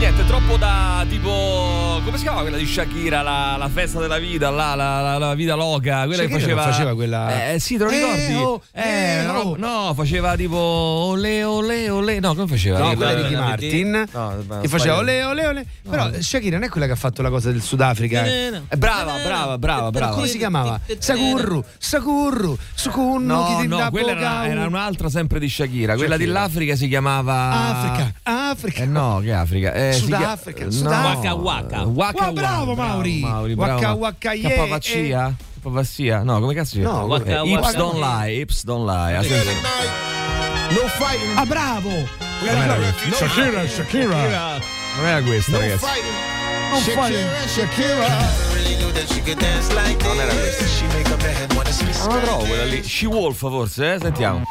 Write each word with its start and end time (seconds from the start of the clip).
Niente, 0.00 0.24
troppo 0.24 0.56
da 0.56 1.04
tipo. 1.06 2.00
Come 2.02 2.16
si 2.16 2.22
chiama 2.22 2.40
quella 2.40 2.56
di 2.56 2.64
Shakira? 2.64 3.20
La, 3.20 3.56
la 3.58 3.68
festa 3.68 4.00
della 4.00 4.18
vita, 4.18 4.48
là, 4.48 4.74
la, 4.74 5.00
la, 5.02 5.18
la 5.18 5.34
vita 5.34 5.54
loca. 5.54 6.06
Quella 6.06 6.22
Shakira 6.22 6.26
che 6.38 6.40
faceva. 6.40 6.62
non 6.62 6.72
faceva 6.72 6.94
quella- 6.94 7.52
Eh 7.52 7.58
sì, 7.58 7.76
te 7.76 7.84
lo 7.84 7.90
ricordi? 7.90 8.22
Eh, 8.22 8.34
oh, 8.36 8.62
eh, 8.72 9.18
eh, 9.18 9.22
no, 9.26 9.32
oh. 9.40 9.56
no, 9.58 9.92
faceva 9.94 10.36
tipo. 10.36 10.56
Ole, 10.56 11.44
ole, 11.44 11.90
ole. 11.90 12.18
No, 12.18 12.34
come 12.34 12.46
faceva? 12.46 12.78
No, 12.78 12.94
Quella- 12.96 13.12
di 13.14 13.20
Ricky 13.22 13.34
la- 13.34 13.40
Martin 13.40 14.08
No, 14.10 14.60
che 14.62 14.68
faceva 14.68 14.96
ole 14.96 15.22
ole 15.22 15.46
ole. 15.46 15.66
Però 15.88 16.10
Shakira 16.18 16.56
non 16.56 16.64
è 16.66 16.70
quella 16.70 16.86
che 16.86 16.92
ha 16.92 16.96
fatto 16.96 17.20
la 17.20 17.28
cosa 17.28 17.50
del 17.52 17.60
Sudafrica. 17.60 18.24
eh. 18.24 18.62
Eh, 18.70 18.76
brava, 18.78 19.12
brava, 19.22 19.58
brava, 19.58 19.90
brava. 19.90 20.14
Come 20.14 20.28
si 20.28 20.38
chiamava? 20.38 20.80
Sakurru, 20.98 21.62
Sakurru, 21.76 22.56
Sukunnu, 22.74 23.64
No, 23.66 23.88
quella 23.90 24.12
era, 24.12 24.46
era 24.48 24.66
un'altra 24.66 25.10
sempre 25.10 25.38
di 25.38 25.48
Shakira. 25.50 25.94
Quella 25.94 26.14
Shakira. 26.16 26.32
dell'Africa 26.32 26.74
si 26.74 26.88
chiamava. 26.88 27.50
Africa, 27.50 28.12
Africa. 28.22 28.82
Eh 28.82 28.86
no, 28.86 29.20
che 29.22 29.32
Africa? 29.34 29.72
Eh, 29.74 29.88
si 29.92 30.00
Sudafrica, 30.00 30.64
chia- 30.64 30.70
Sudafrica. 30.70 31.28
No. 31.30 31.36
Waka 31.42 31.82
Waka. 31.82 31.84
Waka 31.86 32.24
Wow, 32.26 32.32
bravo, 32.34 32.70
Waka, 32.74 32.82
Mauri. 32.82 33.20
Mauri 33.20 33.54
Waka 33.54 33.78
bravo. 33.78 33.98
Waka, 34.00 34.32
yeah, 34.34 34.50
Capavaccia? 34.50 35.36
Capavaccia? 35.62 36.24
No, 36.24 36.40
come 36.40 36.54
cazzo 36.54 36.70
si 36.74 36.80
chiama? 36.80 36.98
No, 37.00 37.06
Waka 37.06 37.30
Eh, 37.30 37.52
Ips 37.52 37.60
Waka. 37.62 37.78
don't 37.78 37.98
lie, 38.00 38.40
Ips 38.42 38.64
don't 38.64 38.86
lie. 38.86 39.12
No 40.72 40.86
fighting. 40.98 41.36
Ah, 41.36 41.44
bravo. 41.46 41.90
Shakira, 43.18 43.66
Shakira. 43.68 44.60
Non 44.96 45.06
era 45.06 45.22
questa, 45.22 45.58
ragazzi. 45.58 45.86
No 46.70 46.78
fighting. 46.78 47.28
Shakira. 47.46 48.08
Non 50.04 50.20
era 50.20 50.32
questa. 50.32 50.64
Non 52.06 52.14
la 52.16 52.22
trovo 52.22 52.44
quella 52.44 52.64
lì. 52.64 52.82
She 52.82 53.06
Wolf 53.06 53.38
forse, 53.38 53.94
eh? 53.94 53.98
Sentiamo. 54.00 54.42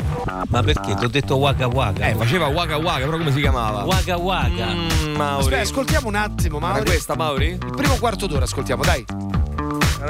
Ma 0.48 0.62
perché? 0.64 0.96
Ti 0.96 1.06
ho 1.06 1.10
detto 1.10 1.36
Waka 1.38 1.68
Waka. 1.68 2.08
Eh, 2.08 2.16
faceva 2.16 2.48
Waka 2.48 2.78
Waka, 2.78 3.06
però 3.06 3.18
come 3.18 3.32
si 3.32 3.40
chiamava? 3.42 3.84
Waka 3.84 4.18
Waka. 4.18 4.66
Mm, 4.68 5.16
Mauri. 5.16 5.42
Aspetta, 5.44 5.62
ascoltiamo 5.62 6.08
un 6.08 6.16
attimo, 6.16 6.58
Era 6.58 6.68
Mauri. 6.68 6.86
questa, 6.86 7.16
Mauri? 7.16 7.48
Il 7.52 7.74
primo 7.76 7.96
quarto 7.98 8.28
d'ora 8.28 8.46
ascoltiamo, 8.46 8.84
dai. 8.84 9.06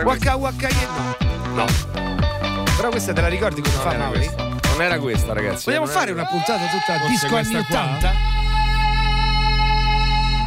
Waka 0.03 0.35
Waka 0.35 0.67
yeah. 0.67 1.15
No. 1.53 1.65
No. 1.65 2.63
Però 2.75 2.89
questa 2.89 3.13
te 3.13 3.21
la 3.21 3.27
ricordi 3.27 3.61
come 3.61 3.73
fa 3.75 3.83
Non 3.83 3.93
era 3.93 4.03
Mauri? 4.03 4.19
questa. 4.19 4.43
Non 4.71 4.81
era 4.81 4.99
questa, 4.99 5.33
ragazzi. 5.33 5.63
Vogliamo 5.65 5.85
Non 5.85 5.93
era 5.93 5.99
fare 6.01 6.11
una 6.13 6.25
puntata 6.25 6.65
tutta 6.65 6.97
Forse 6.99 7.07
disco 7.09 7.25
anni 7.35 7.47
questa 7.49 7.63
qua? 7.65 7.81
80? 7.83 8.13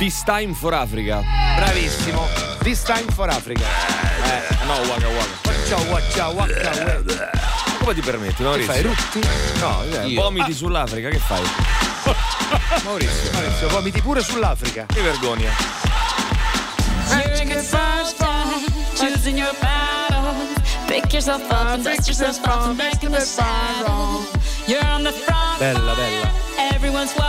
This 0.03 0.25
time 0.25 0.53
for 0.53 0.75
Africa. 0.75 1.23
Bravissimo. 1.57 2.27
This 2.65 2.83
time 2.83 3.07
for 3.13 3.29
Africa. 3.31 3.63
Eh, 3.63 4.67
no, 4.67 4.75
Waka 4.91 5.07
Waka. 5.07 5.55
Ciao, 5.69 5.79
waka, 5.93 6.29
waka, 6.35 6.71
waka. 7.07 7.31
Come 7.79 7.95
ti 7.95 8.01
permetti, 8.01 8.35
Che 8.35 8.43
Maurizio? 8.43 8.73
fai, 8.73 8.83
rutti? 8.83 9.21
No, 9.61 9.83
eh, 9.85 10.07
Io. 10.09 10.21
vomiti 10.21 10.53
sull'Africa, 10.53 11.09
che 11.09 11.19
fai? 11.19 11.43
Maurizio, 12.83 13.31
Maurizio, 13.33 13.69
vomiti 13.69 14.01
pure 14.03 14.23
sull'Africa. 14.25 14.87
che 14.87 15.03
vergogna. 15.03 15.51
Choosing 18.97 19.39
your 19.39 19.55
battles. 19.61 20.59
Pick 20.89 21.13
yourself 21.13 21.49
up 21.49 21.69
and 21.75 21.85
dust 21.85 22.09
yourself 22.09 22.45
off 22.49 22.67
and 22.67 22.77
back 22.77 23.05
in 23.05 23.13
the 23.13 23.21
saddle. 24.67 24.75
You're 24.75 24.89
on 24.91 25.03
the 25.03 25.13
front 25.13 25.59
Bella, 25.59 25.95
bella. 25.95 26.41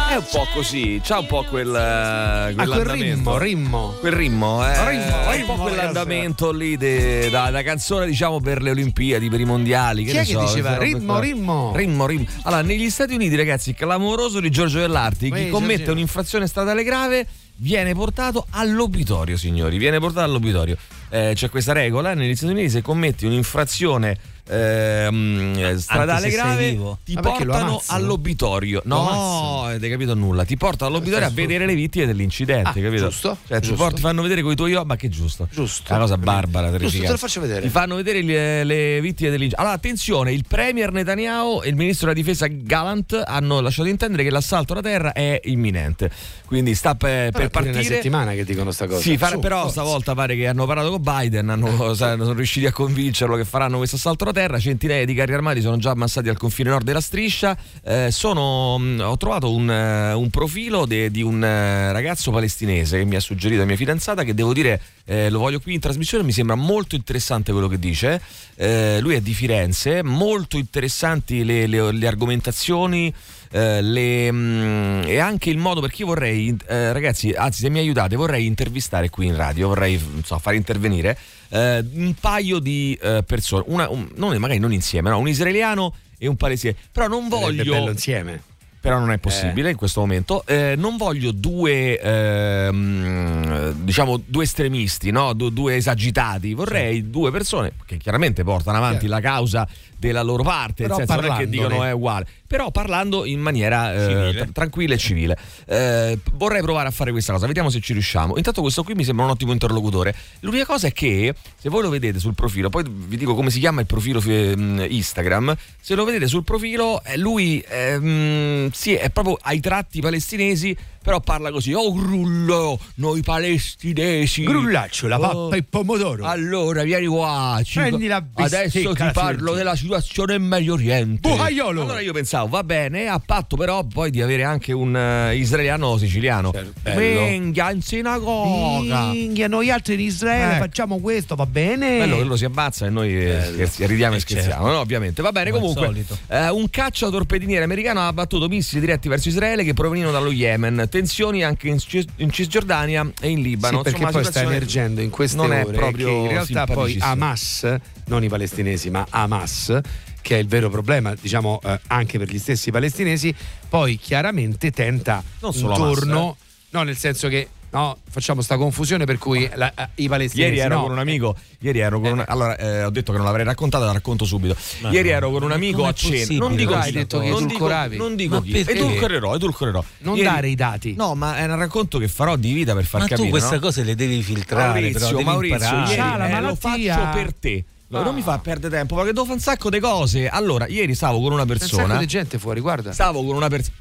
È 0.10 0.16
un 0.16 0.26
po' 0.32 0.48
così, 0.54 1.00
c'ha 1.04 1.20
un 1.20 1.26
po' 1.26 1.44
quel, 1.44 1.74
eh, 1.74 1.80
Ah, 1.80 2.54
quel 2.54 2.86
rimmo, 2.86 3.38
rimmo. 3.38 3.96
Quel 4.00 4.12
rimmo, 4.12 4.64
eh? 4.68 4.90
Rimmo, 4.90 5.04
un 5.26 5.32
rimmo, 5.32 5.46
po' 5.46 5.54
ragazzi. 5.56 5.62
quell'andamento 5.62 6.52
lì 6.52 6.78
de- 6.78 7.30
da, 7.32 7.50
da 7.50 7.64
canzone, 7.64 8.06
diciamo, 8.08 8.40
per 8.40 8.62
le 8.62 8.72
Olimpiadi, 8.72 9.30
per 9.30 9.40
i 9.40 9.46
mondiali. 9.46 10.04
Che 10.04 10.12
Chi 10.12 10.16
ne 10.18 10.22
è 10.24 10.26
che 10.26 10.32
so, 10.34 10.40
diceva 10.42 10.76
queste 10.76 10.86
robe 10.94 10.98
rimmo, 11.00 11.20
rimmo? 11.20 11.72
Rimmo, 11.76 12.06
rimmo. 12.06 12.26
Allora, 12.44 12.62
negli 12.62 12.90
Stati 12.90 13.14
Uniti, 13.14 13.36
ragazzi, 13.36 13.74
clamoroso 13.74 14.40
di 14.40 14.50
Giorgio 14.52 14.80
Dell'Arti. 14.80 15.32
Chi 15.32 15.50
commette 15.50 15.78
Giorgio. 15.78 15.92
un'infrazione 15.94 16.48
statale 16.48 16.84
grave 16.84 17.26
viene 17.58 17.94
portato 17.94 18.46
all'obitorio, 18.52 19.38
signori. 19.38 19.78
Viene 19.78 20.00
portato 20.00 20.26
all'obitorio. 20.26 20.78
Eh, 21.10 21.32
c'è 21.36 21.50
questa 21.50 21.74
regola 21.74 22.14
negli 22.14 22.36
Stati 22.36 22.52
Uniti: 22.54 22.70
se 22.70 22.82
commetti 22.82 23.26
un'infrazione 23.26 24.18
ehm, 24.50 25.76
stradale 25.78 26.22
se 26.22 26.30
sei 26.30 26.38
grave, 26.38 26.70
vivo. 26.70 26.98
ti 27.04 27.14
Ma 27.14 27.22
portano 27.22 27.82
all'obitorio. 27.88 28.82
Lo 28.86 28.96
No, 29.04 29.64
avete 29.66 29.90
capito 29.90 30.14
nulla. 30.14 30.44
Ti 30.46 30.58
portano 30.58 30.92
all'obitorio 30.96 31.28
a 31.28 31.30
vedere 31.30 31.66
le 31.66 31.76
vittime 31.76 32.06
dell'incidente, 32.06 32.70
Ah, 32.80 32.84
capito? 32.84 33.06
giusto, 33.10 33.38
Cioè, 33.48 33.60
ti, 33.60 33.68
giusto. 33.68 33.84
porti- 33.84 34.02
fanno 34.02 34.22
vedere 34.22 34.42
con 34.42 34.52
i 34.52 34.56
tuoi 34.56 34.74
occhi, 34.76 34.86
ma 34.88 34.96
che 34.96 35.10
giusto. 35.10 35.48
Giusto. 35.52 35.90
È 35.92 35.96
una 35.96 36.02
cosa 36.02 36.18
barbara, 36.18 36.78
Giusto, 36.78 37.02
te 37.02 37.08
lo 37.12 37.18
faccio 37.18 37.42
vedere. 37.42 37.62
Ti 37.62 37.70
fanno 37.70 37.96
vedere 37.96 38.22
le, 38.22 38.64
le 38.64 39.02
vittime 39.02 39.30
dell'incidente. 39.30 39.56
Allora, 39.56 39.74
attenzione, 39.76 40.34
il 40.34 40.44
premier 40.48 40.92
Netanyahu 40.92 41.62
e 41.64 41.70
il 41.70 41.76
ministro 41.76 42.08
della 42.08 42.20
difesa 42.20 42.48
Gallant 42.48 43.22
hanno 43.26 43.60
lasciato 43.62 43.88
intendere 43.88 44.24
che 44.24 44.30
l'assalto 44.30 44.74
alla 44.74 44.82
terra 44.82 45.12
è 45.14 45.40
imminente. 45.46 46.12
Quindi 46.46 46.76
sta 46.76 46.94
per, 46.96 47.32
per 47.32 47.46
è 47.46 47.50
pure 47.50 47.64
una 47.64 47.72
partire. 47.74 47.96
settimana 47.96 48.34
che 48.34 48.44
dicono 48.46 48.72
sta 48.72 48.86
cosa. 48.88 49.02
Sì, 49.02 49.18
fare- 49.18 49.34
Su, 49.36 49.40
però 49.40 49.62
forza. 49.62 49.82
stavolta 49.82 50.14
pare 50.14 50.36
che 50.36 50.48
hanno 50.48 50.66
parlato 50.66 50.92
con 50.92 51.02
Biden, 51.02 51.50
hanno, 51.50 51.94
sono 51.96 52.34
riusciti 52.34 52.66
a 52.68 52.72
convincerlo 52.72 53.36
che 53.36 53.46
faranno 53.46 53.78
questo 53.78 53.96
assalto 53.96 54.24
alla 54.24 54.32
terra. 54.32 54.33
Centinaia 54.60 55.06
di 55.06 55.14
carri 55.14 55.34
armati 55.34 55.62
sono 55.62 55.78
già 55.78 55.92
ammassati 55.92 56.28
al 56.28 56.38
confine 56.38 56.70
nord 56.70 56.84
della 56.84 57.00
striscia. 57.02 57.58
Eh, 57.84 58.10
sono, 58.12 58.78
mh, 58.78 59.00
ho 59.02 59.18
trovato 59.18 59.54
un, 59.54 59.70
eh, 59.70 60.14
un 60.14 60.30
profilo 60.30 60.86
de- 60.86 61.10
di 61.12 61.22
un 61.22 61.44
eh, 61.44 61.92
ragazzo 61.92 62.32
palestinese 62.32 62.98
che 62.98 63.06
mi 63.06 63.16
ha 63.16 63.20
suggerito 63.20 63.64
mia 63.66 63.76
fidanzata, 63.76 64.24
che 64.24 64.34
devo 64.34 64.54
dire, 64.54 64.82
eh, 65.06 65.30
lo 65.30 65.40
voglio 65.40 65.60
qui 65.60 65.74
in 65.76 65.80
trasmissione, 65.80 66.24
mi 66.24 66.32
sembra 66.32 66.56
molto 66.56 66.96
interessante 66.96 67.52
quello 67.52 67.68
che 67.68 67.80
dice. 67.80 68.22
Eh, 68.56 69.00
lui 69.00 69.16
è 69.16 69.22
di 69.22 69.34
Firenze, 69.34 70.04
molto 70.04 70.58
interessanti 70.58 71.44
le, 71.44 71.68
le- 71.68 71.92
le 71.92 72.08
argomentazioni. 72.08 73.14
Eh, 73.56 73.82
le, 73.82 74.32
mh, 74.32 75.04
e 75.06 75.20
anche 75.20 75.50
il 75.52 75.58
modo 75.58 75.80
perché 75.80 76.02
io 76.02 76.08
vorrei, 76.08 76.56
eh, 76.68 76.92
ragazzi, 76.92 77.30
anzi, 77.32 77.62
se 77.62 77.70
mi 77.70 77.78
aiutate, 77.80 78.16
vorrei 78.16 78.46
intervistare 78.48 79.10
qui 79.10 79.28
in 79.28 79.36
radio, 79.36 79.68
vorrei 79.68 80.00
so, 80.24 80.40
far 80.40 80.56
intervenire 80.56 81.16
eh, 81.50 81.86
un 81.94 82.16
paio 82.20 82.58
di 82.60 82.98
eh, 83.02 83.24
persone, 83.26 83.64
una, 83.68 83.88
un- 83.90 84.10
non, 84.16 84.36
magari 84.38 84.60
non 84.60 84.74
insieme, 84.74 85.10
no, 85.12 85.20
un 85.20 85.28
israeliano 85.28 85.94
e 86.18 86.28
un 86.28 86.36
palestinese. 86.36 86.80
Però 86.92 87.08
non 87.08 87.28
voglio 87.30 87.64
bello 87.64 87.92
insieme. 87.92 88.42
però 88.82 88.98
non 89.00 89.12
è 89.12 89.18
possibile 89.18 89.70
in 89.70 89.76
questo 89.78 90.00
momento. 90.02 90.44
Eh, 90.46 90.74
non 90.76 90.98
voglio 90.98 91.32
due, 91.32 91.98
ehm, 92.00 93.72
diciamo, 93.84 94.22
due 94.26 94.44
estremisti, 94.44 95.12
no? 95.12 95.34
Du- 95.34 95.50
due 95.50 95.76
esagitati. 95.76 96.54
Vorrei 96.54 97.10
due 97.10 97.32
persone 97.32 97.74
che 97.86 97.98
chiaramente 97.98 98.44
portano 98.44 98.78
avanti 98.78 99.08
la 99.08 99.20
causa 99.22 99.68
della 100.08 100.22
loro 100.22 100.44
parte, 100.44 100.86
nel 100.88 100.96
senso 100.96 101.16
non 101.16 101.24
è 101.24 101.28
che 101.28 101.34
parlandone. 101.34 101.68
dicono 101.68 101.84
è 101.84 101.92
uguale, 101.92 102.28
però 102.48 102.72
parlando 102.72 103.26
in 103.26 103.40
maniera 103.40 103.94
eh, 103.94 104.50
tranquilla 104.52 104.94
e 104.94 104.98
civile. 104.98 105.38
Eh, 105.66 106.18
vorrei 106.34 106.62
provare 106.62 106.88
a 106.88 106.92
fare 106.92 107.12
questa 107.12 107.34
cosa, 107.34 107.48
vediamo 107.48 107.70
se 107.70 107.80
ci 107.80 107.94
riusciamo. 107.94 108.38
Intanto 108.38 108.62
questo 108.62 108.84
qui 108.84 108.94
mi 108.94 109.04
sembra 109.04 109.26
un 109.26 109.32
ottimo 109.32 109.52
interlocutore. 109.52 110.16
L'unica 110.42 110.66
cosa 110.66 110.88
è 110.88 110.92
che 110.92 111.34
se 111.58 111.70
voi 111.70 111.82
lo 111.82 111.90
vedete 111.90 112.20
sul 112.20 112.34
profilo, 112.34 112.70
poi 112.70 112.84
vi 112.88 113.18
dico 113.18 113.36
come 113.36 113.50
si 113.50 113.60
chiama 113.60 113.82
il 113.82 113.88
profilo 113.88 114.20
fi- 114.22 114.56
mh, 114.56 114.86
Instagram, 114.90 115.56
se 115.80 115.96
lo 115.96 116.06
vedete 116.06 116.28
sul 116.28 116.44
profilo, 116.44 117.04
eh, 117.04 117.18
lui 117.18 117.64
ehm, 117.68 118.70
sì, 118.72 118.94
è 118.94 119.10
proprio 119.10 119.38
ai 119.42 119.60
tratti 119.60 120.02
palestinesi, 120.02 120.76
però 121.04 121.20
parla 121.20 121.52
così, 121.52 121.74
oh 121.74 121.94
grullo, 121.94 122.80
noi 122.96 123.22
palestinesi. 123.22 124.44
Grullaccio, 124.44 125.08
la 125.08 125.20
pappa 125.20 125.32
Oh. 125.38 125.54
e 125.54 125.58
il 125.58 125.66
pomodoro. 125.66 126.26
Allora, 126.26 126.84
vieni 126.84 127.06
qua. 127.08 127.60
ci- 127.64 127.80
Prendi 127.80 128.08
la 128.08 128.24
Adesso 128.34 128.62
bistecca, 128.80 128.94
ti 128.94 129.04
la 129.04 129.12
parlo 129.12 129.54
della 129.54 129.76
situazione 129.76 130.36
in 130.36 130.44
Medio 130.44 130.74
Oriente. 130.74 131.30
Bucaiolo. 131.30 131.82
Allora 131.82 132.00
io 132.02 132.14
pensavo, 132.14 132.48
va 132.48 132.64
bene, 132.64 133.08
a 133.08 133.20
patto 133.20 133.56
però 133.58 133.84
poi 133.84 134.10
di 134.12 134.22
avere 134.22 134.44
anche 134.44 134.72
un 134.72 134.96
eh, 134.96 135.36
israeliano 135.36 135.98
siciliano. 135.98 136.52
Certo. 136.52 137.00
Minchia, 137.00 137.72
in 137.72 137.82
sinagoga. 137.82 139.06
Minchia, 139.12 139.48
noi 139.48 139.70
altri 139.70 139.96
in 139.96 140.00
Israele 140.02 140.52
Ecco. 140.54 140.64
facciamo 140.64 141.00
questo, 141.00 141.36
va 141.36 141.46
bene? 141.46 141.98
Bello 142.00 142.18
che 142.18 142.24
lo 142.24 142.36
si 142.38 142.46
ammazza 142.46 142.86
e 142.86 142.90
noi 142.90 143.14
eh, 143.16 143.42
scherzi- 143.54 143.86
ridiamo 143.86 144.14
e 144.14 144.18
Eh, 144.18 144.22
scherziamo, 144.22 144.68
no? 144.68 144.80
ovviamente. 144.80 145.22
Va 145.22 145.32
bene, 145.32 145.52
Come 145.52 145.74
comunque. 145.74 146.06
eh, 146.28 146.50
un 146.50 146.70
caccia 146.70 147.10
torpediniere 147.10 147.64
americano 147.64 148.00
ha 148.02 148.08
abbattuto 148.08 148.48
missili 148.48 148.80
diretti 148.80 149.08
verso 149.10 149.28
Israele 149.30 149.64
che 149.64 149.74
provenivano 149.74 150.12
dallo 150.14 150.32
Yemen. 150.32 150.88
Tensioni 150.94 151.44
anche 151.44 151.70
in, 151.70 151.80
Cis- 151.80 152.06
in 152.18 152.30
Cisgiordania 152.30 153.12
e 153.20 153.30
in 153.30 153.42
Libano. 153.42 153.78
Sì, 153.78 153.84
perché 153.86 154.04
Insomma, 154.04 154.22
poi 154.22 154.32
sta 154.32 154.42
emergendo 154.44 155.02
in 155.02 155.10
queste 155.10 155.38
non 155.38 155.52
è 155.52 155.66
ore 155.66 155.76
proprio 155.76 156.06
che 156.06 156.14
in 156.14 156.28
realtà 156.28 156.66
poi. 156.68 156.98
Hamas, 157.00 157.78
non 158.06 158.24
i 158.24 158.30
palestinesi, 158.30 158.92
ma 158.92 159.04
Hamas, 159.10 159.80
che 160.22 160.36
è 160.36 160.40
il 160.40 160.46
vero 160.46 160.70
problema, 160.70 161.16
diciamo 161.20 161.60
eh, 161.64 161.80
anche 161.88 162.20
per 162.20 162.30
gli 162.30 162.38
stessi 162.38 162.70
palestinesi, 162.70 163.34
poi 163.68 163.98
chiaramente 163.98 164.70
tenta 164.70 165.24
Non 165.40 165.52
solo 165.52 165.74
intorno, 165.74 166.20
Hamas, 166.20 166.36
no, 166.70 166.84
nel 166.84 166.96
senso 166.96 167.28
che 167.28 167.50
no, 167.74 167.98
facciamo 168.10 168.42
sta 168.42 168.56
confusione 168.58 169.06
per 169.06 169.18
cui 169.18 169.50
la- 169.56 169.74
eh, 169.76 169.90
i 169.96 170.08
palestinesi 170.08 170.54
Ieri 170.54 170.60
ero 170.66 170.76
no, 170.76 170.82
con 170.84 170.92
un 170.92 171.00
amico, 171.00 171.36
ieri 171.60 171.80
ero 171.80 172.00
con 172.00 172.12
un, 172.14 172.24
allora 172.28 172.56
eh, 172.58 172.84
ho 172.84 172.90
detto 172.90 173.12
che 173.12 173.18
non 173.18 173.26
l'avrei 173.28 173.44
raccontata, 173.46 173.86
la 173.86 173.92
racconto 173.92 174.26
subito. 174.26 174.56
ieri 174.92 175.10
ero 175.10 175.30
con 175.32 175.44
un 175.44 175.52
amico 175.52 175.86
a 175.86 175.94
cena. 175.94 176.38
Non 176.38 176.56
dico 176.56 176.74
Hai 176.76 176.92
chi, 176.92 176.98
detto 176.98 177.20
che 177.20 177.30
non 177.30 177.42
dico, 177.48 177.56
edulcoravi. 177.56 177.98
non 177.98 178.16
dico 178.16 178.36
Ma 178.36 178.42
chi. 178.42 178.58
Edulcorerò, 178.60 179.36
edulcorerò. 179.36 179.84
Non 180.00 180.16
Ieri- 180.16 180.28
dare 180.30 180.50
i 180.50 180.56
dati. 180.56 180.94
No, 180.96 181.16
ma 181.16 181.38
è 181.38 181.46
un 181.46 181.56
racconto 181.58 181.98
che 181.98 182.08
farò 182.08 182.36
di 182.36 182.54
vita 182.54 182.74
per 182.74 182.86
far 182.86 183.02
Ma 183.02 183.08
capire. 183.08 183.26
tu 183.26 183.32
queste 183.32 183.56
no? 183.56 183.62
cose 183.62 183.84
le 183.84 183.96
devi 183.96 184.22
filtrare, 184.24 184.80
Maurizio, 184.80 185.08
però 185.08 185.22
Maurizio, 185.22 185.78
ieri, 185.78 185.96
la 185.98 186.38
eh, 186.38 186.42
lo 186.42 186.56
faccio 186.56 187.10
per 187.14 187.34
te. 187.34 187.64
No, 187.88 188.00
Ah. 188.00 188.04
Non 188.06 188.16
mi 188.16 188.22
fa 188.24 188.40
perdere 188.40 188.76
tempo 188.76 188.96
perché 188.96 189.12
devo 189.12 189.24
fare 189.26 189.36
un 189.38 189.42
sacco 189.44 189.70
di 189.70 189.80
cose. 189.80 190.28
Allora, 190.28 190.66
ieri 190.68 190.96
stavo 190.96 191.22
con 191.22 191.32
una 191.32 191.46
C'è 191.46 191.52
un 191.52 191.58
sacco 191.60 191.76
persona. 191.76 192.00
di 192.00 192.08
gente 192.08 192.40
fuori, 192.40 192.60
guarda. 192.60 192.92
Stavo 192.92 193.24
con 193.24 193.36
una 193.36 193.48
persona. 193.50 193.76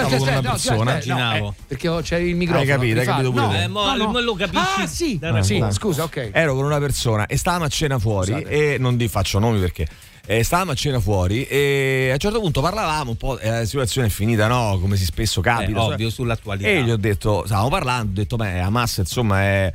Aspetta, 0.00 0.06
stavo 0.08 0.24
con 0.24 0.28
aspetta, 0.28 0.38
una 0.38 0.40
no, 0.40 0.50
persona. 0.52 0.92
aspetta, 0.94 1.14
no, 1.14 1.20
Immaginavo. 1.20 1.48
eh, 1.58 1.62
perché 1.68 1.88
ho- 1.88 2.00
c'è 2.00 2.16
il 2.18 2.34
microfono. 2.36 2.60
Hai 2.70 2.76
capito, 2.78 2.98
hai 3.00 3.06
capito 3.06 3.30
pure 3.30 3.44
no. 3.46 3.54
Eh, 3.54 3.96
no, 3.96 4.06
mo 4.08 4.20
lo 4.20 4.34
capisci? 4.34 4.58
Ah, 4.82 4.86
sì, 4.86 5.20
sì, 5.42 5.64
scusa, 5.70 6.02
ok. 6.04 6.30
Ero 6.32 6.54
con 6.54 6.64
una 6.64 6.78
persona 6.78 7.26
e 7.26 7.36
stavamo 7.36 7.64
a 7.64 7.68
cena 7.68 7.98
fuori 7.98 8.32
Scusate. 8.32 8.74
e 8.74 8.78
non 8.78 8.96
vi 8.96 9.08
faccio 9.08 9.38
nomi 9.38 9.58
perché 9.60 9.86
eh, 10.24 10.44
stavamo 10.44 10.70
a 10.70 10.74
cena 10.74 11.00
fuori 11.00 11.44
e 11.46 12.08
a 12.10 12.12
un 12.12 12.18
certo 12.18 12.40
punto 12.40 12.60
parlavamo 12.60 13.10
un 13.10 13.16
po', 13.16 13.38
eh, 13.38 13.50
la 13.50 13.64
situazione 13.64 14.06
è 14.06 14.10
finita, 14.10 14.46
no? 14.46 14.78
Come 14.80 14.96
si 14.96 15.04
spesso 15.04 15.40
Eh, 15.40 15.42
capita. 15.42 15.82
ovvio, 15.82 16.10
sull'attualità. 16.10 16.68
E 16.68 16.82
gli 16.82 16.90
ho 16.90 16.96
detto, 16.96 17.42
stavamo 17.44 17.68
parlando, 17.68 18.10
ho 18.10 18.14
detto, 18.14 18.36
beh, 18.36 18.60
Hamas 18.60 18.98
insomma 18.98 19.40
è 19.42 19.72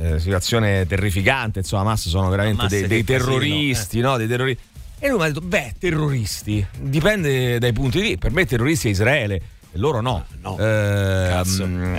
eh, 0.00 0.18
situazione 0.18 0.84
terrificante, 0.86 1.60
insomma 1.60 1.82
Hamas 1.82 2.08
sono 2.08 2.28
veramente 2.28 2.58
Hamas 2.62 2.70
dei, 2.72 2.86
dei 2.88 3.04
casino, 3.04 3.24
terroristi, 3.24 4.00
no? 4.00 4.16
Dei 4.16 4.26
terroristi. 4.26 4.62
E 4.98 5.08
lui 5.08 5.18
mi 5.18 5.24
ha 5.24 5.26
detto, 5.28 5.40
beh, 5.42 5.74
terroristi, 5.78 6.66
dipende 6.78 7.58
dai 7.58 7.72
punti 7.72 7.98
di 8.00 8.02
vista, 8.08 8.18
per 8.20 8.32
me 8.32 8.46
terroristi 8.46 8.88
è 8.88 8.90
Israele, 8.90 9.34
e 9.36 9.78
loro 9.78 10.00
no. 10.00 10.24
no. 10.40 10.56
Eh, 10.58 11.26
Cazzo. 11.28 11.66
mm, 11.66 11.96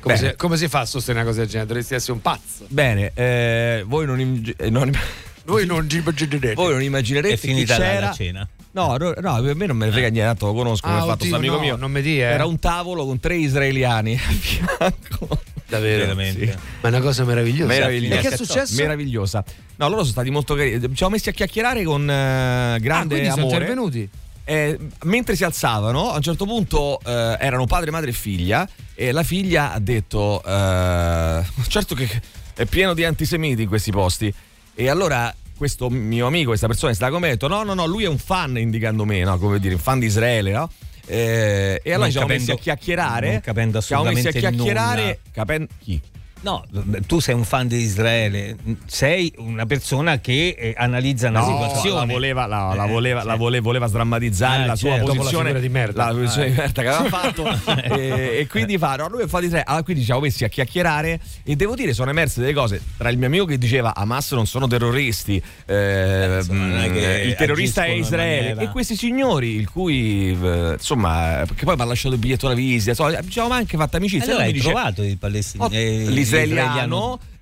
Come, 0.00 0.16
si, 0.16 0.32
come 0.36 0.56
si 0.56 0.68
fa 0.68 0.80
a 0.80 0.84
sostenere 0.84 1.24
una 1.24 1.28
cosa 1.30 1.40
del 1.42 1.50
genere? 1.50 1.66
Dovresti 1.68 1.94
essere 1.94 2.12
un 2.12 2.20
pazzo. 2.22 2.64
Bene, 2.68 3.10
eh, 3.14 3.82
voi 3.86 4.06
non, 4.06 4.20
im- 4.20 4.54
eh, 4.56 4.70
non- 4.70 4.92
Voi 5.44 5.66
non 5.66 5.88
ci 5.90 5.96
immaginerete. 5.98 6.54
voi 6.54 6.70
non 6.72 6.80
È 6.80 6.84
immaginerete 6.84 7.36
chi 7.36 7.46
finita 7.48 7.76
la, 7.78 7.84
c'era. 7.84 8.00
la 8.06 8.12
cena. 8.12 8.48
No, 8.70 8.96
no, 8.96 9.12
no, 9.18 9.42
per 9.42 9.56
me 9.56 9.66
non 9.66 9.76
me 9.76 9.86
ne 9.86 9.92
frega 9.92 10.08
niente, 10.08 10.28
tanto 10.28 10.46
lo 10.46 10.52
conosco, 10.52 10.86
come 10.86 10.98
Ah, 10.98 11.04
fatto 11.04 11.12
oddio, 11.14 11.28
questo 11.30 11.36
amico 11.36 11.54
no, 11.54 11.60
mio. 11.60 11.76
non 11.76 11.90
mi 11.90 12.00
di, 12.02 12.18
eh. 12.20 12.24
Era 12.24 12.44
un 12.46 12.58
tavolo 12.60 13.04
con 13.06 13.18
tre 13.18 13.36
israeliani 13.36 14.14
a 14.14 14.18
fianco. 14.18 15.40
Davvero? 15.68 15.98
Veramente. 15.98 16.46
Sì. 16.46 16.58
Ma 16.80 16.88
è 16.88 16.92
una 16.92 17.00
cosa 17.00 17.24
meravigliosa. 17.24 17.66
Meravigliosa. 17.66 18.18
E 18.18 18.22
che 18.22 18.28
è 18.28 18.36
successo? 18.36 18.74
Meravigliosa. 18.76 19.44
No, 19.76 19.88
loro 19.88 20.00
sono 20.00 20.12
stati 20.12 20.30
molto 20.30 20.54
carini. 20.54 20.80
Ci 20.80 20.96
siamo 20.96 21.12
messi 21.12 21.28
a 21.28 21.32
chiacchierare 21.32 21.84
con 21.84 22.08
ah, 22.08 22.78
grande 22.78 23.18
sono 23.18 23.32
amore. 23.34 23.54
intervenuti. 23.54 24.08
Eh, 24.44 24.78
mentre 25.04 25.36
si 25.36 25.44
alzavano, 25.44 26.10
a 26.10 26.16
un 26.16 26.22
certo 26.22 26.46
punto 26.46 26.98
eh, 27.04 27.36
erano 27.38 27.66
padre, 27.66 27.90
madre 27.90 28.10
e 28.10 28.14
figlia, 28.14 28.66
e 28.94 29.12
la 29.12 29.22
figlia 29.22 29.74
ha 29.74 29.78
detto: 29.78 30.42
eh, 30.42 31.44
Certo 31.68 31.94
che 31.94 32.08
è 32.54 32.64
pieno 32.64 32.94
di 32.94 33.04
antisemiti 33.04 33.62
in 33.62 33.68
questi 33.68 33.90
posti. 33.90 34.32
E 34.74 34.88
allora 34.88 35.34
questo 35.54 35.90
mio 35.90 36.26
amico, 36.26 36.48
questa 36.48 36.66
persona 36.66 36.92
che 36.92 36.96
sta 36.96 37.10
con 37.10 37.20
me, 37.20 37.26
ha 37.26 37.30
detto: 37.32 37.46
No, 37.46 37.62
no, 37.62 37.74
no, 37.74 37.84
lui 37.84 38.04
è 38.04 38.08
un 38.08 38.16
fan, 38.16 38.56
indicando 38.56 39.04
me, 39.04 39.22
no? 39.22 39.36
Come 39.36 39.58
dire, 39.58 39.74
un 39.74 39.80
fan 39.80 39.98
di 39.98 40.06
Israele, 40.06 40.52
no? 40.52 40.70
Eh, 41.10 41.80
e 41.82 41.92
allora 41.92 41.98
Non 41.98 42.06
ci 42.06 42.12
siamo 42.12 42.26
messi 42.26 42.38
capendo- 42.46 42.52
a 42.52 42.62
chiacchierare. 42.62 43.30
non 43.32 43.40
capendo 43.40 43.80
ci 43.80 43.86
siamo 43.86 44.02
messi 44.04 44.26
a 44.26 44.28
assolutamente 44.28 44.62
chiacchierare. 44.62 45.18
Capen- 45.32 45.66
chi? 45.78 46.00
No, 46.40 46.64
tu 47.06 47.18
sei 47.18 47.34
un 47.34 47.44
fan 47.44 47.66
di 47.66 47.76
Israele, 47.78 48.56
sei 48.86 49.32
una 49.38 49.66
persona 49.66 50.20
che 50.20 50.54
eh, 50.56 50.72
analizza 50.76 51.28
una 51.28 51.40
No, 51.40 51.46
situazione. 51.46 52.06
la 52.06 52.12
voleva, 52.12 52.46
la, 52.46 52.74
la 52.74 52.84
Eh, 52.84 52.88
voleva, 52.88 53.22
la 53.24 53.30
cioè. 53.30 53.38
vole- 53.38 53.60
voleva 53.60 53.86
sdrammatizzare 53.88 54.62
Ah, 54.62 54.66
la 54.66 54.76
sua 54.76 54.90
certo. 54.90 55.06
La 55.08 55.14
posizione 55.14 55.44
figura 55.46 55.60
di 55.60 55.68
merda. 55.68 56.04
la 56.06 56.12
posizione 56.12 56.50
di 56.50 56.54
merda 56.56 56.82
che 56.82 56.88
aveva 56.88 57.08
fatto 57.08 57.72
e, 57.82 58.38
e 58.38 58.46
quindi 58.48 58.78
fa 58.78 58.94
no, 58.96 59.08
lui 59.08 59.26
fa 59.26 59.40
di 59.40 59.48
tre 59.48 59.62
allora 59.64 59.82
quindi 59.82 60.02
ci 60.02 60.06
siamo 60.06 60.22
messi 60.22 60.44
a 60.44 60.48
chiacchierare 60.48 61.20
e 61.42 61.56
devo 61.56 61.74
dire 61.74 61.92
sono 61.92 62.10
emerse 62.10 62.40
delle 62.40 62.52
cose 62.52 62.80
tra 62.96 63.08
il 63.10 63.18
mio 63.18 63.26
amico 63.26 63.44
che 63.44 63.58
diceva 63.58 63.94
Hamas 63.94 64.30
non 64.32 64.46
sono 64.46 64.66
terroristi 64.68 65.42
eh, 65.66 66.36
insomma, 66.38 66.66
non 66.66 66.78
è 66.78 66.92
che 66.92 67.22
il 67.26 67.34
terrorista 67.34 67.84
è 67.84 67.90
Israele 67.90 68.54
e 68.62 68.68
questi 68.70 68.94
signori 68.96 69.56
il 69.56 69.68
cui 69.68 70.38
eh, 70.40 70.72
insomma 70.78 71.44
che 71.54 71.64
poi 71.64 71.74
mi 71.74 71.82
ha 71.82 71.84
lasciato 71.84 72.14
il 72.14 72.20
biglietto 72.20 72.46
alla 72.46 72.54
visita 72.54 72.90
insomma, 72.90 73.10
ci 73.28 73.38
avevamo 73.40 73.54
anche 73.54 73.76
fatto 73.76 73.96
amicizia 73.96 74.28
Allora 74.30 74.44
hai 74.44 74.52
dice, 74.52 74.64
trovato 74.70 75.02
il 75.02 75.16
palestinese, 75.18 76.10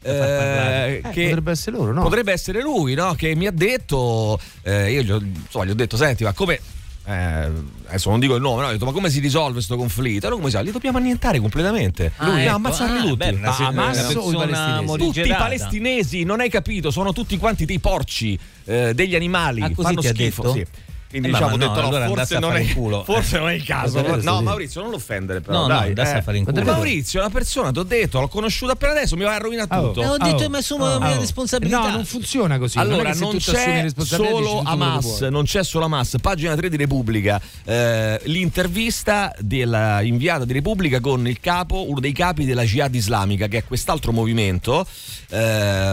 Parlare. 0.03 1.00
eh, 1.03 1.09
Eh, 1.09 1.11
che 1.11 1.25
potrebbe 1.27 1.50
essere 1.50 1.77
loro, 1.77 1.93
no? 1.93 2.03
potrebbe 2.03 2.33
essere 2.33 2.61
lui 2.62 2.94
no? 2.94 3.15
che 3.15 3.35
mi 3.35 3.47
ha 3.47 3.50
detto 3.53 4.38
eh, 4.62 4.93
io 4.93 5.03
gli 5.03 5.11
ho, 5.11 5.21
insomma, 5.21 5.65
gli 5.65 5.71
ho 5.71 5.75
detto 5.75 5.97
senti 5.97 6.23
ma 6.25 6.33
come 6.33 6.61
eh, 7.09 7.50
adesso 7.87 8.11
non 8.11 8.19
dico 8.21 8.35
il 8.35 8.41
nome 8.43 8.62
no? 8.62 8.69
Ho 8.69 8.73
detto 8.73 8.85
ma 8.85 8.93
come 8.93 9.11
si 9.11 9.21
risolve 9.21 9.53
questo 9.55 9.77
conflitto 9.77 10.27
allora 10.27 10.41
come 10.41 10.50
si 10.50 10.56
fa? 10.56 10.62
li 10.62 10.73
dobbiamo 10.73 10.99
annientare 10.99 11.38
completamente 11.41 12.12
Ah, 12.17 12.31
lui 12.31 12.43
ecco. 12.44 12.55
ammazzarli 12.55 12.99
Ah, 12.99 13.03
tutti 13.03 13.17
beh, 13.17 13.29
una- 13.31 13.56
Ma 13.59 13.69
una 13.69 13.73
palestinesi? 13.93 14.97
tutti 14.99 15.21
i 15.21 15.29
palestinesi 15.35 16.23
non 16.25 16.41
hai 16.41 16.50
capito 16.50 16.91
sono 16.91 17.12
tutti 17.12 17.37
quanti 17.38 17.65
dei 17.65 17.79
porci 17.79 18.38
eh, 18.65 18.93
degli 18.94 19.15
animali 19.15 19.62
Ah, 19.62 19.71
così 19.71 19.83
fanno 19.83 20.00
ti 20.00 20.06
ha 20.09 20.11
schifo 20.11 20.43
detto? 20.43 20.55
sì. 20.55 20.67
Quindi 21.08 21.29
Eh, 21.29 21.31
ma- 21.31 21.38
diciamo, 21.38 21.56
ma 21.56 21.64
ho 21.64 21.67
no, 21.69 21.75
detto, 21.75 21.81
no, 21.81 21.87
allora 21.97 22.06
forse, 22.06 22.38
non 22.38 22.56
è, 22.56 22.64
forse 23.05 23.38
non 23.38 23.49
è 23.49 23.53
il 23.55 23.64
caso. 23.64 23.94
Davvero, 23.94 24.17
No, 24.17 24.23
davvero. 24.23 24.43
Maurizio, 24.43 24.81
non 24.82 24.91
l'offendere, 24.91 25.41
però. 25.41 25.56
No, 25.56 25.62
no, 25.62 25.69
dai, 25.69 25.88
andasse 25.88 26.14
eh. 26.14 26.19
a 26.19 26.23
fare 26.23 26.38
in 26.38 26.44
culo. 26.44 26.62
Maurizio 26.64 27.20
è 27.20 27.23
una 27.23 27.32
persona, 27.32 27.70
ti 27.73 27.79
ho 27.79 27.82
detto, 27.85 28.20
l'ho 28.20 28.29
conosciuto 28.29 28.73
appena 28.73 28.93
adesso, 28.93 29.17
mi 29.17 29.25
va 29.25 29.35
a 29.35 29.38
rovinare 29.38 29.69
Oh. 29.76 29.87
tutto. 29.88 30.03
Eh, 30.03 30.06
ho 30.08 30.17
detto 30.17 30.44
Oh. 30.44 30.49
mi 30.50 30.56
assumo 30.56 30.85
Oh. 30.85 30.88
la 30.88 30.99
mia 31.06 31.17
Oh. 31.17 31.20
responsabilità. 31.20 31.79
No, 31.81 31.91
non 31.91 32.05
funziona 32.05 32.58
così. 32.58 32.79
Allora, 32.79 33.11
non, 33.12 33.19
non, 33.31 33.37
c'è 33.38 33.88
solo 34.05 34.62
Hamas, 34.64 35.20
non 35.23 35.44
c'è 35.44 35.62
solo 35.64 35.85
Hamas. 35.87 36.17
Pagina 36.20 36.55
3 36.56 36.69
di 36.69 36.76
Repubblica, 36.76 37.41
eh, 37.64 38.20
l'intervista 38.25 39.32
della 39.38 40.00
inviata 40.02 40.44
di 40.44 40.52
Repubblica 40.52 41.00
con 41.00 41.26
il 41.29 41.41
capo, 41.41 41.88
uno 41.88 42.00
dei 42.00 42.12
capi 42.12 42.44
della 42.44 42.64
Jihad 42.64 42.94
islamica, 42.94 43.47
che 43.47 43.59
è 43.59 43.64
quest'altro 43.64 44.12
movimento 44.12 44.87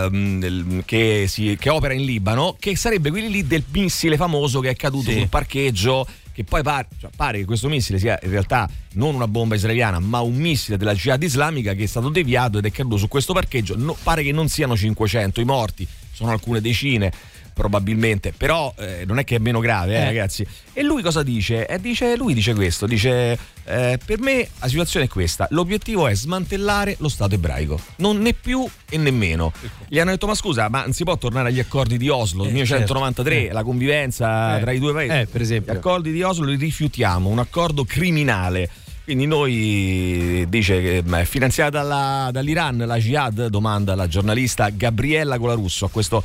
del- 0.10 0.84
che, 0.86 1.26
si- 1.28 1.58
che 1.60 1.70
opera 1.70 1.94
in 1.94 2.04
Libano, 2.04 2.56
che 2.60 2.76
sarebbe 2.76 3.10
quelli 3.10 3.30
lì 3.30 3.48
del 3.48 3.64
missile 3.72 4.18
famoso 4.18 4.60
che 4.60 4.70
è 4.70 4.76
caduto 4.76 5.03
Sì. 5.04 5.20
sul 5.20 5.28
parcheggio. 5.30 6.08
Che 6.34 6.44
poi 6.44 6.64
pare, 6.64 6.88
cioè, 7.00 7.12
pare 7.16 7.38
che 7.38 7.46
questo 7.46 7.70
missile 7.70 8.00
sia 8.00 8.18
in 8.24 8.32
realtà 8.32 8.68
non 8.94 9.14
una 9.14 9.28
bomba 9.28 9.54
israeliana, 9.54 10.00
ma 10.00 10.22
un 10.22 10.34
missile 10.34 10.78
della 10.78 10.96
Jihad 10.96 11.22
islamica 11.22 11.74
che 11.74 11.84
è 11.84 11.86
stato 11.86 12.10
deviato 12.10 12.58
ed 12.58 12.66
è 12.66 12.72
caduto 12.72 12.98
su 12.98 13.08
questo 13.08 13.34
parcheggio. 13.34 13.76
No- 13.78 13.96
pare 14.02 14.24
che 14.24 14.32
non 14.32 14.48
siano 14.48 14.76
500 14.76 15.42
i 15.42 15.46
morti, 15.46 15.88
sono 16.12 16.32
alcune 16.32 16.60
decine 16.60 17.12
probabilmente, 17.54 18.34
però 18.36 18.74
eh, 18.78 19.04
non 19.06 19.20
è 19.20 19.24
che 19.24 19.36
è 19.36 19.40
meno 19.40 19.60
grave, 19.60 19.96
eh, 19.96 20.02
Eh. 20.02 20.06
ragazzi. 20.06 20.46
E 20.74 20.82
lui 20.84 21.02
cosa 21.02 21.24
dice? 21.24 21.66
Eh, 21.68 21.80
dice? 21.80 22.16
Lui 22.18 22.34
dice 22.34 22.54
questo, 22.54 22.86
dice 22.86 23.38
eh, 23.66 24.00
per 24.04 24.20
me 24.20 24.48
la 24.60 24.68
situazione 24.68 25.06
è 25.06 25.10
questa, 25.10 25.48
l'obiettivo 25.52 26.08
è 26.08 26.16
smantellare 26.16 26.96
lo 27.00 27.08
Stato 27.10 27.36
ebraico, 27.36 27.80
non 27.98 28.18
né 28.20 28.34
più 28.34 28.68
e 28.90 28.98
nemmeno. 28.98 29.52
Gli 29.88 30.00
hanno 30.00 30.12
detto 30.12 30.28
ma 30.28 30.36
scusa, 30.36 30.68
ma 30.70 30.82
non 30.82 30.94
si 30.94 31.04
può 31.04 31.18
tornare 31.18 31.50
agli 31.50 31.60
accordi 31.60 31.98
di 31.98 32.10
Oslo, 32.10 32.44
Eh, 32.44 32.48
1993, 32.52 33.52
la 33.52 33.64
convivenza 33.64 34.58
tra 34.60 34.72
i 34.72 34.80
due 34.80 34.94
paesi? 34.94 35.14
Eh, 35.14 35.26
per 35.28 35.42
esempio. 35.42 35.74
Gli 35.74 35.78
accordi 35.78 36.12
di 36.12 36.22
Oslo 36.24 36.46
li 36.46 36.56
rifiutiamo, 36.58 37.30
un 37.30 37.40
accordo 37.40 37.86
criminale. 37.86 38.70
Quindi 39.04 39.26
noi 39.26 40.46
dice 40.48 40.82
che 40.82 41.04
è 41.06 41.26
finanziata 41.26 41.82
dalla- 41.82 42.30
dall'Iran 42.32 42.78
la 42.78 42.98
Jihad, 42.98 43.48
domanda 43.48 43.96
la 43.96 44.08
giornalista 44.08 44.70
Gabriella 44.70 45.38
Colarusso 45.38 45.84
a 45.86 45.90
questo 45.90 46.24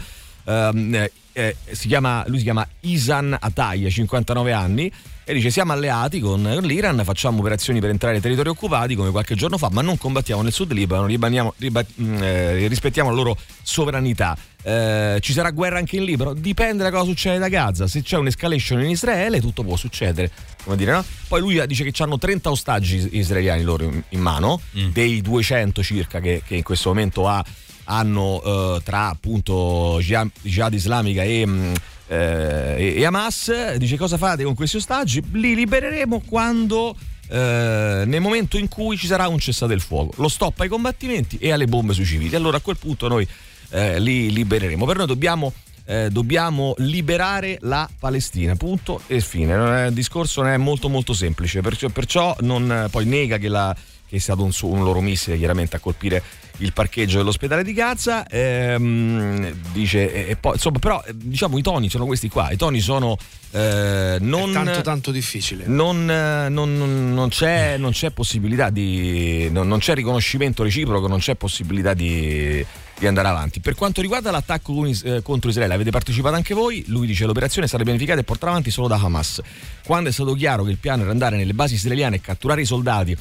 ehm, 0.48 0.94
eh, 0.94 1.12
eh, 1.32 1.56
si 1.70 1.86
chiama, 1.86 2.24
lui 2.26 2.38
si 2.38 2.44
chiama 2.44 2.66
Isan 2.80 3.36
Ataya, 3.38 3.88
59 3.88 4.52
anni, 4.52 4.90
e 5.24 5.34
dice 5.34 5.50
siamo 5.50 5.72
alleati 5.72 6.20
con 6.20 6.42
l'Iran, 6.62 7.02
facciamo 7.04 7.40
operazioni 7.40 7.80
per 7.80 7.90
entrare 7.90 8.14
nei 8.14 8.22
territori 8.22 8.48
occupati 8.48 8.94
come 8.94 9.10
qualche 9.10 9.34
giorno 9.34 9.58
fa, 9.58 9.68
ma 9.70 9.82
non 9.82 9.98
combattiamo 9.98 10.40
nel 10.42 10.52
sud 10.52 10.72
Libano, 10.72 11.04
ribaniamo- 11.06 11.54
riba- 11.58 11.84
mh, 11.94 12.22
eh, 12.22 12.66
rispettiamo 12.66 13.10
la 13.10 13.14
loro 13.14 13.36
sovranità. 13.62 14.36
Eh, 14.62 15.18
ci 15.20 15.32
sarà 15.32 15.50
guerra 15.50 15.78
anche 15.78 15.96
in 15.96 16.04
Libano? 16.04 16.32
Dipende 16.32 16.82
da 16.82 16.90
cosa 16.90 17.04
succede 17.04 17.38
da 17.38 17.48
Gaza. 17.48 17.86
Se 17.86 18.02
c'è 18.02 18.16
un'escalation 18.16 18.82
in 18.82 18.88
Israele, 18.90 19.40
tutto 19.40 19.62
può 19.62 19.76
succedere. 19.76 20.30
Come 20.64 20.76
dire, 20.76 20.92
no? 20.92 21.04
Poi 21.28 21.40
lui 21.40 21.64
dice 21.66 21.84
che 21.84 22.02
hanno 22.02 22.18
30 22.18 22.50
ostaggi 22.50 22.96
is- 22.96 23.08
israeliani 23.12 23.62
loro 23.62 23.84
in, 23.84 24.02
in 24.08 24.20
mano, 24.20 24.60
dei 24.92 25.20
200 25.20 25.82
circa 25.82 26.20
che, 26.20 26.42
che 26.44 26.56
in 26.56 26.62
questo 26.62 26.88
momento 26.88 27.28
ha 27.28 27.44
hanno 27.90 28.42
eh, 28.42 28.80
tra 28.82 29.08
appunto 29.08 29.98
Jihad, 30.00 30.72
islamica 30.72 31.22
e, 31.22 31.46
mh, 31.46 31.72
eh, 32.08 32.94
e- 32.96 33.04
Hamas. 33.04 33.74
Dice 33.76 33.96
cosa 33.96 34.16
fate 34.16 34.44
con 34.44 34.54
questi 34.54 34.76
ostaggi? 34.76 35.22
Li 35.32 35.54
libereremo 35.54 36.22
quando 36.26 36.94
eh, 37.28 38.04
nel 38.06 38.20
momento 38.20 38.58
in 38.58 38.68
cui 38.68 38.96
ci 38.96 39.06
sarà 39.06 39.28
un 39.28 39.38
cessate 39.38 39.72
il 39.72 39.80
fuoco. 39.80 40.20
Lo 40.20 40.28
stop 40.28 40.60
ai 40.60 40.68
combattimenti 40.68 41.38
e 41.38 41.50
alle 41.50 41.66
bombe 41.66 41.94
sui 41.94 42.04
civili. 42.04 42.34
Allora 42.34 42.58
a 42.58 42.60
quel 42.60 42.76
punto 42.76 43.08
noi 43.08 43.26
eh, 43.70 43.98
li 44.00 44.32
libereremo. 44.32 44.84
Per 44.84 44.96
noi 44.96 45.06
dobbiamo 45.06 45.52
eh, 45.86 46.10
dobbiamo 46.10 46.74
liberare 46.78 47.56
la 47.62 47.88
Palestina, 47.98 48.54
punto 48.56 49.00
e 49.06 49.22
fine. 49.22 49.86
Il 49.86 49.94
discorso 49.94 50.42
non 50.42 50.50
è 50.50 50.58
molto 50.58 50.90
molto 50.90 51.14
semplice, 51.14 51.62
perciò, 51.62 51.88
perciò 51.88 52.36
non, 52.40 52.88
poi 52.90 53.06
nega 53.06 53.38
che, 53.38 53.48
la- 53.48 53.74
che 54.06 54.16
è 54.16 54.18
stato 54.18 54.44
un, 54.44 54.50
un 54.60 54.84
loro 54.84 55.00
missile 55.00 55.38
chiaramente 55.38 55.76
a 55.76 55.78
colpire 55.78 56.22
il 56.58 56.72
parcheggio 56.72 57.18
dell'ospedale 57.18 57.62
di 57.62 57.72
Gaza. 57.72 58.26
Ehm, 58.28 59.52
dice, 59.72 60.28
e, 60.28 60.36
poi, 60.36 60.54
insomma, 60.54 60.78
però 60.78 61.02
eh, 61.06 61.12
diciamo 61.14 61.58
i 61.58 61.62
toni 61.62 61.88
sono 61.88 62.06
questi 62.06 62.28
qua. 62.28 62.50
I 62.50 62.56
toni 62.56 62.80
sono 62.80 63.16
eh, 63.50 64.18
non, 64.20 64.50
È 64.50 64.52
tanto 64.52 64.80
tanto 64.82 65.10
difficile. 65.10 65.64
non, 65.66 66.10
eh, 66.10 66.48
non- 66.48 67.14
non- 67.14 67.28
c'è, 67.28 67.76
non 67.78 67.92
c'è 67.92 68.10
possibilità 68.10 68.70
di. 68.70 69.48
Non, 69.50 69.78
c'è 69.78 69.94
riconoscimento 69.94 70.62
reciproco, 70.62 71.06
non 71.06 71.18
c'è 71.18 71.34
possibilità 71.34 71.94
di, 71.94 72.64
di 72.98 73.06
andare 73.06 73.28
avanti. 73.28 73.60
Per 73.60 73.74
quanto 73.74 74.00
riguarda 74.00 74.30
l'attacco 74.30 74.84
eh, 74.84 75.22
contro 75.22 75.50
Israele, 75.50 75.74
avete 75.74 75.90
partecipato 75.90 76.34
anche 76.34 76.54
voi? 76.54 76.84
Lui 76.88 77.06
dice 77.06 77.24
l'operazione 77.24 77.64
è 77.66 77.68
stata 77.68 77.84
pianificata 77.84 78.20
e 78.20 78.24
portata 78.24 78.50
avanti 78.50 78.70
solo 78.70 78.88
da 78.88 78.96
Hamas. 78.96 79.40
Quando 79.84 80.10
è 80.10 80.12
stato 80.12 80.34
chiaro 80.34 80.64
che 80.64 80.70
il 80.70 80.78
piano 80.78 81.02
era 81.02 81.10
andare 81.10 81.36
nelle 81.36 81.54
basi 81.54 81.74
israeliane 81.74 82.16
e 82.16 82.20
catturare 82.20 82.60
i 82.60 82.66
soldati 82.66 83.16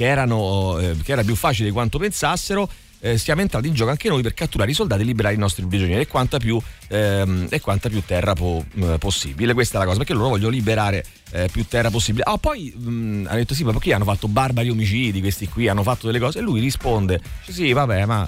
che, 0.00 0.06
erano, 0.06 0.78
eh, 0.78 0.96
che 1.02 1.12
era 1.12 1.22
più 1.22 1.34
facile 1.34 1.68
di 1.68 1.74
quanto 1.74 1.98
pensassero. 1.98 2.66
eh, 3.02 3.18
siamo 3.18 3.42
entrati 3.42 3.66
in 3.66 3.74
gioco 3.74 3.90
anche 3.90 4.08
noi 4.08 4.22
per 4.22 4.32
catturare 4.32 4.70
i 4.70 4.74
soldati 4.74 5.02
e 5.02 5.04
liberare 5.04 5.34
i 5.34 5.38
nostri 5.38 5.64
prigionieri 5.66 6.00
e 6.02 6.06
quanta 6.06 6.38
più, 6.38 6.58
ehm, 6.88 7.48
e 7.50 7.60
quanta 7.60 7.90
più 7.90 8.02
terra 8.06 8.32
po- 8.32 8.64
eh, 8.76 8.96
possibile. 8.98 9.52
Questa 9.52 9.76
è 9.76 9.80
la 9.80 9.84
cosa, 9.84 9.98
perché 9.98 10.14
loro 10.14 10.30
vogliono 10.30 10.52
liberare 10.52 11.04
eh, 11.32 11.50
più 11.52 11.66
terra 11.66 11.90
possibile. 11.90 12.24
Ah, 12.26 12.38
poi 12.38 12.72
mh, 12.74 13.26
ha 13.28 13.34
detto 13.34 13.52
sì, 13.52 13.62
ma 13.62 13.72
perché 13.72 13.92
hanno 13.92 14.04
fatto 14.04 14.26
barbari 14.26 14.70
omicidi 14.70 15.20
questi 15.20 15.46
qui, 15.48 15.68
hanno 15.68 15.82
fatto 15.82 16.06
delle 16.06 16.18
cose? 16.18 16.38
E 16.38 16.42
lui 16.42 16.60
risponde, 16.60 17.20
sì, 17.46 17.70
vabbè, 17.74 18.06
ma 18.06 18.26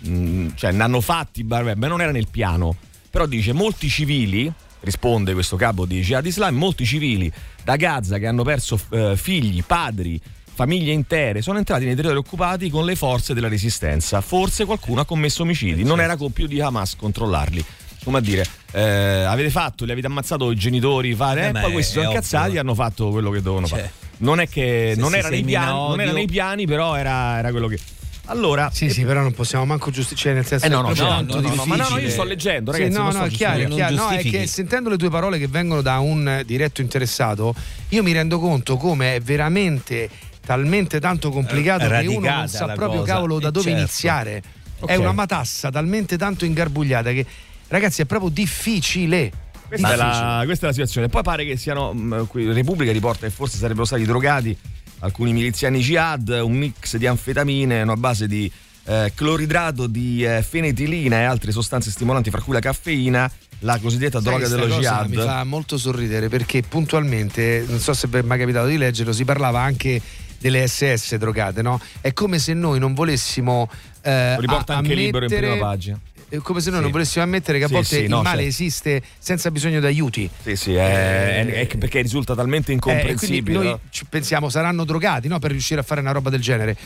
mh, 0.00 0.48
cioè, 0.56 0.72
ne 0.72 0.82
hanno 0.82 1.00
fatti 1.00 1.42
barbari, 1.42 1.78
ma 1.78 1.86
non 1.86 2.02
era 2.02 2.12
nel 2.12 2.28
piano. 2.30 2.76
Però 3.10 3.24
dice, 3.24 3.54
molti 3.54 3.88
civili, 3.88 4.52
risponde 4.80 5.32
questo 5.32 5.56
capo 5.56 5.86
di 5.86 6.02
Jihad 6.02 6.26
Islam, 6.26 6.54
molti 6.54 6.84
civili 6.84 7.32
da 7.62 7.76
Gaza 7.76 8.18
che 8.18 8.26
hanno 8.26 8.42
perso 8.42 8.78
eh, 8.90 9.16
figli, 9.16 9.62
padri, 9.64 10.20
famiglie 10.54 10.92
intere, 10.92 11.42
sono 11.42 11.58
entrati 11.58 11.84
nei 11.84 11.94
territori 11.94 12.18
occupati 12.20 12.70
con 12.70 12.84
le 12.84 12.94
forze 12.96 13.34
della 13.34 13.48
resistenza. 13.48 14.20
Forse 14.20 14.64
qualcuno 14.64 15.00
ha 15.00 15.04
commesso 15.04 15.42
omicidi, 15.42 15.82
non 15.84 16.00
era 16.00 16.16
compito 16.16 16.48
di 16.48 16.60
Hamas 16.60 16.96
controllarli. 16.96 17.64
Come 18.04 18.18
a 18.18 18.20
dire, 18.20 18.46
eh, 18.72 18.82
avete 18.82 19.48
fatto, 19.48 19.86
li 19.86 19.92
avete 19.92 20.06
ammazzato 20.06 20.50
i 20.50 20.56
genitori, 20.56 21.14
fare, 21.14 21.44
Eh, 21.44 21.46
e 21.46 21.52
ma 21.52 21.60
poi 21.60 21.72
questi 21.72 21.94
sono 21.94 22.08
incazzati 22.10 22.56
e 22.56 22.58
hanno 22.58 22.74
fatto 22.74 23.08
quello 23.08 23.30
che 23.30 23.40
dovevano 23.40 23.66
Cioè, 23.66 23.78
fare. 23.78 23.92
Non 24.18 24.40
è 24.40 24.48
che 24.48 24.94
non 24.96 25.14
era, 25.14 25.28
piani, 25.30 25.46
non 25.72 26.00
era 26.00 26.12
nei 26.12 26.26
piani, 26.26 26.66
però 26.66 26.94
era, 26.96 27.38
era 27.38 27.50
quello 27.50 27.66
che. 27.66 27.78
Allora, 28.26 28.70
Sì, 28.72 28.88
sì, 28.90 29.04
però 29.04 29.20
non 29.20 29.32
possiamo 29.32 29.64
manco 29.66 29.90
giustificare, 29.90 30.34
nel 30.34 30.46
senso 30.46 30.64
eh 30.64 30.68
no, 30.68 30.80
no, 30.82 30.92
che 30.92 31.00
no, 31.00 31.20
no, 31.20 31.40
no, 31.40 31.54
no, 31.54 31.64
ma 31.66 31.76
no, 31.76 31.88
no, 31.88 31.98
io 31.98 32.08
sto 32.08 32.24
leggendo, 32.24 32.72
Sì, 32.72 32.78
ragazzi. 32.78 32.96
no, 32.96 33.04
non 33.04 33.12
no, 33.12 33.18
sto 33.20 33.24
è 33.24 33.36
chiaro, 33.36 33.68
chiaro. 33.68 33.94
No, 33.94 34.08
è 34.10 34.22
che 34.22 34.46
sentendo 34.46 34.88
le 34.88 34.96
tue 34.96 35.10
parole 35.10 35.38
che 35.38 35.46
vengono 35.46 35.82
da 35.82 35.98
un 35.98 36.26
eh, 36.28 36.44
diretto 36.44 36.80
interessato, 36.80 37.54
io 37.88 38.02
mi 38.02 38.12
rendo 38.12 38.38
conto 38.38 38.76
come 38.76 39.16
è 39.16 39.20
veramente 39.20 40.08
talmente 40.44 41.00
tanto 41.00 41.30
complicato 41.30 41.84
Eh, 41.86 42.00
che 42.00 42.06
uno 42.08 42.28
non 42.28 42.48
sa 42.48 42.66
proprio 42.66 43.00
cosa, 43.00 43.12
cavolo 43.14 43.38
da 43.38 43.48
eh, 43.48 43.52
dove 43.52 43.64
certo. 43.66 43.78
iniziare. 43.78 44.42
È 44.86 44.94
Ok. 44.94 44.98
una 44.98 45.12
matassa 45.12 45.70
talmente 45.70 46.18
tanto 46.18 46.44
ingarbugliata 46.44 47.12
che 47.12 47.24
ragazzi 47.68 48.02
è 48.02 48.04
proprio 48.04 48.28
difficile. 48.30 49.30
Questa 49.66 49.92
è, 49.92 49.96
la, 49.96 50.42
questa 50.44 50.64
è 50.64 50.68
la 50.68 50.74
situazione. 50.74 51.08
Poi 51.08 51.22
pare 51.22 51.44
che 51.46 51.56
siano. 51.56 51.92
mh, 51.94 52.26
qui 52.26 52.52
Repubblica 52.52 52.92
riporta 52.92 53.26
che 53.26 53.32
forse 53.32 53.56
sarebbero 53.56 53.86
stati 53.86 54.04
drogati 54.04 54.56
alcuni 55.00 55.32
miliziani 55.32 55.80
jihad, 55.80 56.28
un 56.42 56.52
mix 56.52 56.96
di 56.96 57.06
anfetamine, 57.06 57.82
una 57.82 57.96
base 57.96 58.26
di 58.26 58.50
eh, 58.84 59.12
cloridrato 59.14 59.86
di 59.86 60.24
eh, 60.24 60.42
fenetilina 60.42 61.16
e 61.18 61.24
altre 61.24 61.50
sostanze 61.52 61.90
stimolanti, 61.90 62.30
fra 62.30 62.40
cui 62.42 62.52
la 62.52 62.60
caffeina, 62.60 63.30
la 63.60 63.78
cosiddetta 63.78 64.20
Sai, 64.20 64.30
droga 64.30 64.48
dello 64.48 64.66
jihad. 64.66 65.08
Mi 65.08 65.16
fa 65.16 65.44
molto 65.44 65.78
sorridere 65.78 66.28
perché 66.28 66.62
puntualmente, 66.62 67.64
non 67.66 67.80
so 67.80 67.94
se 67.94 68.06
vi 68.08 68.18
è 68.18 68.22
mai 68.22 68.38
capitato 68.38 68.66
di 68.66 68.76
leggerlo, 68.76 69.12
si 69.12 69.24
parlava 69.24 69.60
anche 69.60 70.00
delle 70.38 70.66
SS 70.66 71.16
drogate, 71.16 71.62
no? 71.62 71.80
È 72.00 72.12
come 72.12 72.38
se 72.38 72.52
noi 72.54 72.78
non 72.78 72.94
volessimo 72.94 73.68
eh, 74.02 74.38
riporta 74.38 74.76
anche 74.76 74.94
libero 74.94 75.24
in 75.26 75.30
prima 75.34 75.56
pagina. 75.56 75.98
È 76.28 76.36
come 76.38 76.60
se 76.60 76.68
noi 76.70 76.78
Sì. 76.78 76.82
non 76.84 76.92
volessimo 76.92 77.22
ammettere 77.24 77.58
che 77.58 77.64
a 77.64 77.68
Sì, 77.68 77.72
volte 77.74 77.96
sì, 77.96 78.02
il 78.02 78.08
no, 78.08 78.16
male 78.22 78.28
certo. 78.42 78.48
esiste 78.48 79.02
senza 79.18 79.50
bisogno 79.50 79.78
di 79.78 79.86
aiuti. 79.86 80.28
Sì, 80.42 80.56
sì, 80.56 80.74
è, 80.74 81.44
è- 81.46 81.68
è 81.68 81.76
perché 81.76 82.00
risulta 82.00 82.34
talmente 82.34 82.70
Eh, 82.70 82.74
incomprensibile. 82.74 83.56
noi 83.56 83.66
no? 83.68 83.80
pensiamo 84.08 84.48
saranno 84.48 84.84
drogati 84.84 85.28
no, 85.28 85.38
per 85.38 85.50
riuscire 85.52 85.80
a 85.80 85.82
fare 85.84 86.00
una 86.00 86.12
roba 86.12 86.30
del 86.30 86.40
genere. 86.40 86.76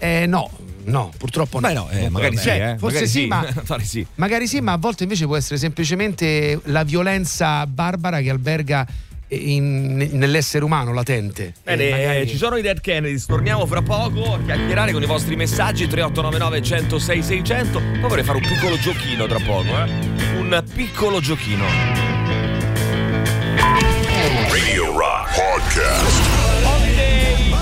Eh, 0.00 0.26
no, 0.26 0.50
no, 0.84 1.10
purtroppo 1.16 1.58
no. 1.58 1.66
Beh, 1.68 1.74
no, 1.74 1.88
eh, 1.90 2.08
magari 2.08 2.36
sì, 2.36 2.42
Cioè, 2.44 2.72
eh, 2.74 2.78
forse 2.78 3.00
magari 3.00 3.08
sì, 3.08 3.26
ma 3.26 3.40
magari 3.66 3.84
sì. 3.84 4.06
Magari 4.16 4.46
sì, 4.46 4.60
ma 4.60 4.72
a 4.72 4.76
volte 4.76 5.02
invece 5.04 5.24
può 5.26 5.36
essere 5.36 5.58
semplicemente 5.58 6.60
la 6.64 6.84
violenza 6.84 7.66
barbara 7.66 8.20
che 8.20 8.30
alberga 8.30 8.86
in- 9.28 10.08
nell'essere 10.12 10.64
umano 10.64 10.92
latente. 10.92 11.54
Bene, 11.62 11.86
E 11.86 11.90
magari- 11.90 12.20
eh, 12.20 12.26
ci 12.26 12.36
sono 12.36 12.56
i 12.56 12.62
Dead 12.62 12.80
Kennedys, 12.80 13.26
torniamo 13.26 13.66
fra 13.66 13.82
poco 13.82 14.34
a 14.34 14.38
chiacchierare 14.44 14.92
con 14.92 15.02
i 15.02 15.06
vostri 15.06 15.36
messaggi 15.36 15.86
3899 15.86 16.62
106 16.62 17.22
600. 17.22 17.78
Poi 17.78 18.08
vorrei 18.08 18.24
fare 18.24 18.38
un 18.38 18.44
piccolo 18.46 18.76
giochino 18.78 19.26
tra 19.26 19.38
poco, 19.38 19.68
eh? 19.68 19.90
Un 20.38 20.64
piccolo 20.74 21.20
giochino. 21.20 21.64
Radio 24.50 24.96
Rock 24.96 25.34
Podcast. 25.34 26.64
Holiday 26.64 27.50
in 27.50 27.56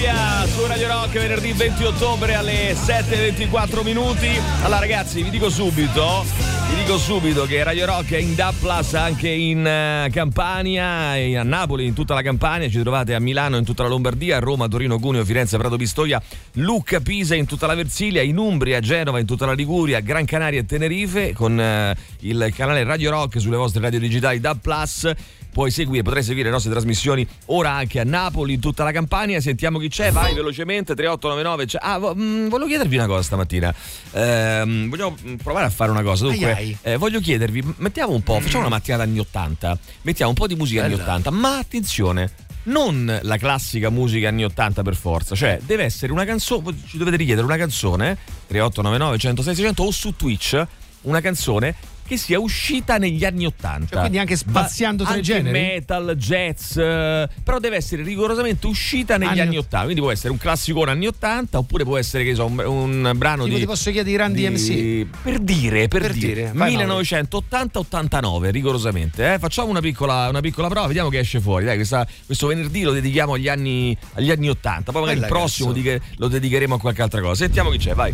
Cambodia 0.00 0.46
su 0.46 0.66
Radio 0.66 0.88
Rock 0.88 1.12
venerdì 1.12 1.52
20 1.52 1.84
ottobre 1.84 2.34
alle 2.34 2.72
7.24 2.72 3.84
minuti. 3.84 4.28
Allora 4.62 4.80
ragazzi 4.80 5.22
vi 5.22 5.28
dico 5.28 5.50
subito, 5.50 6.24
vi 6.70 6.76
dico 6.76 6.96
subito 6.96 7.44
che 7.44 7.62
Radio 7.62 7.84
Rock 7.84 8.12
è 8.12 8.16
in 8.16 8.34
Plus 8.58 8.94
anche 8.94 9.28
in 9.28 9.66
eh, 9.66 10.08
Campania, 10.10 11.10
a 11.40 11.42
Napoli, 11.42 11.84
in 11.86 11.92
tutta 11.92 12.14
la 12.14 12.22
Campania, 12.22 12.70
ci 12.70 12.80
trovate 12.80 13.14
a 13.14 13.20
Milano, 13.20 13.58
in 13.58 13.64
tutta 13.64 13.82
la 13.82 13.90
Lombardia, 13.90 14.38
a 14.38 14.40
Roma, 14.40 14.68
Torino, 14.68 14.98
Cuneo, 14.98 15.22
Firenze, 15.22 15.58
Prato 15.58 15.76
Pistoia, 15.76 16.20
Lucca, 16.54 17.00
Pisa, 17.00 17.34
in 17.34 17.44
tutta 17.44 17.66
la 17.66 17.74
Versilia, 17.74 18.22
in 18.22 18.38
Umbria, 18.38 18.80
Genova, 18.80 19.18
in 19.18 19.26
tutta 19.26 19.44
la 19.44 19.52
Liguria, 19.52 20.00
Gran 20.00 20.24
Canaria 20.24 20.60
e 20.60 20.64
Tenerife 20.64 21.34
con 21.34 21.60
eh, 21.60 21.94
il 22.20 22.50
canale 22.56 22.84
Radio 22.84 23.10
Rock 23.10 23.38
sulle 23.38 23.56
vostre 23.56 23.82
radio 23.82 23.98
digitali 23.98 24.40
Plus 24.60 25.12
puoi 25.52 25.70
seguire, 25.70 26.02
potrai 26.02 26.22
seguire 26.22 26.46
le 26.46 26.52
nostre 26.52 26.70
trasmissioni 26.70 27.26
ora 27.46 27.72
anche 27.72 28.00
a 28.00 28.04
Napoli, 28.04 28.54
in 28.54 28.60
tutta 28.60 28.84
la 28.84 28.92
Campania. 28.92 29.40
Sentiamo 29.40 29.78
chi 29.78 29.89
c'è, 29.90 30.10
vai 30.12 30.32
velocemente 30.32 30.94
3899. 30.94 31.66
c'è- 31.66 31.78
Ah, 31.82 31.98
vo- 31.98 32.14
mh, 32.14 32.48
volevo 32.48 32.66
chiedervi 32.68 32.96
una 32.96 33.06
cosa 33.06 33.22
stamattina. 33.22 33.74
Ehm, 34.12 34.88
vogliamo 34.88 35.16
mh, 35.22 35.34
provare 35.36 35.66
a 35.66 35.70
fare 35.70 35.90
una 35.90 36.02
cosa. 36.02 36.24
Dunque, 36.24 36.52
Ai 36.52 36.56
ai. 36.56 36.78
eh, 36.92 36.96
voglio 36.96 37.20
chiedervi, 37.20 37.74
mettiamo 37.76 38.12
un 38.14 38.22
po', 38.22 38.40
facciamo 38.40 38.60
una 38.66 38.68
mattinata 38.76 39.02
anni 39.02 39.18
80, 39.18 39.78
mettiamo 40.02 40.30
un 40.30 40.36
po' 40.36 40.46
di 40.46 40.54
musica 40.54 40.84
anni 40.84 40.94
80, 40.94 41.30
ma 41.30 41.58
attenzione. 41.58 42.30
Non 42.62 43.18
la 43.22 43.36
classica 43.38 43.88
musica 43.88 44.28
anni 44.28 44.44
80 44.44 44.82
per 44.82 44.94
forza, 44.94 45.34
cioè 45.34 45.58
deve 45.64 45.84
essere 45.84 46.12
una 46.12 46.24
canzone, 46.26 46.74
ci 46.86 46.98
dovete 46.98 47.16
richiedere 47.16 47.46
una 47.46 47.56
canzone 47.56 48.18
3899 48.48 49.18
106 49.18 49.54
600 49.54 49.82
o 49.82 49.90
su 49.90 50.14
Twitch 50.14 50.66
una 51.02 51.22
canzone 51.22 51.74
che 52.10 52.16
sia 52.16 52.40
uscita 52.40 52.98
negli 52.98 53.24
anni 53.24 53.46
80. 53.46 53.86
Cioè, 53.86 53.98
quindi 54.00 54.18
anche 54.18 54.34
spaziando 54.34 55.04
tra 55.04 55.12
i 55.12 55.18
Anche 55.18 55.26
generi? 55.26 55.60
metal, 55.60 56.14
jazz, 56.16 56.76
eh, 56.76 57.28
però 57.44 57.60
deve 57.60 57.76
essere 57.76 58.02
rigorosamente 58.02 58.66
uscita 58.66 59.16
negli 59.16 59.28
Anni 59.28 59.40
anni, 59.42 59.56
ott- 59.58 59.66
80. 59.66 59.84
Quindi 59.84 60.00
può 60.00 60.10
essere 60.10 60.32
un 60.32 60.38
classicone 60.38 60.90
anni 60.90 61.06
80 61.06 61.58
oppure 61.58 61.84
può 61.84 61.96
essere 61.96 62.24
che 62.24 62.34
so, 62.34 62.46
un, 62.46 62.58
un 62.58 63.12
brano 63.14 63.44
Tipo 63.44 63.54
di 63.54 63.60
ti 63.60 63.66
posso 63.68 63.92
chiedere 63.92 64.10
i 64.12 64.16
Randy 64.18 64.48
MC? 64.48 65.06
Per 65.22 65.38
dire, 65.38 65.86
per, 65.86 66.00
Per 66.00 66.12
dire, 66.14 66.34
dire, 66.34 66.50
vai, 66.52 66.74
1980-89 66.74 68.50
rigorosamente. 68.50 69.34
eh. 69.34 69.38
Facciamo 69.38 69.68
una 69.68 69.80
piccola, 69.80 70.28
una 70.28 70.40
piccola 70.40 70.66
prova, 70.66 70.88
vediamo 70.88 71.10
che 71.10 71.20
esce 71.20 71.40
fuori. 71.40 71.64
Dai, 71.64 71.76
questa- 71.76 72.04
questo 72.26 72.48
venerdì 72.48 72.82
lo 72.82 72.90
dedichiamo 72.90 73.34
agli 73.34 73.48
anni, 73.48 73.96
agli 74.14 74.32
anni 74.32 74.48
80. 74.48 74.90
Poi 74.90 75.00
magari 75.02 75.20
Bella 75.20 75.32
il 75.32 75.38
prossimo 75.38 75.72
lo 76.16 76.26
dedicheremo 76.28 76.74
a 76.74 76.80
qualche 76.80 77.02
altra 77.02 77.20
cosa. 77.20 77.34
Sentiamo 77.44 77.70
chi 77.70 77.78
c'è, 77.78 77.94
vai. 77.94 78.12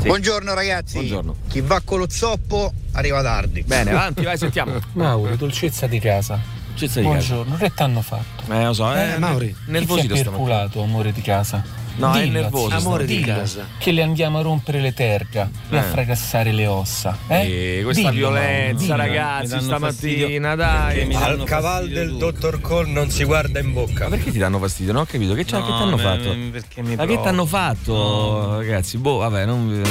Sì. 0.00 0.06
Buongiorno 0.06 0.54
ragazzi. 0.54 0.94
Buongiorno. 0.94 1.36
Chi 1.48 1.60
va 1.60 1.80
con 1.84 1.98
lo 1.98 2.06
zoppo 2.08 2.72
arriva 2.92 3.22
tardi. 3.22 3.62
Bene, 3.62 3.90
avanti, 3.90 4.24
vai, 4.24 4.38
sentiamo. 4.38 4.78
Mauri, 4.94 5.36
dolcezza 5.36 5.86
di 5.86 5.98
casa. 5.98 6.40
Cezza 6.74 7.00
di 7.00 7.06
casa. 7.06 7.34
Buongiorno, 7.34 7.56
che 7.56 7.72
t'hanno 7.74 8.00
fatto? 8.00 8.50
Eh, 8.52 8.64
lo 8.64 8.72
so, 8.72 8.94
eh, 8.94 9.12
Eh, 9.14 9.18
Mauri. 9.18 9.54
Nervosito 9.66 10.14
stamattina. 10.14 10.30
perculato, 10.30 10.82
amore 10.82 11.12
di 11.12 11.20
casa? 11.20 11.62
No, 11.96 12.14
è 12.14 12.22
Dillo, 12.22 12.40
nervoso 12.40 12.68
zio, 12.70 12.78
Amore 12.78 13.04
di 13.04 13.20
casa. 13.20 13.66
Che 13.78 13.90
le 13.92 14.02
andiamo 14.02 14.38
a 14.38 14.42
rompere 14.42 14.80
le 14.80 14.94
terga 14.94 15.50
e 15.68 15.76
a 15.76 15.80
Eh. 15.80 15.82
fracassare 15.82 16.52
le 16.52 16.66
ossa. 16.66 17.16
Eh? 17.26 17.78
Eh, 17.78 17.82
questa 17.82 18.10
Dillo, 18.10 18.28
violenza, 18.30 18.82
dillo. 18.84 18.96
ragazzi, 18.96 19.46
stamattina, 19.60 19.78
fastidio. 19.78 20.56
dai. 20.56 21.04
mi 21.06 21.14
Ma 21.14 21.20
danno 21.20 21.46
fastidio 21.46 22.16
tutti. 22.16 22.60
Cole 22.60 22.88
non 22.90 23.10
si 23.10 23.24
guarda 23.24 23.58
in 23.58 23.72
bocca. 23.72 24.08
perché 24.08 24.30
ti 24.30 24.38
danno 24.38 24.58
fastidio? 24.58 24.92
Non 24.92 25.02
ho 25.02 25.04
capito. 25.04 25.34
Che, 25.34 25.44
c'ha- 25.44 25.62
che 25.62 25.68
No, 25.70 25.76
ti 25.76 25.82
hanno 25.82 25.96
ma- 25.96 26.02
fatto? 26.02 26.36
Perché 26.52 26.82
mi 26.82 26.96
Ma 26.96 27.04
che 27.06 27.20
ti 27.20 27.28
hanno 27.28 27.46
fatto, 27.46 28.56
ragazzi? 28.58 28.96
Boh, 28.96 29.16
vabbè, 29.18 29.44
non. 29.44 29.82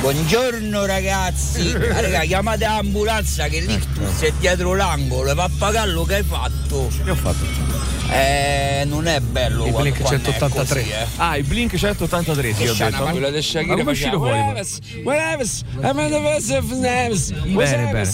Buongiorno 0.00 0.84
ragazzi. 0.86 1.70
Ah, 1.92 2.00
raga, 2.00 2.20
chiamate 2.20 2.64
l'ambulanza 2.64 3.46
che 3.48 3.60
l'ictus 3.60 4.20
è 4.20 4.32
dietro 4.38 4.74
l'angolo 4.74 5.30
e 5.30 5.34
va 5.34 5.44
a 5.44 5.50
pagare 5.58 5.90
lo 5.90 6.04
che 6.04 6.16
hai 6.16 6.22
fatto. 6.22 6.88
Che 7.04 7.10
ho 7.10 7.14
fatto? 7.14 7.71
Eh, 8.14 8.84
non 8.84 9.06
è 9.06 9.20
bello. 9.20 9.64
Il 9.66 9.72
Blink 9.72 10.00
quando 10.00 10.28
è 10.28 10.32
183. 10.32 10.80
così, 10.80 10.92
eh. 10.92 11.06
Ah, 11.16 11.36
il 11.36 11.44
Blink 11.44 11.74
183, 11.76 12.52
sì, 12.54 12.66
ho 12.66 12.74
detto. 12.74 13.02
ma 13.04 13.10
Quella 13.10 13.30
del 13.30 13.34
Ma 13.36 13.40
Shakira 13.42 13.74
come 13.76 13.82
è 13.88 13.92
uscito 13.92 14.16
fuori? 14.18 14.32
Bene, 17.44 17.90
bene. 17.92 18.10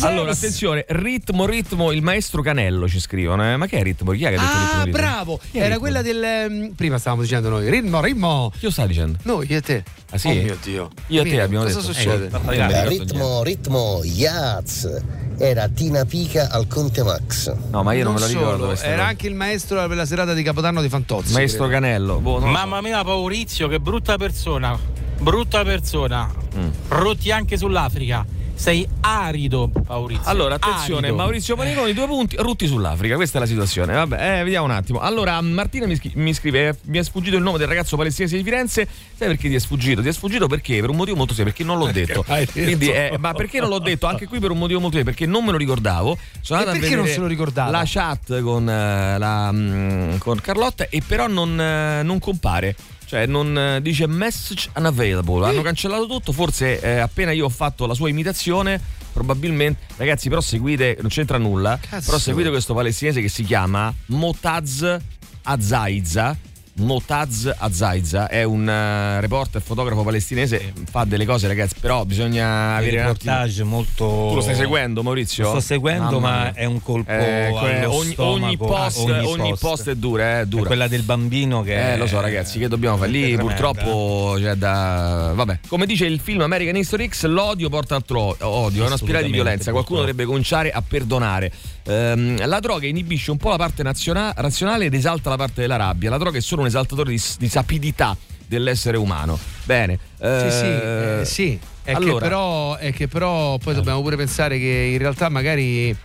Allora, 0.00 0.30
attenzione, 0.32 0.84
ritmo, 0.88 1.44
ritmo, 1.46 1.92
il 1.92 2.02
maestro 2.02 2.40
Canello 2.40 2.88
ci 2.88 2.98
scrivono. 3.00 3.52
eh. 3.52 3.56
Ma 3.56 3.66
che 3.66 3.78
è 3.78 3.82
ritmo? 3.82 4.12
Chi 4.12 4.24
è 4.24 4.28
che 4.28 4.34
ha 4.36 4.40
detto 4.40 4.42
ritmo? 4.52 4.80
Ah, 4.80 4.84
ritmo? 4.84 4.98
bravo! 4.98 5.36
Chi 5.38 5.44
è 5.52 5.56
Era 5.58 5.64
ritmo? 5.66 5.80
quella 5.80 6.02
del. 6.02 6.22
ehm, 6.24 6.72
Prima 6.74 6.98
stavamo 6.98 7.22
dicendo 7.22 7.48
noi. 7.50 7.68
Ritmo, 7.68 8.00
ritmo! 8.00 8.50
Chi 8.58 8.64
lo 8.64 8.70
sta 8.70 8.86
dicendo? 8.86 9.18
Noi, 9.24 9.46
io 9.50 9.58
e 9.58 9.60
te. 9.60 9.84
Ah, 10.10 10.18
sì? 10.18 10.28
Oh 10.28 10.34
mio 10.34 10.56
Dio. 10.62 10.90
Io 11.08 11.22
e 11.22 11.28
te 11.28 11.40
abbiamo 11.40 11.64
cosa 11.64 11.80
detto. 11.80 11.92
succede? 11.92 12.26
Eh, 12.26 12.40
ragazzi, 12.44 12.88
ritmo, 12.98 13.42
ritmo, 13.42 14.00
Yaz. 14.04 15.00
Era 15.38 15.68
Tina 15.68 16.04
Pica 16.04 16.48
al 16.50 16.66
Conte 16.66 17.02
Max. 17.02 17.52
No, 17.70 17.82
ma 17.82 17.92
io 17.92 18.04
non, 18.04 18.14
Non 18.14 18.22
me 18.22 18.28
la 18.28 18.32
ricordo 18.32 18.74
solo, 18.74 18.88
era 18.88 19.06
anche 19.06 19.26
il 19.26 19.34
maestro 19.34 19.86
per 19.86 19.96
la 19.96 20.06
serata 20.06 20.34
di 20.34 20.42
Capodanno 20.42 20.80
di 20.80 20.88
Fantozzi. 20.88 21.32
Maestro 21.32 21.66
credo. 21.66 21.80
Canello. 21.80 22.20
Boh, 22.20 22.38
lo 22.38 22.40
so. 22.40 22.46
Mamma 22.46 22.80
mia, 22.80 23.02
Maurizio, 23.02 23.68
che 23.68 23.80
brutta 23.80 24.16
persona. 24.16 24.78
Brutta 25.18 25.62
persona. 25.64 26.30
Mm. 26.56 26.68
Rotti 26.88 27.30
anche 27.30 27.56
sull'Africa. 27.56 28.24
Sei 28.62 28.86
arido, 29.00 29.72
Maurizio. 29.88 30.30
Allora, 30.30 30.54
attenzione, 30.54 31.08
Arido. 31.08 31.16
Maurizio 31.16 31.56
Paniconi, 31.56 31.92
due 31.94 32.06
punti, 32.06 32.36
rutti 32.38 32.68
sull'Africa, 32.68 33.16
questa 33.16 33.38
è 33.38 33.40
la 33.40 33.48
situazione. 33.48 33.92
Vabbè, 33.92 34.38
eh, 34.38 34.44
vediamo 34.44 34.66
un 34.66 34.70
attimo. 34.70 35.00
Allora, 35.00 35.40
Martina 35.40 35.88
mi, 35.88 35.96
scri- 35.96 36.12
mi 36.14 36.32
scrive: 36.32 36.68
eh, 36.68 36.76
Mi 36.82 36.98
è 36.98 37.02
sfuggito 37.02 37.34
il 37.34 37.42
nome 37.42 37.58
del 37.58 37.66
ragazzo 37.66 37.96
palestinese 37.96 38.36
di 38.36 38.44
Firenze. 38.44 38.86
Sai 39.16 39.26
perché 39.26 39.48
ti 39.48 39.56
è 39.56 39.58
sfuggito? 39.58 40.00
Ti 40.00 40.06
è 40.06 40.12
sfuggito 40.12 40.46
perché? 40.46 40.78
Per 40.78 40.90
un 40.90 40.94
motivo 40.94 41.16
molto 41.16 41.34
semplice, 41.34 41.56
perché 41.58 41.72
non 41.76 41.84
l'ho 41.84 41.90
detto. 41.90 42.24
Quindi, 42.52 42.88
eh, 42.92 43.16
ma 43.18 43.32
perché 43.34 43.58
non 43.58 43.68
l'ho 43.68 43.80
detto? 43.80 44.06
Anche 44.06 44.28
qui 44.28 44.38
per 44.38 44.52
un 44.52 44.58
motivo 44.58 44.78
molto 44.78 44.94
semplice, 44.94 45.18
perché 45.18 45.32
non 45.32 45.44
me 45.44 45.50
lo 45.50 45.58
ricordavo. 45.58 46.16
Sono 46.40 46.60
E 46.60 46.62
andato 46.62 46.76
a 46.76 46.80
perché 46.80 46.94
non 46.94 47.04
vedere 47.04 47.14
se 47.14 47.20
lo 47.20 47.26
ricordava? 47.26 47.70
La 47.72 47.82
chat 47.84 48.40
con, 48.42 48.68
eh, 48.70 49.18
la, 49.18 49.50
mm, 49.50 50.18
con 50.18 50.40
Carlotta, 50.40 50.86
e 50.88 51.02
però 51.04 51.26
non, 51.26 51.60
eh, 51.60 52.04
non 52.04 52.20
compare. 52.20 52.76
Cioè, 53.12 53.26
non 53.26 53.58
eh, 53.58 53.82
dice 53.82 54.06
message 54.06 54.70
unavailable. 54.74 55.46
Hanno 55.46 55.60
cancellato 55.60 56.06
tutto. 56.06 56.32
Forse 56.32 56.80
eh, 56.80 56.98
appena 56.98 57.30
io 57.32 57.44
ho 57.44 57.50
fatto 57.50 57.84
la 57.84 57.92
sua 57.92 58.08
imitazione, 58.08 58.80
probabilmente. 59.12 59.80
Ragazzi, 59.96 60.30
però 60.30 60.40
seguite, 60.40 60.96
non 60.98 61.10
c'entra 61.10 61.36
nulla. 61.36 61.78
Cazzo. 61.78 62.06
Però 62.06 62.16
seguite 62.16 62.48
questo 62.48 62.72
palestinese 62.72 63.20
che 63.20 63.28
si 63.28 63.44
chiama 63.44 63.92
Motaz 64.06 64.96
Azaiza. 65.42 66.34
Motaz 66.74 67.52
Azaiza 67.54 68.28
è 68.28 68.44
un 68.44 68.66
eh, 68.66 69.20
reporter 69.20 69.60
fotografo 69.60 70.02
palestinese, 70.02 70.72
fa 70.90 71.04
delle 71.04 71.26
cose 71.26 71.46
ragazzi, 71.46 71.74
però 71.78 72.04
bisogna 72.06 72.76
avere 72.76 72.96
un 72.96 73.02
reportage 73.08 73.62
molto. 73.62 74.28
Tu 74.30 74.34
lo 74.36 74.40
stai 74.40 74.54
seguendo 74.54 75.02
Maurizio? 75.02 75.44
Lo 75.44 75.50
sto 75.50 75.60
seguendo, 75.60 76.18
Mamma 76.18 76.44
ma 76.44 76.52
è 76.54 76.64
un 76.64 76.80
colpo. 76.80 77.10
Eh, 77.10 77.54
que- 77.58 77.84
ogni, 77.84 78.12
stomaco, 78.12 78.44
ogni 78.46 78.56
post, 78.56 78.98
ogni 79.00 79.26
ogni 79.26 79.48
post. 79.50 79.60
post 79.60 79.90
è 79.90 79.94
dura, 79.96 80.38
eh, 80.38 80.40
è 80.40 80.46
dura. 80.46 80.62
È 80.62 80.66
quella 80.66 80.88
del 80.88 81.02
bambino 81.02 81.62
che. 81.62 81.92
Eh, 81.92 81.96
lo 81.98 82.06
so, 82.06 82.20
ragazzi, 82.20 82.58
che 82.58 82.68
dobbiamo 82.68 82.96
fare? 82.96 83.10
Lì 83.12 83.36
purtroppo 83.36 84.36
c'è 84.38 84.54
da. 84.54 85.32
Vabbè, 85.34 85.58
come 85.68 85.84
dice 85.84 86.06
il 86.06 86.20
film 86.20 86.40
American 86.40 86.76
History 86.76 87.08
X, 87.08 87.26
l'odio 87.26 87.68
porta 87.68 87.96
altro 87.96 88.34
odio, 88.40 88.84
è 88.84 88.86
una 88.86 88.96
spirale 88.96 89.26
di 89.26 89.32
violenza. 89.32 89.72
Qualcuno 89.72 89.98
dovrebbe 89.98 90.24
cominciare 90.24 90.70
a 90.70 90.82
perdonare. 90.86 91.52
Ehm, 91.84 92.46
la 92.46 92.60
droga 92.60 92.86
inibisce 92.86 93.30
un 93.30 93.36
po' 93.36 93.50
la 93.50 93.56
parte 93.56 93.82
naziona- 93.82 94.32
razionale 94.36 94.86
ed 94.86 94.94
esalta 94.94 95.30
la 95.30 95.36
parte 95.36 95.60
della 95.62 95.76
rabbia. 95.76 96.10
La 96.10 96.18
droga 96.18 96.38
è 96.38 96.40
solo 96.40 96.62
un 96.62 96.68
esaltatore 96.68 97.10
di, 97.10 97.20
di 97.38 97.48
sapidità 97.48 98.16
dell'essere 98.46 98.96
umano. 98.96 99.38
Bene. 99.64 99.98
Sì, 100.16 100.50
sì, 100.50 100.64
eh, 100.66 101.18
eh, 101.20 101.24
sì. 101.24 101.58
È, 101.82 101.92
allora. 101.92 102.12
che 102.12 102.20
però, 102.20 102.76
è 102.76 102.92
che 102.92 103.08
però 103.08 103.58
poi 103.58 103.74
dobbiamo 103.74 104.00
pure 104.02 104.16
pensare 104.16 104.58
che 104.58 104.90
in 104.92 104.98
realtà 104.98 105.28
magari. 105.28 105.96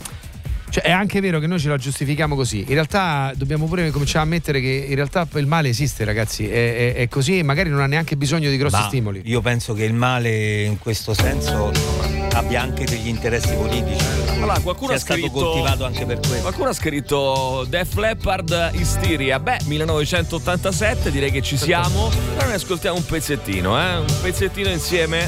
Cioè, 0.69 0.83
è 0.83 0.91
anche 0.91 1.21
vero 1.21 1.39
che 1.39 1.47
noi 1.47 1.59
ce 1.59 1.69
la 1.69 1.77
giustifichiamo 1.77 2.35
così. 2.35 2.59
In 2.59 2.73
realtà 2.73 3.31
dobbiamo 3.35 3.65
pure 3.67 3.89
cominciare 3.89 4.19
a 4.19 4.21
ammettere 4.23 4.59
che 4.59 4.85
in 4.89 4.95
realtà 4.95 5.25
il 5.35 5.47
male 5.47 5.69
esiste, 5.69 6.03
ragazzi. 6.03 6.47
È, 6.49 6.51
è- 6.51 6.93
è 6.95 7.07
così 7.07 7.39
e 7.39 7.43
magari 7.43 7.69
non 7.69 7.79
ha 7.79 7.85
neanche 7.87 8.17
bisogno 8.17 8.49
di 8.49 8.57
grossi 8.57 8.75
Ma 8.75 8.87
stimoli. 8.87 9.21
Io 9.25 9.41
penso 9.41 9.73
che 9.73 9.85
il 9.85 9.93
male 9.93 10.63
in 10.63 10.77
questo 10.77 11.13
senso 11.13 11.71
abbia 12.33 12.61
anche 12.61 12.83
degli 12.85 13.07
interessi 13.07 13.53
politici. 13.55 14.05
Allora, 14.33 14.59
qualcuno 14.59 14.91
ha 14.93 14.99
stato 14.99 15.19
scritto- 15.21 15.39
coltivato 15.39 15.85
anche 15.85 16.05
per 16.05 16.19
questo. 16.19 16.41
Qualcuno 16.41 16.69
ha 16.69 16.73
scritto 16.73 17.65
Def 17.69 17.95
Leppard 17.95 18.71
Hysteria. 18.73 19.39
Beh, 19.39 19.59
1987, 19.65 21.11
direi 21.11 21.31
che 21.31 21.41
ci 21.41 21.57
siamo. 21.57 22.11
Allora 22.31 22.47
ne 22.47 22.53
ascoltiamo 22.55 22.97
un 22.97 23.05
pezzettino, 23.05 23.79
eh? 23.81 23.95
Un 23.97 24.05
pezzettino 24.21 24.69
insieme. 24.69 25.27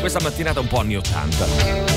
Questa 0.00 0.20
mattinata 0.22 0.60
un 0.60 0.68
po' 0.68 0.78
anni 0.78 0.96
80. 0.96 1.93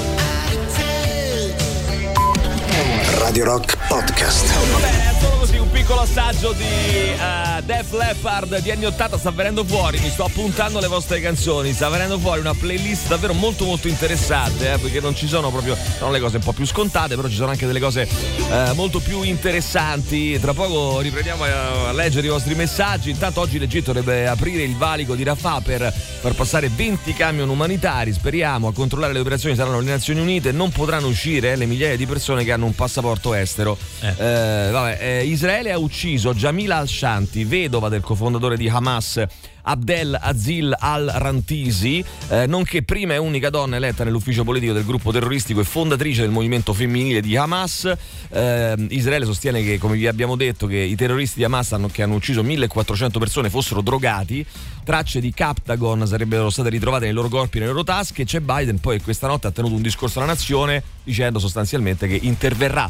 Radio 3.27 3.43
Rock 3.43 3.75
Podcast. 3.89 5.36
Così 5.47 5.59
un 5.59 5.69
piccolo 5.69 6.01
assaggio 6.01 6.51
di 6.51 6.65
eh, 6.65 7.63
Def 7.63 7.93
Leppard 7.93 8.59
di 8.59 8.69
anni 8.69 8.83
80 8.83 9.17
sta 9.17 9.31
venendo 9.31 9.63
fuori, 9.63 9.97
mi 9.97 10.09
sto 10.09 10.25
appuntando 10.25 10.81
le 10.81 10.87
vostre 10.87 11.21
canzoni, 11.21 11.71
sta 11.71 11.87
venendo 11.87 12.19
fuori 12.19 12.41
una 12.41 12.53
playlist 12.53 13.07
davvero 13.07 13.31
molto 13.31 13.63
molto 13.63 13.87
interessante, 13.87 14.73
eh, 14.73 14.77
perché 14.77 14.99
non 14.99 15.15
ci 15.15 15.25
sono 15.25 15.49
proprio 15.49 15.77
sono 15.97 16.11
le 16.11 16.19
cose 16.19 16.35
un 16.35 16.43
po' 16.43 16.51
più 16.51 16.65
scontate, 16.65 17.15
però 17.15 17.29
ci 17.29 17.35
sono 17.35 17.51
anche 17.51 17.65
delle 17.65 17.79
cose 17.79 18.01
eh, 18.01 18.73
molto 18.73 18.99
più 18.99 19.21
interessanti. 19.21 20.37
Tra 20.37 20.53
poco 20.53 20.99
riprendiamo 20.99 21.45
a, 21.45 21.87
a 21.87 21.91
leggere 21.93 22.27
i 22.27 22.29
vostri 22.29 22.53
messaggi. 22.53 23.09
Intanto 23.09 23.39
oggi 23.39 23.57
l'Egitto 23.57 23.93
dovrebbe 23.93 24.27
aprire 24.27 24.63
il 24.63 24.75
valico 24.75 25.15
di 25.15 25.23
Rafah 25.23 25.61
per 25.61 25.93
far 25.93 26.33
passare 26.33 26.67
20 26.67 27.13
camion 27.13 27.47
umanitari, 27.47 28.11
speriamo, 28.11 28.67
a 28.67 28.73
controllare 28.73 29.13
le 29.13 29.19
operazioni 29.19 29.55
saranno 29.55 29.79
le 29.79 29.91
Nazioni 29.91 30.19
Unite, 30.19 30.51
non 30.51 30.71
potranno 30.71 31.07
uscire 31.07 31.53
eh, 31.53 31.55
le 31.55 31.65
migliaia 31.67 31.95
di 31.95 32.05
persone 32.05 32.43
che 32.43 32.51
hanno 32.51 32.65
un 32.65 32.75
passaporto 32.75 33.33
estero. 33.33 33.77
Eh, 34.01 34.69
vabbè, 34.71 34.97
eh, 34.99 35.35
Israele 35.37 35.71
ha 35.71 35.77
ucciso 35.77 36.33
Jamila 36.33 36.77
Al-Shanti, 36.77 37.43
vedova 37.43 37.89
del 37.89 38.01
cofondatore 38.01 38.57
di 38.57 38.67
Hamas. 38.67 39.23
Abdel 39.61 40.17
Azil 40.19 40.73
al-Rantisi, 40.75 42.03
eh, 42.29 42.47
nonché 42.47 42.81
prima 42.81 43.13
e 43.13 43.17
unica 43.17 43.51
donna 43.51 43.75
eletta 43.75 44.03
nell'ufficio 44.03 44.43
politico 44.43 44.73
del 44.73 44.83
gruppo 44.83 45.11
terroristico 45.11 45.59
e 45.59 45.63
fondatrice 45.63 46.21
del 46.21 46.31
movimento 46.31 46.73
femminile 46.73 47.21
di 47.21 47.37
Hamas. 47.37 47.93
Eh, 48.29 48.87
Israele 48.89 49.25
sostiene 49.25 49.61
che, 49.61 49.77
come 49.77 49.95
vi 49.95 50.07
abbiamo 50.07 50.35
detto, 50.35 50.65
che 50.65 50.77
i 50.77 50.95
terroristi 50.95 51.37
di 51.37 51.43
Hamas 51.43 51.71
hanno, 51.73 51.87
che 51.89 52.01
hanno 52.01 52.15
ucciso 52.15 52.41
1400 52.41 53.19
persone 53.19 53.51
fossero 53.51 53.81
drogati. 53.81 54.43
Tracce 54.83 55.19
di 55.19 55.31
Captagon 55.31 56.07
sarebbero 56.07 56.49
state 56.49 56.69
ritrovate 56.69 57.05
nei 57.05 57.13
loro 57.13 57.27
corpi 57.27 57.57
e 57.57 57.59
nelle 57.59 57.73
loro 57.73 57.83
tasche. 57.83 58.25
C'è 58.25 58.39
Biden 58.39 58.79
poi 58.79 58.99
questa 59.01 59.27
notte 59.27 59.45
ha 59.45 59.51
tenuto 59.51 59.75
un 59.75 59.83
discorso 59.83 60.17
alla 60.17 60.29
nazione 60.29 60.81
dicendo 61.03 61.37
sostanzialmente 61.37 62.07
che 62.07 62.17
interverrà 62.23 62.89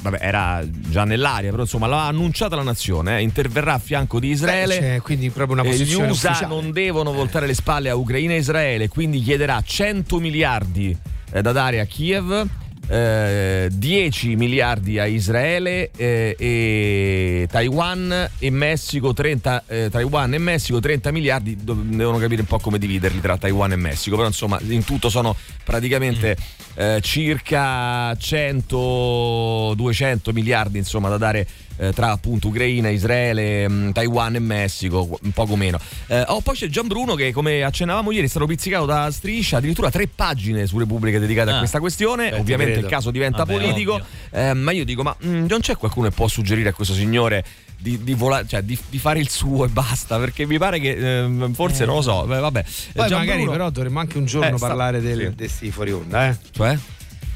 Vabbè, 0.00 0.18
era 0.20 0.62
già 0.70 1.04
nell'aria, 1.04 1.50
però 1.50 1.62
insomma 1.62 1.86
l'ha 1.86 2.06
annunciata 2.06 2.56
la 2.56 2.62
nazione, 2.62 3.18
eh, 3.18 3.22
interverrà 3.22 3.74
a 3.74 3.78
fianco 3.78 4.18
di 4.20 4.28
Israele. 4.28 4.78
Beh, 4.78 4.86
c'è 4.86 5.00
quindi 5.02 5.30
proprio 5.30 5.60
una 5.60 5.64
E 5.68 5.68
gli 5.74 5.78
posizione 5.78 6.10
USA 6.10 6.30
ufficiale. 6.30 6.54
non 6.54 6.72
devono 6.72 7.12
voltare 7.12 7.46
le 7.46 7.54
spalle 7.54 7.90
a 7.90 7.96
Ucraina 7.96 8.32
e 8.34 8.36
Israele, 8.38 8.88
quindi 8.88 9.20
chiederà 9.22 9.62
100 9.64 10.18
miliardi 10.18 10.96
eh, 11.32 11.42
da 11.42 11.52
dare 11.52 11.80
a 11.80 11.84
Kiev. 11.84 12.46
eh, 12.88 13.68
10 13.70 14.34
miliardi 14.34 14.98
a 14.98 15.04
Israele 15.06 15.90
eh, 15.96 16.34
e 16.36 17.48
Taiwan 17.48 18.30
e 18.38 18.50
Messico 18.50 19.12
30, 19.12 19.62
eh, 19.68 19.88
Taiwan 19.90 20.34
e 20.34 20.38
Messico 20.38 20.80
30 20.80 21.12
miliardi 21.12 21.56
devono 21.60 22.18
capire 22.18 22.40
un 22.40 22.48
po' 22.48 22.58
come 22.58 22.78
dividerli 22.78 23.20
tra 23.20 23.36
Taiwan 23.36 23.70
e 23.72 23.76
Messico 23.76 24.16
però 24.16 24.26
insomma 24.26 24.58
in 24.66 24.82
tutto 24.82 25.08
sono 25.08 25.36
praticamente 25.62 26.36
eh, 26.74 26.98
circa 27.02 28.14
100 28.16 29.74
200 29.76 30.32
miliardi 30.32 30.78
insomma 30.78 31.08
da 31.08 31.16
dare 31.16 31.46
eh, 31.78 31.92
tra 31.94 32.10
appunto 32.10 32.48
Ucraina, 32.48 32.90
Israele, 32.90 33.66
mh, 33.66 33.92
Taiwan 33.92 34.34
e 34.34 34.38
Messico, 34.38 35.18
un 35.22 35.30
poco 35.32 35.56
meno. 35.56 35.80
Eh, 36.08 36.24
oh, 36.28 36.42
poi 36.42 36.54
c'è 36.54 36.66
Gian 36.66 36.86
Bruno 36.86 37.14
che 37.14 37.32
come 37.32 37.62
accennavamo 37.62 38.10
ieri 38.10 38.26
è 38.26 38.28
stato 38.28 38.44
pizzicato 38.44 38.84
da 38.84 39.10
Striscia, 39.10 39.56
addirittura 39.56 39.90
tre 39.90 40.06
pagine 40.06 40.66
su 40.66 40.78
Repubblica 40.78 41.18
dedicate 41.18 41.50
a 41.50 41.54
Ah. 41.54 41.58
questa 41.58 41.80
questione, 41.80 42.30
Beh, 42.30 42.36
ovviamente 42.38 42.78
il 42.80 42.86
caso 42.86 43.10
diventa 43.10 43.44
Vabbè, 43.44 43.52
politico, 43.58 43.98
eh, 44.30 44.52
ma 44.52 44.72
io 44.72 44.84
dico 44.84 45.02
ma 45.02 45.16
mh, 45.18 45.46
non 45.48 45.60
c'è 45.60 45.76
qualcuno 45.76 46.08
che 46.10 46.14
può 46.14 46.28
suggerire 46.28 46.68
a 46.68 46.72
questo 46.74 46.92
signore 46.94 47.42
di, 47.80 48.02
di 48.02 48.14
vola- 48.14 48.44
cioè, 48.46 48.62
di- 48.62 48.78
di 48.88 48.98
fare 48.98 49.18
il 49.20 49.28
suo 49.30 49.64
e 49.64 49.68
basta, 49.68 50.18
perché 50.18 50.46
mi 50.46 50.58
pare 50.58 50.78
che 50.80 51.20
ehm, 51.22 51.52
forse 51.54 51.84
non 51.84 51.96
lo 51.96 52.02
so, 52.02 52.24
Beh, 52.26 52.38
vabbè. 52.38 52.64
Poi 52.94 53.08
Gian 53.08 53.18
magari 53.20 53.38
Bruno- 53.38 53.52
però 53.52 53.70
dovremmo 53.70 53.98
anche 54.00 54.18
un 54.18 54.26
giorno 54.26 54.54
Eh, 54.54 54.56
sta- 54.58 54.66
parlare 54.66 55.00
del, 55.00 55.28
sì. 55.30 55.34
di 55.34 55.48
sti 55.48 55.70
fuori 55.70 55.92
onda, 55.92 56.28
eh. 56.28 56.36
Cioè? 56.50 56.78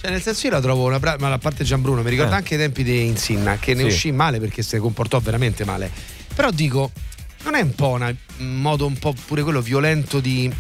Cioè, 0.01 0.11
nel 0.11 0.21
senso 0.21 0.47
io 0.47 0.53
la 0.53 0.61
trovo 0.61 0.85
una 0.87 0.99
bra- 0.99 1.17
ma 1.19 1.33
a 1.33 1.39
parte 1.39 1.65
Gianbruno, 1.65 2.03
mi 2.03 2.11
ricordo 2.11 2.33
Eh. 2.33 2.37
anche 2.37 2.55
i 2.55 2.59
tempi 2.59 2.83
di 2.85 3.07
Insinna, 3.07 3.57
che 3.59 3.73
ne 3.75 3.81
Sì. 3.83 3.87
uscì 3.87 4.13
male 4.13 4.39
perché 4.39 4.63
si 4.63 4.77
comportò 4.79 5.19
veramente 5.21 5.65
male. 5.65 5.91
Però 6.35 6.51
dico, 6.51 6.93
non 7.45 7.55
è 7.55 7.61
un 7.63 7.75
po' 7.75 7.89
una- 7.91 8.15
un 8.39 8.61
modo 8.61 8.87
un 8.87 8.99
po' 8.99 9.15
pure 9.27 9.43
quello 9.43 9.63
violento 9.63 10.21
di. 10.21 10.53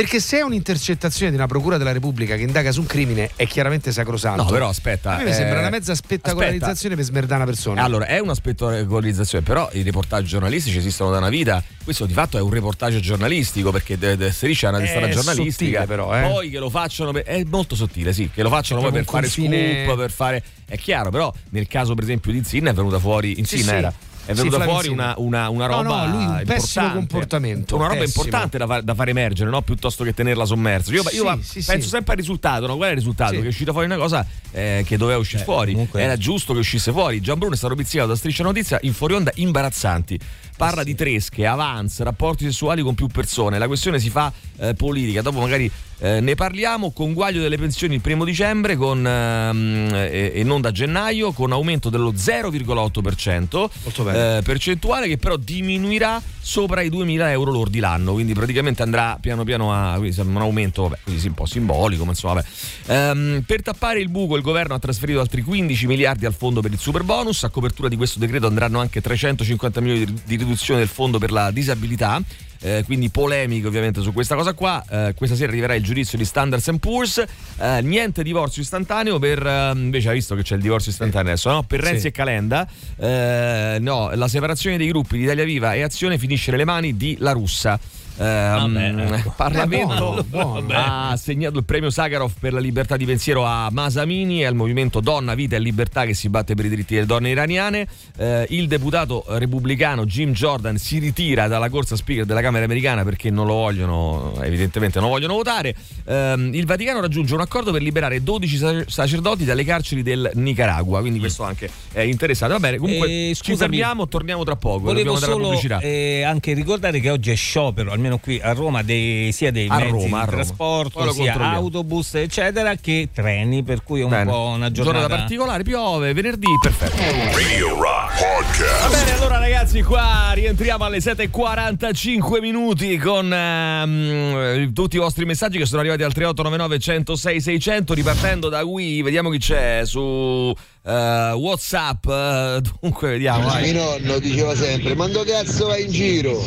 Perché 0.00 0.18
se 0.18 0.38
è 0.38 0.40
un'intercettazione 0.40 1.30
di 1.30 1.36
una 1.36 1.46
procura 1.46 1.76
della 1.76 1.92
Repubblica 1.92 2.34
che 2.34 2.40
indaga 2.40 2.72
su 2.72 2.80
un 2.80 2.86
crimine 2.86 3.32
è 3.36 3.46
chiaramente 3.46 3.92
sacrosanto. 3.92 4.44
No, 4.44 4.48
però 4.48 4.70
aspetta. 4.70 5.12
A 5.12 5.16
me 5.18 5.24
mi 5.24 5.30
eh, 5.30 5.34
sembra 5.34 5.58
una 5.58 5.68
mezza 5.68 5.94
spettacolarizzazione 5.94 6.94
per 6.94 7.04
smerdare 7.04 7.42
una 7.42 7.44
persona. 7.44 7.82
Allora, 7.82 8.06
è 8.06 8.18
una 8.18 8.32
spettacolarizzazione, 8.32 9.44
però 9.44 9.68
i 9.72 9.82
reportage 9.82 10.26
giornalistici 10.26 10.78
esistono 10.78 11.10
da 11.10 11.18
una 11.18 11.28
vita. 11.28 11.62
Questo 11.84 12.06
di 12.06 12.14
fatto 12.14 12.38
è 12.38 12.40
un 12.40 12.48
reportage 12.48 12.98
giornalistico 13.00 13.70
perché 13.72 13.98
de- 13.98 14.16
de- 14.16 14.32
Striscia 14.32 14.68
è 14.68 14.70
una 14.70 14.78
testata 14.80 15.06
È 15.06 15.10
giornalistica. 15.10 15.80
sottile 15.80 15.86
però, 15.86 16.16
eh. 16.18 16.22
Poi 16.30 16.48
che 16.48 16.58
lo 16.58 16.70
facciano 16.70 17.12
per- 17.12 17.24
è 17.24 17.44
molto 17.44 17.74
sottile, 17.74 18.14
sì, 18.14 18.30
che 18.32 18.42
lo 18.42 18.48
facciano 18.48 18.80
C'è 18.80 18.86
poi 18.86 18.96
per 18.96 19.04
proprio 19.04 19.28
fare 19.28 19.42
confine- 19.50 19.84
scoop, 19.84 19.98
per 19.98 20.10
fare 20.10 20.42
è 20.64 20.78
chiaro, 20.78 21.10
però 21.10 21.30
nel 21.50 21.66
caso 21.66 21.92
per 21.94 22.04
esempio 22.04 22.32
di 22.32 22.42
Zin 22.42 22.64
è 22.64 22.72
venuta 22.72 22.98
fuori 22.98 23.38
in 23.38 23.44
Sì, 23.44 23.56
Zin 23.58 23.66
sì. 23.66 23.74
era 23.74 23.92
è 24.30 24.34
Sì, 24.34 24.40
venuta 24.42 24.56
Flavio 24.56 24.72
fuori 24.72 24.88
una, 24.88 25.14
una, 25.18 25.48
una 25.48 25.66
No, 25.66 25.82
roba 25.82 26.06
no, 26.06 26.16
lui 26.16 26.24
un 26.24 26.42
pessimo 26.46 26.92
comportamento, 26.92 27.76
una 27.76 27.86
roba 27.88 28.00
pessimo. 28.00 28.24
importante 28.24 28.58
da, 28.58 28.66
far, 28.66 28.82
da 28.82 28.94
far 28.94 29.08
emergere 29.08 29.50
no? 29.50 29.62
piuttosto 29.62 30.04
che 30.04 30.14
tenerla 30.14 30.44
sommersa 30.44 30.90
io, 30.92 31.02
io 31.02 31.08
Sì, 31.10 31.20
va- 31.22 31.38
sì, 31.40 31.62
penso 31.64 31.82
sì. 31.84 31.88
sempre 31.88 32.12
al 32.12 32.18
risultato 32.18 32.66
no? 32.66 32.76
qual 32.76 32.88
è 32.88 32.92
il 32.92 32.98
risultato? 32.98 33.32
Sì. 33.34 33.38
che 33.40 33.44
è 33.44 33.48
uscita 33.48 33.72
fuori 33.72 33.86
una 33.86 33.96
cosa 33.96 34.26
eh, 34.52 34.82
che 34.86 34.96
doveva 34.96 35.18
uscire 35.18 35.42
fuori 35.42 35.72
comunque- 35.72 36.02
era 36.02 36.16
giusto 36.16 36.52
che 36.52 36.58
uscisse 36.60 36.92
fuori 36.92 37.20
Gian 37.20 37.38
Bruno 37.38 37.54
è 37.54 37.56
stato 37.56 37.74
pizzicato 37.74 38.08
da 38.08 38.16
Striscia 38.16 38.42
Notizia 38.42 38.78
in 38.82 38.92
fuori 38.92 39.14
onda 39.14 39.30
imbarazzanti 39.34 40.18
parla 40.56 40.82
di 40.84 40.94
tresche, 40.94 41.46
avance, 41.46 42.04
rapporti 42.04 42.44
sessuali 42.44 42.82
con 42.82 42.94
più 42.94 43.06
persone 43.06 43.58
la 43.58 43.66
questione 43.66 43.98
si 43.98 44.10
fa 44.10 44.32
eh, 44.58 44.74
politica 44.74 45.22
dopo 45.22 45.40
magari 45.40 45.70
eh, 46.00 46.20
ne 46.20 46.34
parliamo 46.34 46.92
conguaglio 46.92 47.40
delle 47.40 47.58
pensioni 47.58 47.94
il 47.94 48.00
primo 48.00 48.24
dicembre 48.24 48.76
con, 48.76 49.06
ehm, 49.06 49.88
e, 49.94 50.32
e 50.34 50.44
non 50.44 50.60
da 50.60 50.72
gennaio 50.72 51.32
con 51.32 51.52
aumento 51.52 51.90
dello 51.90 52.12
0,8% 52.12 53.70
Molto 53.82 54.02
bene. 54.02 54.38
eh, 54.38 54.42
percentuale 54.42 55.08
che 55.08 55.18
però 55.18 55.36
diminuirà 55.36 56.20
sopra 56.40 56.80
i 56.80 56.88
2.000 56.88 57.28
euro 57.30 57.52
lordi 57.52 57.78
l'anno 57.80 58.12
quindi 58.12 58.32
praticamente 58.32 58.82
andrà 58.82 59.18
piano 59.20 59.44
piano 59.44 59.72
a 59.72 59.98
un 59.98 60.36
aumento 60.38 60.82
vabbè, 60.84 60.98
quindi 61.04 61.26
un 61.26 61.34
po' 61.34 61.46
simbolico 61.46 62.04
ma 62.04 62.10
insomma 62.10 62.34
vabbè. 62.34 62.46
Ehm, 62.86 63.42
per 63.46 63.62
tappare 63.62 64.00
il 64.00 64.08
buco 64.08 64.36
il 64.36 64.42
governo 64.42 64.74
ha 64.74 64.78
trasferito 64.78 65.20
altri 65.20 65.42
15 65.42 65.86
miliardi 65.86 66.24
al 66.24 66.34
fondo 66.34 66.60
per 66.60 66.72
il 66.72 66.78
super 66.78 67.02
bonus 67.02 67.44
a 67.44 67.50
copertura 67.50 67.88
di 67.88 67.96
questo 67.96 68.18
decreto 68.18 68.46
andranno 68.46 68.80
anche 68.80 69.00
350 69.00 69.80
milioni 69.80 70.14
di 70.24 70.36
riduzione 70.36 70.80
del 70.80 70.88
fondo 70.88 71.18
per 71.18 71.30
la 71.30 71.50
disabilità 71.50 72.20
eh, 72.62 72.82
quindi 72.84 73.08
polemiche 73.10 73.66
ovviamente 73.66 74.00
su 74.02 74.12
questa 74.12 74.34
cosa 74.34 74.52
qua. 74.52 74.84
Eh, 74.88 75.14
questa 75.14 75.36
sera 75.36 75.50
arriverà 75.50 75.74
il 75.74 75.82
giudizio 75.82 76.16
di 76.18 76.24
Standards 76.24 76.70
Poor's. 76.78 77.24
Eh, 77.58 77.80
niente 77.82 78.22
divorzio 78.22 78.62
istantaneo 78.62 79.18
per 79.18 79.44
eh, 79.44 79.72
invece 79.74 80.08
ha 80.08 80.12
visto 80.12 80.34
che 80.34 80.42
c'è 80.42 80.54
il 80.56 80.62
divorzio 80.62 80.90
istantaneo 80.90 81.32
adesso, 81.32 81.50
no? 81.50 81.62
Per 81.62 81.80
Renzi 81.80 82.00
Sì. 82.02 82.06
e 82.08 82.10
Calenda. 82.10 82.68
Eh, 82.96 83.78
no, 83.80 84.10
la 84.14 84.28
separazione 84.28 84.76
dei 84.76 84.88
gruppi 84.88 85.16
di 85.18 85.24
Italia 85.24 85.44
Viva 85.44 85.74
e 85.74 85.82
Azione 85.82 86.18
finisce 86.18 86.50
nelle 86.50 86.64
mani 86.64 86.96
di 86.96 87.16
La 87.20 87.32
Russa. 87.32 87.78
Vabbè. 88.24 89.22
Parlamento 89.36 89.94
buono, 89.94 90.22
buono. 90.24 90.74
ha 90.74 91.10
assegnato 91.10 91.58
il 91.58 91.64
premio 91.64 91.90
Sakharov 91.90 92.32
per 92.38 92.52
la 92.52 92.60
libertà 92.60 92.96
di 92.96 93.04
pensiero 93.04 93.44
a 93.44 93.68
Masamini 93.70 94.42
e 94.42 94.46
al 94.46 94.54
movimento 94.54 95.00
Donna, 95.00 95.34
Vita 95.34 95.56
e 95.56 95.58
Libertà 95.60 96.04
che 96.04 96.14
si 96.14 96.28
batte 96.28 96.54
per 96.54 96.66
i 96.66 96.68
diritti 96.68 96.94
delle 96.94 97.06
donne 97.06 97.30
iraniane. 97.30 97.86
Eh, 98.16 98.46
il 98.50 98.68
deputato 98.68 99.24
repubblicano 99.28 100.04
Jim 100.04 100.32
Jordan 100.32 100.76
si 100.76 100.98
ritira 100.98 101.48
dalla 101.48 101.70
corsa 101.70 101.96
speaker 101.96 102.24
della 102.24 102.42
Camera 102.42 102.64
americana 102.64 103.04
perché 103.04 103.30
non 103.30 103.46
lo 103.46 103.54
vogliono, 103.54 104.34
evidentemente 104.42 105.00
non 105.00 105.08
vogliono 105.08 105.34
votare. 105.34 105.74
Ehm, 106.04 106.50
il 106.54 106.66
Vaticano 106.66 107.00
raggiunge 107.00 107.34
un 107.34 107.40
accordo 107.40 107.72
per 107.72 107.82
liberare 107.82 108.22
12 108.22 108.56
sa- 108.56 108.84
sacerdoti 108.86 109.44
dalle 109.44 109.64
carceri 109.64 110.02
del 110.02 110.30
Nicaragua, 110.34 111.00
quindi 111.00 111.18
questo 111.18 111.42
anche 111.42 111.70
è 111.92 112.00
interessante. 112.00 112.54
Va 112.54 112.60
bene, 112.60 112.76
comunque 112.76 113.08
Eh, 113.08 113.34
ci 113.40 113.56
fermiamo, 113.56 114.08
torniamo 114.08 114.44
tra 114.44 114.56
poco. 114.56 114.80
Volevo 114.80 115.16
solo 115.16 115.58
eh, 115.80 116.22
anche 116.22 116.52
ricordare 116.52 117.00
che 117.00 117.10
oggi 117.10 117.30
è 117.30 117.34
sciopero, 117.34 117.92
almeno 117.92 118.09
qui 118.18 118.40
a 118.42 118.52
Roma, 118.52 118.82
dei, 118.82 119.30
sia 119.32 119.50
dei 119.52 119.66
A 119.68 119.76
mezzi 119.76 119.90
Roma, 119.90 120.24
di 120.24 120.30
trasporto, 120.30 121.12
sia 121.12 121.34
autobus, 121.34 122.14
eccetera, 122.14 122.74
che 122.74 123.08
treni, 123.12 123.62
per 123.62 123.82
cui 123.82 124.00
è 124.00 124.04
un 124.04 124.10
Bene. 124.10 124.30
po' 124.30 124.52
una 124.54 124.70
giornata. 124.70 125.06
particolare, 125.08 125.62
piove, 125.62 126.12
venerdì, 126.12 126.48
perfetto. 126.60 126.96
Radio 126.96 127.68
Rock 127.80 128.18
Podcast. 128.18 128.80
Va 128.82 128.88
bene, 128.88 129.12
allora 129.16 129.38
ragazzi, 129.38 129.82
qua 129.82 130.30
rientriamo 130.34 130.84
alle 130.84 130.98
7.45 130.98 132.40
minuti 132.40 132.96
con 132.98 133.32
ehm, 133.32 134.72
tutti 134.72 134.96
i 134.96 134.98
vostri 134.98 135.24
messaggi 135.24 135.58
che 135.58 135.66
sono 135.66 135.80
arrivati 135.80 136.02
al 136.02 136.12
3899 136.12 136.78
106 136.78 137.40
600 137.40 137.94
ripartendo 137.94 138.48
da 138.48 138.64
qui, 138.64 139.02
vediamo 139.02 139.30
chi 139.30 139.38
c'è 139.38 139.82
su 139.84 140.52
eh, 140.84 141.32
Whatsapp, 141.32 142.06
eh, 142.06 142.60
dunque 142.80 143.10
vediamo. 143.10 143.48
Mio 143.60 143.72
nonno 143.72 144.18
diceva 144.18 144.54
sempre, 144.54 144.94
ma 144.94 145.06
dove 145.08 145.30
cazzo 145.30 145.66
vai 145.66 145.84
in 145.84 145.90
giro? 145.92 146.42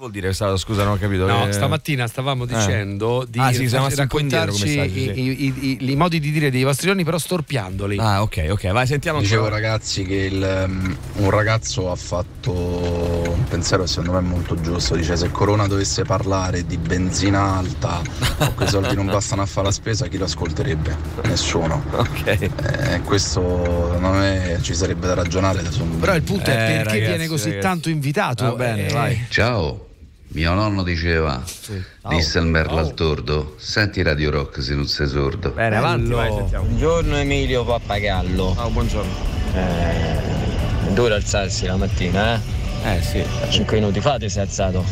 Che 0.00 0.06
vuol 0.06 0.16
dire 0.18 0.28
questa 0.34 0.56
scusa, 0.56 0.82
non 0.84 0.94
ho 0.94 0.96
capito. 0.96 1.26
No, 1.26 1.46
Eh, 1.46 1.52
stamattina 1.52 2.06
stavamo 2.06 2.46
dicendo 2.46 3.26
di 3.28 3.38
Ah, 3.38 3.52
sì, 3.52 3.68
siamo 3.68 3.88
rimasti 3.88 4.00
un 4.00 4.06
po' 4.06 4.18
indietro 4.18 4.46
raccontarci 4.46 4.76
con 4.76 4.84
i 4.86 5.20
i, 5.20 5.44
i- 5.44 5.76
i- 5.82 5.90
i 5.90 5.94
modi 5.96 6.18
di 6.20 6.30
dire 6.30 6.50
dei 6.50 6.62
vostri 6.62 6.86
nonni, 6.88 7.04
però 7.04 7.18
storpiandoli. 7.18 7.98
Ah, 7.98 8.22
ok, 8.22 8.46
ok, 8.48 8.70
vai, 8.70 8.86
sentiamo 8.86 9.20
Dicevo 9.20 9.44
ancora. 9.44 9.60
ragazzi 9.60 10.06
che 10.06 10.14
il, 10.14 10.64
um, 10.66 10.96
un 11.16 11.28
ragazzo 11.28 11.90
ha 11.90 11.96
fatto 11.96 12.50
un 12.50 13.44
pensiero 13.46 13.82
che 13.82 13.88
secondo 13.90 14.12
me 14.12 14.18
è 14.20 14.22
molto 14.22 14.58
giusto, 14.58 14.94
dice 14.96 15.18
se 15.18 15.30
Corona 15.30 15.66
dovesse 15.66 16.04
parlare 16.04 16.64
di 16.64 16.78
benzina 16.78 17.56
alta 17.58 18.00
o 18.38 18.54
quei 18.54 18.68
soldi 18.68 18.94
non 18.94 19.04
bastano 19.04 19.42
a 19.42 19.46
fare 19.46 19.66
la 19.66 19.72
spesa 19.72 20.06
chi 20.06 20.16
lo 20.16 20.24
ascolterebbe? 20.24 20.96
Nessuno. 21.24 21.84
Ok. 21.92 22.26
Eh, 22.26 23.00
questo 23.04 23.42
secondo 23.92 24.16
me 24.18 24.58
ci 24.62 24.72
sarebbe 24.74 25.08
da 25.08 25.12
ragionare 25.12 25.60
un- 25.78 25.98
Però 25.98 26.14
il 26.14 26.22
punto 26.22 26.48
è 26.48 26.54
Eh, 26.54 26.56
perché 26.56 26.82
ragazzi, 26.84 27.00
viene 27.00 27.26
così 27.26 27.44
ragazzi. 27.50 27.66
tanto 27.66 27.90
invitato. 27.90 28.44
Va 28.44 28.52
bene, 28.54 28.86
Eh, 28.88 28.92
vai. 28.94 29.26
Ciao, 29.28 29.88
mio 30.32 30.54
nonno 30.54 30.82
diceva, 30.84 31.42
disse 32.08 32.38
il 32.38 32.46
merlo 32.46 32.74
Oh. 32.74 32.78
al 32.78 32.94
tordo, 32.94 33.54
senti 33.58 34.00
Radio 34.02 34.30
Rock 34.30 34.62
se 34.62 34.74
non 34.74 34.86
sei 34.86 35.08
sordo. 35.08 35.50
Bene, 35.50 35.76
avanti, 35.76 36.10
vai, 36.12 36.32
sentiamo. 36.32 36.64
Buongiorno 36.66 37.16
Emilio 37.16 37.64
Pappagallo. 37.64 38.54
Ciao, 38.54 38.70
buongiorno. 38.70 39.12
Eh, 39.54 40.92
dura 40.92 41.16
alzarsi 41.16 41.66
la 41.66 41.76
mattina, 41.76 42.36
eh? 42.36 42.94
Eh 42.96 43.02
sì. 43.02 43.22
5 43.50 43.78
minuti 43.78 44.00
fa 44.00 44.18
ti 44.18 44.28
sei 44.28 44.42
alzato. 44.42 44.84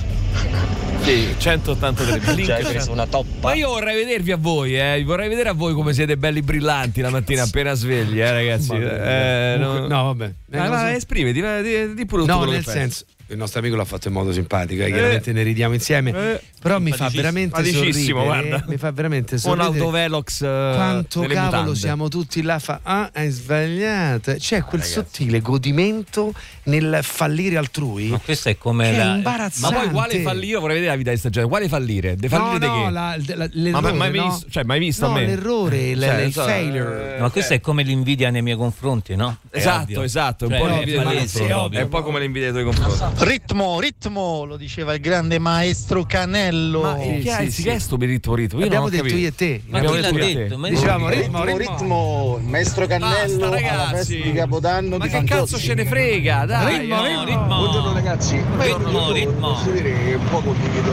Sì, 1.03 1.33
183 1.39 2.19
blink. 2.19 2.45
Cioè, 2.49 2.57
hai 2.57 2.65
preso 2.65 2.91
una 2.91 3.07
toppa. 3.07 3.49
Ma 3.49 3.55
io 3.55 3.69
vorrei 3.69 3.95
vedervi 4.05 4.33
a 4.33 4.37
voi, 4.37 4.77
eh. 4.79 5.03
vorrei 5.05 5.29
vedere 5.29 5.49
a 5.51 5.53
voi 5.55 5.73
come 5.73 5.93
siete 5.95 6.17
belli 6.17 6.43
brillanti 6.43 7.01
la 7.01 7.11
mattina 7.11 7.45
appena 7.45 7.73
svegli, 7.75 8.21
eh, 8.21 8.31
ragazzi. 8.33 8.73
Eh, 8.75 9.57
Comunque- 9.63 9.87
no, 9.89 10.03
vabbè. 10.05 10.33
Eh, 10.51 10.59
ma 10.59 10.69
non 10.69 10.79
so. 10.81 10.87
esprimiti, 10.87 11.41
di, 11.63 11.95
di 11.95 12.05
pure 12.07 12.23
tutto 12.23 12.45
No, 12.45 12.45
nel 12.45 12.65
senso, 12.65 13.05
il 13.31 13.37
nostro 13.37 13.61
amico 13.61 13.77
l'ha 13.77 13.85
fatto 13.85 14.09
in 14.09 14.15
modo 14.15 14.33
simpatico, 14.33 14.83
eh, 14.83 14.91
chiaramente 14.91 15.33
ne 15.33 15.43
ridiamo 15.43 15.75
insieme. 15.75 16.11
Eh, 16.11 16.41
però 16.61 16.79
mi 16.81 16.91
fa 16.93 17.09
veramente 17.09 17.63
sorridere. 17.71 18.13
guarda. 18.13 18.65
Mi 18.67 18.77
fa 18.77 18.91
veramente 18.91 19.35
Un 19.35 19.41
sorridere. 19.41 19.69
autovelox 19.79 20.43
eh, 20.43 20.73
Quanto 20.75 21.21
cavolo 21.21 21.35
mutande. 21.47 21.75
siamo 21.77 22.09
tutti 22.09 22.43
là 22.43 22.59
fa 22.59 22.81
ah 22.83 23.11
hai 23.13 23.31
sbagliato 23.31 24.35
c'è 24.39 24.63
quel 24.63 24.83
sottile 24.83 25.41
godimento 25.41 26.33
nel 26.65 26.99
fallire 27.03 27.57
altrui 27.59 28.09
Ma 28.09 28.19
questo 28.19 28.49
è 28.49 28.59
come 28.59 28.91
è 28.93 28.97
la- 28.97 29.05
Ma 29.07 29.15
imbarazzante 29.17 29.77
poi 29.77 29.89
quale 29.91 30.21
fallire? 30.21 30.59
Vorrei 30.59 30.75
vedere 30.77 30.93
la 30.93 30.99
vita 30.99 31.11
di 31.11 31.17
sta 31.17 31.29
gente. 31.31 31.49
Quale 31.49 31.69
fallire? 31.69 32.17
De 32.17 32.29
no 32.29 32.37
fallire 32.37 32.67
no 32.67 32.75
di 32.77 32.85
che? 32.85 32.91
la, 32.91 33.17
la- 33.37 33.37
Ma 33.37 33.49
l'errore 33.53 33.93
mai 33.93 34.13
no? 34.17 34.25
visto? 34.29 34.47
Cioè, 34.51 34.65
mai 34.65 34.79
visto 34.81 35.07
no 35.07 35.13
a 35.13 35.15
me? 35.15 35.27
l'errore 35.27 35.77
il, 35.91 36.01
Cioè, 36.03 36.19
il 36.19 36.27
insomma, 36.27 36.47
failure 36.47 37.17
Ma 37.21 37.31
questo 37.31 37.55
è 37.55 37.61
come 37.61 37.83
l'invidia 37.85 38.31
nei 38.31 38.43
miei 38.43 38.57
confronti, 38.57 39.15
no? 39.17 39.37
È 39.51 39.59
Esatto, 39.59 39.83
ovvio. 39.85 40.03
esatto. 40.03 40.45
Un 40.47 40.51
Cioè, 40.51 40.59
po' 40.61 40.67
è 40.67 40.71
l'invidia 40.71 40.97
nei 40.97 41.05
palese, 41.05 41.39
confronti. 41.39 41.77
È 41.77 41.83
un 41.83 41.89
po' 41.89 42.03
come 42.03 42.21
l'invidia 42.21 42.51
nei 42.53 42.63
tuoi 42.63 42.75
confronti. 42.75 43.18
Ritmo, 43.21 43.81
ritmo, 43.81 44.45
lo 44.45 44.57
diceva 44.57 44.95
il 44.95 45.01
grande 45.01 45.41
maestro 45.41 46.05
Canello. 46.05 46.83
Ma 46.83 46.99
Sì, 47.01 47.19
che 47.19 47.31
hai 47.33 47.51
sì, 47.51 47.63
che 47.65 47.73
è 47.75 47.79
sto 47.81 47.97
per 47.97 48.09
ritmo 48.09 48.35
ritmo? 48.37 48.61
Io 48.61 48.67
abbiamo 48.67 48.89
detto 48.89 49.03
capito. 49.03 49.19
io 49.21 49.29
e 49.29 49.35
te 49.35 49.63
Ma 49.67 49.79
Abbiamo 49.79 49.97
chi 49.97 50.01
l'ha 50.03 50.11
detto 50.13 50.19
io 50.25 50.29
e 50.31 50.33
te. 50.35 50.39
detto? 50.45 50.59
Ma 50.59 50.69
dicevamo 50.69 51.09
ritmo, 51.09 51.45
ritmo 51.45 51.57
ritmo, 51.59 52.37
il 52.41 52.47
maestro 52.49 52.87
Cannello 52.87 53.39
Basta, 53.39 53.49
ragazzi. 53.49 54.23
di 54.23 54.33
Capodanno 54.33 54.97
Ma 54.99 55.05
di 55.05 55.11
che 55.11 55.17
Fantozzi. 55.17 55.41
cazzo 55.53 55.59
ce 55.59 55.75
ne 55.75 55.85
frega? 55.85 56.45
Dai. 56.47 56.79
Ritmo, 56.79 56.95
no. 56.97 57.25
ritmo. 57.25 57.45
Buongiorno 57.47 57.93
ragazzi, 57.93 58.37
Ritmo, 58.57 59.11
ritmo. 59.13 59.49
posso 59.53 59.71
dire 59.73 59.93
che 60.05 60.15
un 60.15 60.29
po' 60.31 60.41
condivido 60.41 60.93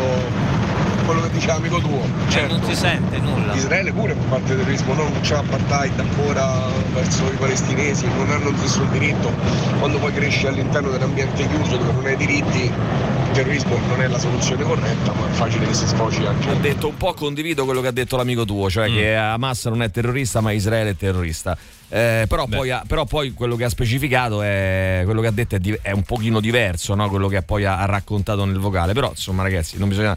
quello 1.06 1.22
che 1.22 1.30
diceva 1.32 1.54
amico 1.56 1.80
tuo. 1.80 2.02
Cioè, 2.30 2.48
non 2.48 2.60
Certo, 2.60 2.68
si 2.70 2.76
sente 2.76 3.18
nulla. 3.20 3.54
Israele 3.54 3.92
pure 3.94 4.14
fa 4.14 4.24
parte 4.30 4.48
del 4.56 4.58
terrorismo, 4.66 4.94
non 4.94 5.12
c'è 5.22 5.36
apartheid 5.36 6.00
ancora 6.00 6.68
verso 6.94 7.26
i 7.32 7.36
palestinesi, 7.38 8.06
non 8.08 8.30
hanno 8.32 8.52
nessun 8.52 8.90
diritto. 8.92 9.32
Quando 9.80 9.98
poi 10.00 10.12
cresci 10.14 10.48
all'interno 10.48 10.90
dell'ambiente 10.90 11.48
chiuso 11.48 11.78
dove 11.78 11.92
non 11.94 12.06
hai 12.06 12.16
diritti, 12.18 12.64
il 12.64 13.32
terrorismo 13.32 13.78
non 13.88 14.02
è 14.02 14.08
la 14.08 14.18
soluzione 14.20 14.64
corretta, 14.64 15.14
ma 15.14 15.28
è 15.28 15.32
facile 15.32 15.68
che 15.68 15.74
si 15.74 15.88
sfoci 15.88 16.26
anche. 16.26 16.50
Ha 16.50 16.56
detto 16.56 16.88
un 16.88 16.98
po' 16.98 17.14
condivido 17.14 17.66
quello 17.66 17.82
che 17.82 17.88
ha 17.88 17.92
detto 17.92 18.16
l'amico 18.18 18.46
tuo, 18.46 18.70
cioè 18.70 18.90
che 18.92 19.16
Hamas 19.16 19.66
non 19.66 19.82
è 19.84 19.92
terrorista, 19.92 20.42
ma 20.42 20.52
Israele 20.52 20.92
è 20.92 20.96
terrorista. 20.96 21.58
Eh, 21.88 22.26
però, 22.28 22.48
poi 22.48 22.76
però 22.88 23.06
poi 23.06 23.34
quello 23.34 23.56
che 23.56 23.64
ha 23.64 23.70
specificato 23.70 24.42
è 24.42 25.02
quello 25.06 25.22
che 25.22 25.28
ha 25.28 25.32
detto 25.32 25.56
è, 25.56 25.60
di- 25.60 25.78
è 25.82 25.92
un 25.92 26.02
pochino 26.02 26.40
diverso, 26.40 26.96
no? 26.96 27.08
quello 27.10 27.28
che 27.28 27.42
poi 27.44 27.64
ha, 27.64 27.78
ha 27.78 27.86
raccontato 27.86 28.44
nel 28.46 28.58
vocale. 28.58 28.94
Però, 28.94 29.10
insomma, 29.10 29.44
ragazzi, 29.44 29.78
non 29.78 29.90
bisogna. 29.90 30.16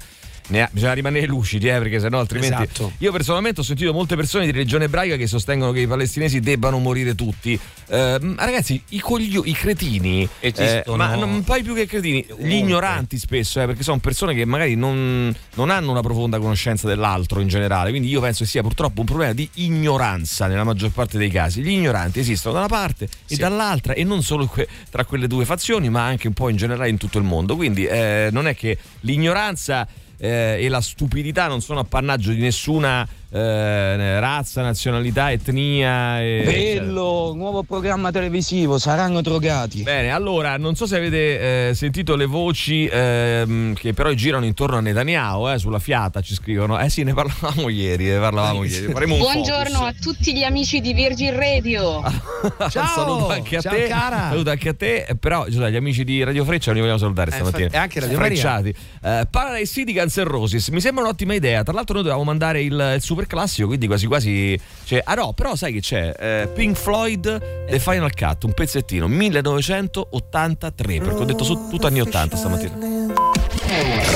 Ha- 0.52 0.68
bisogna 0.72 0.92
rimanere 0.94 1.26
lucidi, 1.26 1.68
eh, 1.68 1.78
perché 1.78 2.00
sennò 2.00 2.18
altrimenti. 2.18 2.62
Esatto. 2.62 2.92
Io 2.98 3.12
personalmente 3.12 3.60
ho 3.60 3.64
sentito 3.64 3.92
molte 3.92 4.16
persone 4.16 4.46
di 4.46 4.52
religione 4.52 4.84
ebraica 4.84 5.16
che 5.16 5.26
sostengono 5.26 5.72
che 5.72 5.80
i 5.80 5.86
palestinesi 5.86 6.40
debbano 6.40 6.78
morire 6.78 7.14
tutti. 7.14 7.58
Eh, 7.88 8.18
ma 8.20 8.44
ragazzi, 8.44 8.82
i 8.90 9.00
coglio, 9.00 9.42
i 9.44 9.52
cretini, 9.52 10.28
eh, 10.40 10.52
Esistono- 10.56 10.96
ma 10.96 11.14
non 11.14 11.42
poi 11.44 11.62
più 11.62 11.74
che 11.74 11.86
cretini, 11.86 12.24
gli 12.38 12.52
ignoranti 12.54 13.18
spesso, 13.18 13.60
eh, 13.60 13.66
perché 13.66 13.82
sono 13.82 13.98
persone 13.98 14.34
che 14.34 14.44
magari 14.44 14.74
non, 14.74 15.34
non 15.54 15.70
hanno 15.70 15.90
una 15.90 16.00
profonda 16.00 16.38
conoscenza 16.38 16.86
dell'altro 16.86 17.40
in 17.40 17.48
generale. 17.48 17.90
Quindi 17.90 18.08
io 18.08 18.20
penso 18.20 18.44
che 18.44 18.50
sia 18.50 18.62
purtroppo 18.62 19.00
un 19.00 19.06
problema 19.06 19.32
di 19.32 19.48
ignoranza 19.54 20.46
nella 20.46 20.64
maggior 20.64 20.90
parte 20.90 21.18
dei 21.18 21.30
casi. 21.30 21.62
Gli 21.62 21.70
ignoranti 21.70 22.20
esistono 22.20 22.54
da 22.54 22.60
una 22.60 22.68
parte 22.68 23.08
e 23.26 23.36
dall'altra, 23.36 23.92
e 23.94 24.04
non 24.04 24.22
solo 24.22 24.46
que- 24.46 24.66
tra 24.90 25.04
quelle 25.04 25.26
due 25.26 25.44
fazioni, 25.44 25.88
ma 25.88 26.04
anche 26.04 26.26
un 26.28 26.34
po' 26.34 26.48
in 26.48 26.56
generale 26.56 26.88
in 26.88 26.96
tutto 26.96 27.18
il 27.18 27.24
mondo. 27.24 27.56
Quindi 27.56 27.84
eh, 27.84 28.28
non 28.32 28.46
è 28.46 28.54
che 28.54 28.78
l'ignoranza 29.00 29.86
eh, 30.18 30.58
e 30.60 30.68
la 30.68 30.80
stupidità 30.80 31.46
non 31.46 31.60
sono 31.60 31.80
appannaggio 31.80 32.32
di 32.32 32.40
nessuna 32.40 33.06
eh, 33.30 34.20
razza, 34.20 34.62
nazionalità, 34.62 35.30
etnia. 35.30 36.20
E, 36.22 36.42
Bello, 36.44 37.32
nuovo 37.34 37.62
programma 37.62 38.10
televisivo, 38.10 38.78
saranno 38.78 39.20
drogati. 39.20 39.82
Bene, 39.82 40.10
allora, 40.10 40.56
non 40.56 40.74
so 40.74 40.86
se 40.86 40.96
avete 40.96 41.68
eh, 41.68 41.74
sentito 41.74 42.16
le 42.16 42.26
voci 42.26 42.86
ehm, 42.90 43.74
che 43.74 43.92
però 43.92 44.10
girano 44.12 44.44
intorno 44.46 44.76
a 44.76 44.80
Netanyahu, 44.80 45.48
eh, 45.50 45.58
sulla 45.58 45.78
fiata 45.78 46.20
ci 46.20 46.34
scrivono. 46.34 46.78
Eh 46.78 46.88
sì, 46.88 47.02
ne 47.02 47.12
parlavamo 47.14 47.68
ieri, 47.70 48.06
ne 48.06 48.18
parlavamo 48.18 48.64
ieri. 48.64 48.92
Faremo 48.92 49.14
un 49.14 49.20
Buongiorno 49.20 49.78
focus. 49.78 49.88
a 49.88 49.94
tutti 50.00 50.34
gli 50.36 50.42
amici 50.42 50.80
di 50.80 50.92
Virgin 50.94 51.36
Radio. 51.38 52.02
Un 52.38 52.70
saluto 52.70 53.30
anche 53.30 53.56
a 53.56 53.60
ciao, 53.60 53.72
te. 53.74 53.86
cara. 53.88 54.28
Saluto 54.30 54.50
anche 54.50 54.68
a 54.68 54.74
te. 54.74 55.04
eh, 55.08 55.16
Però 55.16 55.46
cioè, 55.50 55.70
gli 55.70 55.76
amici 55.76 56.04
di 56.04 56.22
Radio 56.22 56.44
Freccia 56.44 56.66
non 56.66 56.76
li 56.76 56.80
vogliamo 56.82 56.98
salutare 57.00 57.30
Eh, 57.30 57.34
stamattina. 57.34 57.68
e 57.72 57.76
anche 57.76 58.00
Radio. 58.00 58.16
Frecciati. 58.16 58.68
Eh, 59.02 59.26
Paradise 59.30 59.72
City 59.72 59.92
Guns 59.92 60.22
Roses. 60.22 60.68
Mi 60.68 60.80
sembra 60.80 61.02
un'ottima 61.04 61.34
idea. 61.34 61.62
Tra 61.64 61.72
l'altro, 61.72 61.94
noi 61.94 62.04
dovevamo 62.04 62.24
mandare 62.24 62.62
il, 62.62 62.92
il 62.94 63.02
super 63.02 63.17
classico, 63.26 63.66
quindi 63.66 63.86
quasi 63.86 64.06
quasi. 64.06 64.60
Cioè, 64.84 65.02
ah 65.04 65.14
no, 65.14 65.32
però 65.32 65.54
sai 65.54 65.72
che 65.72 65.80
c'è? 65.80 66.14
Eh, 66.18 66.48
Pink 66.54 66.76
Floyd 66.76 67.66
The 67.68 67.78
Final 67.78 68.14
Cut, 68.14 68.44
un 68.44 68.54
pezzettino 68.54 69.08
1983. 69.08 70.98
Perché 70.98 71.20
ho 71.20 71.24
detto 71.24 71.44
su, 71.44 71.68
tutto 71.68 71.86
anni 71.86 72.00
80 72.00 72.36
stamattina. 72.36 72.76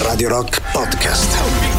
Radio 0.04 0.28
Rock 0.28 0.60
Podcast. 0.72 1.71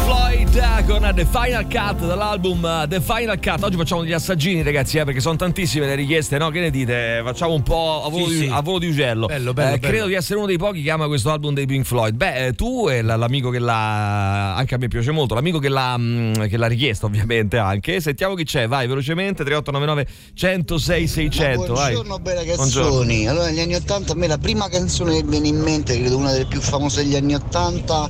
Eh, 0.56 0.84
con 0.86 1.10
The 1.14 1.26
Final 1.26 1.66
Cut 1.66 2.06
dall'album 2.06 2.64
eh, 2.64 2.86
The 2.88 3.00
Final 3.00 3.40
Cut. 3.40 3.64
Oggi 3.64 3.76
facciamo 3.76 4.02
degli 4.02 4.12
assaggini, 4.12 4.62
ragazzi, 4.62 4.98
eh, 4.98 5.04
perché 5.04 5.18
sono 5.18 5.34
tantissime 5.34 5.86
le 5.86 5.96
richieste, 5.96 6.38
no? 6.38 6.50
Che 6.50 6.60
ne 6.60 6.70
dite? 6.70 7.22
Facciamo 7.24 7.54
un 7.54 7.62
po' 7.64 8.04
a 8.04 8.08
volo, 8.08 8.26
Sì, 8.28 8.30
di, 8.38 8.38
sì. 8.46 8.50
a 8.52 8.60
volo 8.60 8.78
di 8.78 8.86
ugello. 8.86 9.26
Bello, 9.26 9.52
bello, 9.52 9.74
Eh, 9.74 9.78
bello. 9.80 9.88
Credo 9.92 10.06
di 10.06 10.14
essere 10.14 10.36
uno 10.38 10.46
dei 10.46 10.56
pochi 10.56 10.82
che 10.82 10.90
ama 10.92 11.08
questo 11.08 11.32
album 11.32 11.54
dei 11.54 11.66
Pink 11.66 11.84
Floyd. 11.84 12.14
Beh, 12.14 12.46
eh, 12.46 12.52
tu 12.52 12.88
e 12.88 13.02
l'amico 13.02 13.50
che 13.50 13.58
l'ha. 13.58 14.54
Anche 14.54 14.76
a 14.76 14.78
me 14.78 14.86
piace 14.86 15.10
molto. 15.10 15.34
L'amico 15.34 15.58
che 15.58 15.68
l'ha, 15.68 15.96
mm, 15.98 16.32
che 16.48 16.56
l'ha 16.56 16.68
richiesto, 16.68 17.06
ovviamente, 17.06 17.58
anche. 17.58 18.00
Sentiamo 18.00 18.34
chi 18.34 18.44
c'è, 18.44 18.68
vai 18.68 18.86
velocemente. 18.86 19.42
3899 19.42 20.06
106 20.34 21.08
600. 21.08 21.72
vai. 21.74 21.92
Buongiorno 21.94 22.18
belle 22.20 22.44
Buongiorno. 22.54 22.90
canzoni. 22.90 23.26
Allora 23.26 23.46
negli 23.46 23.60
anni 23.60 23.74
80 23.74 24.12
a 24.12 24.16
me 24.16 24.28
la 24.28 24.38
prima 24.38 24.68
canzone 24.68 25.16
che 25.16 25.24
viene 25.26 25.48
in 25.48 25.58
mente, 25.58 25.98
credo 25.98 26.16
una 26.16 26.30
delle 26.30 26.46
più 26.46 26.60
famose 26.60 27.02
degli 27.02 27.16
anni 27.16 27.34
80, 27.34 28.08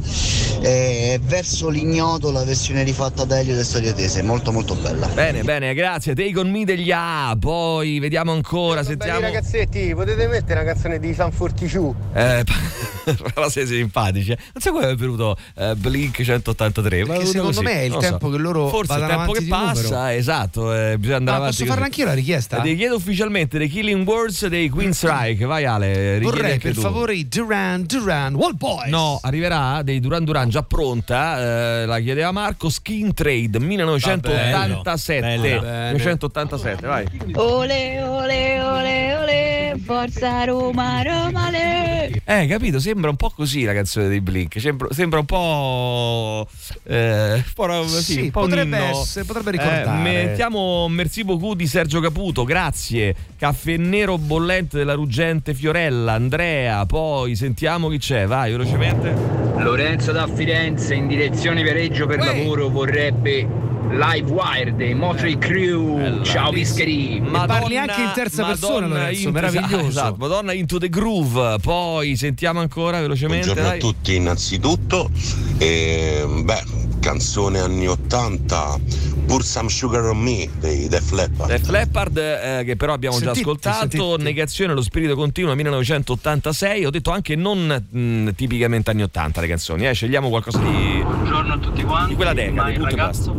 è 0.61 1.19
Verso 1.25 1.69
l'ignoto, 1.71 2.33
la 2.35 2.45
versione 2.45 2.83
rifatta 2.83 3.25
da 3.25 3.39
Elio 3.39 3.59
e 3.59 3.65
Storie 3.65 3.95
Tese, 3.95 4.23
molto 4.23 4.53
molto 4.53 4.75
bella. 4.75 5.07
Bene, 5.09 5.43
bene, 5.43 5.73
grazie. 5.75 6.15
Take 6.15 6.39
on 6.39 6.51
me 6.51 6.65
degli 6.65 6.91
A. 6.93 7.37
Poi 7.39 7.99
vediamo 7.99 8.33
ancora. 8.33 8.83
Sentiamo. 8.83 9.21
Belli 9.21 9.33
ragazzetti, 9.33 9.95
potete 9.95 10.27
mettere 10.27 10.61
una 10.61 10.73
canzone 10.73 10.99
di 10.99 11.15
San 11.15 11.31
Forticiù? 11.33 11.95
Eh, 12.13 12.45
però 13.35 13.49
sei 13.49 13.67
simpatici. 13.67 14.33
eh. 14.33 14.37
Non 14.53 14.61
so 14.63 14.73
come 14.73 14.89
è 14.91 14.95
venuto 14.95 15.37
eh, 15.57 15.75
Blink 15.77 16.23
183. 16.23 17.05
ma 17.05 17.15
secondo 17.25 17.43
così, 17.43 17.63
me 17.63 17.73
è 17.73 17.81
il 17.83 17.91
non 17.91 17.99
lo 17.99 18.03
so. 18.05 18.11
tempo 18.11 18.31
che 18.31 18.37
loro 18.39 18.69
Forse 18.69 18.95
il 18.99 19.07
tempo 19.07 19.33
che 19.33 19.45
passa, 19.45 19.83
numero. 19.97 20.07
esatto. 20.09 20.75
eh, 20.75 20.99
bisogna 20.99 21.17
andare 21.17 21.37
Ah, 21.37 21.41
avanti. 21.41 21.57
posso 21.59 21.71
farla 21.71 21.85
anch'io 21.87 22.05
la 22.05 22.15
richiesta? 22.15 22.61
Ti 22.61 22.77
chiedo 22.77 22.97
ufficialmente 22.97 23.59
The 23.59 23.67
Killing 23.69 24.07
Words 24.07 24.47
dei 24.49 24.69
Queen 24.69 24.93
Strike. 24.95 25.45
Vai, 25.45 25.65
Ale. 25.65 26.19
Vorrei 26.21 26.59
per 26.59 26.75
tu. 26.75 26.81
favore 26.81 27.15
i 27.15 27.29
Duran 27.29 27.85
Duran 27.87 28.35
Wall 28.35 28.57
Boys. 28.57 28.91
No, 28.91 29.19
arriverà 29.23 29.83
dei 29.83 30.01
Duran 30.01 30.25
Duran 30.25 30.49
già 30.49 30.63
pronta, 30.63 31.83
eh, 31.83 31.87
la 31.87 32.01
chiedeva 32.25 32.33
Marco, 32.33 32.71
Skin 32.71 33.13
Trade 33.13 33.59
1987. 33.59 35.21
bello, 35.21 35.61
bello. 35.61 35.91
1987, 35.91 36.87
vai. 36.87 37.07
Ole, 37.35 38.03
ole, 38.03 38.61
ole, 38.63 39.17
ole, 39.17 39.54
forza 39.85 40.45
Roma, 40.45 41.03
Roma, 41.03 41.51
le. 41.51 42.23
Eh, 42.25 42.47
capito? 42.47 42.79
Sembra 42.81 43.11
un 43.11 43.17
po' 43.17 43.31
così 43.31 43.63
la 43.65 43.73
canzone 43.73 44.09
dei 44.09 44.21
Blink. 44.21 44.59
Sembra, 44.61 44.89
sembra 44.91 45.19
un 45.21 45.25
po'. 45.27 46.49
Eh, 46.85 47.35
un 47.35 47.43
po', 47.55 47.87
sì, 47.87 48.03
Sì, 48.15 48.21
un 48.23 48.31
po' 48.31 48.41
potrebbe 48.41 48.77
essere- 48.79 49.25
potrebbe 49.25 49.51
ricordare. 49.53 49.99
Eh, 49.99 50.25
mettiamo 50.27 50.89
Merci 50.89 51.25
beaucoup 51.25 51.55
di 51.55 51.67
Sergio 51.67 52.01
Caputo, 52.01 52.45
grazie. 52.45 53.15
Caffè 53.37 53.77
nero 53.77 54.17
bollente 54.19 54.77
della 54.79 54.95
ruggente 54.95 55.55
Fiorella, 55.55 56.13
Andrea. 56.13 56.87
Poi 56.87 57.37
sentiamo 57.37 57.89
chi 57.89 57.99
c'è, 57.99 58.27
vai 58.27 58.51
velocemente. 58.51 59.15
Lorenzo 59.59 60.13
da 60.13 60.27
Firenze 60.27 60.95
in 60.95 61.07
direzione 61.07 61.63
Viareggio 61.63 62.07
per 62.07 62.19
lavoro 62.19 62.69
vorrebbe 62.69 63.47
Live 63.97 64.31
Wire 64.31 64.75
dei 64.75 64.93
Motley 64.95 65.39
Crew. 65.39 66.23
Ciao 66.23 66.51
Pischeri. 66.51 67.23
parli 67.31 67.77
anche 67.79 68.01
in 68.03 68.11
terza 68.13 68.45
persona, 68.45 68.87
Lorenzo, 68.89 69.29
into- 69.29 69.31
meraviglioso. 69.33 69.87
Esatto, 69.87 70.17
Madonna 70.19 70.53
Into 70.53 70.79
the 70.79 70.89
Groove. 70.89 71.59
Poi 71.63 72.17
sentiamo 72.17 72.59
ancora 72.61 73.01
velocemente. 73.01 73.45
Buongiorno 73.47 73.69
a 73.69 73.73
dai. 73.73 73.81
tutti 73.81 74.15
innanzitutto. 74.17 75.11
E, 75.59 76.25
beh, 76.43 76.63
canzone 77.01 77.61
anni 77.61 77.87
80, 77.87 78.79
Pur 79.27 79.45
Some 79.45 79.69
Sugar 79.69 80.05
on 80.07 80.19
Me 80.19 80.49
dei 80.59 80.89
Def 80.89 81.13
Leppard. 81.13 81.51
Def 81.51 81.69
Leppard, 81.69 82.17
eh, 82.17 82.63
che 82.65 82.77
però 82.77 82.93
abbiamo 82.95 83.17
già 83.19 83.27
Sentite, 83.27 83.41
ascoltato, 83.43 83.89
sentite. 83.91 84.23
Negazione, 84.23 84.75
lo 84.75 84.83
spirito 84.83 85.15
continuo 85.15 85.55
1986. 85.55 86.85
Ho 86.85 86.91
detto 86.91 87.11
anche 87.13 87.37
non 87.37 87.85
mh, 87.91 88.31
tipicamente 88.35 88.91
anni 88.91 89.03
80 89.03 89.41
le 89.41 89.47
canzoni, 89.47 89.87
eh. 89.87 89.93
scegliamo 89.93 90.29
qualcosa 90.29 90.59
di. 90.59 91.03
Buongiorno 91.05 91.53
a 91.55 91.59
tutti 91.59 91.83
quanti. 91.85 92.09
Di 92.11 92.15
quella 92.17 92.33
decada, 92.35 92.63
Ma 92.63 92.71
il 92.71 92.81
ragazzo 92.81 93.33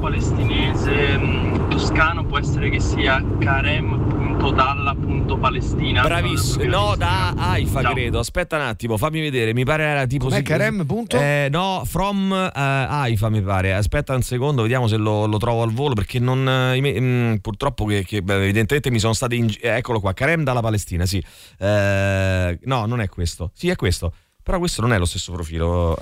palestinese 0.45 1.17
mh, 1.17 1.69
toscano 1.69 2.23
può 2.25 2.37
essere 2.39 2.69
che 2.69 2.79
sia 2.79 3.23
karem.dalla.palestina. 3.39 6.03
Bravissimo, 6.03 6.63
no, 6.65 6.95
da 6.95 7.33
Haifa 7.35 7.81
Ciao. 7.81 7.93
credo. 7.93 8.19
Aspetta 8.19 8.55
un 8.57 8.61
attimo, 8.63 8.97
fammi 8.97 9.19
vedere. 9.21 9.53
Mi 9.53 9.63
pare 9.65 9.83
era 9.83 10.05
tipo. 10.05 10.25
Com'è 10.25 10.37
sì- 10.37 10.43
Karem, 10.43 10.85
punto? 10.85 11.17
Eh, 11.17 11.47
no, 11.49 11.81
from 11.85 12.31
eh, 12.33 12.51
Haifa 12.53 13.29
mi 13.29 13.41
pare. 13.41 13.73
Aspetta 13.73 14.13
un 14.15 14.21
secondo, 14.21 14.61
vediamo 14.61 14.87
se 14.87 14.97
lo, 14.97 15.25
lo 15.25 15.37
trovo 15.37 15.63
al 15.63 15.71
volo. 15.71 15.93
Perché 15.95 16.19
non. 16.19 16.47
eh, 16.47 16.79
me- 16.79 16.99
mm, 16.99 17.35
purtroppo, 17.37 17.85
che, 17.85 18.03
che, 18.05 18.21
beh, 18.21 18.43
evidentemente 18.43 18.91
mi 18.91 18.99
sono 18.99 19.13
stati. 19.13 19.37
in 19.37 19.49
eh, 19.61 19.69
eccolo 19.77 19.99
qua, 19.99 20.13
Karem 20.13 20.43
dalla 20.43 20.61
Palestina, 20.61 21.05
sì. 21.05 21.23
Eh, 21.57 22.59
no, 22.63 22.85
non 22.85 23.01
è 23.01 23.09
questo. 23.09 23.51
Sì, 23.53 23.69
è 23.69 23.75
questo. 23.75 24.13
Però 24.43 24.59
questo 24.59 24.81
non 24.81 24.93
è 24.93 24.99
lo 24.99 25.05
stesso 25.05 25.31
profilo. 25.31 25.97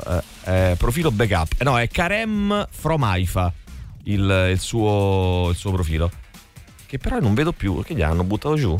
eh, 0.46 0.76
profilo 0.78 1.12
backup. 1.12 1.54
Eh, 1.60 1.64
no, 1.64 1.80
è 1.80 1.88
Karem 1.88 2.68
from 2.70 3.04
Haifa. 3.04 3.54
Il, 4.06 4.50
il 4.52 4.60
suo, 4.60 5.50
il 5.50 5.56
suo 5.56 5.72
profilo. 5.72 6.12
Che 6.86 6.98
però 6.98 7.20
non 7.20 7.34
vedo 7.34 7.52
più. 7.54 7.82
Che 7.84 7.94
gli 7.96 8.02
hanno 8.02 8.24
buttato 8.24 8.56
giù? 8.56 8.78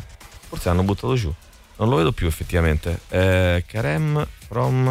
Forse 0.48 0.70
l'hanno 0.70 0.84
buttato 0.84 1.16
giù. 1.16 1.34
Non 1.78 1.90
lo 1.90 1.96
vedo 1.96 2.12
più 2.12 2.28
effettivamente. 2.28 3.00
Eh, 3.10 3.64
Karem 3.66 4.26
from. 4.48 4.84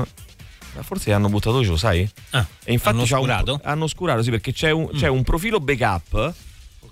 Ma 0.75 0.83
forse 0.83 1.11
li 1.11 1.13
hanno 1.15 1.29
buttato 1.29 1.61
giù, 1.63 1.77
sai? 1.77 2.09
Ah, 2.31 2.47
e 2.65 2.73
infatti 2.73 2.97
hanno 2.97 3.05
c'ha 3.07 3.19
un- 3.19 3.29
oscurato? 3.31 3.61
hanno 3.63 3.85
oscurato, 3.85 4.23
sì, 4.23 4.31
perché 4.31 4.53
c'è 4.53 4.71
un, 4.71 4.89
c'è 4.93 5.09
un 5.09 5.23
profilo 5.23 5.61
backup. 5.61 6.35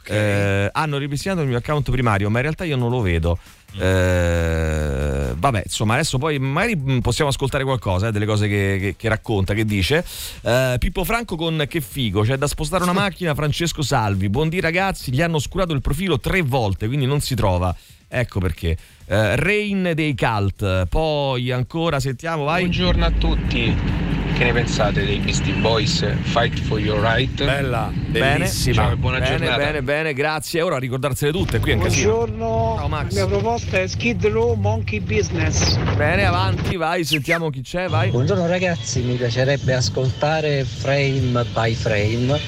Eh, 0.05 0.69
hanno 0.73 0.99
ripristinato 0.99 1.41
il 1.43 1.47
mio 1.49 1.57
account 1.59 1.91
primario, 1.91 2.29
ma 2.31 2.37
in 2.39 2.43
realtà 2.43 2.65
io 2.65 2.77
non 2.77 2.91
lo 2.91 3.01
vedo. 3.01 3.39
Eh, 3.79 5.33
vabbè, 5.37 5.63
insomma, 5.65 5.95
adesso 5.95 6.19
poi 6.19 6.39
magari 6.39 6.77
mm, 6.77 6.99
possiamo 6.99 7.31
ascoltare 7.31 7.65
qualcosa 7.65 8.09
eh, 8.09 8.13
delle 8.13 8.27
cose 8.27 8.49
che, 8.49 8.77
che- 8.81 8.95
che 8.97 9.09
racconta, 9.09 9.55
che 9.55 9.65
dice. 9.65 10.05
Eh, 10.43 10.77
Pippo 10.79 11.05
Franco 11.05 11.37
con 11.37 11.65
che 11.69 11.81
figo, 11.81 12.23
c'è 12.23 12.37
da 12.37 12.47
spostare 12.47 12.83
una 12.83 12.93
macchina. 12.95 13.35
Francesco 13.35 13.83
Salvi, 13.83 14.29
buondì 14.29 14.61
ragazzi, 14.61 15.13
gli 15.13 15.23
hanno 15.23 15.37
oscurato 15.37 15.73
il 15.73 15.81
profilo 15.81 16.19
tre 16.19 16.43
volte, 16.43 16.87
quindi 16.87 17.07
non 17.07 17.21
si 17.21 17.35
trova. 17.35 17.75
Ecco 18.09 18.41
perché. 18.41 18.77
Eh, 19.07 19.37
Rain 19.37 19.93
dei 19.95 20.15
Cult, 20.17 20.87
poi 20.87 21.51
ancora 21.51 22.01
sentiamo, 22.01 22.45
vai. 22.45 22.63
Buongiorno 22.63 23.05
a 23.05 23.11
tutti. 23.11 24.10
Che 24.41 24.47
ne 24.47 24.53
pensate 24.55 25.05
dei 25.05 25.19
Beastie 25.19 25.53
Boys? 25.53 26.03
Fight 26.23 26.59
for 26.61 26.81
your 26.81 26.99
right. 26.99 27.45
Bella, 27.45 27.93
Bene, 28.07 28.49
Ciao 28.49 28.97
buona 28.97 29.19
bene, 29.19 29.37
giornata. 29.37 29.57
bene, 29.59 29.83
bene, 29.83 30.15
grazie. 30.15 30.63
Ora 30.63 30.77
a 30.77 30.79
ricordarsene 30.79 31.31
tutte 31.31 31.59
qui 31.59 31.73
è 31.73 31.75
un 31.75 31.83
casino. 31.83 32.11
Buongiorno, 32.15 32.77
Ciao, 32.79 32.89
Max. 32.89 33.13
la 33.13 33.27
mia 33.27 33.39
proposta 33.39 33.81
è 33.83 33.87
Skid 33.87 34.25
Row 34.29 34.55
Monkey 34.55 35.01
Business. 35.01 35.77
Bene, 35.95 36.25
avanti, 36.25 36.77
vai, 36.77 37.05
sentiamo 37.05 37.51
chi 37.51 37.61
c'è, 37.61 37.89
vai. 37.89 38.09
Buongiorno 38.09 38.47
ragazzi, 38.47 39.03
mi 39.03 39.17
piacerebbe 39.17 39.75
ascoltare 39.75 40.65
frame 40.65 41.45
by 41.53 41.75
frame 41.75 42.41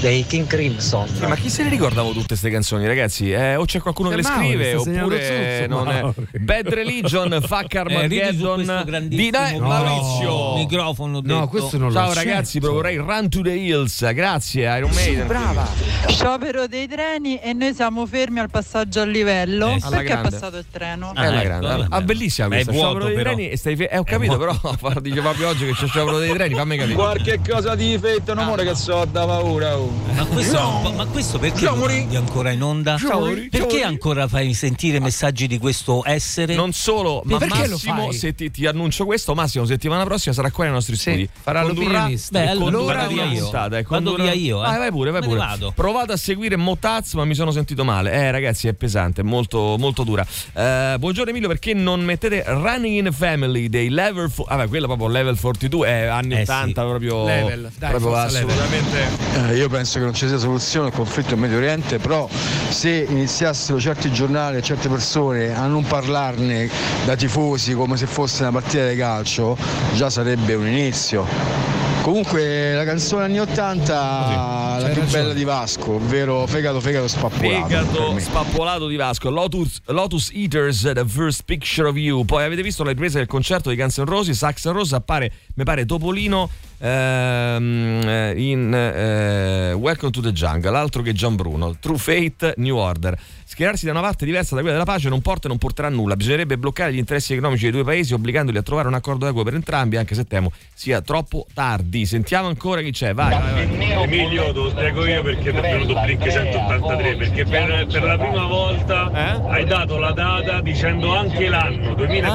dei 0.00 0.24
King 0.26 0.46
Crimson. 0.46 1.06
Sì, 1.08 1.26
ma 1.26 1.34
chi 1.36 1.50
se 1.50 1.62
ne 1.64 1.68
ricordavo 1.68 2.12
tutte 2.12 2.28
queste 2.28 2.50
canzoni, 2.50 2.86
ragazzi? 2.86 3.30
Eh, 3.32 3.56
o 3.56 3.64
c'è 3.64 3.80
qualcuno 3.80 4.08
che 4.10 4.16
le 4.16 4.22
scrive, 4.22 4.74
oppure 4.74 5.66
non 5.66 5.88
è. 5.88 6.38
Bad 6.38 6.68
Religion, 6.68 7.38
Fuck 7.46 7.74
Eh, 7.74 7.78
Armageddon 7.78 9.04
di 9.08 9.30
Dai- 9.30 9.58
Maurizio. 9.58 10.54
microfono 10.56 11.14
No, 11.14 11.20
detto. 11.20 11.48
questo 11.48 11.76
non 11.78 11.88
lo 11.88 11.94
Ciao 11.94 12.12
ragazzi, 12.14 12.60
proporrei 12.60 12.96
Run 12.96 13.28
to 13.28 13.40
the 13.42 13.52
Hills. 13.52 14.12
Grazie, 14.12 14.76
Iron 14.76 14.90
Maiden. 14.92 15.26
Brava. 15.26 15.66
Sciopero 16.08 16.66
dei 16.66 16.86
treni 16.88 17.36
e 17.38 17.52
noi 17.52 17.74
siamo 17.74 18.06
fermi 18.06 18.38
al 18.40 18.50
passaggio 18.50 19.00
a 19.00 19.04
livello. 19.04 19.68
Eh, 19.70 19.80
Perché 19.88 20.12
è 20.12 20.20
passato 20.20 20.56
il 20.56 20.66
treno? 20.70 21.12
È 21.14 21.20
la 21.28 21.34
ecco, 21.34 21.42
grande. 21.44 21.66
vabbè. 21.66 21.86
Ah, 21.90 22.00
bellissima 22.00 22.48
Ma 22.48 22.56
è 22.56 22.64
questa. 22.64 22.72
vuoto, 22.72 22.88
Sciopero 23.00 23.06
dei 23.14 23.22
però. 23.22 23.34
treni 23.34 23.50
e 23.50 23.56
stai 23.56 23.76
fe- 23.76 23.88
eh, 23.90 23.98
ho 23.98 24.04
capito, 24.04 24.36
però 24.38 24.58
dice 25.00 25.20
proprio 25.20 25.48
oggi 25.48 25.66
che 25.66 25.72
c'è 25.72 25.86
sciopero 25.86 26.18
dei 26.18 26.32
treni, 26.32 26.54
fammi 26.54 26.76
capire. 26.76 26.94
Qualche 26.94 27.40
cosa 27.46 27.74
di 27.74 27.88
difetto, 27.90 28.34
non 28.34 28.44
muore 28.46 28.64
che 28.64 28.74
so 28.74 29.04
da 29.10 29.26
paura. 29.26 29.76
Ma 30.12 30.24
questo, 30.26 30.92
ma 30.94 31.06
questo 31.06 31.38
perché 31.38 31.64
lo 31.64 31.76
mandi 31.76 32.14
ancora 32.16 32.50
in 32.50 32.62
onda? 32.62 32.96
Sciamoli, 32.96 33.48
Perché 33.48 33.82
ancora 33.82 34.28
fai 34.28 34.52
sentire 34.52 34.98
messaggi 35.00 35.46
di 35.46 35.58
questo 35.58 36.02
essere? 36.04 36.54
Non 36.54 36.72
solo, 36.72 37.22
ma 37.24 37.38
Perché 37.38 37.68
Massimo, 37.68 38.12
se 38.12 38.34
ti, 38.34 38.50
ti 38.50 38.66
annuncio 38.66 39.06
questo, 39.06 39.34
Massimo, 39.34 39.64
settimana 39.64 40.04
prossima 40.04 40.34
sarà 40.34 40.50
qua 40.50 40.64
nei 40.64 40.72
nostri 40.74 40.96
studi. 40.96 41.28
farà 41.40 41.62
Condurrà- 41.62 41.84
l'opinionista. 41.88 42.38
Beh, 42.40 42.48
allora 42.48 42.70
condurrà 42.76 43.06
via 43.06 43.24
io. 43.24 43.42
puntata, 43.42 43.78
e 43.78 43.82
Vado 43.82 43.94
condurrà- 44.10 44.22
via 44.24 44.32
io, 44.32 44.58
eh. 44.58 44.66
Vai, 44.66 44.78
vai 44.78 44.90
pure, 44.90 45.10
vai 45.10 45.22
pure. 45.22 45.38
vado. 45.38 45.72
Provate 45.74 46.12
a 46.12 46.16
seguire 46.16 46.56
Motaz, 46.56 47.14
ma 47.14 47.24
mi 47.24 47.34
sono 47.34 47.50
sentito 47.50 47.84
male. 47.84 48.12
Eh, 48.12 48.30
ragazzi, 48.30 48.68
è 48.68 48.72
pesante, 48.74 49.22
è 49.22 49.24
molto, 49.24 49.76
molto 49.78 50.02
dura. 50.04 50.26
Eh, 50.52 50.96
buongiorno 50.98 51.30
Emilio, 51.30 51.48
perché 51.48 51.72
non 51.72 52.00
mettete 52.02 52.44
Running 52.46 53.06
in 53.06 53.12
Family 53.12 53.68
dei 53.68 53.88
Level 53.88 54.30
fo- 54.30 54.44
Vabbè, 54.48 54.68
quello 54.68 54.86
proprio 54.86 55.08
Level 55.08 55.38
42, 55.38 55.86
è 55.88 56.06
anni 56.06 56.32
Eh 56.34 56.36
sì. 56.44 56.50
80, 56.50 56.82
proprio, 56.84 57.24
Level, 57.24 57.70
dai, 57.78 57.90
proprio 57.90 58.10
forza 58.10 58.38
Level. 58.40 58.50
assolutamente. 58.50 59.48
Eh, 59.52 59.56
io 59.56 59.68
penso 59.70 59.98
che 59.98 60.04
non 60.04 60.12
ci 60.12 60.26
sia 60.26 60.36
soluzione 60.36 60.88
al 60.88 60.92
conflitto 60.92 61.34
in 61.34 61.40
Medio 61.40 61.56
Oriente, 61.58 61.98
però 61.98 62.28
se 62.68 63.06
iniziassero 63.08 63.78
certi 63.80 64.10
giornali 64.12 64.56
e 64.56 64.62
certe 64.62 64.88
persone 64.88 65.54
a 65.54 65.66
non 65.66 65.84
parlarne 65.84 66.68
da 67.06 67.14
tifosi 67.14 67.72
come 67.74 67.96
se 67.96 68.06
fosse 68.06 68.42
una 68.42 68.52
partita 68.52 68.88
di 68.88 68.96
calcio, 68.96 69.56
già 69.94 70.10
sarebbe 70.10 70.54
un 70.54 70.66
inizio. 70.66 71.24
Comunque 72.02 72.74
la 72.74 72.84
canzone 72.84 73.24
anni 73.24 73.38
80 73.38 73.92
la 73.94 74.78
c'hai 74.80 74.92
più 74.92 75.02
ragione. 75.02 75.22
bella 75.22 75.34
di 75.34 75.44
Vasco, 75.44 75.92
ovvero 75.92 76.46
fegato 76.46 76.80
fegato 76.80 77.06
spappolato. 77.06 77.66
Fegato 77.66 78.18
spappolato 78.18 78.86
di 78.88 78.96
Vasco, 78.96 79.28
Lotus, 79.28 79.80
Lotus 79.86 80.30
Eaters, 80.32 80.90
The 80.94 81.04
First 81.06 81.42
Picture 81.44 81.88
of 81.88 81.96
You. 81.96 82.24
Poi 82.24 82.42
avete 82.42 82.62
visto 82.62 82.82
la 82.84 82.90
ripresa 82.90 83.18
del 83.18 83.26
concerto 83.26 83.68
di 83.68 83.76
Guns 83.76 83.98
N' 83.98 84.06
Roses? 84.06 84.38
Sax 84.38 84.66
N' 84.66 84.72
Roses 84.72 84.94
appare, 84.94 85.30
mi 85.54 85.64
pare, 85.64 85.84
Topolino 85.84 86.48
ehm, 86.78 88.02
eh, 88.08 88.34
in 88.36 88.72
eh, 88.74 89.72
Welcome 89.74 90.10
to 90.10 90.20
the 90.22 90.32
Jungle, 90.32 90.76
altro 90.76 91.02
che 91.02 91.12
Gian 91.12 91.36
Bruno. 91.36 91.76
True 91.78 91.98
Fate, 91.98 92.54
New 92.56 92.76
Order. 92.76 93.18
Schierarsi 93.44 93.84
da 93.84 93.90
una 93.90 94.00
parte 94.00 94.24
diversa 94.24 94.54
da 94.54 94.60
quella 94.60 94.78
della 94.78 94.90
pace 94.90 95.08
non 95.08 95.20
porta 95.20 95.46
e 95.46 95.48
non 95.48 95.58
porterà 95.58 95.88
a 95.88 95.90
nulla. 95.90 96.16
Bisognerebbe 96.16 96.56
bloccare 96.56 96.92
gli 96.92 96.98
interessi 96.98 97.32
economici 97.32 97.64
dei 97.64 97.72
due 97.72 97.84
paesi, 97.84 98.14
obbligandoli 98.14 98.56
a 98.56 98.62
trovare 98.62 98.88
un 98.88 98.94
accordo 98.94 99.26
equo 99.26 99.42
per 99.42 99.54
entrambi, 99.54 99.96
anche 99.96 100.14
se 100.14 100.24
temo 100.24 100.52
sia 100.72 101.00
troppo 101.00 101.46
tardi. 101.52 101.89
Sentiamo 102.04 102.46
ancora 102.48 102.80
chi 102.82 102.90
c'è, 102.92 103.12
vai. 103.14 103.30
vai, 103.30 103.66
vai. 103.66 104.02
Emilio, 104.02 104.44
te 104.46 104.52
lo 104.52 104.70
spiego 104.70 105.06
io 105.06 105.22
perché 105.22 105.50
è 105.50 105.60
venuto 105.60 106.00
Blink 106.00 106.28
183 106.28 107.16
perché 107.16 107.44
per, 107.44 107.86
per 107.90 108.02
la 108.02 108.16
prima 108.18 108.46
volta 108.46 109.10
hai 109.48 109.64
dato 109.64 109.98
la 109.98 110.12
data 110.12 110.60
dicendo 110.60 111.14
anche 111.14 111.48
l'anno 111.48 111.94
2023 111.94 112.28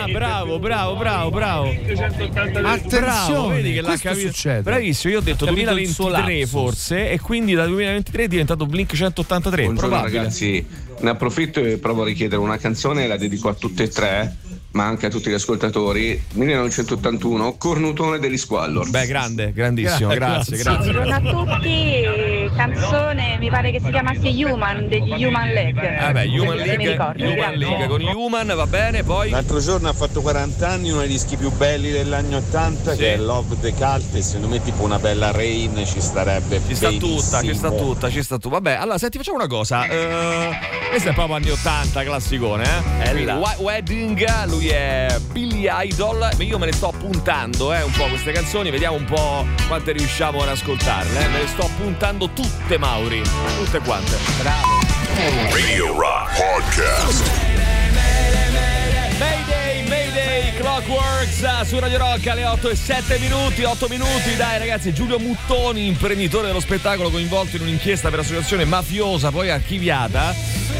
Ah, 0.00 0.06
bravo, 0.12 0.58
bravo, 0.58 0.96
bravo, 0.96 1.30
bravo. 1.30 1.68
Blink 1.68 1.92
183 1.94 3.00
Bravo, 3.00 3.48
vedi 3.48 3.72
che 3.74 3.80
l'ha 3.82 3.96
capito. 3.98 4.28
succede. 4.28 4.62
Bravissimo, 4.62 5.12
io 5.12 5.18
ho 5.18 5.22
detto 5.22 5.44
Ha 5.44 5.48
capito 5.48 5.70
il 5.72 5.86
suo 5.88 6.04
2023 6.08 6.38
lapsus. 6.38 6.50
forse 6.50 7.10
e 7.10 7.20
quindi 7.20 7.54
da 7.54 7.66
2023 7.66 8.24
è 8.24 8.28
diventato 8.28 8.66
Blink 8.66 8.94
183. 8.94 9.62
Buongiorno 9.64 9.88
Probabile. 9.90 10.16
ragazzi, 10.18 10.66
ne 11.00 11.10
approfitto 11.10 11.60
e 11.60 11.76
provo 11.78 12.02
a 12.02 12.04
richiedere 12.06 12.40
una 12.40 12.56
canzone, 12.56 13.06
la 13.06 13.16
dedico 13.16 13.48
a 13.48 13.54
tutte 13.54 13.84
e 13.84 13.88
tre, 13.88 14.36
ma 14.76 14.84
anche 14.84 15.06
a 15.06 15.08
tutti 15.08 15.30
gli 15.30 15.34
ascoltatori. 15.34 16.22
1981, 16.34 17.56
Cornutone 17.56 18.18
degli 18.18 18.36
Squallor. 18.36 18.90
Beh, 18.90 19.06
grande, 19.06 19.52
grandissimo, 19.52 20.12
grazie, 20.12 20.58
grazie. 20.58 20.92
Buongiorno 20.92 21.14
a 21.14 21.20
tutti, 21.54 22.45
canzone 22.54 23.36
mi 23.38 23.48
pare 23.50 23.70
che 23.70 23.80
si 23.82 23.90
chiamasse 23.90 24.28
Human 24.28 24.88
degli 24.88 25.24
Human 25.24 25.48
League. 25.52 25.96
Vabbè, 26.00 26.24
Eh 26.24 26.38
Human 26.38 26.56
League, 26.56 26.90
ricordo, 26.90 27.24
Human. 27.24 27.54
League 27.54 27.86
con 27.86 28.02
Human, 28.02 28.52
va 28.54 28.66
bene, 28.66 29.02
poi 29.02 29.30
L'altro 29.30 29.60
giorno 29.60 29.88
ha 29.88 29.92
fatto 29.92 30.20
40 30.22 30.68
anni, 30.68 30.90
uno 30.90 31.00
dei 31.00 31.08
dischi 31.08 31.36
più 31.36 31.50
belli 31.52 31.90
degli 31.90 32.12
anni 32.12 32.34
80 32.34 32.94
che 32.94 33.14
è 33.14 33.16
Love 33.18 33.56
the 33.60 33.72
Cult 33.74 34.14
e 34.14 34.22
secondo 34.22 34.48
me 34.48 34.62
tipo 34.62 34.82
una 34.82 34.98
bella 34.98 35.30
Rain 35.30 35.84
ci 35.86 36.00
starebbe 36.00 36.60
ci 36.66 36.74
sta 36.74 36.88
benissimo. 36.88 37.16
tutta, 37.20 37.42
ci 37.42 37.54
sta 37.54 37.70
tutta, 37.70 38.10
ci 38.10 38.22
sta 38.22 38.34
tutta. 38.38 38.54
Vabbè, 38.56 38.72
allora 38.74 38.98
senti, 38.98 39.18
facciamo 39.18 39.36
una 39.38 39.46
cosa. 39.46 39.84
eh, 39.86 40.58
questo 40.90 41.10
è 41.10 41.12
proprio 41.12 41.36
anni 41.36 41.50
80, 41.50 42.02
classicone, 42.04 42.64
eh? 43.02 43.24
White 43.24 43.60
Wedding, 43.62 44.44
lui 44.46 44.68
è 44.68 45.16
Billy 45.32 45.68
Idol. 45.70 46.28
Io 46.38 46.58
me 46.58 46.66
ne 46.66 46.72
sto 46.72 46.88
appuntando, 46.88 47.72
eh, 47.74 47.82
un 47.82 47.92
po' 47.92 48.04
queste 48.04 48.32
canzoni, 48.32 48.70
vediamo 48.70 48.96
un 48.96 49.04
po' 49.04 49.44
quante 49.66 49.92
riusciamo 49.92 50.40
ad 50.42 50.48
ascoltarle. 50.48 51.24
eh. 51.24 51.28
Me 51.28 51.38
le 51.40 51.46
sto 51.48 51.62
appuntando 51.64 52.28
tutte, 52.36 52.76
Mauri. 52.78 53.22
Tutte 53.56 53.80
quante. 53.80 54.16
Bravo. 54.40 54.80
Radio 55.50 55.98
Rock 55.98 56.36
Podcast. 56.36 57.55
Clockworks 60.86 61.42
eh, 61.42 61.64
su 61.64 61.78
Radio 61.80 61.98
Rock 61.98 62.28
alle 62.28 62.46
8 62.46 62.70
e 62.70 62.76
7 62.76 63.18
minuti, 63.18 63.64
8 63.64 63.88
minuti, 63.88 64.36
dai 64.36 64.58
ragazzi, 64.58 64.94
Giulio 64.94 65.18
Muttoni, 65.18 65.86
imprenditore 65.86 66.46
dello 66.46 66.60
spettacolo 66.60 67.10
coinvolto 67.10 67.56
in 67.56 67.62
un'inchiesta 67.62 68.08
per 68.08 68.20
associazione 68.20 68.64
mafiosa 68.64 69.32
poi 69.32 69.50
archiviata, 69.50 70.32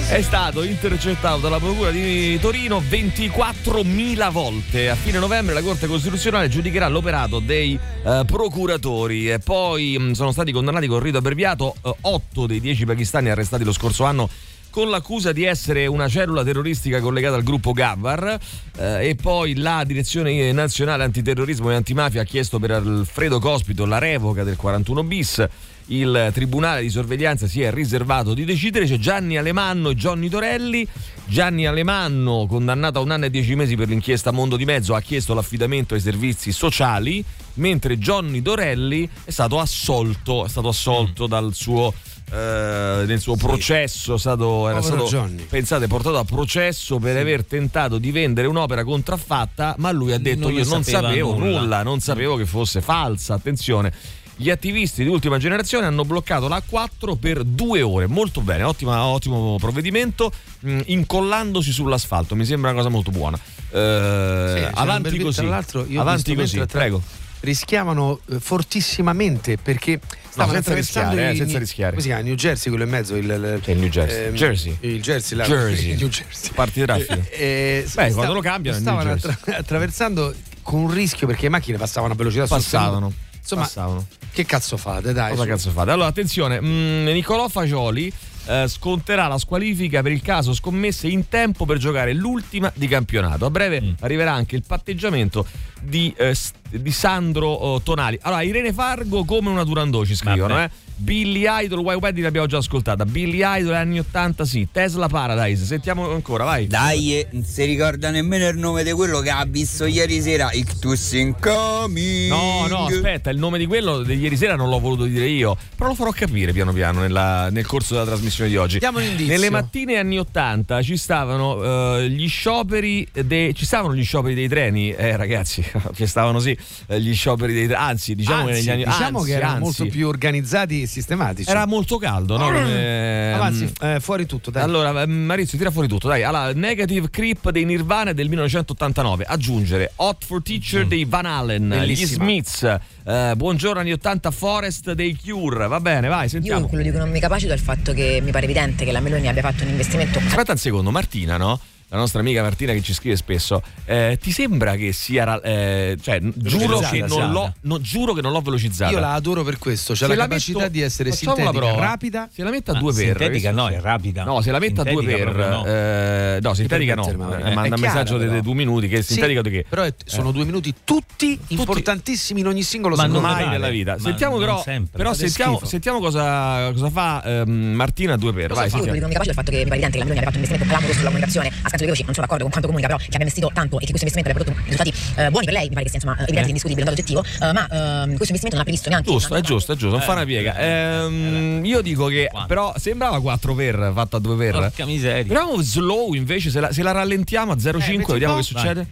è 0.09 0.23
stato 0.23 0.62
intercettato 0.62 1.38
dalla 1.38 1.59
Procura 1.59 1.90
di 1.90 2.38
Torino 2.38 2.81
24.000 2.81 4.31
volte. 4.31 4.90
A 4.90 4.95
fine 4.95 5.19
novembre 5.19 5.55
la 5.55 5.62
Corte 5.62 5.88
Costituzionale 5.88 6.49
giudicherà 6.49 6.87
l'operato 6.87 7.40
dei 7.40 7.77
eh, 8.05 8.23
procuratori 8.25 9.31
e 9.33 9.40
poi 9.40 9.99
mh, 9.99 10.12
sono 10.12 10.31
stati 10.31 10.53
condannati 10.53 10.87
con 10.87 11.01
rito 11.01 11.19
abbreviato 11.19 11.75
8 12.01 12.47
dei 12.47 12.61
10 12.61 12.85
pakistani 12.85 13.29
arrestati 13.29 13.64
lo 13.64 13.73
scorso 13.73 14.05
anno 14.05 14.29
con 14.77 14.91
l'accusa 14.91 15.33
di 15.33 15.45
essere 15.45 15.87
una 15.87 16.07
cellula 16.07 16.45
terroristica 16.45 17.01
collegata 17.01 17.35
al 17.35 17.43
gruppo 17.43 17.73
Gabbar 17.73 18.39
eh, 18.77 19.09
e 19.09 19.15
poi 19.15 19.57
la 19.57 19.83
Direzione 19.87 20.53
Nazionale 20.53 21.03
Antiterrorismo 21.03 21.71
e 21.71 21.77
Antimafia 21.77 22.21
ha 22.21 22.25
chiesto 22.25 22.59
per 22.59 22.73
Alfredo 22.73 23.39
Cospito 23.39 23.87
la 23.87 23.97
revoca 23.97 24.45
del 24.45 24.57
41 24.57 25.03
bis. 25.05 25.47
Il 25.87 26.31
Tribunale 26.35 26.83
di 26.83 26.91
Sorveglianza 26.91 27.47
si 27.47 27.62
è 27.62 27.73
riservato 27.73 28.35
di 28.35 28.45
decidere. 28.45 28.85
C'è 28.85 28.99
Gianni 28.99 29.39
Alemanno 29.39 29.89
e 29.89 29.95
Johnny 29.95 30.29
Torelli. 30.29 30.87
Gianni 31.25 31.67
Alemanno, 31.67 32.45
condannato 32.47 32.99
a 32.99 33.03
un 33.03 33.12
anno 33.12 33.25
e 33.25 33.31
dieci 33.31 33.55
mesi 33.55 33.77
per 33.77 33.89
l'inchiesta 33.89 34.31
Mondo 34.31 34.57
di 34.57 34.67
Mezzo, 34.67 34.95
ha 34.95 35.01
chiesto 35.01 35.33
l'affidamento 35.33 35.95
ai 35.95 36.01
servizi 36.01 36.53
sociali, 36.53 37.25
mentre 37.55 37.97
Johnny 37.97 38.43
Torelli 38.43 39.09
è 39.25 39.31
stato 39.31 39.59
assolto, 39.59 40.45
è 40.45 40.49
stato 40.51 40.69
assolto 40.69 41.27
dal 41.27 41.55
suo 41.55 41.95
eh, 42.33 43.05
nel 43.07 43.21
suo 43.21 43.37
processo 43.37 44.15
è 44.15 44.19
stato, 44.19 44.69
era 44.69 44.81
Povero 44.81 45.07
stato 45.07 45.23
Johnny. 45.27 45.43
pensate 45.45 45.87
portato 45.87 46.19
a 46.19 46.25
processo 46.25 46.99
per 46.99 47.17
aver 47.17 47.45
tentato 47.45 47.99
di 47.99 48.11
vendere 48.11 48.49
un'opera 48.49 48.83
contraffatta 48.85 49.75
ma 49.79 49.91
lui 49.93 50.12
ha 50.12 50.19
detto 50.19 50.49
Non 50.49 50.53
io 50.53 50.65
non 50.65 50.83
sapevo 50.83 51.35
nulla. 51.37 51.61
nulla. 51.61 51.83
non 51.83 52.01
sapevo 52.01 52.37
che 52.37 52.45
fosse 52.47 52.81
falsa 52.81 53.35
attenzione 53.35 53.93
gli 54.39 54.51
attivisti 54.51 55.03
di 55.03 55.09
ultima 55.09 55.39
generazione 55.39 55.87
hanno 55.87 56.05
bloccato 56.05 56.47
la 56.47 56.61
4 56.61 57.15
per 57.17 57.43
due 57.43 57.81
ore, 57.81 58.07
molto 58.07 58.43
bene, 58.43 58.65
ottima- 58.65 59.07
ottimo 59.07 59.57
provvedimento, 59.59 60.31
mh, 60.61 60.81
incollandosi 60.87 61.73
sull'asfalto, 61.73 62.35
mi 62.35 62.45
sembra 62.45 62.69
una 62.69 62.79
cosa 62.79 62.91
molto 62.91 63.11
buona. 63.11 63.39
Eh, 63.71 64.55
Sì, 64.59 64.71
avanti 64.75 65.19
così, 65.21 65.41
Tra 65.41 65.49
l'altro, 65.49 65.87
io 65.89 66.03
avanti 66.03 66.35
così, 66.35 66.57
tra- 66.57 66.67
prego. 66.67 67.01
Rischiavano 67.47 68.19
eh, 68.31 68.41
fortissimamente 68.41 69.57
perché 69.57 70.01
stavano 70.29 70.53
senza 70.55 70.71
attraversando 70.71 71.11
rischiare, 71.11 71.33
eh, 71.33 71.37
senza 71.37 71.59
rischiare. 71.59 71.91
Come 71.91 72.03
si 72.03 72.09
chiama? 72.09 72.23
New 72.25 72.35
Jersey, 72.35 72.69
quello 72.71 72.85
in 72.85 72.91
mezzo. 72.91 73.15
Il, 73.17 73.25
il, 73.25 73.61
il 73.65 73.79
New 73.79 73.89
Jersey? 73.89 74.25
ehm, 74.27 74.35
Jersey. 74.35 74.77
Il 74.81 75.01
Jersey, 75.03 75.39
là. 75.39 75.45
Jersey. 75.45 75.91
Il 75.93 75.99
New 75.99 76.09
Jersey. 76.09 76.51
Parti 76.53 76.81
di 76.81 76.87
traffico. 76.87 77.23
Eh, 77.31 77.81
Beh, 77.85 77.89
sta- 77.89 78.11
quando 78.13 78.33
lo 78.35 78.41
cambiano 78.41 78.79
stavano 78.79 79.11
attra- 79.13 79.39
attraversando 79.57 80.35
con 80.63 80.81
un 80.81 80.91
rischio 80.93 81.27
perché 81.27 81.43
le 81.45 81.51
macchine 81.51 81.79
passavano 81.79 82.13
a 82.13 82.17
velocità 82.17 82.47
Passavano. 82.47 82.93
sostenuta. 83.11 83.25
Insomma, 83.39 83.63
Passavano. 83.63 84.07
che 84.33 84.45
cazzo 84.45 84.77
fate? 84.77 85.13
Dai, 85.13 85.31
Cosa 85.31 85.43
su. 85.45 85.49
cazzo 85.49 85.71
fate? 85.71 85.91
Allora, 85.93 86.09
attenzione, 86.09 86.61
mm, 86.61 87.07
Nicolò 87.07 87.49
Fagioli 87.49 88.13
eh, 88.49 88.65
sconterà 88.69 89.29
la 89.29 89.39
squalifica 89.39 90.03
per 90.03 90.11
il 90.11 90.21
caso 90.23 90.53
scommesse 90.53 91.07
in 91.07 91.29
tempo 91.29 91.65
per 91.65 91.79
giocare 91.79 92.13
l'ultima 92.13 92.73
di 92.75 92.89
campionato. 92.89 93.47
A 93.47 93.51
breve 93.51 93.81
Mm. 93.81 93.91
arriverà 94.01 94.33
anche 94.33 94.57
il 94.57 94.65
patteggiamento 94.67 95.47
di, 95.81 96.13
eh, 96.17 96.35
di 96.71 96.91
Sandro 96.91 97.49
oh, 97.49 97.81
Tonali. 97.81 98.19
Allora, 98.23 98.43
Irene 98.43 98.73
Fargo 98.73 99.25
come 99.25 99.51
una 99.51 99.65
Turandot 99.65 100.07
ci 100.07 100.15
scrivono, 100.15 100.63
eh. 100.63 100.71
Billy 100.99 101.45
Idol, 101.47 101.81
Wild 101.81 102.03
Wedding 102.03 102.25
l'abbiamo 102.25 102.47
già 102.47 102.57
ascoltata. 102.57 103.05
Billy 103.05 103.41
Idol 103.43 103.75
anni 103.75 103.99
80 103.99 104.45
sì. 104.47 104.67
Tesla 104.73 105.09
Paradise, 105.09 105.67
sentiamo 105.67 106.11
ancora, 106.11 106.45
vai. 106.45 106.67
Dai, 106.67 107.27
non 107.33 107.45
si 107.45 107.65
ricorda 107.65 108.11
nemmeno 108.11 108.49
il 108.49 108.57
nome 108.57 108.83
di 108.83 108.93
quello 108.93 109.21
che 109.21 109.29
ha 109.29 109.45
visto 109.47 109.85
ieri 109.85 110.23
sera 110.23 110.51
Ictus 110.53 111.13
Incoming. 111.13 112.31
No, 112.31 112.67
no, 112.67 112.87
aspetta, 112.87 113.29
il 113.29 113.37
nome 113.37 113.59
di 113.59 113.67
quello 113.67 114.03
di 114.03 114.15
ieri 114.15 114.39
sera 114.39 114.57
non 114.57 114.71
l'ho 114.71 114.81
voluto 114.81 115.05
dire 115.05 115.27
io, 115.27 115.55
però 115.77 115.91
lo 115.91 115.95
farò 115.95 116.11
capire 116.13 116.53
piano 116.53 116.73
piano 116.73 117.01
nella- 117.01 117.51
nel 117.51 117.67
corso 117.67 117.93
della 117.93 118.07
trasmissione 118.07 118.49
di 118.49 118.57
oggi. 118.57 118.79
Diamo 118.79 118.99
un 118.99 119.05
indizio. 119.05 119.27
Nelle 119.27 119.51
mattine 119.51 119.99
anni 119.99 120.19
80 120.19 120.81
ci 120.81 120.97
stavano 120.97 121.99
eh, 121.99 122.09
gli 122.09 122.27
scioperi 122.27 123.07
dei 123.13 123.55
ci 123.55 123.67
stavano 123.67 123.95
gli 123.95 124.05
scioperi 124.05 124.35
dei 124.35 124.49
treni, 124.49 124.93
eh 124.93 125.15
ragazzi, 125.17 125.63
ci 125.95 126.07
stavano 126.07 126.39
sì 126.39 126.56
eh, 126.87 127.01
gli 127.01 127.14
scioperi 127.14 127.53
dei 127.53 127.73
anzi, 127.75 128.14
diciamo 128.14 128.47
che 128.47 128.53
Anzi, 128.53 128.61
negli 128.61 128.71
anni 128.71 128.85
diciamo 128.85 129.19
anzi, 129.19 129.31
che 129.31 129.37
erano 129.37 129.53
anzi. 129.53 129.62
molto 129.62 129.87
più 129.87 130.09
organizzati 130.09 130.83
e 130.83 130.87
sistematici. 130.87 131.49
Era 131.51 131.66
molto 131.66 131.99
caldo, 131.99 132.37
no? 132.37 132.45
Come- 132.47 133.33
Avanzi, 133.35 133.73
eh, 133.81 133.99
fuori 134.01 134.27
tutto, 134.27 134.51
dai. 134.51 134.62
Allora, 134.62 135.03
eh, 135.03 135.07
Maurizio, 135.07 135.59
tira 135.59 135.71
fuori 135.71 135.88
tutto, 135.88 136.09
dai. 136.09 136.23
Allora, 136.23 136.53
Negative 136.53 137.11
Creep 137.11 137.51
dei 137.51 137.64
Nirvana 137.64 138.12
del 138.12 138.29
1989. 138.29 139.25
Aggiungere 139.27 139.92
Hot 139.97 140.25
for 140.25 140.42
Teacher 140.42 140.87
dei 140.87 141.05
Van 141.05 141.27
Allen, 141.27 141.69
Bellissima. 141.69 142.07
gli 142.09 142.14
Smiths. 142.42 142.79
eh, 143.05 143.33
buongiorno 143.37 143.81
anni 143.81 143.92
80 143.92 144.31
Forest 144.31 144.92
dei 144.92 145.16
Cure. 145.23 145.66
Va 145.69 145.81
bene, 145.81 146.09
vai, 146.09 146.25
Io 146.25 146.29
sentiamo. 146.31 146.66
quello 146.66 146.83
di 146.83 146.90
cui 146.90 146.99
non 146.99 147.11
mi 147.11 147.21
capacito 147.21 147.53
è 147.53 147.55
il 147.55 147.61
fatto 147.61 147.92
che 147.92 148.21
mi 148.23 148.31
pare 148.31 148.45
evidente 148.45 148.85
che 148.85 148.92
la 148.92 149.01
Meloni 149.01 149.29
abbia 149.29 149.42
fatto 149.42 149.62
un 149.62 149.69
investimento 149.71 150.19
Aspetta 150.19 150.53
un 150.53 150.59
secondo, 150.59 150.90
Martina, 150.90 151.37
no? 151.37 151.61
La 151.88 151.99
nostra 151.99 152.18
amica 152.18 152.42
Martina 152.42 152.72
che 152.72 152.83
ci 152.83 152.92
scrive 152.92 153.14
spesso, 153.14 153.62
eh, 153.85 154.18
ti 154.20 154.33
sembra 154.33 154.75
che 154.75 154.92
sia. 154.92 155.40
eh, 155.40 155.96
cioè, 156.03 156.18
giuro 156.35 156.79
che, 156.81 156.99
non 157.01 157.09
sì. 157.09 157.18
l'ho, 157.31 157.53
no, 157.61 157.81
giuro 157.81 158.12
che 158.12 158.20
non 158.22 158.33
l'ho 158.33 158.40
velocizzata. 158.40 158.90
Io 158.90 158.99
la 158.99 159.12
adoro 159.14 159.44
per 159.44 159.59
questo, 159.59 159.94
Se 159.94 160.05
la, 160.09 160.14
la 160.16 160.22
capacità 160.22 160.59
metto- 160.59 160.70
di 160.72 160.81
essere 160.81 161.12
sintetica, 161.12 161.51
prova. 161.53 161.81
rapida. 161.81 162.29
Se 162.33 162.42
la 162.42 162.51
metta 162.51 162.72
a 162.72 162.77
Ah, 162.77 162.79
due 162.81 162.92
per. 162.92 163.05
sintetica 163.16 163.51
che- 163.51 163.55
no, 163.55 163.68
è 163.68 163.81
rapida. 163.81 164.25
No, 164.25 164.40
se 164.40 164.51
la 164.51 164.59
metta 164.59 164.83
a 164.83 164.85
due 164.85 165.05
per. 165.05 165.35
no. 165.37 165.64
eh, 165.64 166.38
no, 166.42 166.55
sintetica 166.55 166.94
no. 166.96 167.09
Eh, 167.09 167.14
manda 167.16 167.38
un 167.40 167.53
chiara, 167.53 167.77
messaggio 167.77 168.16
dei 168.18 168.29
però. 168.29 168.40
due 168.40 168.55
minuti 168.55 168.88
che 168.88 168.99
è 168.99 169.03
Sì, 169.03 169.12
sintetica 169.12 169.42
di 169.42 169.51
che? 169.51 169.66
Però 169.68 169.82
è- 169.82 169.95
sono 170.05 170.32
due 170.32 170.45
minuti 170.45 170.74
tutti, 170.82 171.39
importantissimi 171.49 172.41
in 172.41 172.49
ogni 172.49 172.62
singolo 172.62 172.97
ma 172.97 173.03
secondo 173.05 173.26
non 173.26 173.37
me. 173.37 173.43
mai 173.43 173.51
nella 173.51 173.68
vita. 173.68 173.93
Ma 173.93 173.99
Sentiamo 174.01 174.39
però, 174.39 174.61
però 174.91 175.14
sentiamo, 175.14 176.01
cosa, 176.01 176.72
cosa 176.72 176.91
fa 176.91 177.22
ehm, 177.22 177.51
Martina 177.74 178.14
a 178.14 178.16
due 178.16 178.32
per. 178.32 178.53
Vai, 178.55 178.68
Io 178.70 178.76
non 179.01 179.09
mi 179.09 179.14
è 179.14 179.20
il 179.22 179.34
fatto 179.34 179.51
che 179.53 179.59
mi 179.59 179.64
pare 179.68 179.80
evidente 179.82 179.99
che 179.99 179.99
la 179.99 180.05
Meloni 180.05 180.18
abbia 180.18 180.30
fatto 180.30 180.37
un 180.37 180.43
investimento 180.43 180.64
clamoroso 180.66 180.93
sulla 180.99 181.11
comunicazione 181.11 181.53
scanso 181.77 181.85
di 181.85 181.91
veloci. 181.91 182.05
Non 182.05 182.14
sono 182.14 182.27
d'accordo 182.27 182.43
con 182.45 182.53
quanto 182.53 182.68
comunica, 182.68 182.89
però 182.89 182.99
che 182.99 183.14
abbia 183.14 183.27
investito 183.27 183.51
tanto 183.53 183.77
e 183.77 183.85
che 183.85 183.93
questo 183.93 184.07
investimento 184.07 184.31
abbia 184.31 184.45
prodotto 184.45 184.68
risultati 184.68 184.93
eh, 185.20 185.31
buoni 185.31 185.45
per 185.45 185.55
lei, 185.55 185.68
mi 185.68 185.74
pare 185.74 185.85
che 185.85 185.91
sia 185.91 185.99
insomma 186.01 186.16
evidente, 186.20 186.49
indiscutibile, 186.49 186.89
un 186.89 186.95
dato 186.95 187.01
oggettivo. 187.01 187.22
eh, 187.24 187.53
ma 187.53 187.62
ehm, 187.68 188.16
questo 188.16 188.33
investimento 188.35 188.57
non 188.57 188.61
ha 188.61 188.64
previsto 188.64 188.89
neanche. 188.89 189.11
Giusto, 189.11 189.35
è 189.35 189.41
giusto, 189.41 189.72
è 189.72 189.77
giusto, 189.77 189.97
non 189.97 190.05
fa 190.05 190.12
una 190.12 190.24
piega. 190.24 190.57
Ehm, 190.59 191.64
io 191.64 191.81
dico 191.83 192.07
che 192.07 192.31
però 192.47 192.72
sembrava 192.77 193.20
4 193.20 193.55
per 193.55 193.93
fatto 193.95 194.16
a 194.16 194.20
2 194.20 194.37
per. 194.37 194.53
Porca 194.53 194.87
miseria. 194.87 195.22
Vediamo 195.22 195.61
slow 195.62 196.14
invece, 196.14 196.51
se 196.51 196.61
la, 196.61 196.72
se 196.72 196.83
la 196.83 196.93
rallentiamo 196.93 197.53
a 197.53 197.57
0,5, 197.57 198.12
vediamo 198.12 198.37
che 198.37 198.43
succede. 198.43 198.87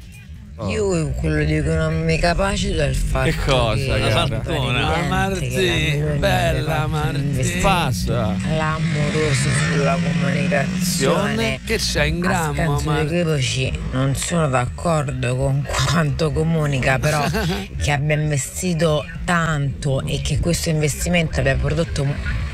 Io 0.68 1.10
quello 1.16 1.42
di 1.42 1.60
cui 1.62 1.74
non 1.74 2.04
mi 2.04 2.16
capacito 2.16 2.82
il 2.84 2.94
fatto 2.94 3.28
Che 3.28 3.36
cosa, 3.44 3.96
che 3.96 4.14
Martona. 4.14 5.02
Martì, 5.08 6.00
bella 6.18 6.86
Martì. 6.86 7.58
Passa. 7.60 8.36
clamoroso 8.40 9.48
sulla 9.72 9.98
comunicazione. 10.00 11.58
Che 11.64 11.76
c'è 11.78 12.04
in 12.04 12.20
grammo, 12.20 12.78
scanso 12.78 12.88
ma 12.90 13.00
di 13.00 13.06
equivoci 13.06 13.78
non 13.90 14.14
sono 14.14 14.48
d'accordo 14.48 15.34
con 15.34 15.66
quanto 15.86 16.30
comunica, 16.30 17.00
però 17.00 17.24
che 17.82 17.90
abbia 17.90 18.14
investito 18.14 19.04
tanto 19.24 20.02
e 20.06 20.20
che 20.22 20.38
questo 20.38 20.68
investimento 20.68 21.40
abbia 21.40 21.56
prodotto 21.56 22.06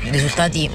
risultati 0.09 0.69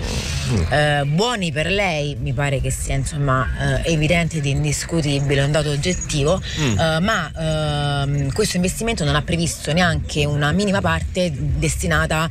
eh, 0.71 1.03
buoni 1.05 1.51
per 1.51 1.67
lei, 1.71 2.17
mi 2.21 2.33
pare 2.33 2.61
che 2.61 2.71
sia 2.71 2.95
insomma 2.95 3.83
eh, 3.83 3.93
evidente 3.93 4.37
ed 4.39 4.47
indiscutibile, 4.47 5.43
un 5.43 5.51
dato 5.51 5.71
oggettivo, 5.71 6.41
Mm. 6.59 6.79
eh, 6.79 7.01
ma 7.01 8.03
ehm, 8.05 8.33
questo 8.33 8.57
investimento 8.57 9.05
non 9.05 9.15
ha 9.17 9.23
previsto 9.23 9.73
neanche 9.73 10.25
una 10.25 10.53
minima 10.53 10.81
parte 10.81 11.33
destinata 11.35 12.29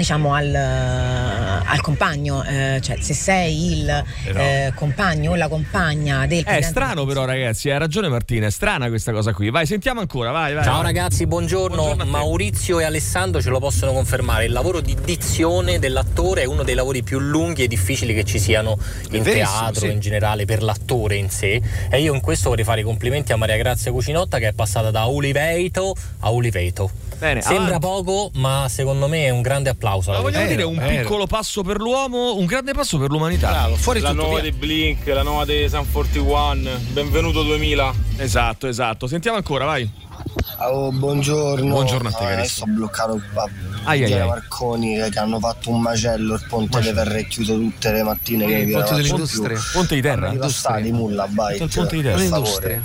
diciamo 0.00 0.32
al, 0.32 0.54
al 0.54 1.80
compagno, 1.82 2.42
eh, 2.44 2.80
cioè 2.82 2.96
se 3.00 3.12
sei 3.12 3.80
il 3.80 4.04
eh, 4.34 4.72
compagno 4.74 5.32
o 5.32 5.34
la 5.34 5.48
compagna 5.48 6.26
del 6.26 6.40
È 6.40 6.44
presidente 6.44 6.68
strano 6.68 7.04
però 7.04 7.26
ragazzi, 7.26 7.68
hai 7.68 7.78
ragione 7.78 8.08
Martina, 8.08 8.46
è 8.46 8.50
strana 8.50 8.88
questa 8.88 9.12
cosa 9.12 9.34
qui. 9.34 9.50
Vai, 9.50 9.66
sentiamo 9.66 10.00
ancora, 10.00 10.30
vai, 10.30 10.54
vai. 10.54 10.64
Ciao 10.64 10.76
vai. 10.76 10.84
ragazzi, 10.84 11.26
buongiorno. 11.26 11.76
Buongiorno. 11.76 12.10
Maurizio 12.10 12.80
e 12.80 12.84
Alessandro 12.84 13.42
ce 13.42 13.50
lo 13.50 13.58
possono 13.58 13.92
confermare. 13.92 14.46
Il 14.46 14.52
lavoro 14.52 14.80
di 14.80 14.96
dizione 15.04 15.78
dell'attore 15.78 16.42
è 16.42 16.46
uno 16.46 16.62
dei 16.62 16.74
lavori 16.74 17.02
più 17.02 17.18
lunghi 17.18 17.64
e 17.64 17.68
difficili 17.68 18.14
che 18.14 18.24
ci 18.24 18.38
siano 18.38 18.78
in 19.10 19.22
teatro, 19.22 19.80
sì. 19.80 19.92
in 19.92 20.00
generale, 20.00 20.46
per 20.46 20.62
l'attore 20.62 21.16
in 21.16 21.28
sé. 21.28 21.60
E 21.90 22.00
io 22.00 22.14
in 22.14 22.20
questo 22.20 22.48
vorrei 22.48 22.64
fare 22.64 22.80
i 22.80 22.84
complimenti 22.84 23.32
a 23.32 23.36
Maria 23.36 23.58
Grazia 23.58 23.92
Cucinotta 23.92 24.38
che 24.38 24.48
è 24.48 24.52
passata 24.54 24.90
da 24.90 25.08
Oliveto 25.08 25.94
a 26.20 26.32
Oliveto. 26.32 27.09
Bene, 27.20 27.42
Sembra 27.42 27.76
avanti. 27.76 27.86
poco, 27.86 28.30
ma 28.34 28.66
secondo 28.70 29.06
me 29.06 29.26
è 29.26 29.30
un 29.30 29.42
grande 29.42 29.68
applauso. 29.68 30.10
Ma 30.10 30.20
vogliamo 30.20 30.46
Cucinotta. 30.46 30.54
dire 30.54 30.62
un 30.82 30.88
vero. 30.88 31.02
piccolo 31.02 31.26
passo 31.26 31.60
per 31.62 31.76
l'uomo, 31.78 32.34
un 32.36 32.46
grande 32.46 32.72
passo 32.72 32.96
per 32.98 33.10
l'umanità. 33.10 33.50
Bravo, 33.50 33.76
fuori 33.76 34.00
La 34.00 34.10
tutto 34.10 34.22
nuova 34.22 34.40
via. 34.40 34.50
di 34.50 34.56
Blink, 34.56 35.06
la 35.06 35.22
nuova 35.22 35.44
di 35.44 35.68
Sun 35.68 35.84
41, 35.92 36.70
benvenuto 36.92 37.42
2000. 37.42 37.92
Esatto, 38.16 38.66
esatto. 38.68 39.06
Sentiamo 39.06 39.36
ancora, 39.36 39.66
vai. 39.66 39.88
Oh, 40.60 40.90
buongiorno. 40.92 41.68
Buongiorno 41.70 42.08
a 42.08 42.12
te, 42.12 42.24
Ah, 42.24 42.28
carissimo. 42.28 42.38
Adesso 42.38 42.62
ho 42.64 42.66
bloccato 42.74 43.20
a 43.34 43.48
Ai, 43.84 44.02
ai, 44.02 44.06
Via 44.12 44.22
ai. 44.22 44.28
Marconi 44.28 45.10
che 45.10 45.18
hanno 45.18 45.38
fatto 45.38 45.70
un 45.70 45.80
macello 45.80 46.34
il 46.34 46.44
ponte 46.48 46.78
delle 46.80 46.92
Verre 46.94 47.18
è 47.20 47.26
chiuso 47.26 47.54
tutte 47.54 47.92
le 47.92 48.02
mattine 48.02 48.46
che 48.46 48.52
Il 48.54 48.72
ponte 48.72 49.02
più. 49.02 49.58
Ponte 49.72 49.94
di 49.94 50.00
terra. 50.00 50.32
Passare 50.32 50.82
di 50.82 50.92
mulla 50.92 51.26
Tutto 51.26 51.64
il 51.64 51.70
ponte 51.70 51.96
di 51.96 52.02
terra. 52.02 52.16
L'industria. 52.18 52.82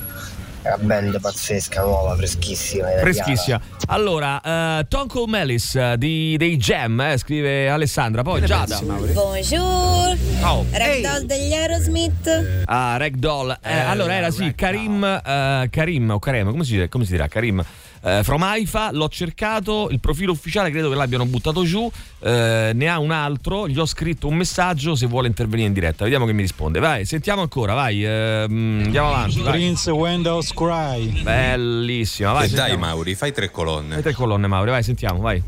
Una 0.66 0.78
band 0.78 1.20
pazzesca 1.20 1.82
nuova 1.84 2.16
freschissima. 2.16 2.88
Freschissima. 3.00 3.62
Allora, 3.88 4.80
eh, 4.80 4.86
Tonko 4.88 5.26
Melis 5.28 5.76
eh, 5.76 5.96
di, 5.98 6.36
dei 6.38 6.58
Jam, 6.58 7.00
eh, 7.02 7.18
scrive 7.18 7.70
Alessandra. 7.70 8.24
Poi 8.24 8.42
Giada. 8.44 8.80
Bonjour, 8.82 10.18
Oh. 10.42 10.66
Ragdoll 10.72 11.26
degli 11.26 11.54
Aerosmith. 11.54 12.64
Ah, 12.66 12.98
Ragdoll. 12.98 13.58
Eh, 13.62 13.80
allora 13.80 14.14
era 14.14 14.32
sì, 14.32 14.54
Karim, 14.56 15.04
eh, 15.04 15.68
Karim 15.70 16.10
o 16.10 16.20
Karem, 16.20 16.50
come 16.50 16.64
si, 16.64 16.88
come 16.90 17.06
si 17.06 17.12
dirà? 17.12 17.28
Karim. 17.28 17.64
Eh, 18.06 18.22
from 18.24 18.44
Haifa, 18.44 18.92
l'ho 18.92 19.08
cercato, 19.08 19.88
il 19.90 20.00
profilo 20.00 20.32
ufficiale 20.32 20.70
credo 20.70 20.90
che 20.90 20.96
l'abbiano 20.96 21.26
buttato 21.26 21.64
giù, 21.64 21.92
eh, 22.20 22.72
ne 22.72 22.88
ha 22.88 23.00
un 23.00 23.10
altro, 23.10 23.68
gli 23.68 23.80
ho 23.80 23.86
scritto 23.88 24.28
un 24.28 24.36
messaggio 24.36 24.94
se 24.94 25.08
vuole 25.08 25.28
intervenire 25.28 25.68
in 25.68 25.74
diretta, 25.74 26.04
vediamo 26.04 26.28
che 26.28 26.34
mi 26.34 26.42
risponde. 26.42 26.78
Vai, 26.80 27.06
sentiamo 27.06 27.42
ancora, 27.42 27.74
vai, 27.74 28.06
ehm, 28.06 28.84
andiamo 28.86 29.08
avanti. 29.08 29.42
vai. 29.42 29.54
Prince 29.54 29.90
Windows 29.90 30.54
Cry. 30.54 31.24
Bellissima, 31.24 32.34
vai. 32.34 32.46
E 32.46 32.50
dai 32.50 32.58
sentiamo. 32.58 32.86
Mauri, 32.86 33.16
fai 33.16 33.32
tre 33.32 33.50
colonne. 33.50 33.94
Fai 33.94 34.04
tre 34.04 34.14
colonne, 34.14 34.46
Mauri, 34.46 34.70
vai, 34.70 34.84
sentiamo, 34.84 35.20
vai. 35.20 35.42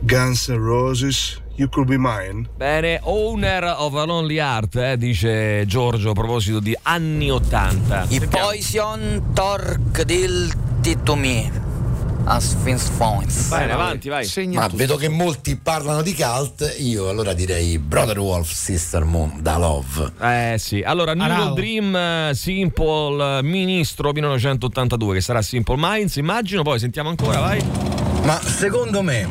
Guns 0.00 0.48
N' 0.48 0.56
Roses, 0.56 1.38
You 1.56 1.68
Could 1.68 1.88
Be 1.90 1.96
Mine. 1.98 2.48
Bene, 2.56 3.00
owner 3.02 3.74
of 3.76 3.94
a 3.96 4.04
lonely 4.04 4.38
heart, 4.38 4.76
eh, 4.76 4.96
dice 4.96 5.66
Giorgio 5.66 6.10
a 6.10 6.14
proposito 6.14 6.58
di 6.60 6.74
anni 6.84 7.30
80. 7.30 8.06
I 8.08 8.26
Poison 8.30 9.30
Torque 9.34 10.06
del 10.06 10.50
Tito 10.80 11.14
Me. 11.14 11.68
As 12.24 12.56
Fins 12.62 12.90
Phones. 12.96 13.48
Bene, 13.48 13.72
avanti, 13.72 14.08
vai. 14.08 14.24
Segna 14.24 14.60
Ma 14.60 14.64
tutto. 14.66 14.76
vedo 14.76 14.96
che 14.96 15.08
molti 15.08 15.56
parlano 15.56 16.02
di 16.02 16.14
cult, 16.14 16.76
io 16.78 17.08
allora 17.08 17.32
direi 17.32 17.78
Brother 17.78 18.18
Wolf, 18.18 18.52
Sister 18.52 19.04
Moon, 19.04 19.38
da 19.40 19.56
Love. 19.56 20.12
Eh 20.20 20.56
sì, 20.58 20.82
allora 20.82 21.14
Neural 21.14 21.36
Bravo. 21.36 21.54
Dream 21.54 21.96
eh, 21.96 22.30
Simple 22.34 23.38
eh, 23.38 23.42
Ministro 23.42 24.12
1982 24.12 25.14
che 25.14 25.20
sarà 25.20 25.42
Simple 25.42 25.76
Minds, 25.78 26.16
immagino, 26.16 26.62
poi 26.62 26.78
sentiamo 26.78 27.08
ancora, 27.08 27.40
vai. 27.40 27.62
Ma 28.24 28.38
secondo 28.42 29.00
me, 29.02 29.26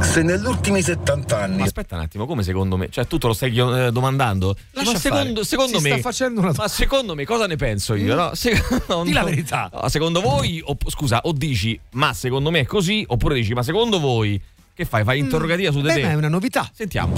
se 0.00 0.22
negli 0.22 0.44
ultimi 0.44 0.80
70 0.82 1.38
anni 1.38 1.58
Ma 1.58 1.64
aspetta 1.64 1.96
un 1.96 2.02
attimo, 2.02 2.26
come 2.26 2.42
secondo 2.42 2.76
me? 2.76 2.88
Cioè 2.90 3.06
tu 3.06 3.18
te 3.18 3.26
lo 3.26 3.32
stai 3.32 3.50
eh, 3.56 3.90
domandando? 3.92 4.56
Lascia 4.72 4.92
ma 4.92 4.98
secondo, 4.98 5.32
fare. 5.34 5.44
secondo 5.44 5.76
Si 5.78 5.82
me 5.84 5.90
sta 5.90 6.00
facendo 6.00 6.40
una- 6.40 6.52
Ma 6.56 6.68
secondo 6.68 7.14
me 7.14 7.24
cosa 7.24 7.46
ne 7.46 7.56
penso 7.56 7.94
io, 7.94 8.14
no? 8.14 8.34
Secondo, 8.34 9.02
Di 9.08 9.12
la 9.12 9.24
verità. 9.24 9.70
no, 9.72 9.88
secondo 9.88 10.20
voi 10.20 10.62
o, 10.64 10.76
scusa, 10.88 11.20
o 11.24 11.32
dici 11.32 11.78
"Ma 11.92 12.12
secondo 12.14 12.50
me 12.50 12.60
è 12.60 12.66
così" 12.66 13.04
oppure 13.06 13.34
dici 13.34 13.52
"Ma 13.54 13.62
secondo 13.62 13.98
voi" 14.00 14.40
che 14.74 14.84
fai? 14.84 15.02
Fai 15.04 15.18
interrogativa 15.18 15.72
su 15.72 15.80
di 15.80 15.88
Beh, 15.88 15.94
te? 15.94 16.02
ma 16.02 16.10
è 16.10 16.14
una 16.14 16.28
novità. 16.28 16.68
Sentiamo. 16.72 17.14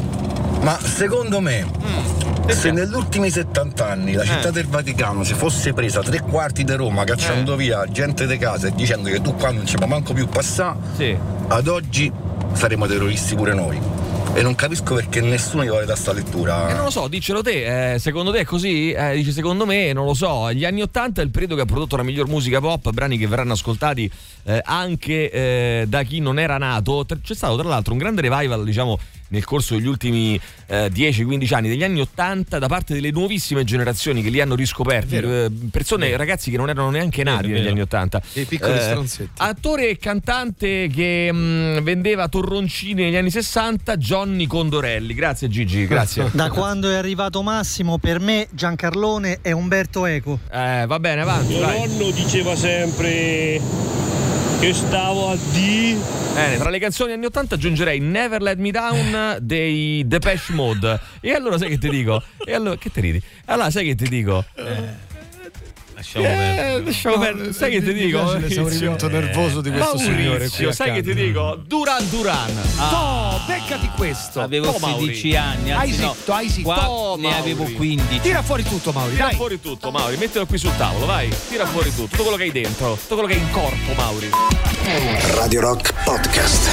Ma 0.62 0.78
secondo 0.78 1.40
me, 1.40 1.66
se 2.48 2.70
negli 2.70 2.92
ultimi 2.94 3.30
70 3.30 3.86
anni 3.88 4.12
la 4.14 4.24
città 4.24 4.48
Eh. 4.48 4.52
del 4.52 4.66
Vaticano 4.66 5.24
si 5.24 5.34
fosse 5.34 5.72
presa 5.72 6.00
tre 6.02 6.20
quarti 6.20 6.64
di 6.64 6.72
Roma 6.74 7.04
cacciando 7.04 7.56
via 7.56 7.86
gente 7.90 8.26
di 8.26 8.36
casa 8.38 8.68
e 8.68 8.74
dicendo 8.74 9.08
che 9.10 9.20
tu 9.20 9.34
qua 9.36 9.50
non 9.52 9.66
ci 9.66 9.76
puoi 9.76 9.88
manco 9.88 10.12
più 10.14 10.26
passare, 10.28 10.78
Sì. 10.96 11.16
ad 11.48 11.66
oggi 11.68 12.10
saremo 12.53 12.86
terroristi 12.86 13.34
pure 13.34 13.55
noi. 13.55 13.78
e 14.32 14.42
non 14.42 14.55
capisco 14.55 14.94
perché 14.94 15.20
nessuno 15.20 15.64
gli 15.64 15.68
vuole 15.68 15.84
dare 15.86 15.98
sta 15.98 16.12
lettura. 16.12 16.70
Eh, 16.70 16.74
non 16.74 16.84
lo 16.84 16.90
so, 16.90 17.09
diccelo 17.09 17.42
te, 17.42 17.94
eh, 17.94 17.98
secondo 17.98 18.30
te 18.30 18.40
è 18.40 18.44
così? 18.44 18.92
Eh, 18.92 19.14
dice 19.14 19.32
secondo 19.32 19.66
me, 19.66 19.92
non 19.92 20.05
lo 20.05 20.14
so. 20.14 20.53
Gli 20.53 20.64
anni 20.64 20.82
Ottanta 20.82 21.20
è 21.20 21.24
il 21.24 21.30
periodo 21.30 21.57
che 21.57 21.62
ha 21.62 21.66
prodotto 21.66 21.96
la 21.96 22.03
miglior 22.03 22.28
musica 22.28 22.61
pop, 22.61 22.90
brani 22.90 23.18
che 23.18 23.26
verranno 23.26 23.55
ascoltati 23.55 24.11
eh, 24.44 24.61
anche 24.64 25.30
eh, 25.30 25.84
da 25.88 26.03
chi 26.03 26.20
non 26.20 26.38
era 26.38 26.59
nato. 26.59 27.05
C'è 27.22 27.34
stato 27.34 27.57
tra 27.57 27.68
l'altro 27.68 27.92
un 27.92 27.98
grande 27.98 28.20
revival, 28.20 28.64
diciamo, 28.64 28.98
nel 29.30 29.44
corso 29.44 29.74
degli 29.74 29.86
ultimi 29.86 30.38
eh, 30.66 30.86
10-15 30.92 31.54
anni 31.54 31.68
degli 31.68 31.82
anni 31.82 32.00
80 32.00 32.58
da 32.58 32.68
parte 32.68 32.94
delle 32.94 33.10
nuovissime 33.10 33.64
generazioni 33.64 34.22
che 34.22 34.28
li 34.30 34.40
hanno 34.40 34.54
riscoperti, 34.54 35.14
vero. 35.16 35.44
eh, 35.46 35.50
persone, 35.70 36.16
ragazzi 36.16 36.50
che 36.50 36.56
non 36.56 36.68
erano 36.68 36.90
neanche 36.90 37.22
nati 37.24 37.42
Vero, 37.48 37.52
negli 37.54 37.60
vero. 37.62 37.70
anni 37.72 37.80
80. 37.82 38.22
Dei 38.32 38.44
piccoli 38.44 38.72
Eh, 38.76 38.80
stronzetti. 38.80 39.30
Attore 39.38 39.88
e 39.90 39.98
cantante 39.98 40.88
che 40.92 41.32
mh, 41.32 41.82
vendeva 41.82 42.28
torroncini 42.28 43.02
negli 43.04 43.16
anni 43.16 43.30
60, 43.30 43.96
Johnny 43.96 44.46
Condorelli. 44.46 45.14
Grazie 45.14 45.48
Gigi, 45.48 45.86
grazie. 45.86 46.28
Da 46.32 46.50
quando 46.50 46.90
è 46.90 46.94
arrivato 46.94 47.42
Massimo, 47.42 47.98
per 47.98 48.20
me 48.20 48.46
Giancarlone 48.50 49.38
è 49.42 49.52
Umberto 49.52 50.06
Eco. 50.06 50.38
Eh, 50.52 50.84
va 50.86 50.98
bene, 51.00 51.20
avanti. 51.22 51.54
Mio 51.54 51.60
vai. 51.60 51.78
nonno 51.88 52.10
diceva 52.10 52.54
sempre 52.56 53.60
che 54.61 54.74
stavo 54.74 55.30
a 55.30 55.36
D. 55.36 55.96
Bene, 56.34 56.58
tra 56.58 56.68
le 56.68 56.78
canzoni 56.78 57.12
anni 57.12 57.24
80 57.24 57.54
aggiungerei 57.54 57.98
Never 57.98 58.42
Let 58.42 58.58
Me 58.58 58.70
Down 58.70 59.38
dei 59.40 60.06
Depeche 60.06 60.52
Mode. 60.52 61.00
E 61.20 61.32
allora 61.32 61.56
sai 61.56 61.70
che 61.70 61.78
ti 61.78 61.88
dico? 61.88 62.22
E 62.44 62.52
allora 62.52 62.76
che 62.76 62.90
ti 62.90 63.00
ridi? 63.00 63.22
Allora 63.46 63.70
sai 63.70 63.86
che 63.86 63.94
ti 63.94 64.06
dico? 64.06 64.44
Lasciamo 66.01 66.24
Eh, 66.24 66.82
lasciamo 66.82 67.18
perdere. 67.18 67.53
Sai 67.53 67.70
che 67.72 67.82
ti 67.82 67.92
dico? 67.92 68.32
l'esaurimento 68.34 69.07
nervoso 69.09 69.61
di 69.61 69.68
questo 69.70 69.96
Maurizio, 69.96 70.14
signore 70.16 70.48
qui 70.48 70.72
sai 70.72 70.92
che 70.94 71.03
ti 71.03 71.12
dico? 71.14 71.59
Duran 71.66 72.09
Duran. 72.09 72.59
No, 72.76 73.38
beccati 73.46 73.90
questo. 73.96 74.40
Avevo 74.40 74.68
Oh, 74.70 74.78
Mauri. 74.78 75.05
16 75.14 75.36
anni, 75.36 75.70
Hai 75.72 75.90
anzi 75.90 76.01
no, 76.01 76.14
zitto, 76.14 76.32
hai 76.32 76.48
zitto. 76.48 76.62
qua 76.62 76.88
Oh, 76.88 77.16
ne 77.16 77.22
Mauri. 77.28 77.38
avevo 77.38 77.64
15. 77.64 78.20
Tira 78.20 78.40
fuori 78.42 78.62
tutto, 78.62 78.92
Mauri. 78.92 79.12
Tira 79.12 79.26
Dai. 79.26 79.34
fuori 79.34 79.61
tutto, 79.61 79.90
Mauri, 79.90 80.16
mettilo 80.16 80.46
qui 80.46 80.57
sul 80.57 80.74
tavolo, 80.78 81.05
vai. 81.05 81.28
Tira 81.48 81.66
fuori 81.66 81.90
tutto, 81.94 82.09
tutto 82.09 82.22
quello 82.22 82.36
che 82.38 82.44
hai 82.44 82.53
dentro, 82.53 82.94
tutto 82.98 83.14
quello 83.16 83.28
che 83.28 83.34
hai 83.34 83.40
in 83.40 83.51
corpo, 83.51 83.92
Mauri. 83.94 84.30
Radio 85.34 85.61
Rock 85.61 85.92
Podcast. 86.03 86.70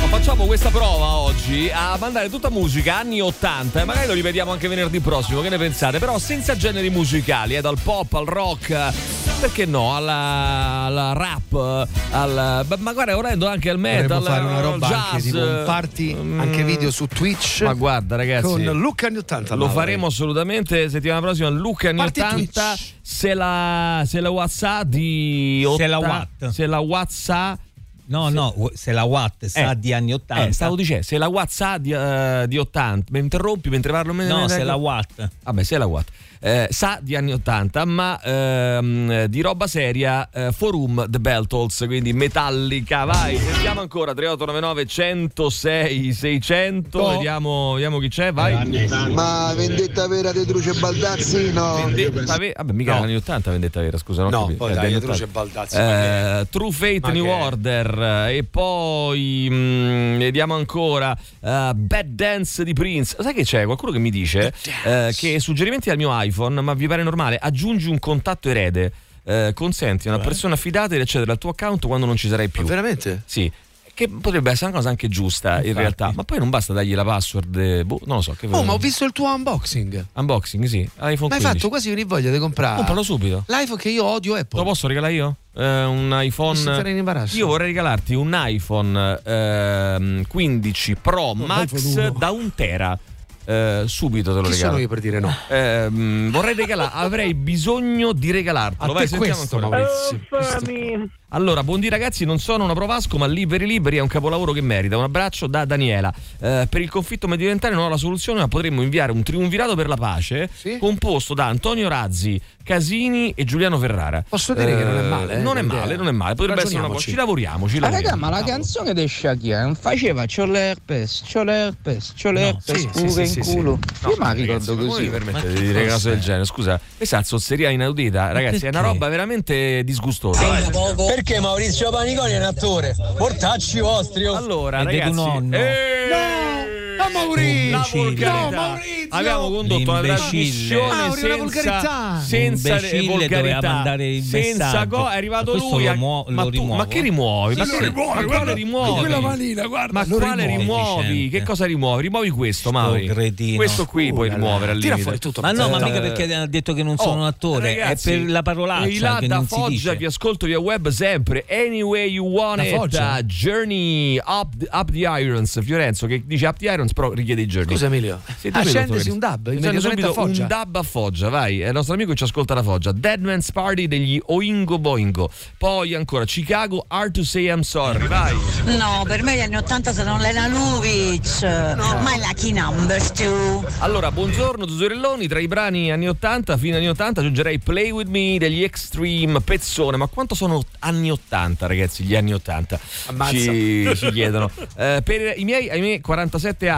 Ma 0.00 0.08
facciamo 0.18 0.44
questa 0.46 0.68
prova 0.70 1.06
oggi 1.14 1.70
a 1.72 1.96
mandare 1.98 2.28
tutta 2.28 2.50
musica 2.50 2.96
anni 2.96 3.20
80 3.20 3.80
e 3.80 3.84
magari 3.84 4.06
lo 4.08 4.12
ripetiamo 4.12 4.50
anche 4.50 4.66
venerdì 4.68 4.98
prossimo, 5.00 5.40
che 5.40 5.48
ne 5.48 5.56
pensate? 5.58 5.98
Però 5.98 6.18
senza 6.18 6.56
generi 6.56 6.90
musicali, 6.90 7.54
eh, 7.56 7.60
dal 7.60 7.78
pop 7.82 8.12
al 8.14 8.26
rock, 8.26 8.63
eh, 8.70 8.92
perché 9.40 9.66
no, 9.66 9.94
alla, 9.96 10.84
alla 10.86 11.12
rap, 11.12 11.86
al, 12.10 12.66
ma 12.78 12.92
guarda, 12.92 13.14
volendo 13.14 13.46
anche 13.46 13.70
al 13.70 13.78
metal, 13.78 14.20
Dovremmo 14.22 14.24
fare 14.26 14.44
una 14.44 14.60
roba 14.60 14.88
jazz. 14.88 15.12
anche 15.12 15.22
tipo 15.22 15.38
un 15.38 15.62
party, 15.66 16.12
anche 16.38 16.64
video 16.64 16.90
su 16.90 17.06
Twitch. 17.06 17.62
Ma 17.62 17.74
guarda 17.74 18.16
ragazzi, 18.16 18.42
Con 18.46 18.62
Luca 18.64 19.06
anni 19.08 19.18
80. 19.18 19.54
lo 19.54 19.68
faremo 19.68 20.06
assolutamente 20.06 20.88
settimana 20.88 21.20
prossima. 21.20 21.48
Luca 21.48 21.88
anni 21.90 21.98
Party 21.98 22.20
80 22.20 22.74
se 23.02 23.34
la, 23.34 24.02
se 24.06 24.20
la 24.20 24.30
WhatsApp 24.30 24.84
di 24.86 25.66
Se 25.76 25.86
la 25.86 25.98
80 25.98 26.08
Watt. 26.40 26.48
se 26.52 26.66
la 26.66 26.78
WhatsApp 26.80 27.58
No, 28.06 28.28
no, 28.28 28.54
se 28.74 28.92
la 28.92 29.04
Watt 29.04 29.46
sa 29.46 29.70
Eh, 29.70 29.78
di 29.78 29.94
anni 29.94 30.12
80. 30.12 30.46
Eh, 30.48 30.52
stavo 30.52 30.76
dicendo, 30.76 31.02
se 31.04 31.16
la 31.16 31.26
WhatsApp 31.26 31.78
di, 31.80 31.90
eh, 31.92 32.44
di 32.46 32.58
80, 32.58 33.06
mi 33.12 33.18
interrompi 33.20 33.70
mentre 33.70 33.92
parlo? 33.92 34.12
Me- 34.12 34.26
No, 34.26 34.40
me- 34.42 34.48
se 34.50 34.62
la 34.62 34.74
Watt. 34.74 35.30
Vabbè, 35.42 35.62
se 35.62 35.78
la 35.78 35.86
Watt. 35.86 36.08
Eh, 36.46 36.66
sa 36.70 36.98
di 37.00 37.16
anni 37.16 37.32
80, 37.32 37.86
ma 37.86 38.20
ehm, 38.22 39.24
di 39.24 39.40
roba 39.40 39.66
seria, 39.66 40.28
eh, 40.30 40.52
Forum 40.52 41.06
The 41.08 41.18
Beltolz, 41.18 41.84
quindi 41.86 42.12
Metallica. 42.12 43.04
Vai, 43.06 43.38
sentiamo 43.38 43.80
ancora 43.80 44.12
3899 44.12 44.84
106 44.84 46.12
600. 46.12 46.98
Oh. 46.98 47.10
Vediamo, 47.12 47.72
vediamo 47.72 47.98
chi 47.98 48.08
c'è, 48.08 48.30
vai. 48.34 48.88
Ma 49.10 49.54
vendetta 49.56 50.06
vera 50.06 50.32
di 50.32 50.44
Truce 50.44 50.74
Baldazzi? 50.74 51.50
No. 51.50 51.76
Vendetta 51.76 52.36
ve- 52.36 52.52
Vabbè, 52.54 52.72
mica 52.72 52.96
No. 52.96 53.02
anni 53.04 53.14
80 53.16 53.50
vendetta 53.50 53.80
vera, 53.80 53.96
scusa. 53.96 54.24
No, 54.24 54.40
capito. 54.42 54.56
poi 54.58 54.72
Eh, 54.72 54.74
dai, 54.74 55.00
Truce 55.00 55.24
80. 55.24 55.26
Baldazzi, 55.32 55.76
Eh, 55.78 56.46
True 56.50 56.70
Fate 56.72 57.00
Ma 57.00 57.10
New 57.10 57.24
che- 57.24 57.30
Order 57.30 57.98
eh, 58.28 58.36
e 58.36 58.44
poi 58.44 59.48
mm, 59.50 60.18
vediamo 60.18 60.54
ancora 60.56 61.16
eh, 61.40 61.72
Bad 61.74 62.06
Dance 62.08 62.64
di 62.64 62.74
Prince. 62.74 63.16
Sai 63.18 63.32
che 63.32 63.44
c'è? 63.44 63.64
Qualcuno 63.64 63.92
che 63.92 63.98
mi 63.98 64.10
dice 64.10 64.52
eh, 64.84 65.10
che 65.16 65.40
suggerimenti 65.40 65.88
al 65.88 65.96
mio 65.96 66.10
iPhone, 66.12 66.32
ma 66.62 66.74
vi 66.74 66.86
pare 66.86 67.02
normale? 67.02 67.36
Aggiungi 67.40 67.88
un 67.88 67.98
contatto 67.98 68.48
erede. 68.48 68.92
eh, 69.26 69.52
consenti 69.54 70.08
a 70.08 70.14
una 70.14 70.22
persona 70.22 70.52
affidata 70.54 70.94
di 70.94 71.00
accedere 71.00 71.30
al 71.32 71.38
tuo 71.38 71.48
account 71.50 71.86
quando 71.86 72.04
non 72.04 72.14
ci 72.16 72.28
sarai 72.28 72.48
più. 72.48 72.64
Veramente? 72.64 73.22
Sì. 73.24 73.50
Che 73.94 74.08
potrebbe 74.08 74.50
essere 74.50 74.66
una 74.70 74.76
cosa 74.78 74.88
anche 74.90 75.06
giusta 75.08 75.50
in 75.52 75.56
Infatti. 75.68 75.78
realtà, 75.78 76.12
ma 76.14 76.24
poi 76.24 76.38
non 76.40 76.50
basta 76.50 76.72
dargli 76.72 76.94
la 76.96 77.04
password. 77.04 77.56
eh, 77.56 77.84
boh, 77.84 78.00
non 78.06 78.16
lo 78.16 78.22
so. 78.22 78.34
Che 78.36 78.48
Oh, 78.50 78.64
ma 78.64 78.72
ho 78.72 78.76
visto 78.76 79.04
il 79.04 79.12
tuo 79.12 79.32
unboxing. 79.32 80.04
Unboxing, 80.14 80.64
sì. 80.64 80.80
iPhone 80.80 80.98
Ma 81.00 81.06
hai 81.06 81.16
15. 81.40 81.44
fatto 81.52 81.68
quasi 81.68 81.88
venire 81.90 82.06
voglia 82.08 82.30
di 82.32 82.38
comprare. 82.38 82.74
Compralo 82.76 83.02
subito. 83.04 83.44
L'iPhone 83.46 83.80
che 83.80 83.88
io 83.90 84.04
odio 84.04 84.34
Apple. 84.34 84.58
Lo 84.58 84.64
posso 84.64 84.88
regalare 84.88 85.12
io? 85.14 85.36
Eh, 85.54 85.84
un 85.84 86.10
iPhone. 86.20 86.58
in. 86.58 87.36
Io 87.36 87.46
vorrei 87.46 87.68
regalarti 87.68 88.14
un 88.14 88.32
iPhone 88.46 89.20
ehm, 89.24 90.26
15 90.26 90.96
Pro 90.96 91.34
Max 91.34 91.70
iPhone 91.72 92.06
uno. 92.08 92.18
da 92.18 92.30
un 92.30 92.52
tera. 92.54 92.98
Eh, 93.46 93.82
subito 93.86 94.30
te 94.32 94.40
lo 94.40 94.44
Chi 94.46 94.52
regalo. 94.54 94.70
sono 94.70 94.78
io 94.82 94.88
per 94.88 95.00
dire 95.00 95.20
no? 95.20 95.34
Ehm, 95.48 96.30
vorrei 96.30 96.54
regalare, 96.54 96.90
avrei 96.94 97.34
bisogno 97.34 98.12
di 98.12 98.30
regalartelo. 98.30 98.90
A 98.90 98.94
Vai, 98.94 99.02
te 99.02 99.08
sentiamo 99.08 99.36
questo, 99.36 99.56
ancora. 99.56 99.78
Maurizio. 99.78 101.10
Allora, 101.34 101.64
buondì 101.64 101.88
ragazzi, 101.88 102.24
non 102.24 102.38
sono 102.38 102.62
una 102.62 102.74
provasco, 102.74 103.18
ma 103.18 103.26
Liberi 103.26 103.66
Liberi 103.66 103.96
è 103.96 104.00
un 104.00 104.06
capolavoro 104.06 104.52
che 104.52 104.60
merita. 104.60 104.96
Un 104.96 105.02
abbraccio 105.02 105.48
da 105.48 105.64
Daniela. 105.64 106.14
Eh, 106.38 106.68
per 106.70 106.80
il 106.80 106.88
conflitto 106.88 107.26
mediorientale 107.26 107.74
non 107.74 107.86
ho 107.86 107.88
la 107.88 107.96
soluzione, 107.96 108.38
ma 108.38 108.46
potremmo 108.46 108.82
inviare 108.82 109.10
un 109.10 109.20
triunvirato 109.24 109.74
per 109.74 109.88
la 109.88 109.96
pace 109.96 110.48
composto 110.78 111.34
da 111.34 111.46
Antonio 111.46 111.88
Razzi, 111.88 112.40
Casini 112.62 113.32
e 113.34 113.44
Giuliano 113.44 113.78
Ferrara. 113.78 114.24
Posso 114.28 114.54
dire 114.54 114.76
che 114.76 114.84
non 114.84 114.96
è 114.96 115.02
male, 115.02 115.32
eh, 115.34 115.38
Non 115.38 115.58
è 115.58 115.62
male, 115.62 115.84
idea. 115.86 115.96
non 115.96 116.06
è 116.06 116.12
male. 116.12 116.34
Potrebbe 116.36 116.62
essere 116.62 116.78
una 116.78 116.86
cosa. 116.88 117.00
Ci 117.00 117.14
lavoriamo, 117.16 117.68
ci 117.68 117.80
Ma 117.80 117.88
lavoriamo. 117.88 118.14
raga, 118.14 118.30
ma 118.30 118.38
la 118.38 118.44
canzone 118.44 118.94
di 118.94 119.08
Shakira 119.08 119.62
non 119.64 119.74
faceva 119.74 120.26
c'ho 120.26 120.44
l'herpes, 120.44 121.24
c'ho 121.28 121.42
l'herpes, 121.42 122.14
c'ho 122.16 122.30
l'herpes, 122.30 122.78
sì, 122.78 122.86
pure 122.86 123.08
sì, 123.10 123.20
in 123.22 123.26
sì, 123.26 123.42
sì, 123.42 123.54
culo. 123.56 123.78
sì. 123.92 124.06
Io 124.06 124.14
ragazzi, 124.16 124.40
ricordo 124.40 124.76
come 124.76 124.86
così. 124.88 125.02
vi 125.02 125.08
permettete 125.08 125.52
di 125.52 125.60
dire 125.60 125.82
una 125.82 125.92
cosa 125.94 126.10
del 126.10 126.20
genere? 126.20 126.44
Scusa, 126.44 126.80
questa 126.96 127.18
è 127.18 127.22
zozzeria 127.24 127.70
inaudita, 127.70 128.30
ragazzi, 128.30 128.66
è 128.66 128.68
una 128.68 128.80
roba 128.82 129.08
veramente 129.08 129.82
disgustosa. 129.82 130.42
Perché 130.44 131.23
Maurizio 131.40 131.90
Paniconi 131.90 132.32
è 132.32 132.36
un 132.36 132.42
attore? 132.42 132.94
Portacci 133.16 133.80
vostri. 133.80 134.26
oh. 134.26 134.34
Allora, 134.36 134.80
è 134.80 134.84
ragazzi, 134.84 135.20
eh, 135.50 136.08
No, 136.10 136.63
Maurizio! 137.12 137.70
la 137.70 137.88
volgarità. 137.92 138.40
No, 138.42 138.50
Maurizio! 138.50 138.92
Abbiamo 139.10 139.50
condotto 139.50 139.90
una 139.90 140.00
trasmissione 140.00 140.86
Mauri, 140.86 141.02
una 141.04 141.14
senza, 141.14 141.36
volgarità. 141.36 142.20
senza 142.20 142.78
volgarità, 143.06 143.72
mandare 143.72 144.14
il 144.16 144.22
senza 144.22 144.64
messaggio. 144.66 144.88
go- 144.96 145.08
è 145.08 145.16
arrivato 145.16 145.50
Questo 145.52 145.70
lui. 145.76 145.84
lo 145.84 145.90
a- 145.90 145.94
muo- 145.94 146.24
ma, 146.28 146.42
lo 146.44 146.50
tu- 146.50 146.64
ma 146.64 146.86
che 146.86 147.00
rimuovi? 147.00 147.54
ma, 147.54 147.64
Sì, 147.64 147.70
che- 147.70 147.78
lo 147.78 147.84
rimuovi, 147.86 148.08
ma 148.14 148.22
guarda, 148.22 148.36
quale 148.44 148.54
rimuovi? 148.54 148.98
quella 149.00 149.20
manina, 149.20 149.66
guarda, 149.66 149.92
ma 149.92 150.04
lo 150.06 150.16
quale 150.16 150.46
rimuovi. 150.46 151.28
Che 151.28 151.42
cosa 151.42 151.64
rimuovi? 151.66 152.02
Rimuovi 152.02 152.30
questo, 152.30 152.70
Mauri. 152.72 153.06
cretino. 153.06 153.56
Questo 153.56 153.86
qui 153.86 154.12
puoi 154.12 154.28
là, 154.28 154.34
rimuovere 154.34 154.72
al 154.72 154.80
Tira 154.80 154.96
fuori 154.96 155.18
tutto. 155.18 155.40
Ma 155.40 155.52
no, 155.52 155.68
ma 155.68 155.78
mica 155.80 156.00
perché 156.00 156.34
ha 156.34 156.46
detto 156.46 156.72
che 156.74 156.82
non 156.82 156.96
sono 156.96 157.12
Oh, 157.12 157.16
un 157.16 157.24
attore, 157.24 157.76
ragazzi, 157.78 158.10
è 158.12 158.18
per 158.18 158.30
la 158.30 158.38
E 158.40 158.42
parolaccia 158.42 159.10
là 159.12 159.18
che 159.20 159.26
da 159.28 159.42
Foggia 159.42 159.92
vi 159.94 160.04
ascolto 160.06 160.46
via 160.46 160.58
web 160.58 160.88
sempre 160.88 161.44
Anyway 161.48 162.10
You 162.10 162.26
Want 162.26 162.62
It 162.64 163.22
Journey 163.24 164.18
up, 164.18 164.52
up 164.72 164.90
the 164.90 164.98
Irons 165.06 165.62
Fiorenzo 165.62 166.06
che 166.06 166.22
dice 166.26 166.46
Up 166.46 166.56
the 166.56 166.70
Irons 166.70 166.83
però 166.92 167.12
richiede 167.12 167.42
i 167.42 167.46
Journey 167.46 167.72
Scusa 167.72 167.86
Emilio. 167.86 168.20
Accendesi 168.52 169.08
dottor 169.08 169.12
un 169.12 169.18
dub 169.18 169.46
immediatamente 169.52 169.78
a 169.78 169.80
subito 169.80 170.12
Foggia. 170.12 170.42
un 170.42 170.48
dub 170.48 170.76
a 170.76 170.82
Foggia 170.82 171.28
vai 171.28 171.60
è 171.60 171.66
il 171.68 171.72
nostro 171.72 171.94
amico 171.94 172.10
che 172.10 172.16
ci 172.16 172.24
ascolta 172.24 172.54
da 172.54 172.62
Foggia 172.62 172.92
Deadman's 172.92 173.50
Party 173.50 173.86
degli 173.88 174.20
Oingo 174.26 174.78
Boingo 174.78 175.30
poi 175.58 175.94
ancora 175.94 176.24
Chicago 176.24 176.84
Hard 176.88 177.12
to 177.12 177.24
Say 177.24 177.46
I'm 177.46 177.60
Sorry 177.60 178.06
vai 178.06 178.34
No, 178.64 179.04
per 179.06 179.22
me 179.22 179.36
gli 179.36 179.40
anni 179.40 179.56
80 179.56 179.92
sono 179.92 180.18
Lena 180.18 180.48
Luvic, 180.48 181.42
My 181.42 182.18
Lucky 182.18 182.52
Numbers 182.52 183.12
2. 183.12 183.72
Allora, 183.78 184.10
buongiorno 184.10 184.66
Zusurelloni, 184.66 185.28
tra 185.28 185.38
i 185.38 185.46
brani 185.46 185.92
anni 185.92 186.08
80, 186.08 186.56
fine 186.56 186.76
anni 186.76 186.88
80 186.88 187.20
aggiungerei 187.20 187.58
Play 187.58 187.90
With 187.90 188.08
Me 188.08 188.36
degli 188.38 188.62
Extreme 188.62 189.40
Pezzone, 189.40 189.96
ma 189.96 190.06
quanto 190.06 190.34
sono 190.34 190.62
anni 190.80 191.10
80 191.10 191.66
ragazzi, 191.66 192.04
gli 192.04 192.16
anni 192.16 192.32
80? 192.32 192.80
Ammazza. 193.06 193.32
Ci, 193.32 193.92
ci 193.96 194.10
chiedono. 194.12 194.50
Eh, 194.76 195.02
per 195.04 195.34
i 195.36 195.44
miei, 195.44 195.70
ai 195.70 195.80
miei 195.80 196.00
47 196.00 196.68
anni, 196.68 196.73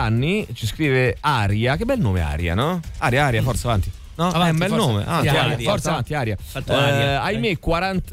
ci 0.53 0.65
scrive 0.67 1.17
Aria, 1.19 1.75
che 1.75 1.85
bel 1.85 1.99
nome 1.99 2.21
Aria, 2.21 2.53
no? 2.55 2.79
Aria, 2.99 3.25
Aria, 3.25 3.41
forza 3.41 3.67
avanti. 3.67 3.91
No, 4.15 4.27
Avanti, 4.29 4.47
è 4.47 4.51
un 4.51 4.57
bel 4.57 4.69
forza. 4.69 4.85
nome. 4.85 5.03
Avanti, 5.05 5.27
Aria, 5.27 5.43
Aria, 5.43 5.69
forza. 5.69 5.89
avanti, 5.91 6.13
Aria. 6.13 6.37
Fatto 6.41 6.71
Eh, 6.71 6.75
Aria. 6.75 7.21
ai 7.23 7.37
miei 7.39 7.57
40 7.59 8.11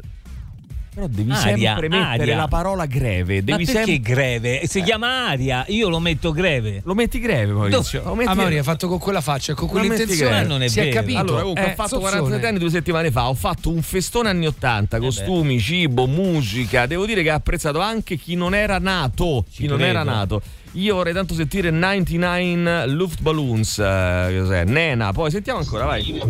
però 0.95 1.07
devi 1.07 1.29
Aria, 1.29 1.41
sempre 1.73 1.89
mettere 1.89 2.21
aria. 2.21 2.35
la 2.37 2.47
parola 2.47 2.85
greve, 2.85 3.35
Ma 3.35 3.41
devi 3.41 3.65
perché 3.65 3.83
sempre 3.85 3.99
greve? 3.99 4.61
Si 4.65 4.81
chiama 4.81 5.27
aria, 5.27 5.65
io 5.67 5.89
lo 5.89 5.99
metto 5.99 6.31
greve. 6.31 6.81
lo 6.85 6.93
metti 6.93 7.19
greve, 7.19 7.51
Maurizio. 7.51 8.01
Lo 8.05 8.15
metti 8.15 8.29
Ah, 8.29 8.45
hai 8.45 8.63
fatto 8.63 8.87
con 8.87 8.97
quella 8.97 9.19
faccia 9.19 9.53
con 9.55 9.67
Non 9.73 9.75
quell'intenzione. 9.87 10.45
non 10.45 10.61
è 10.61 10.69
si 10.69 10.79
è 10.79 10.83
vero. 10.83 10.95
capito. 10.95 11.19
Allora, 11.19 11.39
comunque, 11.41 11.65
Eh, 11.65 11.71
ho 11.71 11.73
fatto 11.75 11.89
zozzone. 11.99 12.09
47 12.11 12.47
anni 12.47 12.59
due 12.59 12.69
settimane 12.69 13.11
fa. 13.11 13.27
Ho 13.27 13.33
fatto 13.33 13.69
un 13.71 13.81
festone 13.81 14.29
anni 14.29 14.45
80, 14.47 14.99
costumi, 14.99 15.59
cibo, 15.59 16.05
musica. 16.07 16.85
Devo 16.85 17.05
dire 17.05 17.23
che 17.23 17.29
ha 17.29 17.35
apprezzato 17.35 17.81
anche 17.81 18.15
chi 18.15 18.35
non 18.35 18.55
era 18.55 18.77
nato. 18.79 19.43
Chi 19.51 19.67
non 19.67 19.75
credo. 19.79 19.91
era 19.91 20.03
nato. 20.03 20.41
Io 20.75 20.95
vorrei 20.95 21.13
tanto 21.13 21.33
sentire 21.33 21.69
99 21.69 22.87
Luftballons. 22.87 23.79
eh, 23.79 24.35
cos'è? 24.39 24.65
Nena, 24.65 25.13
poi 25.13 25.31
sentiamo 25.31 25.59
ancora, 25.59 25.85
vai. 25.85 26.21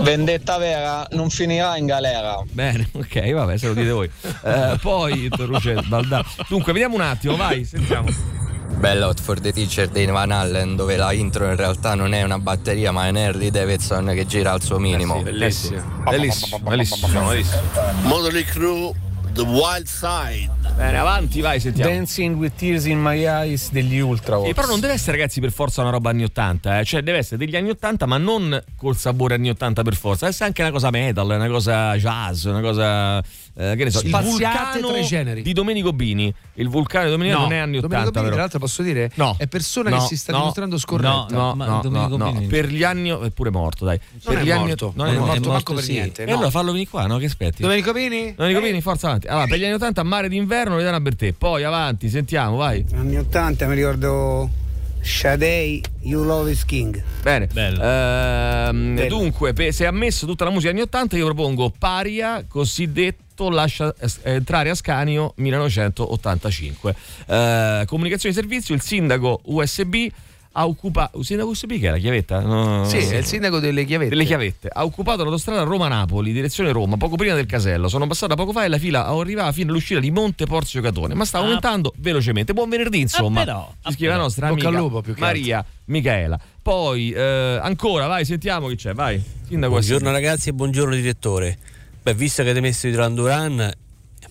Vendetta 0.00 0.56
vera 0.56 1.06
non 1.12 1.28
finirà 1.28 1.76
in 1.76 1.84
galera. 1.84 2.42
Bene, 2.50 2.88
ok, 2.96 3.30
vabbè, 3.32 3.58
se 3.58 3.66
lo 3.66 3.74
dite 3.74 3.90
voi. 3.90 4.10
Eh, 4.42 4.78
poi 4.80 5.28
Torruce 5.28 5.82
Baldà. 5.86 6.24
Dunque, 6.48 6.72
vediamo 6.72 6.94
un 6.94 7.02
attimo, 7.02 7.36
vai, 7.36 7.64
sentiamo. 7.64 8.08
Bellot 8.78 9.20
for 9.20 9.38
the 9.40 9.52
Teacher 9.52 9.88
di 9.88 10.06
Van 10.06 10.30
Allen 10.30 10.76
dove 10.76 10.96
la 10.96 11.12
intro 11.12 11.46
in 11.48 11.56
realtà 11.56 11.94
non 11.94 12.12
è 12.14 12.22
una 12.22 12.38
batteria 12.38 12.92
ma 12.92 13.06
è 13.06 13.10
un 13.10 13.16
Harley 13.16 13.50
Davidson 13.50 14.12
che 14.14 14.24
gira 14.24 14.52
al 14.52 14.62
suo 14.62 14.78
minimo. 14.78 15.20
bellissimo. 15.20 15.82
Bellissimo, 16.08 16.58
bellissimo, 16.60 17.08
bellissimo. 17.08 17.60
Motley 18.02 18.44
Crue, 18.44 18.92
The 19.32 19.42
Wild 19.42 19.86
Side. 19.86 20.50
Bene, 20.76 20.98
avanti, 20.98 21.40
vai, 21.40 21.60
sentiamo. 21.60 21.90
Dancing 21.90 22.36
with 22.36 22.54
Tears 22.56 22.84
in 22.86 23.00
My 23.00 23.24
Eyes 23.24 23.70
degli 23.70 23.98
Ultra. 23.98 24.40
Sì, 24.44 24.54
però 24.54 24.66
non 24.66 24.80
deve 24.80 24.92
essere, 24.92 25.16
ragazzi, 25.16 25.40
per 25.40 25.50
forza 25.50 25.80
una 25.80 25.90
roba 25.90 26.10
anni 26.10 26.24
80, 26.24 26.78
eh. 26.78 26.84
cioè 26.84 27.02
deve 27.02 27.18
essere 27.18 27.36
degli 27.36 27.56
anni 27.56 27.70
80, 27.70 28.06
ma 28.06 28.16
non 28.16 28.62
col 28.76 28.96
sapore 28.96 29.34
anni 29.34 29.50
80 29.50 29.82
per 29.82 29.94
forza. 29.94 30.20
Deve 30.20 30.30
essere 30.30 30.46
anche 30.46 30.62
una 30.62 30.70
cosa 30.70 30.90
metal, 30.90 31.26
una 31.28 31.48
cosa 31.48 31.96
jazz, 31.96 32.44
una 32.44 32.60
cosa. 32.60 33.22
Eh, 33.60 33.74
che 33.76 33.84
ne 33.84 33.90
so, 33.90 34.00
il 34.02 34.08
Spaziate 34.08 34.28
vulcano 34.78 34.86
tra 34.88 34.98
i 34.98 35.04
generi. 35.04 35.42
di 35.42 35.52
Domenico 35.52 35.92
Bini. 35.92 36.32
Il 36.54 36.68
vulcano 36.68 37.06
di 37.06 37.10
Domenico 37.10 37.38
non 37.40 37.52
è 37.52 37.56
anni 37.58 37.78
80. 37.78 37.86
Domenico 37.88 38.10
Bini, 38.12 38.22
però. 38.22 38.32
tra 38.34 38.40
l'altro 38.42 38.58
posso 38.60 38.82
dire, 38.82 39.10
No. 39.14 39.34
è 39.36 39.46
persona 39.48 39.90
No, 39.90 39.96
che 39.98 40.06
si 40.06 40.16
sta 40.16 40.30
no, 40.32 40.38
dimostrando 40.38 40.78
scorretta. 40.78 41.26
No, 41.30 41.54
no, 41.54 41.80
no, 41.82 42.06
no, 42.08 42.16
no. 42.16 42.42
Per 42.48 42.66
gli 42.68 42.84
anni. 42.84 43.08
È 43.10 43.30
pure 43.30 43.50
morto, 43.50 43.84
dai. 43.84 43.98
Non 44.10 44.20
per 44.34 44.38
è 44.42 44.44
gli 44.46 44.50
anni- 44.52 44.66
morto. 44.68 44.92
non 44.94 45.06
Non 45.06 45.06
è 45.06 45.10
è 45.10 45.18
morto, 45.18 45.32
morto 45.34 45.50
manco 45.52 45.74
per 45.74 45.82
sì. 45.82 45.92
niente. 45.92 46.24
No. 46.24 46.30
E 46.30 46.32
allora 46.34 46.50
fallo 46.50 46.70
venire 46.72 46.88
qua, 46.90 47.06
no? 47.06 47.18
Che 47.18 47.24
aspetti? 47.26 47.62
Domenico 47.62 47.92
Bini? 47.92 48.34
Domenico 48.36 48.60
Bini, 48.60 48.80
forza 48.80 49.08
avanti. 49.08 49.26
Allora, 49.26 49.46
per 49.46 49.58
gli 49.58 49.64
anni 49.64 49.74
80, 49.74 50.02
mare 50.04 50.28
d'inverno, 50.28 50.76
Vedana 50.76 51.00
Bertè. 51.00 51.32
Poi 51.32 51.64
avanti, 51.64 52.08
sentiamo, 52.08 52.56
vai. 52.56 52.84
Anni 52.94 53.16
80 53.18 53.66
mi 53.66 53.74
ricordo 53.74 54.48
Shadei, 55.00 55.82
You 56.02 56.22
Love 56.24 56.50
is 56.52 56.64
King. 56.64 57.02
Bene. 57.22 57.48
Ehm, 57.52 58.94
Bello. 58.94 59.08
dunque, 59.08 59.52
se 59.72 59.86
ha 59.86 59.90
messo 59.90 60.26
tutta 60.26 60.44
la 60.44 60.50
musica 60.50 60.70
anni 60.70 60.80
80, 60.82 61.16
io 61.16 61.24
propongo 61.24 61.72
Paria, 61.76 62.44
cosiddetto 62.46 63.26
lascia 63.48 63.94
eh, 63.98 64.32
entrare 64.32 64.70
a 64.70 64.74
Scanio 64.74 65.32
1985. 65.36 66.94
Eh, 67.26 67.84
comunicazione 67.86 68.34
di 68.34 68.40
servizio, 68.40 68.74
il 68.74 68.80
sindaco 68.80 69.40
USB 69.44 69.94
ha 70.52 70.66
occupato. 70.66 71.18
Il 71.18 71.24
sindaco 71.24 71.50
USB 71.50 71.78
che 71.78 71.86
è 71.88 71.90
la 71.90 71.98
chiavetta? 71.98 72.40
No, 72.40 72.84
Sì, 72.84 72.96
è 72.96 73.16
il 73.18 73.24
sindaco 73.24 73.60
delle 73.60 73.84
chiavette. 73.84 74.10
delle 74.10 74.24
chiavette. 74.24 74.68
Ha 74.72 74.82
occupato 74.84 75.22
l'autostrada 75.22 75.62
Roma-Napoli, 75.62 76.32
direzione 76.32 76.72
Roma, 76.72 76.96
poco 76.96 77.14
prima 77.16 77.34
del 77.34 77.46
casello. 77.46 77.86
Sono 77.88 78.06
passata 78.08 78.34
poco 78.34 78.50
fa 78.52 78.64
e 78.64 78.68
la 78.68 78.78
fila 78.78 79.06
arrivava 79.06 79.52
fino 79.52 79.70
all'uscita 79.70 80.00
di 80.00 80.10
Monte 80.10 80.46
Porzio 80.46 80.80
Catone, 80.80 81.14
ma 81.14 81.24
sta 81.24 81.38
Ah. 81.38 81.42
aumentando 81.42 81.92
velocemente. 81.98 82.54
Buon 82.54 82.68
venerdì, 82.70 83.00
insomma. 83.00 83.44
però, 83.44 83.72
Ci 83.84 83.92
scrive 83.92 84.12
la 84.12 84.18
nostra 84.18 84.48
amica 84.48 84.66
al 84.68 84.74
lupo, 84.74 85.00
più 85.00 85.14
che 85.14 85.20
Maria 85.20 85.64
Michaela. 85.84 86.40
Poi 86.60 87.10
eh, 87.12 87.58
ancora, 87.62 88.06
vai, 88.08 88.24
sentiamo 88.24 88.66
chi 88.66 88.74
c'è, 88.76 88.94
vai. 88.94 89.22
Sindaco 89.46 89.74
Buongiorno 89.74 90.10
ragazzi 90.10 90.48
e 90.48 90.52
buongiorno 90.54 90.94
direttore. 90.94 91.56
Beh, 92.08 92.14
visto 92.14 92.42
che 92.42 92.48
avete 92.48 92.64
messo 92.64 92.86
i 92.86 92.90
Duran 92.90 93.14
Duran, 93.14 93.70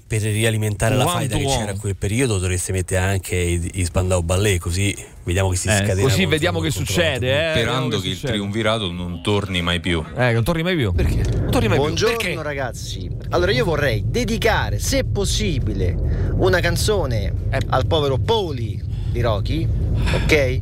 per 0.07 0.21
rialimentare 0.23 0.95
la 0.95 1.03
One 1.05 1.13
faida 1.13 1.38
che 1.38 1.45
one. 1.45 1.57
c'era 1.57 1.71
a 1.73 1.78
quel 1.78 1.95
periodo 1.95 2.39
dovreste 2.39 2.71
mettere 2.71 3.01
anche 3.05 3.36
i, 3.36 3.69
i 3.75 3.86
Spandau 3.86 4.23
Ballet, 4.23 4.57
così 4.59 4.95
vediamo 5.23 5.49
che 5.49 5.57
si 5.57 5.67
Eh, 5.67 5.75
scatena. 5.75 6.01
così 6.01 6.25
vediamo 6.25 6.59
che 6.59 6.71
succede, 6.71 7.49
eh. 7.49 7.51
Sperando 7.51 7.99
che 7.99 8.07
il 8.07 8.13
succede. 8.15 8.34
triunvirato 8.34 8.91
non 8.91 9.21
torni 9.21 9.61
mai 9.61 9.80
più. 9.80 10.03
Eh, 10.15 10.32
non 10.32 10.43
torni 10.43 10.63
mai 10.63 10.75
più. 10.75 10.91
Perché? 10.91 11.21
Non 11.38 11.51
torni 11.51 11.67
mai 11.67 11.78
Buongiorno 11.78 12.17
più. 12.17 12.25
Perché? 12.30 12.41
ragazzi. 12.41 13.09
Allora 13.30 13.51
io 13.51 13.63
vorrei 13.63 14.03
dedicare, 14.07 14.80
se 14.80 15.03
possibile, 15.03 15.95
una 16.36 16.59
canzone 16.59 17.32
Eh. 17.51 17.59
al 17.67 17.86
povero 17.86 18.17
Poli 18.17 18.82
di 19.11 19.21
Rocky, 19.21 19.67
ok? 20.15 20.61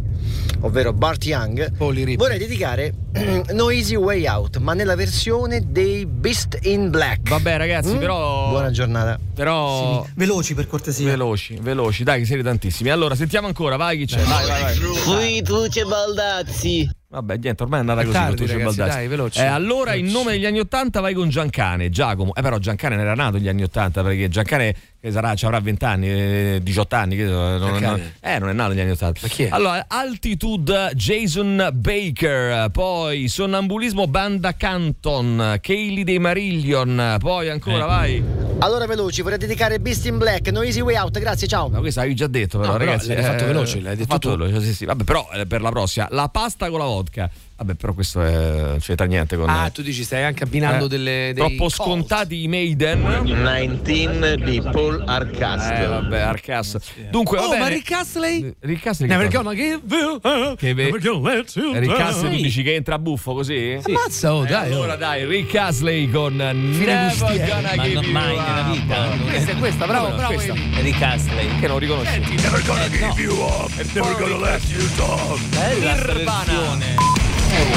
Ovvero 0.61 0.93
Bart 0.93 1.25
Young. 1.25 1.71
Vorrei 1.77 2.37
dedicare 2.37 2.93
No 3.53 3.69
Easy 3.69 3.95
Way 3.95 4.27
Out, 4.27 4.57
ma 4.57 4.73
nella 4.73 4.95
versione 4.95 5.63
dei 5.71 6.05
Beast 6.05 6.57
in 6.63 6.89
Black. 6.89 7.29
Vabbè, 7.29 7.57
ragazzi, 7.57 7.93
Mm? 7.93 7.97
però. 7.99 8.49
Buona 8.49 8.71
giornata. 8.71 9.19
Però. 9.33 10.05
Veloci 10.15 10.53
per 10.53 10.67
cortesia. 10.67 11.05
Veloci, 11.07 11.57
veloci, 11.61 12.03
dai, 12.03 12.19
che 12.19 12.25
siete 12.25 12.43
tantissimi. 12.43 12.89
Allora, 12.89 13.15
sentiamo 13.15 13.47
ancora, 13.47 13.75
vai 13.75 13.97
chi 13.97 14.05
c'è. 14.05 14.21
Vai, 14.21 14.45
vai, 14.47 14.61
vai. 14.61 14.77
Qui 15.03 15.41
Tuce 15.43 15.83
Baldazzi. 15.85 16.89
Vabbè, 17.15 17.37
niente, 17.37 17.63
ormai 17.63 17.77
è 17.77 17.81
andata 17.81 18.01
È 18.01 18.03
così 18.05 18.17
tardi, 18.17 18.35
con 18.35 18.47
ragazzi, 18.47 18.63
Baldacci. 18.75 18.97
dai, 18.97 19.07
veloci. 19.07 19.39
Eh, 19.39 19.45
allora, 19.45 19.93
in 19.95 20.07
nome 20.07 20.31
degli 20.33 20.45
anni 20.45 20.59
Ottanta, 20.59 20.99
vai 20.99 21.13
con 21.13 21.29
Giancane, 21.29 21.89
Giacomo. 21.89 22.33
Eh, 22.35 22.41
però 22.41 22.57
Giancane 22.57 22.95
non 22.95 23.05
era 23.05 23.13
nato 23.15 23.37
negli 23.37 23.47
anni 23.47 23.63
Ottanta, 23.63 24.03
perché 24.03 24.27
Giancane 24.27 24.75
che 24.99 25.11
sarà, 25.11 25.35
ci 25.35 25.45
avrà 25.45 25.59
20 25.59 25.85
anni, 25.85 26.09
eh, 26.09 26.59
18 26.63 26.95
anni, 26.95 27.15
che 27.15 27.25
so, 27.27 27.31
non, 27.57 27.77
non, 27.79 28.01
eh, 28.19 28.39
non 28.39 28.49
è 28.49 28.53
nato 28.53 28.71
negli 28.71 28.79
anni 28.81 28.91
Ottanta. 28.91 29.19
Ma 29.21 29.27
chi 29.27 29.43
è? 29.43 29.49
Allora, 29.51 29.85
Altitude 29.87 30.91
Jason 30.95 31.69
Baker, 31.73 32.69
poi 32.71 33.27
Sonnambulismo 33.27 34.07
Banda 34.07 34.53
Canton, 34.55 35.57
Kaylee 35.61 36.03
dei 36.03 36.19
Marillion, 36.19 37.17
poi 37.19 37.49
ancora, 37.49 37.83
Eh. 37.83 37.87
vai. 37.87 38.23
Allora 38.59 38.85
veloci, 38.87 39.21
vorrei 39.21 39.37
dedicare 39.37 39.79
Beast 39.79 40.05
in 40.05 40.17
Black, 40.17 40.49
No 40.49 40.61
Easy 40.63 40.79
Way 40.81 40.95
Out, 40.95 41.19
grazie, 41.19 41.45
ciao. 41.47 41.67
Ma 41.69 41.79
questo 41.79 41.99
avevi 41.99 42.15
già 42.15 42.27
detto, 42.27 42.57
però, 42.57 42.71
No, 42.71 42.77
però 42.77 42.91
ragazzi. 42.91 43.13
l'hai 43.13 43.23
fatto 43.23 43.45
veloce, 43.45 43.81
l'hai 43.81 43.95
detto 43.97 44.11
fatto 44.13 44.29
veloce, 44.35 44.61
sì, 44.61 44.73
sì. 44.73 44.85
Vabbè, 44.85 45.03
però 45.03 45.27
eh, 45.33 45.45
per 45.45 45.61
la 45.61 45.69
prossima, 45.69 46.07
la 46.11 46.29
pasta 46.29 46.69
con 46.69 46.79
la 46.79 46.85
vodka. 46.85 47.04
Náutica. 47.05 47.29
Vabbè, 47.57 47.75
però 47.75 47.93
questo 47.93 48.21
è, 48.21 48.31
non 48.63 48.79
c'entra 48.81 49.05
niente 49.05 49.37
con. 49.37 49.47
Ah, 49.49 49.69
tu 49.69 49.81
dici 49.81 50.03
stai 50.03 50.23
anche 50.23 50.43
abbinando 50.43 50.85
Eh, 50.85 50.89
delle 50.89 51.31
dei 51.33 51.35
troppo 51.35 51.69
scontati 51.69 52.43
i 52.43 52.49
Maiden. 52.49 53.23
19 53.23 54.35
di 54.43 54.61
Paul 54.61 55.01
Arcastle. 55.05 55.83
Eh, 55.83 55.87
vabbè, 55.87 56.19
Arcas. 56.19 56.77
Dunque, 57.09 57.37
Oh, 57.37 57.47
bene. 57.51 57.59
ma 57.61 57.67
Rick 57.69 57.91
Astley? 57.93 58.53
Rick 58.59 58.85
Astley 58.87 59.07
Never 59.07 59.29
gonna 59.29 59.53
give 59.55 59.79
you 59.89 60.19
up, 60.21 60.57
Che 60.57 60.73
ve- 60.73 60.83
never 60.91 60.99
gonna 61.01 61.33
let 61.35 61.55
you 61.55 61.73
Rick. 61.79 61.97
Astley 61.97 62.35
tu 62.35 62.41
dici 62.43 62.61
che 62.61 62.73
entra 62.75 62.99
buffo 62.99 63.33
così? 63.33 63.79
Ammazza, 63.81 64.33
oh, 64.35 64.43
Eh, 64.43 64.47
dai, 64.49 64.71
oh. 64.71 64.75
allora 64.75 64.95
dai, 64.97 65.25
Rick 65.25 65.55
Astley 65.55 66.09
con 66.11 66.35
Never 66.35 67.07
Gustieri. 67.07 67.49
Gonna 67.49 67.73
Ma 67.75 67.83
Give 67.83 67.93
no, 67.95 68.01
You 68.01 68.11
mai 68.11 68.35
nella 68.35 68.65
Up. 68.67 68.73
vita. 68.73 69.07
Questa 69.29 69.51
è 69.51 69.55
questa, 69.55 69.85
bravo, 69.87 70.09
no, 70.09 70.15
bravo. 70.17 70.33
questa. 70.33 70.53
Rick 70.81 71.01
Astley. 71.01 71.59
Che 71.61 71.67
non 71.67 71.79
riconosci? 71.79 72.19
Never 72.19 72.63
gonna 72.65 72.89
give 72.89 73.21
you 73.21 73.33
up 73.39 73.71
never 73.93 74.13
gonna 74.17 74.37
let 74.39 74.61
you 74.67 74.85
down. 74.97 75.39
Nirvana. 75.79 77.04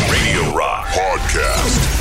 Radio 0.09 0.57
Rock 0.57 0.93
Podcast. 0.93 1.97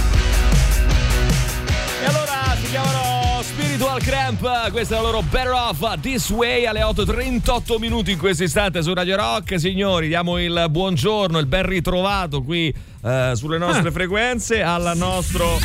E 2.01 2.05
allora 2.05 2.55
si 2.61 2.69
chiamano 2.69 3.41
Spiritual 3.43 4.01
Cramp, 4.01 4.71
questa 4.71 4.95
è 4.95 4.97
la 4.97 5.03
loro 5.03 5.21
Better 5.21 5.51
Off 5.51 5.99
This 6.01 6.29
Way 6.29 6.65
alle 6.65 6.81
8.38 6.81 7.77
minuti 7.79 8.11
in 8.11 8.17
questo 8.17 8.43
istante 8.43 8.81
su 8.81 8.93
Radio 8.93 9.15
Rock. 9.15 9.59
Signori, 9.59 10.07
diamo 10.07 10.39
il 10.39 10.65
buongiorno, 10.69 11.37
il 11.37 11.45
ben 11.45 11.65
ritrovato 11.67 12.41
qui 12.41 12.73
eh, 13.03 13.31
sulle 13.35 13.57
nostre 13.57 13.89
Ah. 13.89 13.91
frequenze 13.91 14.61
al 14.63 14.93
nostro 14.95 15.59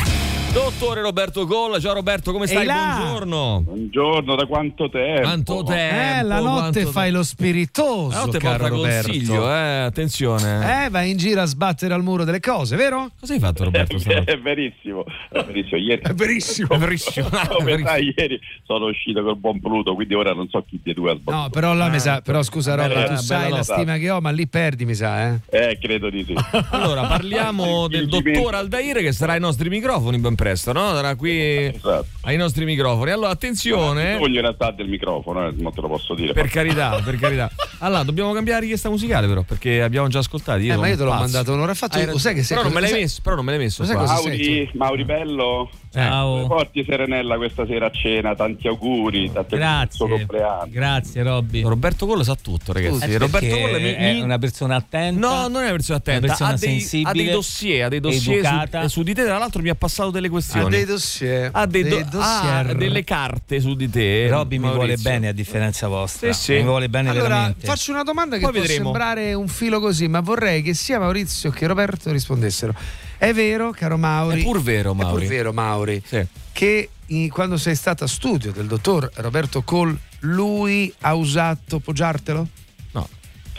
dottore 0.53 1.01
Roberto 1.01 1.45
Golla. 1.45 1.79
Ciao 1.79 1.93
Roberto, 1.93 2.31
come 2.31 2.45
stai? 2.47 2.65
Buongiorno. 2.65 3.61
Buongiorno, 3.65 4.35
da 4.35 4.45
quanto 4.45 4.89
tempo? 4.89 5.21
Quanto 5.21 5.63
tempo? 5.63 6.19
Eh, 6.19 6.23
la 6.23 6.39
notte 6.39 6.81
quanto 6.83 6.91
fai 6.91 7.11
lo 7.11 7.23
spiritoso, 7.23 8.09
La 8.17 8.25
notte 8.25 8.37
caro 8.37 8.57
porta 8.59 8.75
Roberto. 8.75 9.07
consiglio, 9.09 9.49
eh, 9.51 9.77
attenzione. 9.79 10.85
Eh, 10.85 10.89
vai 10.89 11.09
in 11.11 11.17
giro 11.17 11.41
a 11.41 11.45
sbattere 11.45 11.93
al 11.93 12.03
muro 12.03 12.23
delle 12.23 12.39
cose, 12.39 12.75
vero? 12.75 13.09
Cosa 13.19 13.33
hai 13.33 13.39
fatto 13.39 13.63
Roberto? 13.63 13.97
stanotte? 13.99 14.31
È 14.33 14.39
verissimo, 14.39 15.03
è 15.31 15.43
verissimo. 15.43 15.77
Ieri, 15.81 16.01
È 16.01 16.13
verissimo. 16.13 16.67
È 16.69 16.77
verissimo. 16.77 17.29
come 17.57 17.81
sai, 17.83 18.13
ieri 18.15 18.39
sono 18.65 18.85
uscito 18.85 19.23
col 19.23 19.37
buon 19.37 19.59
Pluto, 19.59 19.95
quindi 19.95 20.13
ora 20.13 20.33
non 20.33 20.47
so 20.49 20.63
chi 20.67 20.79
dei 20.83 20.93
due 20.93 21.11
ha 21.11 21.15
sbattuto. 21.15 21.35
No, 21.43 21.49
però 21.49 21.73
là 21.73 21.87
mi 21.89 21.99
sa, 21.99 22.21
però 22.21 22.43
scusa 22.43 22.75
Roba, 22.75 22.87
bella- 22.89 23.01
tu 23.01 23.07
bella 23.07 23.21
sai 23.21 23.49
la 23.49 23.57
nota. 23.57 23.73
stima 23.75 23.97
che 23.97 24.09
ho, 24.09 24.19
ma 24.21 24.29
lì 24.31 24.47
perdi, 24.47 24.85
mi 24.85 24.93
sa, 24.93 25.29
eh. 25.29 25.39
Eh, 25.49 25.77
credo 25.81 26.09
di 26.09 26.23
sì. 26.25 26.33
Allora, 26.71 27.05
parliamo 27.07 27.87
del 27.87 28.07
dottor 28.07 28.55
Aldair 28.55 28.97
che 28.97 29.11
sarà 29.13 29.33
ai 29.33 29.39
nostri 29.39 29.69
microfoni 29.69 30.17
ben 30.19 30.35
presto, 30.35 30.41
no? 30.73 30.93
Sarà 30.93 31.15
qui 31.15 31.31
Esatto. 31.67 32.05
ai 32.21 32.37
nostri 32.37 32.65
microfoni. 32.65 33.11
Allora, 33.11 33.27
Non 33.27 33.35
attenzione. 33.35 34.17
voglio 34.17 34.35
in 34.35 34.41
realtà 34.41 34.71
del 34.71 34.87
microfono, 34.87 35.47
eh, 35.47 35.53
non 35.57 35.73
te 35.73 35.81
lo 35.81 35.87
posso 35.87 36.13
dire. 36.13 36.33
Per 36.33 36.47
carità, 36.49 36.99
per 37.03 37.17
carità. 37.17 37.49
Allora, 37.79 38.03
dobbiamo 38.03 38.31
cambiare 38.33 38.61
richiesta 38.61 38.89
musicale, 38.89 39.27
però, 39.27 39.41
perché 39.43 39.81
abbiamo 39.81 40.07
già 40.07 40.19
ascoltato. 40.19 40.59
Io 40.59 40.73
Eh, 40.73 40.77
ma 40.77 40.87
io 40.87 40.97
te 40.97 41.03
l'ho 41.03 41.09
pazzo. 41.09 41.21
mandato 41.21 41.53
un'ora 41.53 41.73
fa, 41.73 41.87
tu 41.87 41.97
Hai 41.97 42.19
sai 42.19 42.33
che 42.35 42.43
sei- 42.43 42.55
Però 42.57 42.63
non 42.67 42.73
me 42.75 42.81
l'hai 42.81 42.89
sai- 42.89 42.99
messo, 43.01 43.19
però 43.23 43.35
non 43.35 43.45
me 43.45 43.51
l'hai 43.51 43.59
messo. 43.61 43.83
Mauri, 43.83 44.69
Mauri 44.73 45.03
Bello, 45.05 45.69
Ciao. 45.93 46.47
porti 46.47 46.83
Serenella 46.87 47.35
questa 47.37 47.65
sera 47.67 47.85
a 47.85 47.91
cena, 47.91 48.33
tanti 48.35 48.67
auguri, 48.67 49.31
tanti 49.31 49.55
auguri 49.55 49.87
suo 49.91 50.07
compleanno. 50.07 50.67
Grazie 50.69 51.21
Robby. 51.23 51.61
Roberto 51.61 52.05
Colla 52.07 52.23
sa 52.23 52.35
tutto, 52.35 52.73
ragazzi. 52.73 53.11
Eh, 53.11 53.17
Roberto 53.19 53.55
Colla 53.57 53.77
mi, 53.77 53.93
è 53.93 54.13
mi- 54.13 54.21
una 54.21 54.37
persona 54.39 54.75
attenta. 54.75 55.19
No, 55.19 55.47
non 55.47 55.61
è 55.61 55.65
una 55.65 55.75
persona 55.75 55.97
attenta, 55.99 56.19
Una 56.25 56.27
persona 56.29 56.49
ha, 56.49 56.57
dei, 56.57 56.69
sensibile, 56.79 57.09
ha 57.09 57.13
dei 57.13 57.29
dossier, 57.29 57.85
ha 57.85 57.89
dei 57.89 57.99
dossier 57.99 58.69
su, 58.81 58.87
su 58.87 59.03
di 59.03 59.13
te, 59.13 59.23
tra 59.23 59.37
l'altro 59.37 59.61
mi 59.61 59.69
ha 59.69 59.75
passato 59.75 60.09
delle 60.09 60.29
questioni. 60.29 60.65
Ha 60.65 60.69
dei 60.69 60.85
dossier. 60.85 61.49
Ha 61.53 61.65
dei 61.67 61.83
do- 61.83 61.89
dei 61.89 62.03
dossier. 62.05 62.67
ha 62.69 62.73
delle 62.73 63.03
carte 63.03 63.59
su 63.59 63.75
di 63.75 63.89
te. 63.89 64.27
Robby 64.29 64.57
mi 64.57 64.71
vuole 64.71 64.97
bene 64.97 65.27
a 65.27 65.31
differenza 65.31 65.87
vostra. 65.87 66.33
Sì, 66.33 66.41
sì. 66.41 66.53
Mi 66.53 66.63
vuole 66.63 66.89
bene 66.89 67.09
Allora, 67.09 67.27
veramente. 67.27 67.65
faccio 67.67 67.91
una 67.91 68.03
domanda 68.03 68.37
che 68.37 68.41
Poi 68.43 68.51
può 68.51 68.61
vedremo. 68.61 68.83
sembrare 68.85 69.33
un 69.35 69.47
filo 69.47 69.79
così, 69.79 70.07
ma 70.07 70.21
vorrei 70.21 70.61
che 70.63 70.73
sia 70.73 70.97
Maurizio 70.99 71.51
che 71.51 71.67
Roberto 71.67 72.11
rispondessero. 72.11 72.73
È 73.17 73.31
vero, 73.33 73.71
caro 73.71 73.97
Mauri? 73.97 74.41
È 74.41 74.43
pur 74.43 74.61
vero, 74.61 74.91
È 74.91 74.95
Mauri. 74.95 75.19
pur 75.25 75.27
vero, 75.33 75.53
Mauri. 75.53 76.01
Sì. 76.05 76.25
Che 76.51 76.89
in- 77.07 77.29
quando 77.29 77.57
sei 77.57 77.75
stato 77.75 78.03
a 78.03 78.07
studio 78.07 78.51
del 78.51 78.65
dottor 78.67 79.09
Roberto 79.15 79.61
Cole, 79.63 79.97
lui 80.21 80.93
ha 81.01 81.13
usato 81.13 81.79
poggiartelo? 81.79 82.47
No. 82.91 83.07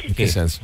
In 0.03 0.15
che 0.15 0.27
senso? 0.27 0.61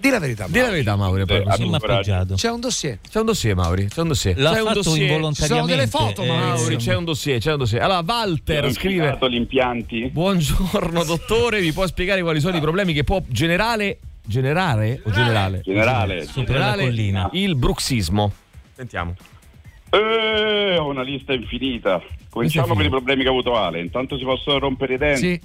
Di 0.00 0.10
la 0.10 0.20
verità. 0.20 0.46
Di 0.48 0.60
la 0.60 0.70
verità, 0.70 0.94
Mauri. 0.94 1.22
ha 1.22 1.74
appoggiato? 1.74 2.34
C'è 2.36 2.50
un 2.50 2.60
dossier. 2.60 3.00
C'è 3.10 3.18
un 3.18 3.26
dossier, 3.26 3.56
Mauri. 3.56 3.88
C'è 3.88 4.00
un 4.00 4.08
dossier. 4.08 4.38
L'ha 4.38 4.52
c'è 4.52 4.60
un 4.60 4.66
fatto 4.68 4.82
dossier. 4.82 5.02
involontariamente. 5.10 5.42
Ci 5.42 5.48
sono 5.48 5.66
delle 5.66 5.86
foto, 5.88 6.22
eh, 6.22 6.26
Mauri, 6.28 6.76
c'è 6.76 6.94
un 6.94 7.04
dossier, 7.04 7.40
c'è 7.40 7.52
un 7.52 7.58
dossier. 7.58 7.82
Allora, 7.82 8.04
Walter 8.06 8.62
Hanno 8.62 8.72
scrive: 8.72 9.18
gli 9.28 9.34
impianti. 9.34 10.08
Buongiorno, 10.12 11.02
dottore. 11.02 11.60
Mi 11.60 11.72
può 11.72 11.84
spiegare 11.88 12.22
quali 12.22 12.38
sono 12.38 12.56
i 12.56 12.60
problemi 12.60 12.92
che 12.92 13.02
può 13.02 13.20
generare. 13.26 13.98
Generare 14.28 15.00
o 15.04 15.10
generale? 15.10 15.62
Generale. 15.64 16.26
Sopra 16.26 16.58
la 16.58 16.76
collina. 16.76 17.30
Il 17.32 17.56
bruxismo. 17.56 18.30
Sentiamo. 18.74 19.14
Eh, 19.88 20.76
ho 20.76 20.86
una 20.86 21.00
lista 21.00 21.32
infinita. 21.32 22.02
Cominciamo 22.28 22.74
per 22.74 22.84
i 22.84 22.90
problemi 22.90 23.22
che 23.22 23.28
ha 23.28 23.30
avuto 23.30 23.56
Ale. 23.56 23.80
Intanto 23.80 24.18
si 24.18 24.24
possono 24.24 24.58
rompere 24.58 24.94
i 24.94 24.98
denti. 24.98 25.20
Sì. 25.20 25.40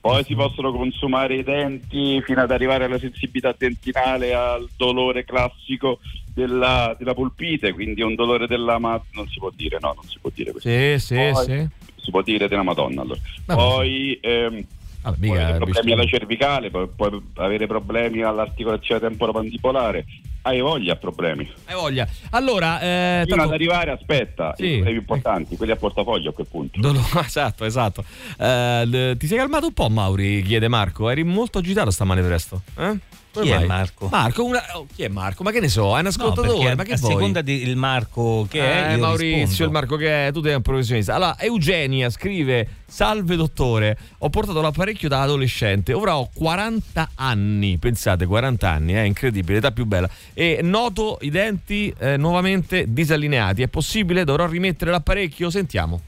Poi 0.00 0.24
si 0.24 0.34
possono 0.34 0.72
consumare 0.72 1.34
i 1.36 1.42
denti 1.42 2.22
fino 2.22 2.40
ad 2.40 2.50
arrivare 2.50 2.84
alla 2.84 2.98
sensibilità 2.98 3.54
dentinale, 3.58 4.32
al 4.32 4.66
dolore 4.74 5.26
classico 5.26 5.98
della, 6.32 6.96
della 6.98 7.12
pulpite, 7.12 7.74
quindi 7.74 8.00
un 8.00 8.14
dolore 8.14 8.46
della 8.46 8.78
ma- 8.78 9.02
non 9.12 9.28
si 9.28 9.38
può 9.38 9.50
dire, 9.54 9.76
no, 9.82 9.92
non 9.94 10.04
si 10.08 10.16
può 10.18 10.30
dire 10.34 10.52
questo. 10.52 10.70
Sì, 10.70 10.98
sì, 10.98 11.14
Poi- 11.14 11.44
sì. 11.44 11.68
Si 11.96 12.10
può 12.10 12.22
dire 12.22 12.48
della 12.48 12.62
Madonna 12.62 13.02
allora. 13.02 13.20
Vabbè. 13.44 13.60
Poi 13.60 14.18
ehm, 14.22 14.64
Vabbè, 15.04 15.16
puoi 15.18 15.30
mica 15.30 15.42
avere 15.44 15.58
problemi 15.58 15.92
alla 15.92 16.04
cervicale, 16.06 16.70
puoi, 16.70 16.88
puoi 16.94 17.22
avere 17.34 17.66
problemi 17.66 18.22
all'articolazione 18.22 19.00
temporomandibolare. 19.00 20.04
Hai 20.46 20.60
voglia 20.60 20.96
problemi. 20.96 21.50
Hai 21.66 21.74
voglia. 21.74 22.06
Allora, 22.30 22.78
eh, 22.80 23.22
Fino 23.24 23.36
tanto- 23.36 23.48
ad 23.54 23.54
arrivare, 23.54 23.90
aspetta, 23.92 24.52
Sì. 24.56 24.64
i 24.66 24.72
problemi 24.74 24.98
importanti, 24.98 25.56
quelli 25.56 25.72
a 25.72 25.76
portafoglio 25.76 26.30
a 26.30 26.32
quel 26.34 26.46
punto. 26.50 26.80
No, 26.80 26.92
no, 26.92 27.00
esatto, 27.24 27.64
esatto. 27.64 28.04
Eh, 28.38 29.14
ti 29.18 29.26
sei 29.26 29.38
calmato 29.38 29.66
un 29.66 29.72
po', 29.72 29.88
Mauri? 29.88 30.42
Chiede 30.42 30.68
Marco. 30.68 31.08
Eri 31.08 31.22
molto 31.24 31.58
agitato 31.58 31.90
stamane 31.90 32.20
presto. 32.22 32.60
Eh? 32.76 32.98
Come 33.34 33.46
Chi 33.46 33.50
è? 33.52 33.66
Marco? 33.66 34.06
Marco, 34.12 34.44
una- 34.44 34.62
oh, 34.74 34.86
chi 34.94 35.02
è 35.02 35.08
Marco? 35.08 35.42
Ma 35.42 35.50
che 35.50 35.58
ne 35.58 35.68
so, 35.68 35.92
è 35.94 35.96
un 35.96 36.02
No, 36.02 36.08
ascoltatore. 36.08 36.48
perché 36.56 36.74
ma 36.76 36.82
che 36.84 36.92
a 36.92 36.96
vuoi? 36.98 37.12
seconda 37.14 37.42
del 37.42 37.74
Marco 37.76 38.46
che 38.48 38.60
è, 38.60 38.90
Eh, 38.90 38.94
io 38.94 39.00
Maurizio, 39.00 39.36
rispondo. 39.38 39.64
il 39.64 39.70
Marco 39.72 39.96
che 39.96 40.26
è, 40.28 40.32
tu 40.32 40.40
sei 40.40 40.54
un 40.54 40.62
professionista. 40.62 41.14
Allora, 41.16 41.36
Eugenia 41.40 42.10
scrive: 42.10 42.68
Salve 42.86 43.34
dottore, 43.34 43.98
ho 44.18 44.30
portato 44.30 44.60
l'apparecchio 44.60 45.08
da 45.08 45.22
adolescente, 45.22 45.92
ora 45.92 46.16
ho 46.16 46.30
40 46.32 47.10
anni, 47.16 47.76
pensate, 47.78 48.24
40 48.24 48.70
anni, 48.70 48.92
è 48.92 49.00
incredibile, 49.00 49.58
età 49.58 49.72
più 49.72 49.84
bella. 49.84 50.08
E 50.32 50.60
noto 50.62 51.18
i 51.22 51.30
denti 51.30 51.92
eh, 51.98 52.16
nuovamente 52.16 52.84
disallineati. 52.92 53.62
È 53.62 53.68
possibile? 53.68 54.22
Dovrò 54.22 54.46
rimettere 54.46 54.92
l'apparecchio? 54.92 55.50
Sentiamo. 55.50 56.00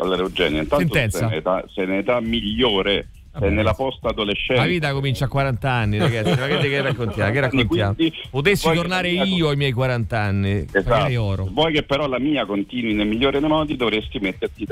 Allora 0.00 0.22
Eugenio, 0.22 0.60
intanto 0.62 0.84
Sentenza. 0.84 1.18
sei 1.18 1.26
in 1.28 1.34
età, 1.34 1.64
sei 1.74 1.84
in 1.84 1.92
età 1.94 2.20
migliore, 2.20 3.08
sei 3.38 3.52
nella 3.52 3.74
post 3.74 4.04
adolescenza. 4.04 4.62
La 4.62 4.68
vita 4.68 4.92
comincia 4.92 5.24
a 5.26 5.28
40 5.28 5.70
anni, 5.70 5.98
ragazzi. 5.98 6.38
Ma 6.38 6.46
che, 6.46 6.58
che 6.58 6.82
raccontiamo? 6.82 7.32
Che 7.32 7.40
raccontiamo? 7.40 7.94
Quindi, 7.94 8.16
Potessi 8.30 8.70
tornare 8.72 9.08
io 9.10 9.48
ai 9.48 9.56
miei 9.56 9.72
40 9.72 10.18
anni, 10.18 10.66
Esatto. 10.70 11.22
oro. 11.22 11.48
Vuoi 11.50 11.72
che 11.72 11.82
però 11.82 12.06
la 12.06 12.18
mia 12.18 12.44
continui 12.46 12.94
nel 12.94 13.06
migliore 13.06 13.40
dei 13.40 13.48
modi, 13.48 13.76
dovresti 13.76 14.18
metterti 14.18 14.66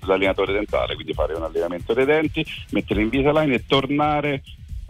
l'allineatore 0.00 0.52
dentale, 0.52 0.94
quindi 0.94 1.12
fare 1.12 1.34
un 1.34 1.42
allineamento 1.42 1.92
dei 1.94 2.04
denti, 2.04 2.44
mettere 2.70 3.02
Invisalign 3.02 3.52
e 3.52 3.64
tornare 3.66 4.42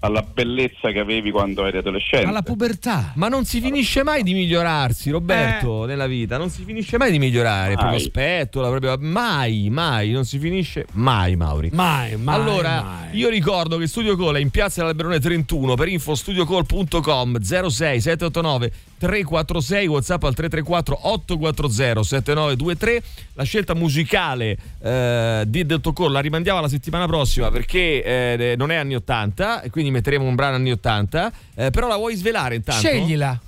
alla 0.06 0.22
bellezza 0.22 0.90
che 0.90 0.98
avevi 0.98 1.30
quando 1.30 1.64
eri 1.66 1.78
adolescente. 1.78 2.26
Alla 2.26 2.42
pubertà. 2.42 3.12
Ma 3.16 3.28
non 3.28 3.44
si 3.44 3.60
finisce 3.60 4.02
mai 4.02 4.22
di 4.22 4.32
migliorarsi, 4.34 5.10
Roberto, 5.10 5.84
Eh. 5.84 5.86
nella 5.86 6.06
vita. 6.06 6.36
Non 6.38 6.48
si 6.50 6.64
finisce 6.64 6.96
mai 6.98 7.10
di 7.10 7.18
migliorare 7.18 7.70
il 7.72 7.76
proprio 7.76 7.96
Mai. 7.96 8.04
aspetto, 8.06 8.60
la 8.60 8.68
propria... 8.68 8.96
mai, 8.98 9.68
mai, 9.70 10.10
non 10.12 10.24
si 10.24 10.38
finisce 10.38 10.86
mai, 10.92 11.36
Mauri. 11.36 11.70
Mai, 11.72 12.16
mai. 12.16 12.34
allora, 12.34 12.82
mai. 12.82 13.16
io 13.18 13.28
ricordo 13.28 13.76
che 13.78 13.86
Studio 13.86 14.16
Call 14.16 14.36
è 14.36 14.40
in 14.40 14.50
piazza 14.50 14.80
dell'Alberone 14.80 15.20
31 15.20 15.74
per 15.74 15.88
info 15.88 16.14
studiocall.com 16.14 17.40
06 17.40 18.00
789 18.00 18.72
346 18.98 19.86
WhatsApp 19.88 20.22
al 20.24 20.34
334 20.34 20.98
840 21.10 22.02
7923. 22.02 23.02
La 23.34 23.42
scelta 23.44 23.74
musicale 23.74 24.56
eh, 24.82 25.44
di 25.46 25.66
Detto 25.66 25.92
Call 25.92 26.12
la 26.12 26.20
rimandiamo 26.20 26.58
alla 26.58 26.68
settimana 26.68 27.06
prossima 27.06 27.50
perché 27.50 28.02
eh, 28.02 28.54
non 28.56 28.70
è 28.70 28.76
anni 28.76 28.94
80 28.94 29.62
e 29.62 29.70
quindi 29.70 29.90
metteremo 29.96 30.24
un 30.24 30.34
brano 30.34 30.56
anni 30.56 30.70
80. 30.72 31.32
eh, 31.56 31.70
però 31.70 31.88
la 31.88 31.96
vuoi 31.96 32.14
svelare 32.14 32.54
intanto? 32.56 32.86
Sceglila. 32.86 33.40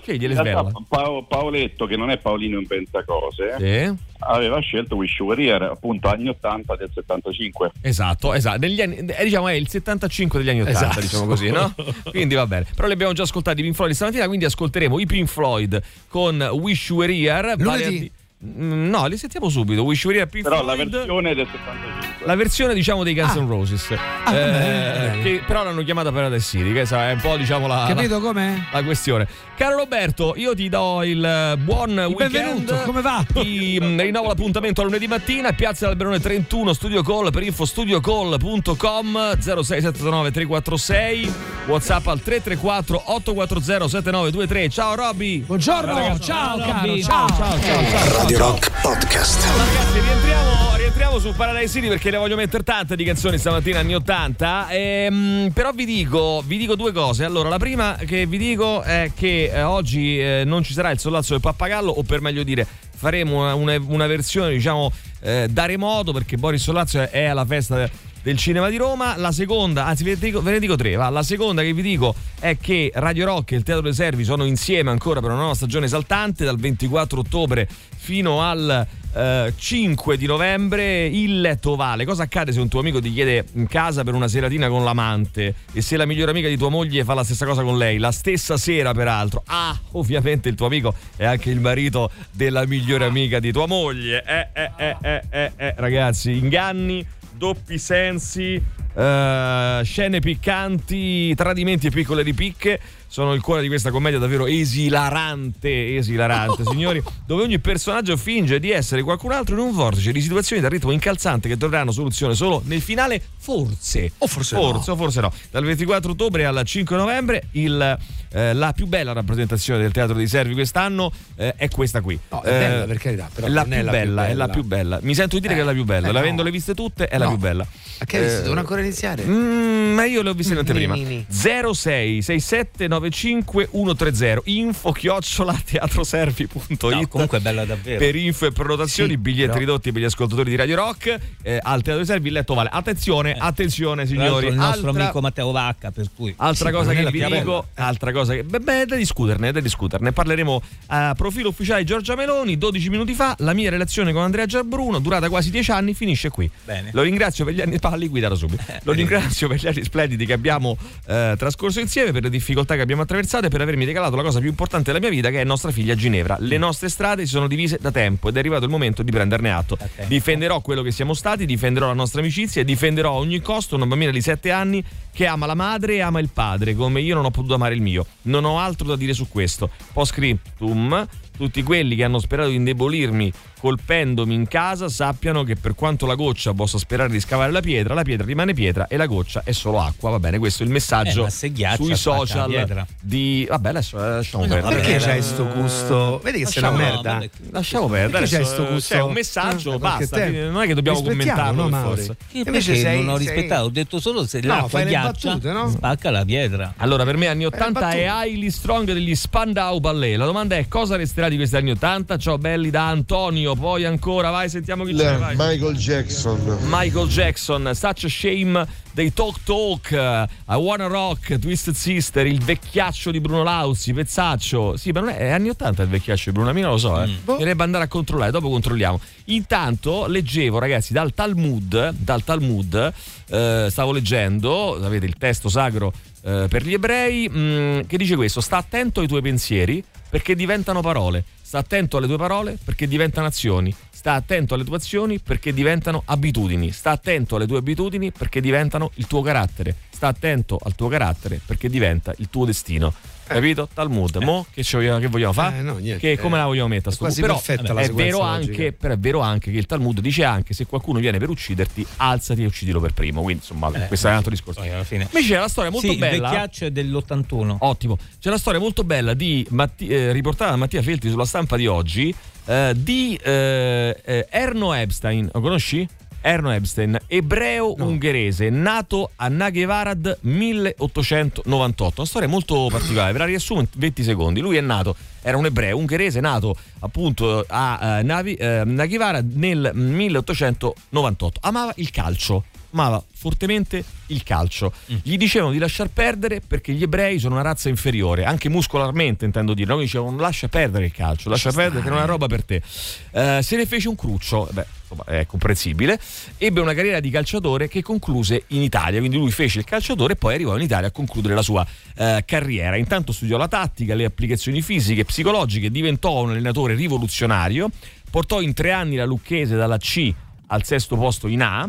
Scegliele, 0.00 0.34
svela. 0.34 0.70
Pao- 0.88 1.24
Paoletto, 1.24 1.84
che 1.86 1.96
non 1.96 2.10
è 2.10 2.16
Paolino 2.18 2.58
in 2.58 2.66
Pentacose, 2.66 3.56
Sì. 3.58 3.94
aveva 4.20 4.58
scelto 4.60 4.94
Wish 4.96 5.18
You 5.18 5.28
Were 5.28 5.42
Here, 5.42 5.66
appunto 5.66 6.08
anni 6.08 6.28
80 6.28 6.76
del 6.76 6.88
75. 6.94 7.72
Esatto, 7.82 8.32
esatto. 8.32 8.58
Negli 8.60 8.80
anni, 8.80 8.96
eh, 8.96 9.24
diciamo 9.24 9.48
è 9.48 9.52
il 9.52 9.68
75 9.68 10.38
degli 10.38 10.48
anni 10.48 10.60
80, 10.62 10.78
Esatto. 10.80 11.00
diciamo 11.00 11.26
così, 11.26 11.50
no? 11.50 11.74
Quindi 12.08 12.34
va 12.36 12.46
bene. 12.46 12.64
Però 12.74 12.86
li 12.86 12.94
abbiamo 12.94 13.12
già 13.12 13.24
ascoltati 13.24 13.60
i 13.60 13.62
Pink 13.64 13.74
Floyd 13.74 13.92
stamattina, 13.92 14.26
quindi 14.26 14.46
ascolteremo 14.46 14.98
i 14.98 15.04
Pink 15.04 15.28
Floyd 15.28 15.82
con 16.08 16.40
Wish 16.52 16.88
You 16.88 16.98
Were 17.00 17.12
Here. 17.12 17.54
vale 17.56 17.84
a 17.84 17.88
Lunedì. 17.88 18.10
Mm, 18.44 18.88
No, 18.88 19.06
li 19.06 19.16
sentiamo 19.16 19.48
subito. 19.48 19.82
Wish 19.82 20.04
You 20.04 20.12
Were 20.12 20.22
Here 20.22 20.30
Pink 20.30 20.44
Però 20.44 20.62
la 20.64 20.74
Floyd. 20.74 20.90
versione 20.90 21.34
del 21.34 21.46
75. 21.50 22.26
La 22.26 22.34
versione 22.36 22.74
diciamo 22.74 23.02
dei 23.02 23.14
Guns 23.14 23.34
Ah. 23.34 23.40
N' 23.40 23.48
Roses, 23.48 23.90
eh, 23.90 23.98
bene. 24.30 25.22
che 25.22 25.42
però 25.46 25.64
l'hanno 25.64 25.82
chiamata 25.82 26.12
Paradise 26.12 26.46
City, 26.46 26.72
che 26.72 26.84
sa, 26.86 27.08
è 27.08 27.12
un 27.14 27.20
po' 27.20 27.36
diciamo 27.36 27.66
la, 27.66 27.86
Capito 27.88 28.14
la, 28.14 28.20
com'è? 28.20 28.54
la 28.72 28.82
questione. 28.84 29.26
Caro 29.56 29.76
Roberto, 29.78 30.34
io 30.36 30.54
ti 30.54 30.68
do 30.68 31.02
il 31.02 31.24
eh, 31.24 31.56
buon 31.58 31.90
weekend. 31.98 32.30
benvenuto, 32.30 32.76
come 32.84 33.00
va? 33.00 33.24
Ti 33.32 33.78
mm, 33.82 33.98
rinnovo 34.00 34.28
l'appuntamento 34.28 34.82
a 34.82 34.84
lunedì 34.84 35.08
mattina, 35.08 35.52
Piazza 35.52 35.86
d'Alberone 35.86 36.20
31, 36.20 36.72
Studio 36.74 37.02
Call 37.02 37.30
per 37.32 37.42
info 37.42 37.64
studiocall.com 37.64 39.36
0679 39.40 40.30
346 40.30 41.32
WhatsApp 41.66 42.06
al 42.06 42.20
334 42.22 43.02
840 43.14 43.88
7923. 43.88 44.68
Ciao 44.68 44.94
Robby. 44.94 45.40
Buongiorno, 45.40 46.18
ciao, 46.20 46.58
caro, 46.58 46.98
ciao, 47.00 47.28
ciao, 47.28 47.58
ciao. 47.60 48.26
Radio 48.28 48.46
Rock 48.46 48.70
Podcast. 48.82 49.42
Ragazzi, 49.42 50.00
rientriamo, 50.00 50.76
rientriamo 50.76 51.18
su 51.18 51.32
Paradise 51.34 51.72
City 51.72 51.88
perché 51.88 52.10
ne 52.10 52.18
voglio 52.18 52.36
mettere 52.36 52.62
tante 52.62 52.94
di 52.94 53.02
canzoni 53.02 53.38
stamattina 53.38 53.78
anni 53.78 53.94
80. 53.94 54.68
Ehm, 54.68 55.50
però 55.54 55.70
vi 55.72 55.86
dico, 55.86 56.42
vi 56.44 56.58
dico 56.58 56.76
due 56.76 56.92
cose. 56.92 57.24
Allora, 57.24 57.48
la 57.48 57.56
prima 57.56 57.94
che 57.94 58.26
vi 58.26 58.36
dico 58.36 58.82
è 58.82 59.12
che 59.16 59.50
eh, 59.50 59.62
oggi 59.62 60.20
eh, 60.20 60.42
non 60.44 60.62
ci 60.62 60.74
sarà 60.74 60.90
il 60.90 60.98
sollazzo 60.98 61.32
del 61.32 61.40
pappagallo, 61.40 61.90
o 61.90 62.02
per 62.02 62.20
meglio 62.20 62.42
dire, 62.42 62.66
faremo 62.94 63.38
una, 63.38 63.54
una- 63.54 63.82
una 63.86 64.06
versione, 64.06 64.50
diciamo, 64.50 64.92
eh, 65.20 65.46
da 65.48 65.64
remoto 65.64 66.12
perché 66.12 66.36
Boris 66.36 66.62
Sollazzo 66.62 67.08
è 67.10 67.24
alla 67.24 67.46
festa 67.46 67.88
del 68.28 68.36
cinema 68.36 68.68
di 68.68 68.76
Roma. 68.76 69.16
La 69.16 69.32
seconda, 69.32 69.86
anzi 69.86 70.04
ve 70.04 70.10
ne 70.10 70.18
dico, 70.18 70.42
ve 70.42 70.50
ne 70.50 70.58
dico 70.58 70.76
tre, 70.76 70.96
va. 70.96 71.08
La 71.08 71.22
seconda 71.22 71.62
che 71.62 71.72
vi 71.72 71.80
dico 71.80 72.14
è 72.38 72.58
che 72.58 72.90
Radio 72.94 73.24
Rock 73.24 73.52
e 73.52 73.56
il 73.56 73.62
Teatro 73.62 73.82
dei 73.82 73.94
Servi 73.94 74.22
sono 74.22 74.44
insieme 74.44 74.90
ancora 74.90 75.20
per 75.20 75.30
una 75.30 75.38
nuova 75.38 75.54
stagione 75.54 75.86
esaltante 75.86 76.44
dal 76.44 76.58
24 76.58 77.20
ottobre 77.20 77.66
fino 77.96 78.42
al 78.42 78.86
eh, 79.14 79.52
5 79.56 80.16
di 80.18 80.26
novembre 80.26 81.06
il 81.06 81.40
letto 81.40 81.74
vale. 81.74 82.04
Cosa 82.04 82.24
accade 82.24 82.52
se 82.52 82.60
un 82.60 82.68
tuo 82.68 82.80
amico 82.80 83.00
ti 83.00 83.10
chiede 83.10 83.46
in 83.54 83.66
casa 83.66 84.04
per 84.04 84.12
una 84.12 84.28
seratina 84.28 84.68
con 84.68 84.84
l'amante 84.84 85.54
e 85.72 85.80
se 85.80 85.96
la 85.96 86.04
migliore 86.04 86.30
amica 86.30 86.48
di 86.48 86.58
tua 86.58 86.68
moglie 86.68 87.04
fa 87.04 87.14
la 87.14 87.24
stessa 87.24 87.46
cosa 87.46 87.62
con 87.62 87.78
lei, 87.78 87.96
la 87.96 88.12
stessa 88.12 88.58
sera 88.58 88.92
peraltro? 88.92 89.42
Ah, 89.46 89.74
ovviamente 89.92 90.50
il 90.50 90.54
tuo 90.54 90.66
amico 90.66 90.94
è 91.16 91.24
anche 91.24 91.48
il 91.48 91.60
marito 91.60 92.10
della 92.30 92.66
migliore 92.66 93.06
amica 93.06 93.40
di 93.40 93.52
tua 93.52 93.66
moglie. 93.66 94.22
Eh, 94.26 94.48
eh, 94.52 94.70
eh, 94.76 94.96
eh, 95.00 95.22
eh, 95.30 95.52
eh, 95.56 95.74
ragazzi, 95.78 96.36
inganni, 96.36 97.06
doppi 97.38 97.78
sensi, 97.78 98.60
eh, 98.94 99.80
scene 99.84 100.20
piccanti, 100.20 101.34
tradimenti 101.34 101.86
e 101.86 101.90
piccole 101.90 102.22
ripicche 102.22 102.80
sono 103.10 103.32
il 103.32 103.40
cuore 103.40 103.62
di 103.62 103.68
questa 103.68 103.90
commedia 103.90 104.18
davvero 104.18 104.46
esilarante, 104.46 105.96
esilarante, 105.96 106.62
signori, 106.68 107.02
dove 107.26 107.42
ogni 107.42 107.58
personaggio 107.58 108.16
finge 108.16 108.58
di 108.60 108.70
essere 108.70 109.02
qualcun 109.02 109.32
altro 109.32 109.54
in 109.54 109.60
un 109.62 109.72
vortice 109.72 110.12
di 110.12 110.20
situazioni 110.20 110.60
dal 110.60 110.70
ritmo 110.70 110.90
incalzante 110.90 111.48
che 111.48 111.56
troveranno 111.56 111.90
soluzione 111.90 112.34
solo 112.34 112.60
nel 112.66 112.82
finale, 112.82 113.20
forse. 113.38 114.12
O 114.18 114.26
forse 114.26 114.56
forse, 114.56 114.84
no. 114.90 114.92
o 114.92 114.96
forse 114.96 115.20
no. 115.20 115.32
Dal 115.50 115.64
24 115.64 116.10
ottobre 116.12 116.44
al 116.44 116.60
5 116.64 116.96
novembre 116.96 117.44
il, 117.52 117.98
eh, 118.30 118.52
la 118.52 118.72
più 118.72 118.86
bella 118.86 119.12
rappresentazione 119.12 119.80
del 119.80 119.92
Teatro 119.92 120.14
dei 120.14 120.26
Servi 120.28 120.52
quest'anno 120.54 121.10
eh, 121.36 121.54
è 121.56 121.68
questa 121.70 122.00
qui. 122.02 122.18
No, 122.30 122.42
è 122.42 122.50
bella, 122.50 122.84
per 122.84 122.98
carità, 122.98 123.30
però 123.32 123.46
è 123.46 123.50
la 123.50 123.64
più 123.64 123.72
è 123.72 123.82
la 123.82 123.90
bella, 123.90 124.22
più 124.24 124.30
è 124.30 124.34
la 124.34 124.44
bella. 124.44 124.48
più 124.48 124.64
bella. 124.64 124.98
Mi 125.02 125.14
sento 125.14 125.36
di 125.36 125.40
dire 125.40 125.52
Eh, 125.54 125.56
che 125.56 125.62
è 125.62 125.66
la 125.66 125.72
più 125.72 125.84
bella. 125.84 126.08
eh, 126.08 126.12
no. 126.12 126.12
L'avendole 126.12 126.50
viste 126.50 126.74
tutte, 126.74 127.06
è 127.08 127.16
la 127.16 127.24
No. 127.24 127.30
più 127.30 127.38
bella. 127.38 127.66
Ma 127.98 128.04
che? 128.06 128.38
Eh, 128.38 128.42
Devono 128.42 128.60
ancora 128.60 128.80
iniziare? 128.80 129.24
Mm, 129.24 129.94
ma 129.94 130.04
io 130.04 130.22
le 130.22 130.30
ho 130.30 130.34
viste 130.34 130.52
in 130.52 130.58
anteprima. 130.60 130.94
ni, 130.94 131.04
ni. 131.04 131.26
06 131.28 132.22
67 132.22 132.70
395 132.88 133.68
130 133.72 134.40
info 134.44 134.92
chiocciola 134.92 135.60
teatroservi.it 135.64 136.82
No, 136.82 137.08
comunque 137.08 137.38
è 137.38 137.40
bella 137.40 137.64
davvero. 137.64 137.98
per 137.98 138.14
info 138.16 138.46
e 138.46 138.52
prenotazioni, 138.52 139.10
Sì, 139.10 139.16
biglietti 139.18 139.46
però- 139.48 139.58
ridotti 139.58 139.92
per 139.92 140.02
gli 140.02 140.04
ascoltatori 140.04 140.50
di 140.50 140.56
Radio 140.56 140.76
Rock. 140.76 141.18
Eh, 141.42 141.58
al 141.62 141.82
Teatro 141.82 142.04
Servi 142.04 142.28
il 142.28 142.34
letto 142.34 142.54
vale. 142.54 142.68
Attenzione, 142.72 143.34
attenzione 143.38 144.04
Tra 144.04 144.14
l'altro 144.16 144.36
signori. 144.38 144.46
il 144.48 144.54
nostro 144.54 144.86
Altra- 144.88 145.02
amico 145.04 145.20
Matteo 145.20 145.50
Vacca, 145.50 145.90
per 145.90 146.06
cui 146.14 146.32
Altra 146.36 146.68
Sì, 146.68 146.74
cosa 146.74 146.92
che 146.92 147.10
vi 147.10 147.24
dico, 147.24 147.66
altra 147.74 148.12
cosa 148.12 148.34
che 148.34 148.44
beh, 148.44 148.60
beh, 148.60 148.86
da 148.86 148.96
discuterne, 148.96 149.52
da 149.52 149.60
discuterne. 149.60 150.12
Parleremo 150.12 150.62
a 150.86 151.14
profilo 151.16 151.48
ufficiale 151.48 151.84
Giorgia 151.84 152.14
Meloni 152.14 152.56
12 152.58 152.88
minuti 152.90 153.14
fa. 153.14 153.34
La 153.38 153.52
mia 153.52 153.70
relazione 153.70 154.12
con 154.12 154.22
Andrea 154.22 154.46
Giarbruno, 154.46 154.98
durata 154.98 155.28
quasi 155.28 155.50
10 155.50 155.70
anni, 155.70 155.94
finisce 155.94 156.30
qui. 156.30 156.48
Bene. 156.64 156.90
Lo 156.92 157.02
ringrazio 157.02 157.44
per 157.44 157.54
gli 157.54 157.60
anni 157.60 157.78
palli 157.88 158.08
guidato 158.08 158.34
subito. 158.34 158.62
Lo 158.82 158.92
ringrazio 158.92 159.48
per 159.48 159.58
gli 159.58 159.66
anni 159.66 159.82
splendidi 159.82 160.26
che 160.26 160.32
abbiamo 160.32 160.76
eh, 161.06 161.34
trascorso 161.36 161.80
insieme, 161.80 162.12
per 162.12 162.22
le 162.22 162.30
difficoltà 162.30 162.74
che 162.74 162.80
abbiamo 162.80 163.02
attraversato 163.02 163.46
e 163.46 163.48
per 163.48 163.60
avermi 163.60 163.84
regalato 163.84 164.16
la 164.16 164.22
cosa 164.22 164.38
più 164.40 164.48
importante 164.48 164.92
della 164.92 164.98
mia 164.98 165.10
vita 165.10 165.30
che 165.30 165.40
è 165.40 165.44
nostra 165.44 165.70
figlia 165.70 165.94
Ginevra. 165.94 166.36
Le 166.40 166.58
nostre 166.58 166.88
strade 166.88 167.24
si 167.24 167.30
sono 167.30 167.48
divise 167.48 167.78
da 167.80 167.90
tempo 167.90 168.28
ed 168.28 168.36
è 168.36 168.38
arrivato 168.38 168.64
il 168.64 168.70
momento 168.70 169.02
di 169.02 169.10
prenderne 169.10 169.52
atto. 169.52 169.78
Difenderò 170.06 170.60
quello 170.60 170.82
che 170.82 170.90
siamo 170.90 171.14
stati, 171.14 171.46
difenderò 171.46 171.86
la 171.86 171.94
nostra 171.94 172.20
amicizia 172.20 172.62
e 172.62 172.64
difenderò 172.64 173.14
a 173.14 173.16
ogni 173.16 173.40
costo 173.40 173.76
una 173.76 173.86
bambina 173.86 174.10
di 174.10 174.20
7 174.20 174.50
anni 174.50 174.84
che 175.12 175.26
ama 175.26 175.46
la 175.46 175.54
madre 175.54 175.94
e 175.94 176.00
ama 176.00 176.20
il 176.20 176.30
padre, 176.32 176.74
come 176.74 177.00
io 177.00 177.14
non 177.14 177.24
ho 177.24 177.30
potuto 177.30 177.54
amare 177.54 177.74
il 177.74 177.82
mio. 177.82 178.06
Non 178.22 178.44
ho 178.44 178.60
altro 178.60 178.86
da 178.86 178.96
dire 178.96 179.14
su 179.14 179.28
questo. 179.28 179.70
Postscriptum, 179.92 181.06
tutti 181.36 181.62
quelli 181.62 181.96
che 181.96 182.04
hanno 182.04 182.18
sperato 182.18 182.50
di 182.50 182.56
indebolirmi 182.56 183.32
colpendomi 183.58 184.34
in 184.34 184.46
casa 184.48 184.88
sappiano 184.88 185.42
che 185.44 185.56
per 185.56 185.74
quanto 185.74 186.06
la 186.06 186.14
goccia 186.14 186.52
possa 186.54 186.78
sperare 186.78 187.10
di 187.10 187.20
scavare 187.20 187.50
la 187.52 187.60
pietra, 187.60 187.94
la 187.94 188.02
pietra 188.02 188.24
rimane 188.26 188.54
pietra 188.54 188.86
e 188.86 188.96
la 188.96 189.06
goccia 189.06 189.42
è 189.44 189.52
solo 189.52 189.80
acqua. 189.80 190.10
Va 190.10 190.18
bene, 190.18 190.38
questo 190.38 190.62
è 190.62 190.66
il 190.66 190.72
messaggio 190.72 191.20
Eh, 191.20 191.24
ma 191.24 191.30
se 191.30 191.50
ghiaccia, 191.52 191.82
sui 191.82 191.96
social 191.96 192.86
di... 193.00 193.46
Vabbè, 193.48 193.68
adesso 193.70 193.96
eh, 194.04 194.08
lasciamo 194.10 194.46
Ma 194.46 194.54
perdere. 194.54 194.74
perché 194.76 194.94
Eh, 194.96 194.98
c'hai 194.98 195.22
sto 195.22 195.46
gusto? 195.48 196.20
Vedi 196.22 196.38
che 196.40 196.46
sei 196.46 196.62
una 196.62 196.72
merda. 196.72 197.12
vabbè, 197.14 197.30
Lasciamo 197.50 197.88
perdere. 197.88 198.20
Perché 198.20 198.28
c'hai 198.36 198.44
adesso, 198.44 198.54
sto 198.54 198.68
eh, 198.68 198.72
gusto? 198.72 198.94
C'è 198.94 199.02
un 199.02 199.12
messaggio, 199.12 199.72
Ah, 199.74 199.78
basta. 199.78 200.16
perché 200.16 200.40
Non 200.48 200.62
è 200.62 200.66
che 200.66 200.74
dobbiamo 200.74 201.02
commentarlo 201.02 201.68
no, 201.68 201.76
forza. 201.82 202.14
Che 202.30 202.38
Invece 202.38 202.72
perché 202.72 202.80
sei- 202.80 203.02
non 203.04 203.14
ho 203.14 203.16
sei- 203.18 203.26
rispettato, 203.26 203.64
ho 203.64 203.68
detto 203.70 204.00
solo 204.00 204.26
se 204.26 204.40
No, 204.40 204.46
l'acqua 204.48 204.82
ghiaccia, 204.82 205.28
battute, 205.30 205.52
no? 205.52 205.68
spacca 205.70 206.10
la 206.10 206.24
pietra. 206.24 206.74
Allora, 206.78 207.04
per 207.04 207.16
me 207.16 207.26
anni 207.26 207.42
Eh, 207.42 207.46
80 207.46 207.80
battute. 207.80 208.04
è 208.04 208.08
Highly 208.10 208.50
Strong 208.50 208.92
degli 208.92 209.14
Spandau 209.14 209.78
Ballet. 209.80 210.16
La 210.16 210.24
domanda 210.26 210.56
è 210.56 210.68
cosa 210.68 210.96
resterà 210.96 211.28
di 211.28 211.36
questi 211.36 211.56
anni 211.56 211.70
80? 211.72 212.16
Ciao 212.18 212.38
belli 212.38 212.70
da 212.70 212.88
Antonio, 212.88 213.47
poi 213.54 213.84
ancora, 213.84 214.30
vai, 214.30 214.48
sentiamo 214.48 214.84
chi 214.84 214.94
c'è. 214.94 215.16
Vai. 215.16 215.34
Michael 215.36 215.76
Jackson. 215.76 216.58
Michael 216.64 217.08
Jackson, 217.08 217.70
Such 217.74 218.04
a 218.04 218.08
Shame 218.08 218.66
dei 218.92 219.12
Talk 219.12 219.38
Talk, 219.44 219.90
I 219.92 220.54
Wanna 220.54 220.86
Rock, 220.86 221.38
Twisted 221.38 221.74
Sister, 221.74 222.26
il 222.26 222.42
vecchiaccio 222.42 223.10
di 223.10 223.20
Bruno 223.20 223.42
Lauzi, 223.42 223.92
Pezzaccio. 223.92 224.76
Sì, 224.76 224.90
ma 224.90 225.00
non 225.00 225.10
è, 225.10 225.16
è 225.16 225.30
anni 225.30 225.50
80 225.50 225.82
il 225.82 225.88
vecchiaccio 225.88 226.24
di 226.26 226.32
Bruno, 226.32 226.48
Lamina 226.48 226.68
lo 226.68 226.78
so, 226.78 227.00
eh. 227.02 227.08
Dovrebbe 227.24 227.62
andare 227.62 227.84
a 227.84 227.88
controllare, 227.88 228.30
dopo 228.30 228.48
controlliamo. 228.50 229.00
Intanto 229.26 230.06
leggevo, 230.06 230.58
ragazzi, 230.58 230.92
dal 230.92 231.14
Talmud, 231.14 231.94
dal 231.96 232.24
Talmud, 232.24 232.92
eh, 233.28 233.68
stavo 233.70 233.92
leggendo, 233.92 234.74
avete 234.84 235.06
il 235.06 235.14
testo 235.16 235.48
sacro 235.48 235.92
eh, 236.22 236.46
per 236.48 236.64
gli 236.64 236.72
ebrei, 236.72 237.28
mh, 237.28 237.86
che 237.86 237.96
dice 237.96 238.16
questo: 238.16 238.40
sta 238.40 238.56
attento 238.56 239.00
ai 239.00 239.06
tuoi 239.06 239.22
pensieri 239.22 239.82
perché 240.08 240.34
diventano 240.34 240.80
parole. 240.80 241.24
Sta 241.48 241.60
attento 241.60 241.96
alle 241.96 242.06
tue 242.06 242.18
parole 242.18 242.58
perché 242.62 242.86
diventano 242.86 243.26
azioni. 243.26 243.74
Sta 243.88 244.12
attento 244.12 244.52
alle 244.52 244.64
tue 244.64 244.76
azioni 244.76 245.18
perché 245.18 245.54
diventano 245.54 246.02
abitudini. 246.04 246.72
Sta 246.72 246.90
attento 246.90 247.36
alle 247.36 247.46
tue 247.46 247.56
abitudini 247.56 248.12
perché 248.12 248.42
diventano 248.42 248.90
il 248.96 249.06
tuo 249.06 249.22
carattere. 249.22 249.74
Sta 249.88 250.08
attento 250.08 250.58
al 250.62 250.74
tuo 250.74 250.88
carattere 250.88 251.40
perché 251.42 251.70
diventa 251.70 252.12
il 252.18 252.28
tuo 252.28 252.44
destino. 252.44 252.92
Capito? 253.28 253.68
Talmud. 253.72 254.16
Mo 254.16 254.46
che, 254.50 254.64
vogliamo, 254.72 254.98
che 254.98 255.06
vogliamo 255.06 255.32
fare? 255.32 255.58
Eh, 255.58 255.62
no, 255.62 255.76
che 255.76 256.18
come 256.18 256.38
la 256.38 256.46
vogliamo 256.46 256.68
mettere? 256.68 256.94
È 256.94 257.20
Però 257.20 257.34
perfetta 257.34 257.72
la 257.72 257.82
è 257.82 257.90
vero, 257.90 258.20
anche, 258.20 258.72
però 258.72 258.94
è 258.94 258.98
vero 258.98 259.20
anche 259.20 259.50
che 259.50 259.58
il 259.58 259.66
Talmud 259.66 260.00
dice 260.00 260.24
anche 260.24 260.54
se 260.54 260.66
qualcuno 260.66 260.98
viene 260.98 261.18
per 261.18 261.28
ucciderti, 261.28 261.86
alzati 261.96 262.42
e 262.42 262.46
uccidilo 262.46 262.80
per 262.80 262.92
primo. 262.94 263.22
Quindi 263.22 263.42
insomma, 263.42 263.70
questo 263.70 264.08
è 264.08 264.10
un 264.10 264.16
altro 264.16 264.30
discorso. 264.30 264.60
Alla 264.60 264.84
fine. 264.84 265.04
Invece 265.04 265.34
c'è 265.34 265.38
la 265.38 265.48
storia 265.48 265.70
molto 265.70 265.86
sì, 265.86 265.92
il 265.94 265.98
bella. 265.98 266.28
vecchiaccio 266.28 266.64
è 266.64 266.70
dell'81. 266.70 267.56
Ottimo. 267.60 267.96
C'è 268.18 268.28
una 268.28 268.38
storia 268.38 268.60
molto 268.60 268.84
bella 268.84 269.14
di 269.14 269.46
Matti- 269.50 269.88
eh, 269.88 270.12
riportata 270.12 270.50
da 270.50 270.56
Mattia 270.56 270.82
Felti 270.82 271.08
sulla 271.10 271.24
stampa 271.24 271.56
di 271.56 271.66
oggi 271.66 272.14
eh, 272.46 272.72
di 272.76 273.18
eh, 273.22 274.00
eh, 274.04 274.26
Erno 274.30 274.72
Epstein. 274.72 275.28
Lo 275.32 275.40
conosci? 275.40 275.86
Erno 276.20 276.50
Epstein, 276.50 276.98
ebreo 277.06 277.74
ungherese, 277.78 278.50
nato 278.50 279.10
a 279.16 279.28
Naghevarad 279.28 280.18
1898. 280.20 282.00
Una 282.00 282.06
storia 282.06 282.28
molto 282.28 282.68
particolare, 282.70 283.12
ve 283.12 283.18
la 283.18 283.24
riassumo 283.24 283.60
in 283.60 283.66
20 283.74 284.02
secondi. 284.02 284.40
Lui 284.40 284.56
è 284.56 284.60
nato, 284.60 284.96
era 285.22 285.36
un 285.36 285.46
ebreo 285.46 285.76
ungherese 285.76 286.20
nato 286.20 286.56
appunto 286.80 287.44
a 287.46 287.98
eh, 287.98 288.02
Navi- 288.02 288.34
eh, 288.34 288.62
Naghevarad 288.64 289.32
nel 289.34 289.70
1898. 289.74 291.40
Amava 291.42 291.72
il 291.76 291.90
calcio, 291.90 292.44
amava 292.72 293.02
fortemente 293.14 293.82
il 294.08 294.22
calcio. 294.22 294.72
Gli 294.86 295.16
dicevano 295.16 295.52
di 295.52 295.58
lasciar 295.58 295.88
perdere 295.88 296.40
perché 296.40 296.72
gli 296.72 296.82
ebrei 296.82 297.18
sono 297.18 297.34
una 297.34 297.42
razza 297.42 297.68
inferiore, 297.68 298.24
anche 298.24 298.48
muscolarmente 298.48 299.24
intendo 299.24 299.54
dire. 299.54 299.68
Noi 299.68 299.84
dicevano 299.84 300.16
lascia 300.18 300.48
perdere 300.48 300.86
il 300.86 300.92
calcio, 300.92 301.28
lascia 301.28 301.50
perdere 301.50 301.82
che 301.82 301.88
non 301.88 301.98
è 301.98 302.02
una 302.02 302.10
roba 302.10 302.26
per 302.26 302.44
te. 302.44 302.62
Eh, 303.10 303.40
se 303.42 303.56
ne 303.56 303.66
fece 303.66 303.88
un 303.88 303.96
cruccio, 303.96 304.48
beh, 304.52 304.66
insomma, 304.80 305.04
è 305.04 305.26
comprensibile. 305.26 305.98
Ebbe 306.36 306.60
una 306.60 306.74
carriera 306.74 307.00
di 307.00 307.10
calciatore 307.10 307.68
che 307.68 307.82
concluse 307.82 308.44
in 308.48 308.62
Italia, 308.62 308.98
quindi 308.98 309.16
lui 309.16 309.30
fece 309.30 309.58
il 309.58 309.64
calciatore 309.64 310.14
e 310.14 310.16
poi 310.16 310.34
arrivò 310.34 310.56
in 310.56 310.62
Italia 310.62 310.88
a 310.88 310.90
concludere 310.92 311.34
la 311.34 311.42
sua 311.42 311.66
eh, 311.96 312.22
carriera. 312.24 312.76
Intanto 312.76 313.12
studiò 313.12 313.36
la 313.36 313.48
tattica, 313.48 313.94
le 313.94 314.04
applicazioni 314.04 314.62
fisiche 314.62 315.00
e 315.00 315.04
psicologiche, 315.04 315.70
diventò 315.70 316.22
un 316.22 316.30
allenatore 316.30 316.74
rivoluzionario, 316.74 317.68
portò 318.10 318.40
in 318.40 318.54
tre 318.54 318.72
anni 318.72 318.96
la 318.96 319.04
Lucchese 319.04 319.56
dalla 319.56 319.78
C 319.78 320.12
al 320.46 320.64
sesto 320.64 320.96
posto 320.96 321.26
in 321.26 321.42
A, 321.42 321.68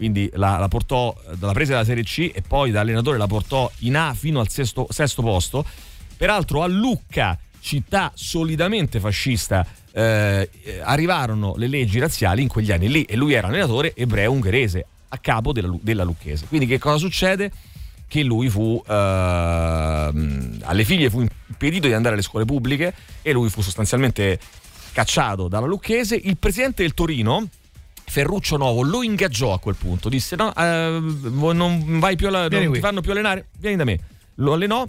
quindi 0.00 0.30
la, 0.32 0.56
la 0.56 0.68
portò 0.68 1.14
dalla 1.36 1.52
presa 1.52 1.72
della 1.72 1.84
Serie 1.84 2.04
C 2.04 2.30
e 2.32 2.40
poi 2.40 2.70
da 2.70 2.80
allenatore 2.80 3.18
la 3.18 3.26
portò 3.26 3.70
in 3.80 3.98
A 3.98 4.14
fino 4.14 4.40
al 4.40 4.48
sesto, 4.48 4.86
sesto 4.88 5.20
posto. 5.20 5.62
Peraltro 6.16 6.62
a 6.62 6.66
Lucca, 6.66 7.38
città 7.60 8.10
solidamente 8.14 8.98
fascista, 8.98 9.66
eh, 9.92 10.48
eh, 10.62 10.80
arrivarono 10.82 11.52
le 11.58 11.66
leggi 11.66 11.98
razziali 11.98 12.40
in 12.40 12.48
quegli 12.48 12.72
anni 12.72 12.88
lì 12.88 13.02
e 13.02 13.14
lui 13.14 13.34
era 13.34 13.48
allenatore 13.48 13.94
ebreo 13.94 14.32
ungherese 14.32 14.86
a 15.08 15.18
capo 15.18 15.52
della, 15.52 15.70
della 15.82 16.04
Lucchese. 16.04 16.46
Quindi 16.46 16.66
che 16.66 16.78
cosa 16.78 16.96
succede? 16.96 17.52
Che 18.08 18.22
lui 18.22 18.48
fu 18.48 18.82
ehm, 18.86 20.60
alle 20.62 20.84
figlie 20.84 21.10
fu 21.10 21.20
impedito 21.20 21.88
di 21.88 21.92
andare 21.92 22.14
alle 22.14 22.24
scuole 22.24 22.46
pubbliche 22.46 22.94
e 23.20 23.32
lui 23.32 23.50
fu 23.50 23.60
sostanzialmente 23.60 24.40
cacciato 24.92 25.46
dalla 25.46 25.66
Lucchese. 25.66 26.14
Il 26.14 26.38
presidente 26.38 26.80
del 26.84 26.94
Torino, 26.94 27.48
Ferruccio 28.10 28.56
Novo 28.56 28.82
lo 28.82 29.04
ingaggiò 29.04 29.52
a 29.52 29.60
quel 29.60 29.76
punto, 29.76 30.08
disse 30.08 30.34
no, 30.34 30.52
eh, 30.54 30.98
non 31.00 32.00
vai 32.00 32.16
più 32.16 32.26
alla- 32.26 32.48
non 32.48 32.72
ti 32.72 32.80
fanno 32.80 33.00
più 33.00 33.12
allenare, 33.12 33.46
vieni 33.58 33.76
da 33.76 33.84
me. 33.84 34.00
Lo 34.36 34.54
allenò 34.54 34.84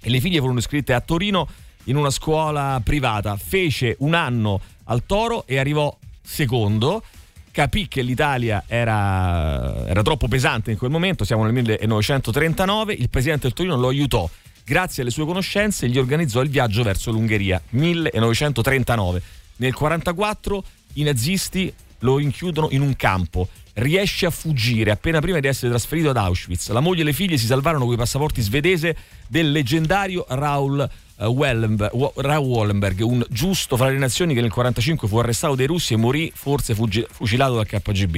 e 0.00 0.10
le 0.10 0.20
figlie 0.20 0.40
furono 0.40 0.58
iscritte 0.58 0.92
a 0.92 1.00
Torino 1.00 1.46
in 1.84 1.94
una 1.96 2.10
scuola 2.10 2.80
privata. 2.82 3.36
Fece 3.36 3.94
un 4.00 4.12
anno 4.14 4.60
al 4.84 5.04
Toro 5.06 5.44
e 5.46 5.56
arrivò 5.58 5.96
secondo. 6.20 7.04
Capì 7.52 7.86
che 7.86 8.02
l'Italia 8.02 8.64
era, 8.66 9.86
era 9.86 10.02
troppo 10.02 10.26
pesante 10.26 10.72
in 10.72 10.78
quel 10.78 10.90
momento, 10.90 11.24
siamo 11.24 11.44
nel 11.44 11.52
1939, 11.52 12.92
il 12.92 13.08
presidente 13.08 13.42
del 13.46 13.52
Torino 13.52 13.76
lo 13.76 13.88
aiutò. 13.88 14.28
Grazie 14.64 15.02
alle 15.02 15.12
sue 15.12 15.24
conoscenze 15.24 15.88
gli 15.88 15.96
organizzò 15.98 16.40
il 16.42 16.50
viaggio 16.50 16.82
verso 16.82 17.12
l'Ungheria, 17.12 17.62
1939. 17.70 19.22
Nel 19.58 19.72
1944 19.74 20.64
i 20.94 21.02
nazisti 21.04 21.72
lo 22.00 22.16
rinchiudono 22.16 22.68
in 22.70 22.80
un 22.80 22.94
campo. 22.96 23.48
Riesce 23.74 24.26
a 24.26 24.30
fuggire 24.30 24.90
appena 24.90 25.20
prima 25.20 25.38
di 25.38 25.46
essere 25.46 25.70
trasferito 25.70 26.10
ad 26.10 26.16
Auschwitz. 26.16 26.70
La 26.70 26.80
moglie 26.80 27.02
e 27.02 27.04
le 27.04 27.12
figlie 27.12 27.36
si 27.36 27.46
salvarono 27.46 27.84
con 27.84 27.94
i 27.94 27.96
passaporti 27.96 28.40
svedese 28.40 28.96
del 29.28 29.52
leggendario 29.52 30.26
eh, 30.26 30.34
Raoul 30.34 30.90
Wallenberg, 31.26 33.00
un 33.00 33.24
giusto 33.28 33.76
fra 33.76 33.88
le 33.88 33.98
nazioni 33.98 34.34
che 34.34 34.40
nel 34.40 34.50
1945 34.50 35.08
fu 35.08 35.18
arrestato 35.18 35.54
dai 35.54 35.66
russi 35.66 35.94
e 35.94 35.96
morì 35.96 36.32
forse 36.34 36.74
fucilato 36.74 37.54
dal 37.54 37.66
KGB. 37.66 38.16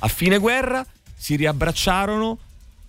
A 0.00 0.08
fine 0.08 0.38
guerra 0.38 0.84
si 1.14 1.36
riabbracciarono 1.36 2.38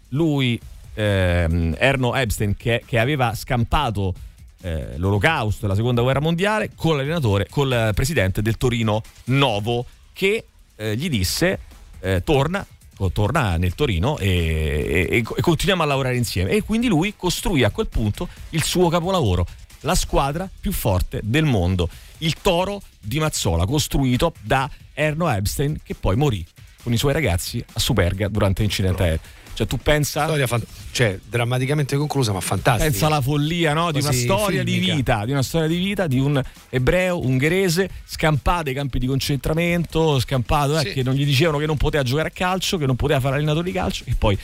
lui, 0.10 0.60
ehm, 0.94 1.76
Erno 1.78 2.16
Epstein, 2.16 2.56
che, 2.56 2.84
che 2.86 3.00
aveva 3.00 3.34
scampato 3.36 4.14
eh, 4.62 4.98
l'olocausto 4.98 5.66
e 5.66 5.68
la 5.68 5.76
seconda 5.76 6.02
guerra 6.02 6.20
mondiale, 6.20 6.72
con 6.76 6.98
l'allenatore, 6.98 7.48
col 7.50 7.92
presidente 7.94 8.42
del 8.42 8.58
Torino 8.58 9.02
Novo, 9.26 9.86
che 10.20 10.44
eh, 10.76 10.98
gli 10.98 11.08
disse: 11.08 11.60
eh, 12.02 12.22
torna. 12.26 12.66
Torna 13.14 13.56
nel 13.56 13.76
Torino 13.76 14.18
e, 14.18 15.08
e- 15.10 15.18
e 15.20 15.42
continuiamo 15.42 15.84
a 15.84 15.86
lavorare 15.86 16.18
insieme. 16.18 16.50
E 16.50 16.64
quindi 16.64 16.90
lui 16.90 17.14
costruì 17.16 17.64
a 17.64 17.70
quel 17.70 17.88
punto 17.88 18.28
il 18.50 18.62
suo 18.62 18.90
capolavoro, 18.90 19.48
la 19.82 19.96
squadra 19.96 20.50
più 20.60 20.74
forte 20.74 21.22
del 21.24 21.46
mondo, 21.46 21.88
il 22.18 22.36
Toro 22.42 22.82
di 23.00 23.20
Mazzola, 23.20 23.66
costruito 23.66 24.34
da 24.42 24.70
Erno 24.94 25.30
Epstein, 25.30 25.80
che 25.82 25.96
poi 25.96 26.18
morì 26.18 26.46
con 26.84 26.92
i 26.92 26.98
suoi 26.98 27.14
ragazzi 27.14 27.64
a 27.72 27.80
Superga 27.80 28.28
durante 28.28 28.64
l'incidente 28.64 29.02
aereo. 29.02 29.20
Cioè, 29.60 29.68
tu 29.68 29.78
pensa. 29.78 30.24
Storia 30.24 30.48
fan- 30.48 30.64
cioè, 30.92 31.20
drammaticamente 31.28 31.98
conclusa, 31.98 32.32
ma 32.32 32.40
fantastica. 32.40 32.90
Pensa 32.90 33.08
alla 33.08 33.20
follia 33.20 33.74
no? 33.74 33.92
di 33.92 34.00
una 34.00 34.14
storia 34.14 34.64
di 34.64 34.72
filmica. 34.72 34.96
vita, 34.96 35.26
di 35.26 35.32
una 35.32 35.44
storia 35.44 35.68
di 35.68 35.76
vita 35.78 36.08
di 36.08 36.18
un 36.18 36.42
ebreo 36.70 37.20
ungherese 37.20 37.90
scampato 38.06 38.70
ai 38.70 38.76
campi 38.76 39.00
di 39.00 39.06
concentramento, 39.08 40.18
scampato 40.22 40.78
eh, 40.80 40.84
Sì. 40.84 40.94
che 40.94 41.04
non 41.04 41.14
gli 41.14 41.26
dicevano 41.26 41.58
che 41.58 41.66
non 41.66 41.76
poteva 41.76 42.04
giocare 42.04 42.30
a 42.30 42.32
calcio, 42.32 42.78
che 42.78 42.86
non 42.86 42.96
poteva 42.96 43.20
fare 43.20 43.36
allenatore 43.36 43.66
di 43.66 43.74
calcio 43.74 44.06
e 44.08 44.16
poi 44.18 44.38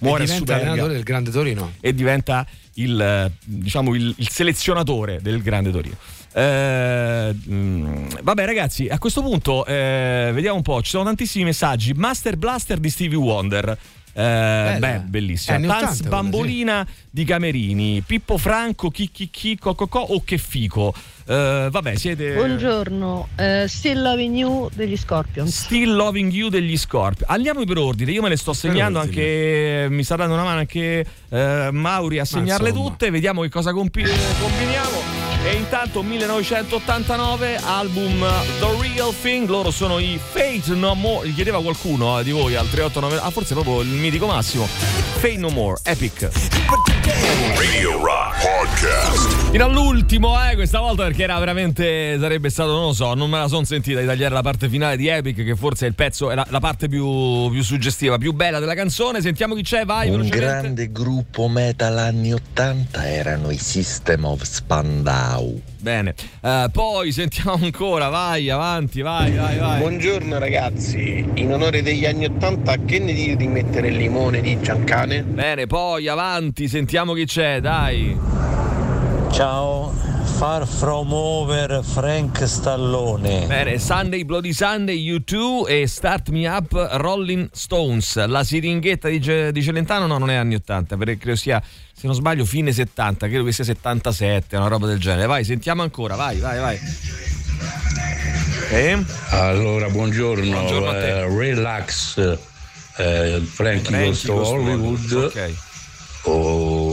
muore 0.00 0.24
e 0.24 0.26
diventa 0.26 0.56
allenatore 0.56 0.92
del 0.92 1.02
Grande 1.02 1.30
Torino. 1.30 1.72
e 1.80 1.94
diventa 1.94 2.46
il, 2.74 3.00
eh, 3.00 3.32
diciamo, 3.42 3.94
il, 3.94 4.14
il 4.18 4.28
selezionatore 4.28 5.20
del 5.22 5.40
Grande 5.40 5.70
Torino. 5.70 5.96
Eh, 6.34 7.34
mm, 7.50 8.06
vabbè 8.22 8.44
ragazzi, 8.44 8.86
a 8.88 8.98
questo 8.98 9.22
punto 9.22 9.64
eh, 9.64 10.30
vediamo 10.34 10.56
un 10.56 10.62
po', 10.62 10.82
ci 10.82 10.90
sono 10.90 11.04
tantissimi 11.04 11.44
messaggi. 11.44 11.94
Master 11.94 12.36
Blaster 12.36 12.78
di 12.78 12.90
Stevie 12.90 13.16
Wonder. 13.16 13.78
Eh, 14.18 14.76
beh, 14.80 14.98
bellissima. 15.06 15.58
Tanz 15.60 15.70
80 15.70 15.94
quella, 15.94 16.08
Bambolina 16.08 16.86
di 17.08 17.24
Camerini, 17.24 18.02
Pippo 18.04 18.36
Franco, 18.36 18.90
chi 18.90 19.10
chi 19.12 19.30
chi, 19.30 19.56
co, 19.56 19.76
co, 19.76 19.86
co, 19.86 20.00
o 20.00 20.22
che 20.24 20.38
fico. 20.38 20.92
Eh, 21.24 21.68
vabbè, 21.70 21.94
siete. 21.94 22.34
Buongiorno, 22.34 23.28
eh, 23.36 23.66
Still 23.68 24.02
Loving 24.02 24.34
You 24.36 24.70
degli 24.74 24.96
Scorpions. 24.96 25.64
Still 25.64 25.94
Loving 25.94 26.32
You 26.32 26.48
degli 26.48 26.76
Scorpion. 26.76 27.30
Andiamo 27.30 27.64
per 27.64 27.78
ordine, 27.78 28.10
io 28.10 28.22
me 28.22 28.28
le 28.28 28.36
sto 28.36 28.52
segnando 28.52 28.98
anche, 28.98 29.86
mi 29.88 30.02
sta 30.02 30.16
dando 30.16 30.34
una 30.34 30.42
mano 30.42 30.58
anche 30.58 31.06
eh, 31.28 31.68
Mauri 31.70 32.18
a 32.18 32.24
segnarle 32.24 32.70
insomma. 32.70 32.88
tutte, 32.90 33.10
vediamo 33.10 33.42
che 33.42 33.50
cosa 33.50 33.72
compi- 33.72 34.02
combiniamo. 34.02 35.17
E 35.44 35.54
intanto 35.54 36.02
1989, 36.02 37.58
album 37.62 38.18
The 38.58 38.76
Real 38.80 39.14
Thing, 39.20 39.48
loro 39.48 39.70
sono 39.70 39.98
i 39.98 40.18
Fate 40.22 40.74
No 40.74 40.94
More, 40.94 41.28
gli 41.28 41.34
chiedeva 41.34 41.62
qualcuno 41.62 42.18
eh, 42.18 42.24
di 42.24 42.32
voi 42.32 42.54
al 42.54 42.68
389, 42.68 43.26
ah 43.26 43.30
forse 43.30 43.54
proprio 43.54 43.80
il 43.80 43.88
mitico 43.88 44.26
Massimo, 44.26 44.66
Fate 44.66 45.36
No 45.36 45.48
More, 45.48 45.80
Epic. 45.84 46.28
Radio 47.56 48.04
Rock 48.04 48.42
Podcast. 48.42 49.50
Fino 49.50 49.64
all'ultimo, 49.64 50.36
eh, 50.44 50.54
questa 50.54 50.80
volta 50.80 51.04
perché 51.04 51.22
era 51.22 51.38
veramente, 51.38 52.18
sarebbe 52.20 52.50
stato, 52.50 52.72
non 52.72 52.82
lo 52.86 52.92
so, 52.92 53.14
non 53.14 53.30
me 53.30 53.38
la 53.38 53.48
sono 53.48 53.64
sentita 53.64 54.00
di 54.00 54.06
tagliare 54.06 54.34
la 54.34 54.42
parte 54.42 54.68
finale 54.68 54.96
di 54.96 55.08
Epic, 55.08 55.42
che 55.42 55.56
forse 55.56 55.86
è 55.86 55.88
il 55.88 55.94
pezzo, 55.94 56.30
è 56.30 56.34
la, 56.34 56.46
la 56.50 56.60
parte 56.60 56.88
più, 56.88 57.50
più 57.50 57.62
suggestiva, 57.62 58.18
più 58.18 58.32
bella 58.32 58.58
della 58.58 58.74
canzone. 58.74 59.22
Sentiamo 59.22 59.54
chi 59.54 59.62
c'è, 59.62 59.86
vai. 59.86 60.10
Un 60.10 60.28
grande 60.28 60.92
gruppo 60.92 61.48
metal 61.48 61.96
anni 61.96 62.32
80 62.34 63.08
erano 63.08 63.50
i 63.50 63.58
System 63.58 64.24
of 64.24 64.42
Spandau. 64.42 65.37
Bene, 65.80 66.14
Eh, 66.40 66.68
poi 66.72 67.12
sentiamo 67.12 67.58
ancora, 67.62 68.08
vai, 68.08 68.50
avanti, 68.50 69.00
vai, 69.00 69.32
vai, 69.32 69.58
vai. 69.58 69.78
Buongiorno 69.80 70.38
ragazzi, 70.38 71.24
in 71.34 71.52
onore 71.52 71.82
degli 71.82 72.04
anni 72.04 72.24
Ottanta 72.24 72.76
che 72.84 72.98
ne 72.98 73.12
dite 73.12 73.36
di 73.36 73.46
mettere 73.46 73.88
il 73.88 73.96
limone 73.96 74.40
di 74.40 74.60
Giancane? 74.60 75.22
Bene, 75.22 75.66
poi 75.66 76.08
avanti, 76.08 76.68
sentiamo 76.68 77.12
chi 77.12 77.24
c'è, 77.24 77.60
dai. 77.60 78.16
Ciao, 79.30 79.94
Far 80.38 80.66
From 80.68 81.12
Over 81.12 81.82
Frank 81.82 82.40
Stallone. 82.46 83.46
Bene, 83.48 83.78
Sunday 83.80 84.22
Bloody 84.24 84.52
Sunday, 84.52 84.96
U2 84.96 85.66
e 85.66 85.86
Start 85.88 86.28
Me 86.28 86.46
Up 86.46 86.70
Rolling 86.92 87.48
Stones. 87.52 88.24
La 88.24 88.44
siringhetta 88.44 89.08
di, 89.08 89.18
di 89.18 89.62
Celentano 89.62 90.06
no, 90.06 90.16
non 90.16 90.30
è 90.30 90.36
anni 90.36 90.54
80, 90.54 90.96
perché 90.96 91.18
credo 91.18 91.36
sia, 91.36 91.60
se 91.92 92.06
non 92.06 92.14
sbaglio, 92.14 92.44
fine 92.44 92.70
70, 92.70 93.26
credo 93.26 93.42
che 93.42 93.50
sia 93.52 93.64
77, 93.64 94.56
una 94.56 94.68
roba 94.68 94.86
del 94.86 95.00
genere. 95.00 95.26
Vai, 95.26 95.42
sentiamo 95.42 95.82
ancora, 95.82 96.14
vai, 96.14 96.38
vai, 96.38 96.58
vai. 96.60 96.78
Eh? 98.70 99.04
Allora, 99.30 99.88
buongiorno, 99.88 100.48
Buongiorno 100.48 100.88
a 100.88 100.92
te. 100.92 101.18
eh, 101.18 101.36
Relax, 101.36 102.16
eh, 102.18 103.40
Frankie 103.44 103.44
Frankie 103.44 104.04
Goes 104.04 104.20
to 104.20 104.34
Hollywood 104.34 105.12
Ok. 105.12 105.54
o, 106.22 106.90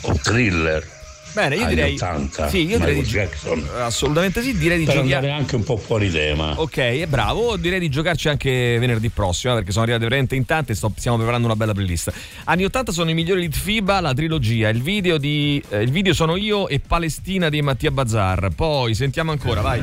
o 0.00 0.12
Thriller. 0.20 0.96
Bene, 1.38 1.54
io 1.54 1.62
anni 1.66 1.74
direi 1.76 1.94
80, 1.94 2.48
Sì, 2.48 2.66
io 2.66 2.78
direi 2.78 2.94
di 2.96 3.02
Jackson. 3.02 3.64
Assolutamente 3.76 4.42
sì, 4.42 4.58
direi 4.58 4.78
di 4.78 4.84
Per 4.84 4.94
giocare 4.94 5.14
andare 5.14 5.32
anche 5.32 5.54
un 5.54 5.62
po' 5.62 5.76
fuori 5.76 6.10
tema. 6.10 6.54
Ok, 6.56 6.78
è 6.78 7.06
bravo. 7.06 7.56
Direi 7.56 7.78
di 7.78 7.88
giocarci 7.88 8.28
anche 8.28 8.76
venerdì 8.80 9.08
prossimo, 9.08 9.52
eh, 9.52 9.56
perché 9.58 9.70
sono 9.70 9.84
arrivate 9.84 10.04
veramente 10.04 10.34
in 10.34 10.44
tante 10.44 10.72
e 10.72 10.74
sto- 10.74 10.92
stiamo 10.96 11.16
preparando 11.16 11.46
una 11.46 11.54
bella 11.54 11.74
playlist. 11.74 12.12
Anni 12.44 12.64
80 12.64 12.90
sono 12.90 13.10
i 13.10 13.14
migliori 13.14 13.44
hit 13.44 13.56
FIBA, 13.56 14.00
la 14.00 14.14
trilogia. 14.14 14.68
Il 14.68 14.82
video, 14.82 15.16
di, 15.16 15.62
eh, 15.68 15.82
il 15.82 15.92
video 15.92 16.12
sono 16.12 16.34
io 16.34 16.66
e 16.66 16.80
Palestina 16.80 17.48
di 17.48 17.62
Mattia 17.62 17.92
Bazzar. 17.92 18.48
Poi 18.56 18.94
sentiamo 18.96 19.30
ancora, 19.30 19.60
vai. 19.60 19.80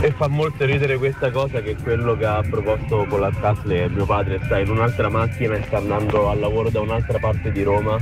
E 0.00 0.12
fa 0.12 0.28
molto 0.28 0.64
ridere 0.64 0.96
questa 0.96 1.30
cosa 1.30 1.60
che 1.60 1.76
quello 1.82 2.16
che 2.16 2.24
ha 2.24 2.42
proposto 2.48 3.04
con 3.10 3.20
la 3.20 3.30
Castle 3.30 3.90
mio 3.90 4.06
padre 4.06 4.40
sta 4.42 4.58
in 4.58 4.70
un'altra 4.70 5.10
macchina 5.10 5.54
e 5.54 5.64
sta 5.66 5.76
andando 5.76 6.30
al 6.30 6.38
lavoro 6.38 6.70
da 6.70 6.80
un'altra 6.80 7.18
parte 7.18 7.52
di 7.52 7.62
Roma. 7.62 7.98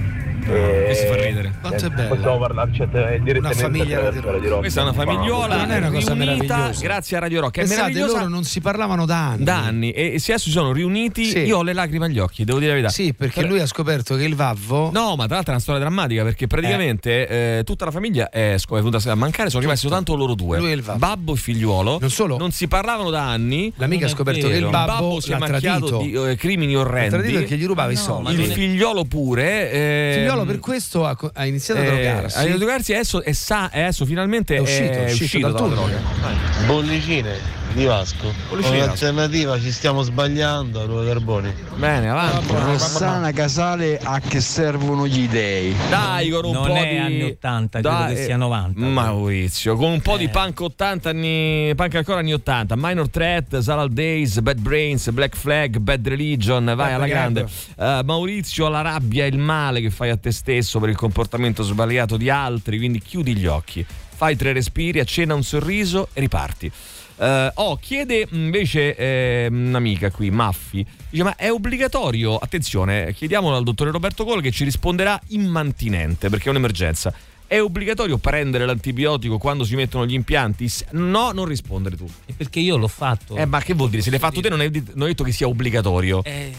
E 0.49 0.83
questo 0.87 1.07
fa 1.07 1.25
ridere. 1.25 1.53
Quanto 1.61 1.87
è 1.87 1.89
bello. 1.91 2.15
Possiamo 2.15 2.39
parlarci 2.39 2.83
att- 2.83 2.91
direttamente 2.91 3.39
Una 3.39 3.51
famiglia 3.55 4.01
Radio 4.01 4.21
Rock. 4.21 4.59
Questa 4.61 4.81
è 4.81 4.83
una 4.83 4.93
famigliola 4.93 5.57
Non 5.57 5.71
è 5.71 5.79
una 5.79 5.91
cosa 5.91 6.13
riunita 6.13 6.15
meravigliosa. 6.15 6.83
grazie 6.83 7.17
a 7.17 7.21
Radio 7.21 7.41
Rock. 7.41 7.57
È 7.57 7.61
Pensate, 7.61 7.99
loro 7.99 8.29
non 8.29 8.45
si 8.45 8.61
parlavano 8.61 9.07
da 9.07 9.29
anni. 9.29 9.45
da 9.45 9.57
anni 9.57 9.91
e 9.91 10.19
se 10.19 10.33
adesso 10.33 10.47
si 10.49 10.53
sono 10.53 10.73
riuniti 10.73 11.25
Sì. 11.25 11.39
io 11.41 11.59
ho 11.59 11.63
le 11.63 11.73
lacrime 11.73 12.07
agli 12.07 12.19
occhi, 12.19 12.45
devo 12.45 12.59
dire 12.59 12.71
la 12.71 12.77
verità. 12.77 12.93
Sì, 12.95 13.13
perché 13.15 13.41
Però- 13.41 13.53
lui 13.53 13.61
ha 13.61 13.67
scoperto 13.67 14.15
che 14.17 14.25
il 14.25 14.35
Vavvo. 14.35 14.91
No, 14.93 15.17
ma 15.17 15.25
tra 15.27 15.35
l'altro 15.37 15.51
è 15.53 15.55
una 15.55 15.61
storia 15.61 15.81
drammatica 15.81 16.23
perché 16.23 16.47
praticamente 16.47 17.27
eh, 17.59 17.63
tutta 17.65 17.85
la 17.87 17.91
famiglia 17.91 18.29
è, 18.31 18.55
sco- 18.59 18.77
è 18.77 18.83
venuta 18.83 19.11
a 19.11 19.15
mancare, 19.15 19.49
sono 19.51 19.63
rimasti 19.63 19.87
soltanto 19.87 20.15
loro 20.15 20.35
due. 20.35 20.59
Lui 20.59 20.71
e 20.71 20.75
il 20.75 20.83
Babbo. 20.83 20.99
Babbo 20.99 21.33
e 21.35 21.37
figliuolo. 21.37 21.99
Non 22.01 22.11
solo. 22.11 22.37
Non 22.39 22.51
si 22.53 22.69
parlavano 22.69 23.11
da 23.11 23.23
anni. 23.29 23.73
L'amica 23.77 24.07
ha 24.07 24.09
scoperto 24.09 24.47
che 24.49 24.55
il 24.55 24.59
vero. 24.67 24.71
babbo 24.71 25.21
si 25.21 25.29
è 25.29 25.33
l'ha 25.33 25.39
macchiato 25.39 25.87
tradito. 25.87 26.21
di 26.25 26.31
eh, 26.31 26.37
crimini 26.37 26.73
L'ha 26.75 26.81
orrendi. 26.81 27.11
tradito 27.11 27.39
perché 27.39 27.57
gli 27.57 27.67
rubava 27.67 27.91
i 27.91 27.95
No, 27.95 28.01
soldi. 28.01 28.23
ma 28.23 28.31
Il 28.43 28.53
figliolo 28.53 29.05
pure. 29.05 29.71
eh, 29.71 30.15
Il 30.21 30.25
figliolo 30.41 30.45
per 30.45 30.61
questo 30.61 31.07
ha, 31.07 31.17
ha 31.35 31.47
iniziato 31.47 31.81
a 31.81 31.85
eh, 31.85 31.87
drogarsi. 31.87 32.37
Ha 32.37 32.41
iniziato 32.41 32.55
a 32.55 32.57
drogarsi 32.59 32.93
e 32.93 32.95
adesso, 32.95 33.23
è 33.23 33.33
sa- 33.33 33.71
e 33.71 33.81
adesso 33.81 34.05
finalmente 34.05 34.57
È 34.57 34.59
uscito, 34.59 34.93
è 34.93 35.13
uscito 35.13 35.39
dal 35.49 35.53
dalla 35.53 35.75
tunnel. 35.75 36.01
droga. 36.01 37.66
Di 37.77 37.85
Vasco. 37.85 38.33
Bollicine 38.49 38.57
di 38.57 38.63
Come 38.63 38.79
Vasco. 38.79 38.91
alternativa 38.91 39.61
ci 39.61 39.71
stiamo 39.71 40.01
sbagliando, 40.01 40.87
Rue 40.87 41.07
Carboni. 41.07 41.53
Bene, 41.75 42.09
avanti. 42.09 42.55
Rossana 42.55 43.33
Casale 43.33 44.01
a 44.03 44.19
che 44.19 44.41
servono 44.41 45.07
gli 45.07 45.29
dei? 45.29 45.77
Dai, 45.91 46.31
con 46.31 46.47
un 46.47 46.53
Non 46.53 46.67
po' 46.69 46.75
è 46.75 46.89
di 46.89 46.97
anni 46.97 47.23
80, 47.23 47.81
credo 47.81 47.97
Dai, 47.97 48.15
che 48.15 48.25
sia 48.25 48.39
90. 48.39 48.81
Maurizio, 48.81 49.77
con 49.77 49.91
un 49.91 50.01
po' 50.01 50.17
di 50.17 50.27
punk 50.31 50.59
80 50.59 51.11
anni, 51.11 51.75
punk 51.77 51.97
ancora 51.97 52.21
anni 52.21 52.33
80, 52.33 52.77
Minor 52.79 53.11
Threat, 53.11 53.59
Salal 53.59 53.91
Days, 53.91 54.41
Bad 54.41 54.59
Brains, 54.59 55.11
Black 55.11 55.37
Flag, 55.37 55.77
Bad 55.77 56.09
Religion, 56.09 56.65
vai 56.65 56.77
Bad 56.77 56.93
alla 56.93 57.07
grande. 57.07 57.47
Eh, 57.77 58.01
Maurizio, 58.07 58.69
la 58.69 58.81
rabbia 58.81 59.27
e 59.27 59.29
il 59.29 59.39
male 59.39 59.83
che 59.83 59.91
fai 59.91 60.09
a 60.09 60.17
te 60.17 60.33
stesso 60.33 60.81
per 60.81 60.89
il 60.89 60.97
comportamento 60.97 61.63
sbagliato 61.63 62.17
di 62.17 62.31
altri, 62.31 62.79
quindi 62.79 63.01
chiudi 63.01 63.37
gli 63.37 63.45
occhi, 63.45 63.85
fai 63.85 64.35
tre 64.35 64.55
respiri, 64.55 64.99
accena 64.99 65.35
un 65.35 65.43
sorriso 65.43 66.09
e 66.15 66.21
riparti. 66.21 66.73
Eh, 67.19 67.51
oh, 67.55 67.77
chiede 67.77 68.27
invece 68.31 68.95
eh, 68.95 69.49
un'amica 69.51 70.11
qui, 70.11 70.31
Maffi, 70.31 70.85
dice 71.09 71.23
ma 71.23 71.37
è 71.37 71.51
obbligatorio, 71.51 72.37
attenzione, 72.37 73.13
chiediamolo 73.15 73.57
al 73.57 73.65
dottore 73.65 73.91
Roberto 73.91 74.25
Cole 74.25 74.43
che 74.43 74.51
ci 74.51 74.65
risponderà 74.65 75.19
immantinente 75.29 76.29
perché 76.29 76.47
è 76.47 76.51
un'emergenza. 76.51 77.13
È 77.49 77.61
obbligatorio 77.61 78.19
prendere 78.19 78.67
l'antibiotico 78.67 79.39
quando 79.39 79.63
si 79.65 79.77
mettono 79.77 80.05
gli 80.05 80.15
impianti? 80.15 80.69
No, 80.93 81.31
non 81.31 81.45
rispondere 81.45 81.97
tu. 81.97 82.05
Perché 82.37 82.59
io 82.59 82.77
l'ho 82.77 82.89
fatto. 82.89 83.37
Eh, 83.37 83.47
ma 83.47 83.61
che 83.61 83.73
vuol 83.73 83.89
dire? 83.89 84.03
Se 84.03 84.11
l'hai 84.11 84.19
fatto 84.19 84.41
te 84.41 84.49
non 84.49 84.59
hai 84.59 84.69
detto 84.69 85.23
che 85.23 85.31
sia 85.31 85.47
obbligatorio. 85.47 86.25
Eh, 86.25 86.53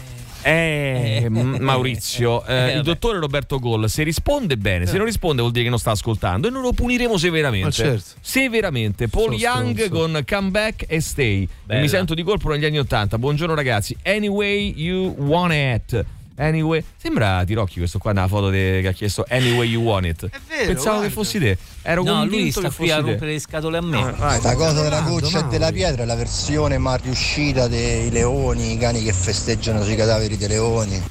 M- 0.44 1.56
Maurizio, 1.60 2.44
eh, 2.46 2.54
Eh, 2.72 2.76
il 2.76 2.82
dottore 2.82 3.18
Roberto 3.18 3.58
Goll, 3.58 3.86
se 3.86 4.02
risponde 4.02 4.56
bene, 4.56 4.86
se 4.86 4.96
non 4.96 5.06
risponde 5.06 5.40
vuol 5.40 5.52
dire 5.52 5.64
che 5.64 5.70
non 5.70 5.78
sta 5.78 5.90
ascoltando 5.92 6.48
e 6.48 6.50
noi 6.50 6.62
lo 6.62 6.72
puniremo 6.72 7.16
severamente. 7.16 7.66
Ma 7.66 7.70
certo. 7.72 8.10
Severamente. 8.20 9.08
Paul 9.08 9.24
Sono 9.24 9.36
Young 9.36 9.82
stronzo. 9.84 9.94
con 10.12 10.22
Comeback 10.26 10.84
e 10.88 11.00
Stay. 11.00 11.48
Bella. 11.64 11.80
mi 11.80 11.88
sento 11.88 12.14
di 12.14 12.22
colpo 12.22 12.48
negli 12.50 12.64
anni 12.64 12.78
Ottanta. 12.78 13.18
Buongiorno 13.18 13.54
ragazzi. 13.54 13.96
Anyway 14.04 14.72
you 14.76 15.14
want 15.18 15.52
it. 15.52 16.04
Anyway, 16.40 16.84
sembra 16.96 17.42
Tirocchi 17.44 17.78
questo 17.78 17.98
qua 17.98 18.12
nella 18.12 18.28
foto 18.28 18.48
de- 18.48 18.78
che 18.80 18.88
ha 18.88 18.92
chiesto 18.92 19.24
Anyway 19.28 19.68
you 19.68 19.82
want 19.82 20.06
it. 20.06 20.20
vero, 20.48 20.66
Pensavo 20.66 21.00
che 21.00 21.08
guarda. 21.08 21.08
fossi 21.10 21.38
te. 21.40 21.58
Ero 21.82 22.02
No, 22.04 22.12
convinto 22.18 22.36
lui 22.36 22.50
sta 22.52 22.60
che 22.60 22.74
qui 22.76 22.90
a 22.90 22.94
fossi 22.94 23.04
te. 23.04 23.10
rompere 23.10 23.32
le 23.32 23.38
scatole 23.40 23.76
a 23.76 23.80
me. 23.82 24.14
Vai. 24.16 24.38
Sta 24.38 24.54
cosa 24.54 24.82
della 24.82 25.00
goccia 25.00 25.40
e 25.40 25.48
della 25.48 25.72
pietra 25.72 26.02
è 26.04 26.06
la 26.06 26.14
versione 26.14 26.78
mal 26.78 26.98
riuscita 27.00 27.66
dei 27.66 28.10
leoni, 28.10 28.72
i 28.74 28.78
cani 28.78 29.02
che 29.02 29.12
festeggiano 29.12 29.82
sui 29.82 29.96
cadaveri 29.96 30.36
dei 30.36 30.48
leoni. 30.48 31.02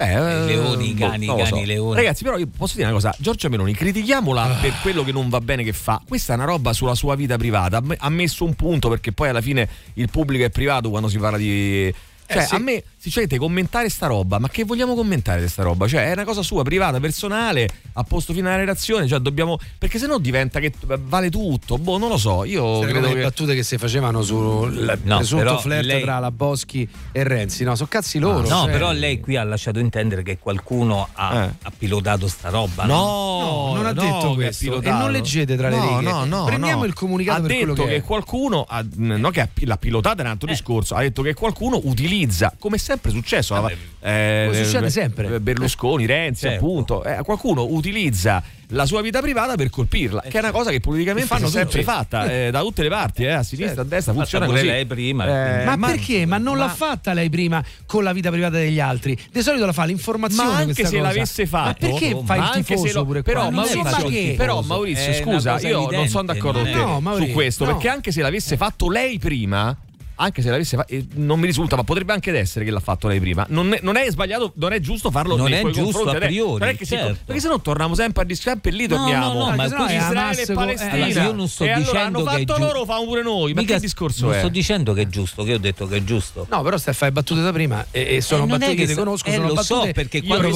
Eh, 0.00 0.12
eh, 0.12 0.44
leoni, 0.44 0.90
i 0.90 0.94
boh, 0.94 1.08
cani, 1.08 1.26
cani, 1.26 1.66
leoni. 1.66 1.96
Ragazzi, 1.96 2.22
però 2.22 2.38
io 2.38 2.46
posso 2.56 2.74
dire 2.76 2.86
una 2.86 2.94
cosa: 2.94 3.12
Giorgia 3.18 3.48
Meloni, 3.48 3.74
critichiamola 3.74 4.42
Ah. 4.44 4.60
per 4.60 4.74
quello 4.80 5.02
che 5.02 5.10
non 5.10 5.28
va 5.28 5.40
bene 5.40 5.64
che 5.64 5.72
fa. 5.72 6.00
Questa 6.06 6.34
è 6.34 6.36
una 6.36 6.44
roba 6.44 6.72
sulla 6.72 6.94
sua 6.94 7.16
vita 7.16 7.36
privata. 7.36 7.82
Ha 7.96 8.08
messo 8.08 8.44
un 8.44 8.54
punto 8.54 8.88
perché 8.88 9.10
poi 9.10 9.30
alla 9.30 9.40
fine 9.40 9.68
il 9.94 10.08
pubblico 10.08 10.44
è 10.44 10.50
privato 10.50 10.88
quando 10.88 11.08
si 11.08 11.18
parla 11.18 11.36
di. 11.36 11.92
Cioè, 12.30 12.42
Eh, 12.42 12.46
sì. 12.46 12.54
a 12.56 12.58
me, 12.58 12.82
sinceramente, 12.98 13.38
commentare 13.38 13.88
sta 13.88 14.06
roba, 14.06 14.38
ma 14.38 14.50
che 14.50 14.64
vogliamo 14.64 14.94
commentare 14.94 15.40
di 15.40 15.48
sta 15.48 15.62
roba? 15.62 15.88
Cioè, 15.88 16.08
è 16.08 16.12
una 16.12 16.24
cosa 16.24 16.42
sua, 16.42 16.62
privata, 16.62 17.00
personale, 17.00 17.66
a 17.94 18.02
posto 18.02 18.34
fine 18.34 18.48
alla 18.48 18.58
relazione, 18.58 19.06
cioè 19.08 19.18
dobbiamo. 19.18 19.58
Perché 19.78 19.98
sennò 19.98 20.18
diventa 20.18 20.60
che 20.60 20.72
vale 21.04 21.30
tutto. 21.30 21.78
Boh, 21.78 21.96
non 21.96 22.10
lo 22.10 22.18
so. 22.18 22.44
Io 22.44 22.80
Sarebbe 22.80 22.90
credo 22.92 23.06
le 23.08 23.14
che. 23.14 23.20
battute 23.22 23.54
che 23.54 23.62
si 23.62 23.78
facevano 23.78 24.22
sul 24.22 24.98
No, 25.04 25.16
presunto 25.16 25.58
flirt 25.58 25.84
lei- 25.84 26.02
tra 26.02 26.18
la 26.18 26.30
Boschi 26.30 26.86
e 27.12 27.22
Renzi. 27.24 27.64
No, 27.64 27.74
sono 27.74 27.88
cazzi 27.90 28.18
loro. 28.18 28.40
no, 28.40 28.46
cioè. 28.64 28.70
però 28.72 28.92
lei 28.92 29.20
qui 29.20 29.36
ha 29.36 29.44
lasciato 29.44 29.78
intendere 29.78 30.22
che 30.22 30.38
qualcuno 30.38 31.08
ha, 31.14 31.44
Eh. 31.44 31.50
ha 31.62 31.72
pilotato 31.76 32.28
sta 32.28 32.50
roba. 32.50 32.84
No, 32.84 32.96
No, 33.38 33.72
non 33.74 33.86
ha 33.86 33.92
no, 33.92 34.02
detto 34.02 34.28
che 34.30 34.34
questo. 34.34 34.64
ha 34.66 34.68
pilotato. 34.68 34.96
E 34.96 34.98
non 34.98 35.10
leggete 35.12 35.56
tra 35.56 35.68
le 35.70 35.76
No, 35.76 35.98
righe. 35.98 36.10
No, 36.10 36.24
no, 36.26 36.44
Prendiamo 36.44 36.80
no. 36.80 36.84
il 36.86 36.92
comunicato 36.92 37.38
ha 37.38 37.46
per 37.46 37.56
quello 37.56 37.72
detto 37.72 37.84
che 37.86 37.92
che, 37.94 37.96
è. 37.96 38.02
qualcuno, 38.02 38.66
ha- 38.68 38.84
no, 38.96 39.30
che 39.30 39.40
ha- 39.40 39.48
l'ha 39.60 39.76
pilotata 39.78 40.20
è 40.20 40.24
un 40.26 40.30
altro 40.32 40.46
discorso. 40.48 40.94
Ha 40.94 41.00
detto 41.00 41.22
che 41.22 41.32
qualcuno 41.34 41.80
utilizza, 41.84 42.16
come 42.58 42.76
è 42.76 42.78
sempre 42.78 43.10
successo, 43.10 43.54
eh, 44.00 44.44
Come 44.46 44.64
succede 44.64 44.86
eh, 44.86 44.90
sempre. 44.90 45.40
Berlusconi, 45.40 46.06
Renzi, 46.06 46.42
Certo. 46.48 46.64
appunto. 46.64 47.04
eh, 47.04 47.22
qualcuno 47.22 47.64
utilizza 47.64 48.42
la 48.72 48.84
sua 48.84 49.00
vita 49.00 49.20
privata 49.20 49.54
per 49.54 49.70
colpirla, 49.70 50.20
che 50.22 50.36
è 50.36 50.40
una 50.40 50.50
cosa 50.50 50.70
che 50.70 50.78
politicamente 50.80 51.26
Fanno 51.28 51.46
è 51.46 51.50
sempre 51.50 51.82
fatta 51.82 52.30
eh, 52.30 52.50
da 52.50 52.60
tutte 52.60 52.82
le 52.82 52.90
parti, 52.90 53.24
eh, 53.24 53.30
a 53.32 53.42
sinistra, 53.42 53.80
a 53.80 53.84
destra, 53.84 54.12
funziona 54.12 54.44
pure 54.44 54.58
così. 54.58 54.70
lei 54.70 54.84
prima, 54.86 55.62
Eh, 55.62 55.64
Ma, 55.64 55.86
perché? 55.86 56.26
Ma 56.26 56.36
non 56.38 56.58
l'ha 56.58 56.68
fatta 56.68 57.12
lei 57.14 57.30
prima 57.30 57.64
con 57.86 58.02
la 58.04 58.12
vita 58.12 58.30
privata 58.30 58.56
degli 58.58 58.78
altri? 58.78 59.18
Di 59.32 59.40
solito 59.42 59.64
la 59.64 59.72
fa 59.72 59.84
l'informazione. 59.84 60.48
Ma 60.50 60.56
anche 60.58 60.74
se 60.74 60.82
cosa. 60.82 61.00
l'avesse 61.00 61.46
fatto, 61.46 61.86
Ma 61.86 61.92
perché 61.98 62.20
fai 62.24 62.38
il 62.38 62.44
ma 62.44 62.50
tifoso 62.52 62.92
lo- 62.98 63.04
pure 63.06 63.22
però? 63.22 63.48
Non 63.50 63.64
so 63.64 63.78
Maurizio, 63.78 64.04
ma 64.04 64.10
che. 64.10 64.34
però 64.36 64.60
Maurizio, 64.60 65.10
È 65.10 65.14
scusa, 65.14 65.58
io 65.60 65.72
non 65.72 65.82
evidente, 65.84 66.08
sono 66.10 66.24
d'accordo 66.24 66.58
con 66.60 66.68
non 66.68 66.72
te 66.72 66.78
è- 66.78 66.84
No, 66.84 67.00
Maurizio, 67.00 67.26
su 67.28 67.32
questo, 67.32 67.64
no. 67.64 67.72
perché 67.72 67.88
anche 67.88 68.12
se 68.12 68.20
l'avesse 68.20 68.56
fatto 68.58 68.90
lei 68.90 69.18
prima 69.18 69.74
anche 70.20 70.42
se 70.42 70.50
l'avesse 70.50 70.76
fatto, 70.76 70.94
non 71.14 71.38
mi 71.38 71.46
risulta, 71.46 71.76
ma 71.76 71.84
potrebbe 71.84 72.12
anche 72.12 72.36
essere 72.36 72.64
che 72.64 72.70
l'ha 72.70 72.80
fatto 72.80 73.08
lei 73.08 73.20
prima. 73.20 73.46
Non 73.48 73.72
è, 73.72 73.78
non 73.82 73.96
è 73.96 74.10
sbagliato, 74.10 74.52
non 74.56 74.72
è 74.72 74.80
giusto 74.80 75.10
farlo 75.10 75.36
Non 75.36 75.52
è 75.52 75.62
giusto 75.70 76.08
a 76.10 76.14
priori, 76.14 76.58
Non 76.60 76.68
è 76.68 76.76
che 76.76 76.84
si- 76.84 76.94
certo. 76.96 77.18
perché 77.24 77.40
se 77.40 77.48
no 77.48 77.60
torniamo 77.60 77.94
sempre 77.94 78.22
a 78.22 78.24
discutere, 78.24 78.46
sempre 78.60 78.70
lì 78.72 78.86
No, 78.86 78.96
torniamo. 78.96 79.32
no, 79.32 79.50
no, 79.50 79.56
ma 79.56 79.68
Su 79.68 79.74
scusi, 79.76 79.94
Israele 79.96 80.42
e 80.42 80.46
con- 80.46 80.54
Palestina. 80.54 80.90
eh, 80.92 81.02
allora, 81.02 81.22
io 81.24 81.32
non 81.32 81.48
sto 81.48 81.64
e 81.64 81.70
allora 81.70 81.80
dicendo 81.90 82.06
hanno 82.18 82.18
che 82.30 82.36
è 82.36 82.38
fatto 82.46 82.54
giu- 82.54 82.64
loro, 82.72 82.84
famo 82.84 83.04
pure 83.04 83.22
noi. 83.22 83.52
Ma 83.54 83.60
Mica- 83.60 83.74
che 83.74 83.80
discorso 83.80 84.24
non 84.26 84.34
è? 84.34 84.38
sto 84.38 84.48
dicendo 84.48 84.92
che 84.92 85.00
è 85.02 85.06
giusto, 85.06 85.42
che 85.44 85.54
ho 85.54 85.58
detto 85.58 85.86
che 85.86 85.96
è 85.96 86.04
giusto. 86.04 86.46
No, 86.50 86.62
però 86.62 86.76
stai 86.78 86.94
fare 86.94 87.12
battute 87.12 87.40
da 87.42 87.52
prima 87.52 87.86
e, 87.90 88.16
e 88.16 88.20
sono 88.20 88.44
Eh, 88.44 88.46
battute 88.46 88.74
che, 88.74 88.86
che 88.86 88.94
conosco, 88.94 89.28
eh, 89.28 89.32
sono 89.34 89.46
lo 89.48 89.54
battute 89.54 89.86
so, 89.86 89.92
perché 89.92 90.22
quando 90.22 90.48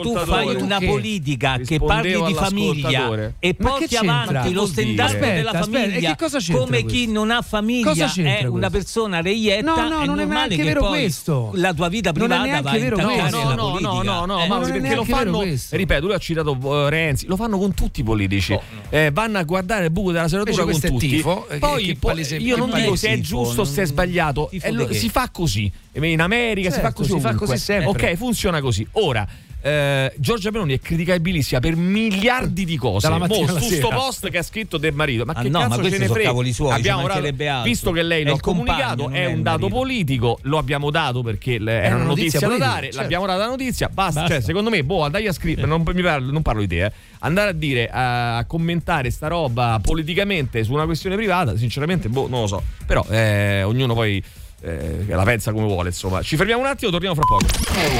tu 0.00 0.16
fai 0.16 0.54
una 0.56 0.78
Che? 0.78 0.86
politica 0.86 1.58
che 1.58 1.78
parli 1.80 2.22
di 2.24 2.34
famiglia 2.34 3.32
e 3.38 3.54
Ma 3.58 3.68
porti 3.70 3.86
che 3.88 3.96
avanti 3.96 4.48
Che 4.48 4.54
lo 4.54 4.62
Aspetta, 4.64 5.32
della 5.34 5.50
e 5.52 5.58
famiglia 5.58 6.14
che 6.16 6.52
come 6.52 6.84
chi 6.84 7.06
non 7.10 7.30
ha 7.30 7.42
famiglia 7.42 7.88
Cosa 7.88 8.06
c'entra 8.06 8.43
una 8.48 8.70
questo? 8.70 8.76
persona 8.78 9.20
reietta 9.20 9.62
No, 9.74 9.88
no, 9.88 10.02
è 10.02 10.06
non 10.06 10.20
è 10.20 10.24
neanche 10.24 10.56
che 10.56 10.62
vero 10.62 10.86
questo. 10.86 11.50
la 11.54 11.72
tua 11.74 11.88
vita 11.88 12.12
privata 12.12 12.60
va 12.60 12.72
vero. 12.72 12.96
No, 12.96 13.14
no, 13.30 13.54
no, 13.54 13.78
no, 13.80 14.02
no, 14.02 14.24
no, 14.26 14.42
Eh, 14.42 14.48
ma 14.48 14.58
non 14.58 14.68
è 14.68 14.72
perché 14.80 14.94
lo 14.94 15.04
fanno, 15.04 15.42
ripeto, 15.70 16.06
lui 16.06 16.14
ha 16.14 16.18
citato 16.18 16.86
eh, 16.86 16.90
Renzi, 16.90 17.26
lo 17.26 17.36
fanno 17.36 17.58
con 17.58 17.74
tutti 17.74 18.00
i 18.00 18.02
politici. 18.02 18.58
Eh, 18.90 19.10
vanno 19.12 19.38
a 19.38 19.42
guardare 19.44 19.84
il 19.86 19.90
buco 19.90 20.12
della 20.12 20.28
serratura 20.28 20.64
con 20.64 20.80
tutti. 20.80 21.08
tifo, 21.08 21.48
eh, 21.48 21.58
Poi 21.58 21.84
che 21.84 21.96
poi 21.96 22.12
palese- 22.12 22.36
io 22.36 22.56
non 22.56 22.70
dico 22.72 22.96
se 22.96 23.08
è 23.10 23.20
giusto 23.20 23.62
o 23.62 23.64
se 23.64 23.82
è 23.82 23.86
sbagliato, 23.86 24.50
si 24.90 25.08
fa 25.08 25.28
così. 25.30 25.70
In 25.92 26.20
America 26.20 26.70
si 26.70 26.76
fa 26.80 26.82
Certo, 26.92 26.96
così 27.02 27.12
si 27.12 27.20
fa 27.20 27.34
così 27.34 27.56
sempre. 27.58 27.86
Ok, 27.88 28.14
funziona 28.16 28.60
così. 28.60 28.86
Ora 28.92 29.26
eh, 29.64 30.12
Giorgia 30.18 30.50
Meloni 30.50 30.74
è 30.74 30.78
criticabilissima 30.78 31.58
per 31.58 31.74
miliardi 31.74 32.66
di 32.66 32.76
cose. 32.76 33.08
Dalla 33.08 33.18
mattina 33.18 33.50
Mo, 33.52 33.58
su 33.58 33.70
sto 33.72 33.88
post 33.88 34.28
che 34.28 34.36
ha 34.36 34.42
scritto 34.42 34.76
del 34.76 34.92
marito, 34.92 35.24
ma 35.24 35.32
Ah 35.34 35.40
che 35.40 35.48
no, 35.48 35.60
cazzo 35.60 35.80
ma 35.80 35.88
ce 35.88 35.98
ne 35.98 36.06
frega? 36.08 36.34
suoi, 36.52 36.72
abbiamo 36.72 37.06
altro. 37.06 37.62
visto 37.62 37.90
che 37.90 38.02
lei 38.02 38.24
È 38.24 38.28
l'ha 38.28 38.38
comunicato, 38.40 39.08
è 39.08 39.22
è 39.22 39.26
un 39.26 39.42
dato 39.42 39.68
politico, 39.68 40.38
lo 40.42 40.58
abbiamo 40.58 40.90
dato 40.90 41.22
perché 41.22 41.58
le- 41.58 41.80
era 41.80 41.94
una 41.94 42.04
una 42.04 42.04
notizia 42.04 42.40
notizia 42.40 42.66
da 42.66 42.72
dare, 42.74 42.82
certo. 42.86 43.00
l'abbiamo 43.00 43.26
data 43.26 43.38
la 43.38 43.48
notizia, 43.48 43.88
basta, 43.88 44.20
Basta. 44.20 44.34
Cioè, 44.34 44.44
secondo 44.44 44.68
me, 44.68 44.84
boh, 44.84 45.02
andai 45.02 45.26
a 45.26 45.32
scrivere, 45.32 45.66
non, 45.66 45.82
non 45.82 46.42
parlo 46.42 46.60
di 46.60 46.66
te, 46.66 46.84
eh. 46.84 46.92
andare 47.20 47.48
a 47.50 47.52
dire, 47.54 47.88
a, 47.88 48.36
a 48.36 48.44
commentare 48.44 49.10
sta 49.10 49.28
roba 49.28 49.80
politicamente 49.82 50.62
su 50.62 50.74
una 50.74 50.84
questione 50.84 51.16
privata, 51.16 51.56
sinceramente, 51.56 52.10
boh, 52.10 52.28
non 52.28 52.42
lo 52.42 52.46
so, 52.46 52.62
però 52.86 53.02
eh, 53.08 53.62
ognuno 53.62 53.94
poi 53.94 54.22
eh, 54.64 55.04
la 55.06 55.24
pensa 55.24 55.52
come 55.52 55.66
vuole, 55.66 55.90
insomma. 55.90 56.22
Ci 56.22 56.36
fermiamo 56.36 56.62
un 56.62 56.68
attimo, 56.68 56.90
torniamo 56.90 57.14
fra 57.14 57.24
poco. 57.24 57.44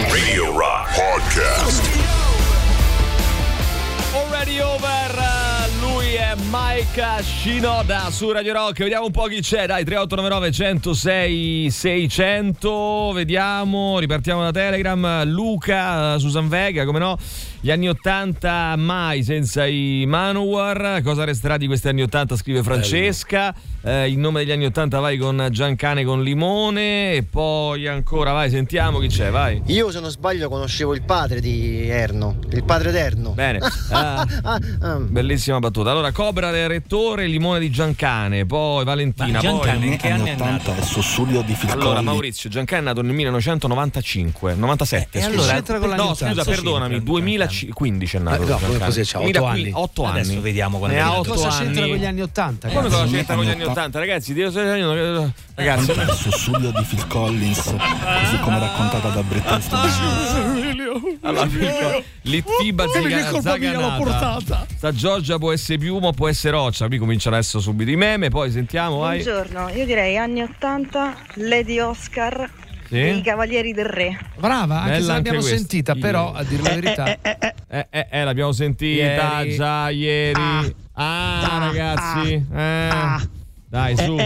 Radio 0.09 0.57
Rock 0.57 0.95
Podcast. 0.95 1.91
Already 4.15 4.61
over, 4.61 5.15
lui 5.81 6.15
è 6.15 6.35
Mike 6.51 7.23
Shinoda 7.23 8.11
su 8.11 8.33
Radio 8.33 8.55
Rock. 8.55 8.79
Vediamo 8.79 9.05
un 9.05 9.13
po' 9.13 9.25
chi 9.25 9.41
c'è. 9.41 9.67
Dai, 9.67 9.85
3899 9.85 10.53
106 10.53 11.71
600. 11.71 13.13
Vediamo, 13.13 13.99
ripartiamo 13.99 14.43
da 14.43 14.51
Telegram. 14.51 15.25
Luca, 15.25 16.19
Susan 16.19 16.49
Vega, 16.49 16.87
come 16.87 16.99
no? 16.99 17.19
Gli 17.65 17.71
anni 17.71 17.89
80 17.89 18.75
mai 18.77 19.23
senza 19.23 19.65
i 19.65 20.05
Manowar. 20.07 21.01
Cosa 21.03 21.25
resterà 21.25 21.57
di 21.57 21.67
questi 21.67 21.89
anni 21.89 22.03
80? 22.03 22.37
Scrive 22.37 22.63
Francesca. 22.63 23.55
Eh, 23.83 24.11
in 24.11 24.21
nome 24.21 24.41
degli 24.41 24.53
anni 24.53 24.67
80 24.67 24.99
vai 25.01 25.17
con 25.17 25.49
Giancane 25.51 26.05
con 26.05 26.23
Limone. 26.23 27.13
E 27.15 27.23
poi 27.23 27.87
ancora, 27.89 28.33
vai, 28.33 28.51
sentiamo 28.51 28.99
chi 28.99 29.07
c'è, 29.07 29.31
vai. 29.31 29.63
Io 29.69 29.91
se 29.91 30.01
non 30.01 30.11
sbaglio 30.11 30.51
conoscevo 30.51 30.95
il 30.95 31.05
padre 31.05 31.41
di 31.41 31.89
Erno, 31.89 32.37
il 32.51 32.65
padre 32.65 32.91
d'Erno. 32.93 33.31
Bene. 33.31 33.61
Ah. 33.95 34.27
Bellissima 34.99 35.59
battuta. 35.61 35.91
Allora, 35.91 36.11
Cobra 36.11 36.51
del 36.51 36.69
Rettore, 36.69 37.27
Limone 37.27 37.61
di 37.61 37.71
Giancane, 37.71 38.45
poi 38.45 38.85
Valentina, 38.85 39.33
Ma 39.33 39.39
Giancane 39.39 39.79
poi... 39.79 39.89
in 39.89 39.97
che 39.97 40.11
anni 40.11 40.31
è 40.31 40.37
nato? 40.37 40.75
sussurro 40.83 41.43
di 41.43 41.55
Phil 41.55 41.71
Allora. 41.71 42.01
Maurizio, 42.01 42.51
Giancane 42.51 42.83
è 42.83 42.85
nato 42.85 43.03
nel 43.03 43.15
1995, 43.15 44.55
97. 44.55 45.19
Eh, 45.19 45.21
e 45.21 45.25
scusa. 45.33 45.63
allora 45.67 45.97
no, 45.97 46.11
80? 46.11 46.27
scusa, 46.27 46.45
perdonami, 46.45 47.01
c'entra? 47.55 47.73
2015 47.75 48.17
è 48.17 48.21
nato. 48.21 48.43
Eh, 48.43 48.47
no, 48.47 48.59
come 48.59 48.79
cos'è, 48.79 49.03
c'ha 49.05 49.19
otto 49.19 49.31
2015, 49.31 49.47
anni. 49.47 49.73
8 49.75 50.03
anni. 50.05 50.21
Adesso 50.21 50.41
vediamo 50.41 50.79
quando 50.79 50.97
ne 50.97 51.03
è 51.03 51.05
ha 51.05 51.09
nato. 51.09 51.21
8 51.21 51.33
Cosa 51.33 51.49
anni. 51.49 51.65
c'entra 51.65 51.87
con 51.87 51.97
gli 51.97 52.05
anni 52.05 52.21
80? 52.21 52.69
Come 52.69 52.83
cosa 52.83 53.07
c'entra 53.07 53.35
con 53.35 53.45
gli 53.45 53.49
anni 53.51 53.63
80? 53.63 53.81
80? 53.81 53.99
Ragazzi, 53.99 54.35
Dio 54.35 54.51
io- 54.51 55.33
ragazzi, 55.55 55.91
Il 55.91 56.11
sussurro 56.11 56.71
di 56.71 56.85
Phil 56.89 57.07
Collins, 57.07 57.63
così 57.63 58.39
come 58.43 58.59
raccontata 58.59 59.09
da 59.09 59.23
Bret 59.23 59.47
Easton 59.47 59.91
l'Ittiba 62.23 62.85
Zaganata. 63.41 64.67
Sta 64.77 64.93
Giorgia 64.93 65.39
può 65.39 65.53
essere 65.53 65.79
piuma 65.79 66.09
o 66.09 66.13
può 66.13 66.29
essere 66.29 66.57
roccia. 66.57 66.87
Qui 66.87 66.99
cominciano 66.99 67.37
adesso 67.37 67.61
subito 67.61 67.91
i 67.91 67.97
meme, 67.97 68.29
poi 68.29 68.51
sentiamo, 68.51 68.99
vai. 68.99 69.23
Buongiorno, 69.23 69.71
io 69.71 69.87
direi 69.87 70.17
anni 70.17 70.43
80, 70.43 71.15
Lady 71.35 71.79
Oscar, 71.81 72.49
Sì? 72.89 72.97
i 73.17 73.23
Cavalieri 73.23 73.73
del 73.73 73.87
Re. 73.87 74.19
Brava, 74.37 74.83
anche 74.83 74.91
Bella 74.91 75.05
se 75.05 75.11
anche 75.11 75.13
l'abbiamo 75.13 75.39
questa. 75.39 75.57
sentita, 75.57 75.95
però 75.95 76.33
a 76.33 76.43
dire 76.45 76.63
la 76.63 76.75
verità. 76.75 77.19
Eh, 77.67 77.87
eh, 77.91 78.07
eh, 78.11 78.25
l'abbiamo 78.25 78.53
sentita 78.53 79.41
Ieri. 79.43 79.55
già 79.57 79.89
ieri. 79.91 80.75
Ah, 80.93 81.59
ragazzi. 81.59 82.47
Eh. 82.55 83.43
Dai, 83.75 83.97
su. 83.97 84.17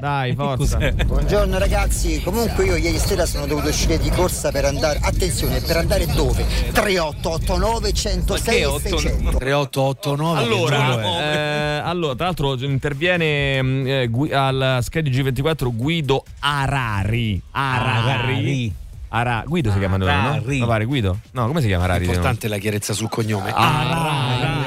Dai, 0.00 0.34
forza. 0.34 0.78
Buongiorno 1.06 1.58
ragazzi, 1.58 2.20
comunque 2.24 2.64
io 2.64 2.74
ieri 2.74 2.98
sera 2.98 3.24
sono 3.24 3.46
dovuto 3.46 3.68
uscire 3.68 3.98
di 3.98 4.10
corsa 4.10 4.50
per 4.50 4.64
andare, 4.64 4.98
attenzione, 5.00 5.60
per 5.60 5.76
andare 5.76 6.06
dove? 6.06 6.44
3889 6.72 7.92
106 7.92 8.62
Ma 8.64 8.72
che 8.72 8.88
600. 8.88 9.38
3889 9.38 10.38
che 10.40 10.44
Allora, 10.44 11.22
eh, 11.22 11.80
allora, 11.84 12.14
tra 12.16 12.24
l'altro 12.24 12.54
interviene 12.64 13.62
mm, 13.62 13.86
eh, 13.86 14.06
Gui- 14.08 14.32
al 14.32 14.78
Schedi 14.82 15.10
G24 15.10 15.68
Guido 15.72 16.24
Arari. 16.40 17.40
Arari. 17.52 18.10
Arari. 18.10 18.74
Ara- 19.12 19.44
Guido 19.46 19.70
si 19.70 19.78
chiama 19.78 19.98
no? 19.98 20.06
Arari. 20.06 20.58
Ma 20.58 20.66
pare 20.66 20.84
Guido? 20.84 21.20
No, 21.30 21.46
come 21.46 21.60
si 21.60 21.68
chiama 21.68 21.84
Arari? 21.84 22.06
Importante 22.06 22.48
la 22.48 22.58
chiarezza 22.58 22.92
sul 22.92 23.08
cognome. 23.08 23.52
Arari. 23.54 24.59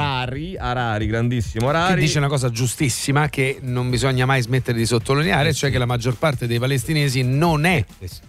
Arari, 0.00 0.56
Arari, 0.56 1.06
grandissimo 1.06 1.70
Che 1.70 1.76
Arari. 1.76 2.00
dice 2.00 2.18
una 2.18 2.28
cosa 2.28 2.50
giustissima 2.50 3.28
che 3.28 3.58
non 3.62 3.90
bisogna 3.90 4.26
mai 4.26 4.42
smettere 4.42 4.76
di 4.76 4.86
sottolineare, 4.86 5.52
cioè 5.52 5.70
che 5.70 5.78
la 5.78 5.86
maggior 5.86 6.16
parte 6.16 6.46
dei 6.46 6.58
palestinesi 6.58 7.22
non 7.22 7.64
è 7.64 7.84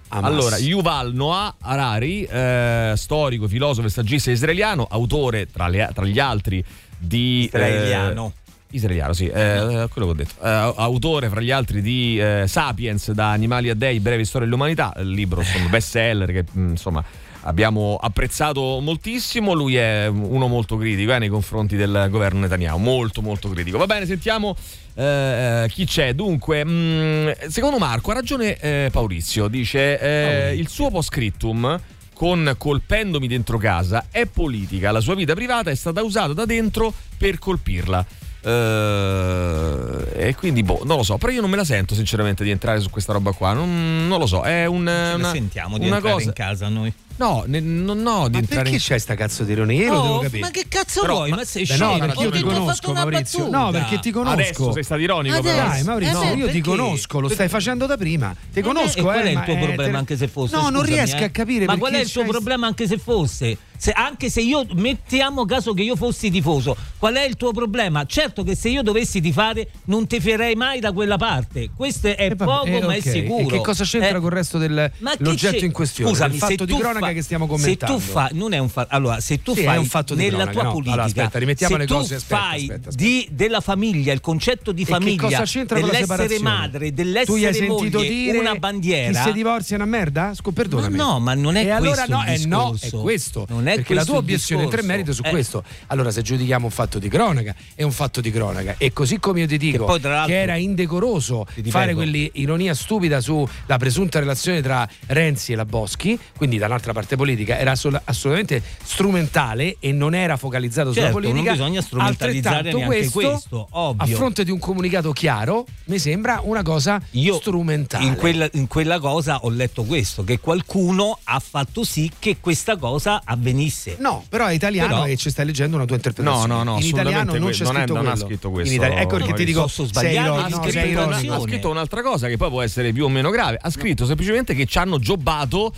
Hamas. 0.09 0.29
Allora, 0.29 0.57
Yuval 0.57 1.13
Noah 1.13 1.55
Harari, 1.61 2.23
eh, 2.23 2.93
storico, 2.95 3.47
filosofo 3.47 3.87
e 3.87 3.89
saggista 3.89 4.31
israeliano, 4.31 4.87
autore 4.89 5.47
tra, 5.51 5.67
le- 5.67 5.89
tra 5.93 6.05
gli 6.05 6.19
altri 6.19 6.63
di... 6.97 7.43
eh, 7.43 7.57
Israeliano. 7.57 8.33
Israeliano, 8.73 9.11
sì, 9.11 9.27
eh, 9.27 9.87
quello 9.91 10.07
che 10.07 10.13
ho 10.13 10.13
detto. 10.13 10.33
Eh, 10.41 10.73
autore, 10.77 11.27
fra 11.27 11.41
gli 11.41 11.51
altri, 11.51 11.81
di 11.81 12.17
eh, 12.17 12.45
Sapiens, 12.47 13.11
da 13.11 13.31
Animali 13.31 13.69
a 13.69 13.75
Dei, 13.75 13.99
breve 13.99 14.23
storia 14.23 14.47
dell'umanità, 14.47 14.93
il 14.97 15.09
libro, 15.09 15.41
insomma, 15.41 15.67
best 15.67 15.89
seller 15.89 16.31
che 16.31 16.45
mh, 16.49 16.69
insomma 16.69 17.03
abbiamo 17.41 17.97
apprezzato 18.01 18.79
moltissimo. 18.79 19.53
Lui 19.53 19.75
è 19.75 20.07
uno 20.07 20.47
molto 20.47 20.77
critico 20.77 21.13
eh, 21.13 21.19
nei 21.19 21.29
confronti 21.29 21.75
del 21.75 22.07
governo 22.09 22.39
Netanyahu, 22.39 22.79
molto 22.79 23.21
molto 23.21 23.49
critico. 23.49 23.77
Va 23.77 23.85
bene, 23.85 24.05
sentiamo 24.05 24.55
eh, 24.95 25.65
chi 25.69 25.85
c'è. 25.85 26.13
Dunque, 26.13 26.63
mh, 26.65 27.47
secondo 27.47 27.77
Marco 27.77 28.11
ha 28.11 28.15
ragione 28.15 28.57
eh, 28.57 28.89
Paurizio, 28.91 29.47
dice 29.47 29.99
eh, 29.99 30.55
il 30.55 30.67
suo 30.67 30.89
post-scriptum 30.89 31.79
con 32.13 32.53
colpendomi 32.55 33.27
dentro 33.27 33.57
casa 33.57 34.05
è 34.11 34.27
politica, 34.27 34.91
la 34.91 34.99
sua 34.99 35.15
vita 35.15 35.33
privata 35.33 35.71
è 35.71 35.75
stata 35.75 36.03
usata 36.03 36.33
da 36.33 36.45
dentro 36.45 36.93
per 37.17 37.39
colpirla. 37.39 38.05
Eh, 38.43 40.27
e 40.27 40.35
quindi, 40.35 40.63
boh, 40.63 40.81
non 40.83 40.97
lo 40.97 41.03
so. 41.03 41.17
Però 41.17 41.31
io 41.31 41.41
non 41.41 41.49
me 41.49 41.57
la 41.57 41.63
sento, 41.63 41.93
sinceramente, 41.93 42.43
di 42.43 42.49
entrare 42.49 42.79
su 42.79 42.89
questa 42.89 43.13
roba 43.13 43.31
qua. 43.31 43.53
Non, 43.53 44.07
non 44.07 44.19
lo 44.19 44.25
so. 44.25 44.41
È 44.41 44.65
un. 44.65 44.81
Una, 44.81 45.31
sentiamo 45.31 45.77
di 45.77 45.85
una 45.85 45.97
entrare 45.97 46.15
cosa. 46.15 46.27
in 46.27 46.33
casa 46.33 46.67
noi. 46.67 46.91
No, 47.17 47.43
ne- 47.45 47.59
no, 47.59 47.93
no, 47.93 48.27
di 48.27 48.33
Ma 48.33 48.39
entrare 48.39 48.61
perché 48.63 48.69
in 48.71 48.77
c'è 48.79 48.97
sta 48.97 49.15
cazzo 49.15 49.43
di 49.43 49.51
ironia? 49.51 49.83
Io 49.85 49.91
lo 49.93 49.99
Oh, 49.99 50.03
devo 50.03 50.19
capire. 50.19 50.39
ma 50.41 50.49
che 50.51 50.65
cazzo 50.67 51.01
Però, 51.01 51.13
vuoi? 51.15 51.29
ma- 51.29 51.35
Ma 51.37 51.43
sei 51.45 51.65
scemo? 51.65 51.91
no, 51.91 51.97
perché 51.99 52.23
io 52.23 52.31
ti 52.31 52.41
conosco, 52.41 52.93
Maurizio. 52.93 53.47
No, 53.49 53.69
perché 53.71 53.99
ti 53.99 54.11
conosco. 54.11 54.33
Adesso 54.33 54.71
sei 54.71 54.83
stato 54.83 55.01
ironico, 55.01 55.35
Adesso. 55.35 55.55
però. 55.55 55.67
Dai, 55.67 55.83
Maurizio, 55.83 56.21
Eh, 56.21 56.33
io 56.35 56.49
ti 56.49 56.61
conosco, 56.61 57.19
lo 57.19 57.29
stai 57.29 57.47
facendo 57.47 57.85
da 57.85 57.97
prima. 57.97 58.35
Ti 58.51 58.59
Eh, 58.59 58.61
conosco, 58.63 58.97
e 58.97 59.01
qual 59.01 59.17
eh, 59.19 59.21
è 59.23 59.29
il 59.29 59.33
ma 59.37 59.43
tuo 59.43 59.57
problema 59.57 59.97
anche 59.99 60.17
se 60.17 60.27
fosse? 60.27 60.55
No, 60.55 60.69
non 60.69 60.83
riesco 60.83 61.17
eh. 61.17 61.23
a 61.25 61.29
capire 61.29 61.65
Ma 61.65 61.77
qual 61.77 61.93
è 61.93 61.99
il 61.99 62.11
tuo 62.11 62.23
problema 62.23 62.67
anche 62.67 62.87
se 62.87 62.97
fosse? 62.97 63.57
Se- 63.81 63.91
anche 63.91 64.29
se 64.29 64.41
io 64.41 64.63
mettiamo 64.73 65.43
caso 65.45 65.73
che 65.73 65.81
io 65.81 65.95
fossi 65.95 66.29
tifoso, 66.29 66.75
qual 66.99 67.15
è 67.15 67.23
il 67.23 67.35
tuo 67.35 67.51
problema? 67.51 68.05
Certo 68.05 68.43
che 68.43 68.53
se 68.55 68.69
io 68.69 68.83
dovessi 68.83 69.21
tifare 69.21 69.69
non 69.85 70.05
ti 70.05 70.19
farei 70.19 70.53
mai 70.53 70.79
da 70.79 70.91
quella 70.91 71.17
parte. 71.17 71.71
Questo 71.75 72.07
è 72.07 72.15
Eh, 72.29 72.35
poco, 72.35 72.65
eh, 72.67 72.79
ma 72.79 72.85
ok. 72.87 72.93
è 72.97 72.99
sicuro. 73.01 73.47
E 73.47 73.57
che 73.57 73.61
cosa 73.61 73.83
c'entra 73.83 74.17
Eh, 74.17 74.21
col 74.21 74.29
resto 74.31 74.59
ma 74.59 75.15
dell'oggetto 75.15 75.65
in 75.65 75.71
questione? 75.71 76.11
Scusami, 76.11 76.35
il 76.35 76.39
se 76.39 76.45
fatto 76.47 76.65
di 76.65 76.71
tu 76.73 76.77
cronaca 77.01 77.13
che 77.13 77.21
stiamo 77.23 77.45
Se 77.45 77.51
commentando. 77.51 77.95
tu 77.95 77.99
fai, 78.01 78.29
non 78.33 78.53
è 78.53 78.57
un 78.57 78.69
fatto. 78.69 78.95
Allora, 78.95 79.19
se 79.19 79.41
tu 79.41 79.53
Sì, 79.53 79.61
è 79.61 79.63
fai 79.65 79.77
un 79.77 79.85
fatto 79.85 80.15
di 80.15 80.21
nella 80.23 80.35
cronaca, 80.37 80.51
tua 80.53 80.63
no. 80.63 80.69
politica, 80.71 80.93
Allora, 80.93 81.07
aspetta, 81.07 81.39
rimettiamo 81.39 81.73
se 81.73 81.79
le 81.79 81.87
tu 81.87 81.93
cose, 81.93 82.15
aspetta, 82.15 82.41
fai 82.41 82.59
aspetta, 82.61 82.89
aspetta. 82.89 82.95
Di, 82.95 83.27
della 83.31 83.59
famiglia, 83.61 84.13
il 84.13 84.21
concetto 84.21 84.71
di 84.71 84.85
famiglia, 84.85 85.21
cosa 85.21 85.43
c'entra 85.43 85.79
con 85.79 85.89
la 85.89 85.93
dell'essere 85.99 86.39
madre, 86.39 86.79
Tu 86.79 86.85
gli 86.85 86.87
hai 86.87 86.91
dell'essere 86.93 87.53
sentito 87.53 87.97
moglie, 87.97 88.09
dire 88.09 88.37
una 88.39 88.51
chi 88.53 88.59
bandiera. 88.59 89.23
si 89.23 89.31
divorzia 89.33 89.75
è 89.77 89.79
una 89.79 89.89
merda? 89.89 90.33
Scu- 90.33 90.53
perdonami. 90.53 90.95
Ma 90.97 91.03
no, 91.03 91.19
ma 91.19 91.33
non 91.33 91.55
è 91.55 91.65
e 91.65 91.69
allora 91.69 92.05
questo 92.05 92.13
no, 92.15 92.23
il 92.23 92.41
eh, 92.41 92.45
no, 92.45 92.67
è 92.69 92.71
discorso. 92.71 93.01
questo. 93.01 93.45
Non 93.49 93.67
è 93.67 93.75
perché 93.75 93.93
la 93.93 94.05
tua 94.05 94.17
obiezione 94.17 94.63
entra 94.63 94.81
in 94.81 94.87
merito 94.87 95.13
su 95.13 95.21
Eh. 95.25 95.29
questo. 95.29 95.63
Allora, 95.87 96.11
se 96.11 96.21
giudichiamo 96.21 96.65
un 96.65 96.71
fatto 96.71 96.99
di 96.99 97.09
cronaca, 97.09 97.55
è 97.75 97.83
un 97.83 97.91
fatto 97.91 98.21
di 98.21 98.31
cronaca. 98.31 98.75
E 98.77 98.93
così 98.93 99.19
come 99.19 99.41
io 99.41 99.47
ti 99.47 99.57
dico 99.57 99.85
poi, 99.85 99.99
che 99.99 100.39
era 100.41 100.55
indecoroso 100.55 101.45
fare 101.69 101.93
quell'ironia 101.93 102.73
stupida 102.73 103.21
sulla 103.21 103.77
presunta 103.77 104.19
relazione 104.19 104.61
tra 104.61 104.87
Renzi 105.07 105.53
e 105.53 105.55
la 105.55 105.65
Boschi, 105.65 106.17
quindi 106.37 106.57
dall'altra 106.91 106.93
parte 106.93 107.15
politica, 107.15 107.57
era 107.57 107.75
sol- 107.75 107.99
assolutamente 108.03 108.61
strumentale 108.83 109.77
e 109.79 109.91
non 109.91 110.13
era 110.13 110.37
focalizzato 110.37 110.91
sulla 110.91 111.05
Certo, 111.05 111.19
non 111.19 111.29
politica. 111.31 111.51
bisogna 111.53 111.81
strumentalizzare 111.81 112.73
neanche 112.73 113.09
questo, 113.09 113.67
ovvio. 113.71 114.03
A 114.03 114.07
fronte 114.17 114.43
di 114.43 114.51
un 114.51 114.59
comunicato 114.59 115.11
chiaro, 115.11 115.65
mi 115.85 115.97
sembra 115.99 116.41
una 116.43 116.61
cosa 116.61 117.01
Io 117.11 117.35
strumentale. 117.35 118.05
In 118.05 118.15
quella, 118.15 118.47
in 118.53 118.67
quella 118.67 118.99
cosa 118.99 119.39
ho 119.43 119.49
letto 119.49 119.83
questo, 119.83 120.23
che 120.23 120.39
qualcuno 120.39 121.17
ha 121.23 121.39
fatto 121.39 121.83
sì 121.83 122.11
che 122.19 122.37
questa 122.39 122.77
cosa 122.77 123.21
avvenisse. 123.23 123.95
No, 123.99 124.23
però 124.29 124.45
è 124.45 124.53
italiano 124.53 124.89
Però- 125.01 125.07
e 125.07 125.17
ci 125.17 125.29
stai 125.29 125.45
leggendo 125.45 125.75
una 125.77 125.85
tua 125.85 125.95
interpretazione. 125.95 126.47
No, 126.47 126.63
no, 126.63 126.63
no, 126.71 126.79
In 126.79 126.85
italiano 126.85 127.31
assolutamente 127.31 127.39
non 127.39 127.51
c'è 127.51 127.63
non 127.63 127.75
è- 127.75 127.79
scritto 127.85 127.93
non 128.01 128.07
ha 128.07 128.15
scritto 128.15 128.47
In 128.47 128.53
questo, 128.53 128.73
Italia- 128.73 128.99
ecco 129.01 129.17
perché 129.17 129.33
ti 129.33 129.45
dico, 129.45 129.61
Posso 129.61 129.83
sei 129.83 129.87
sbagliare, 129.87 130.15
ironico, 130.27 130.41
ha 130.45 130.49
no, 130.49 130.55
scritto 130.61 130.71
sei 130.71 130.89
ironico. 130.91 131.33
ha 131.33 131.39
scritto 131.39 131.69
un'altra 131.69 132.01
cosa 132.01 132.27
che 132.27 132.37
poi 132.37 132.49
può 132.49 132.61
essere 132.61 132.91
più 132.91 133.05
o 133.05 133.09
meno 133.09 133.29
grave. 133.29 133.57
Ha 133.61 133.69
scritto 133.69 134.05
semplicemente 134.05 134.53
che 134.53 134.65
ci 134.65 134.77
hanno 134.77 134.99
giobbato. 134.99 135.73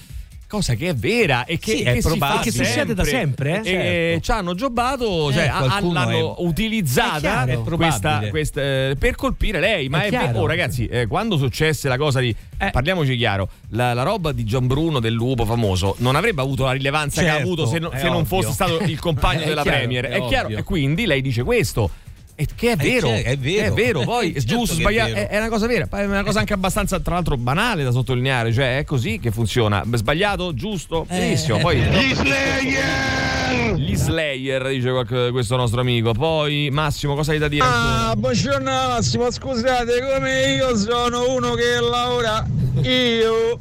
Cosa 0.53 0.75
che 0.75 0.89
è 0.89 0.93
vera 0.93 1.45
e 1.45 1.57
che, 1.57 1.77
Sì, 1.77 1.81
è 1.81 1.93
che 1.93 2.01
probabile. 2.01 2.43
Che 2.43 2.51
succede 2.51 2.93
da 2.93 3.03
sempre, 3.03 3.61
eh? 3.61 3.63
Certo. 3.63 4.19
ci 4.21 4.31
hanno 4.31 4.53
giobbato, 4.53 5.33
cioè 5.33 5.45
Eh, 5.45 5.49
qualcuno 5.49 5.93
l'hanno 5.93 6.37
è- 6.37 6.41
utilizzata 6.45 7.45
È 7.45 7.57
questa, 7.59 8.21
questa, 8.29 8.61
eh, 8.61 8.95
per 8.99 9.15
colpire 9.15 9.59
lei. 9.59 9.89
Ma 9.89 10.03
È 10.03 10.11
è, 10.11 10.31
oh, 10.35 10.45
ragazzi, 10.45 10.85
eh, 10.85 11.07
quando 11.07 11.37
successe 11.37 11.87
la 11.87 11.97
cosa 11.97 12.19
di 12.19 12.35
parliamoci 12.71 13.17
chiaro, 13.17 13.49
la, 13.69 13.95
la 13.95 14.03
roba 14.03 14.31
di 14.31 14.43
Gian 14.45 14.67
Bruno 14.67 14.99
del 14.99 15.13
lupo 15.13 15.43
famoso 15.43 15.95
non 15.99 16.15
avrebbe 16.15 16.41
avuto 16.43 16.65
la 16.65 16.71
rilevanza 16.73 17.21
che 17.23 17.29
ha 17.29 17.31
Certo, 17.33 17.47
avuto 17.47 17.65
se, 17.65 17.79
no- 17.79 17.91
se 17.95 18.07
non 18.09 18.23
fosse 18.25 18.51
stato 18.51 18.77
il 18.81 18.99
compagno 18.99 19.45
della 19.45 19.63
chiaro, 19.63 19.77
Premier. 19.79 20.05
è 20.05 20.23
chiaro, 20.27 20.49
e 20.49 20.61
quindi 20.61 21.07
lei 21.07 21.21
dice 21.23 21.41
questo. 21.41 21.89
E 22.35 22.47
che 22.55 22.71
è 22.71 22.75
vero, 22.75 23.07
chiaro, 23.07 23.23
è 23.29 23.37
vero. 23.37 23.65
è 23.65 23.71
vero, 23.71 23.99
poi 24.01 24.33
Certo 24.39 24.47
giusto, 24.47 24.89
è 24.89 24.91
vero. 24.93 25.05
è, 25.15 25.27
è 25.27 25.37
una 25.37 25.49
cosa 25.49 25.67
vera, 25.67 25.87
è 25.89 26.03
una 26.05 26.23
cosa 26.23 26.39
anche 26.39 26.53
abbastanza 26.53 26.99
tra 26.99 27.13
l'altro 27.13 27.37
banale 27.37 27.83
da 27.83 27.91
sottolineare, 27.91 28.51
cioè 28.51 28.79
è 28.79 28.83
così 28.83 29.19
che 29.19 29.29
funziona, 29.31 29.83
sbagliato, 29.93 30.53
giusto, 30.53 31.05
Eh. 31.09 31.17
benissimo, 31.19 31.59
poi 31.59 31.77
Gli 31.79 32.13
Slayer! 32.15 33.75
gli 33.75 33.95
Slayer 33.95 34.67
dice 34.69 34.89
qualche- 34.89 35.29
questo 35.31 35.55
nostro 35.55 35.81
amico, 35.81 36.13
poi 36.13 36.69
Massimo 36.71 37.13
cosa 37.15 37.33
hai 37.33 37.37
da 37.37 37.47
dire? 37.47 37.63
Ah, 37.65 38.13
buongiorno 38.17 38.69
Massimo, 38.71 39.29
scusate, 39.31 40.01
come 40.11 40.53
io 40.55 40.75
sono 40.75 41.33
uno 41.35 41.53
che 41.53 41.79
lavora, 41.79 42.45
io... 42.81 43.59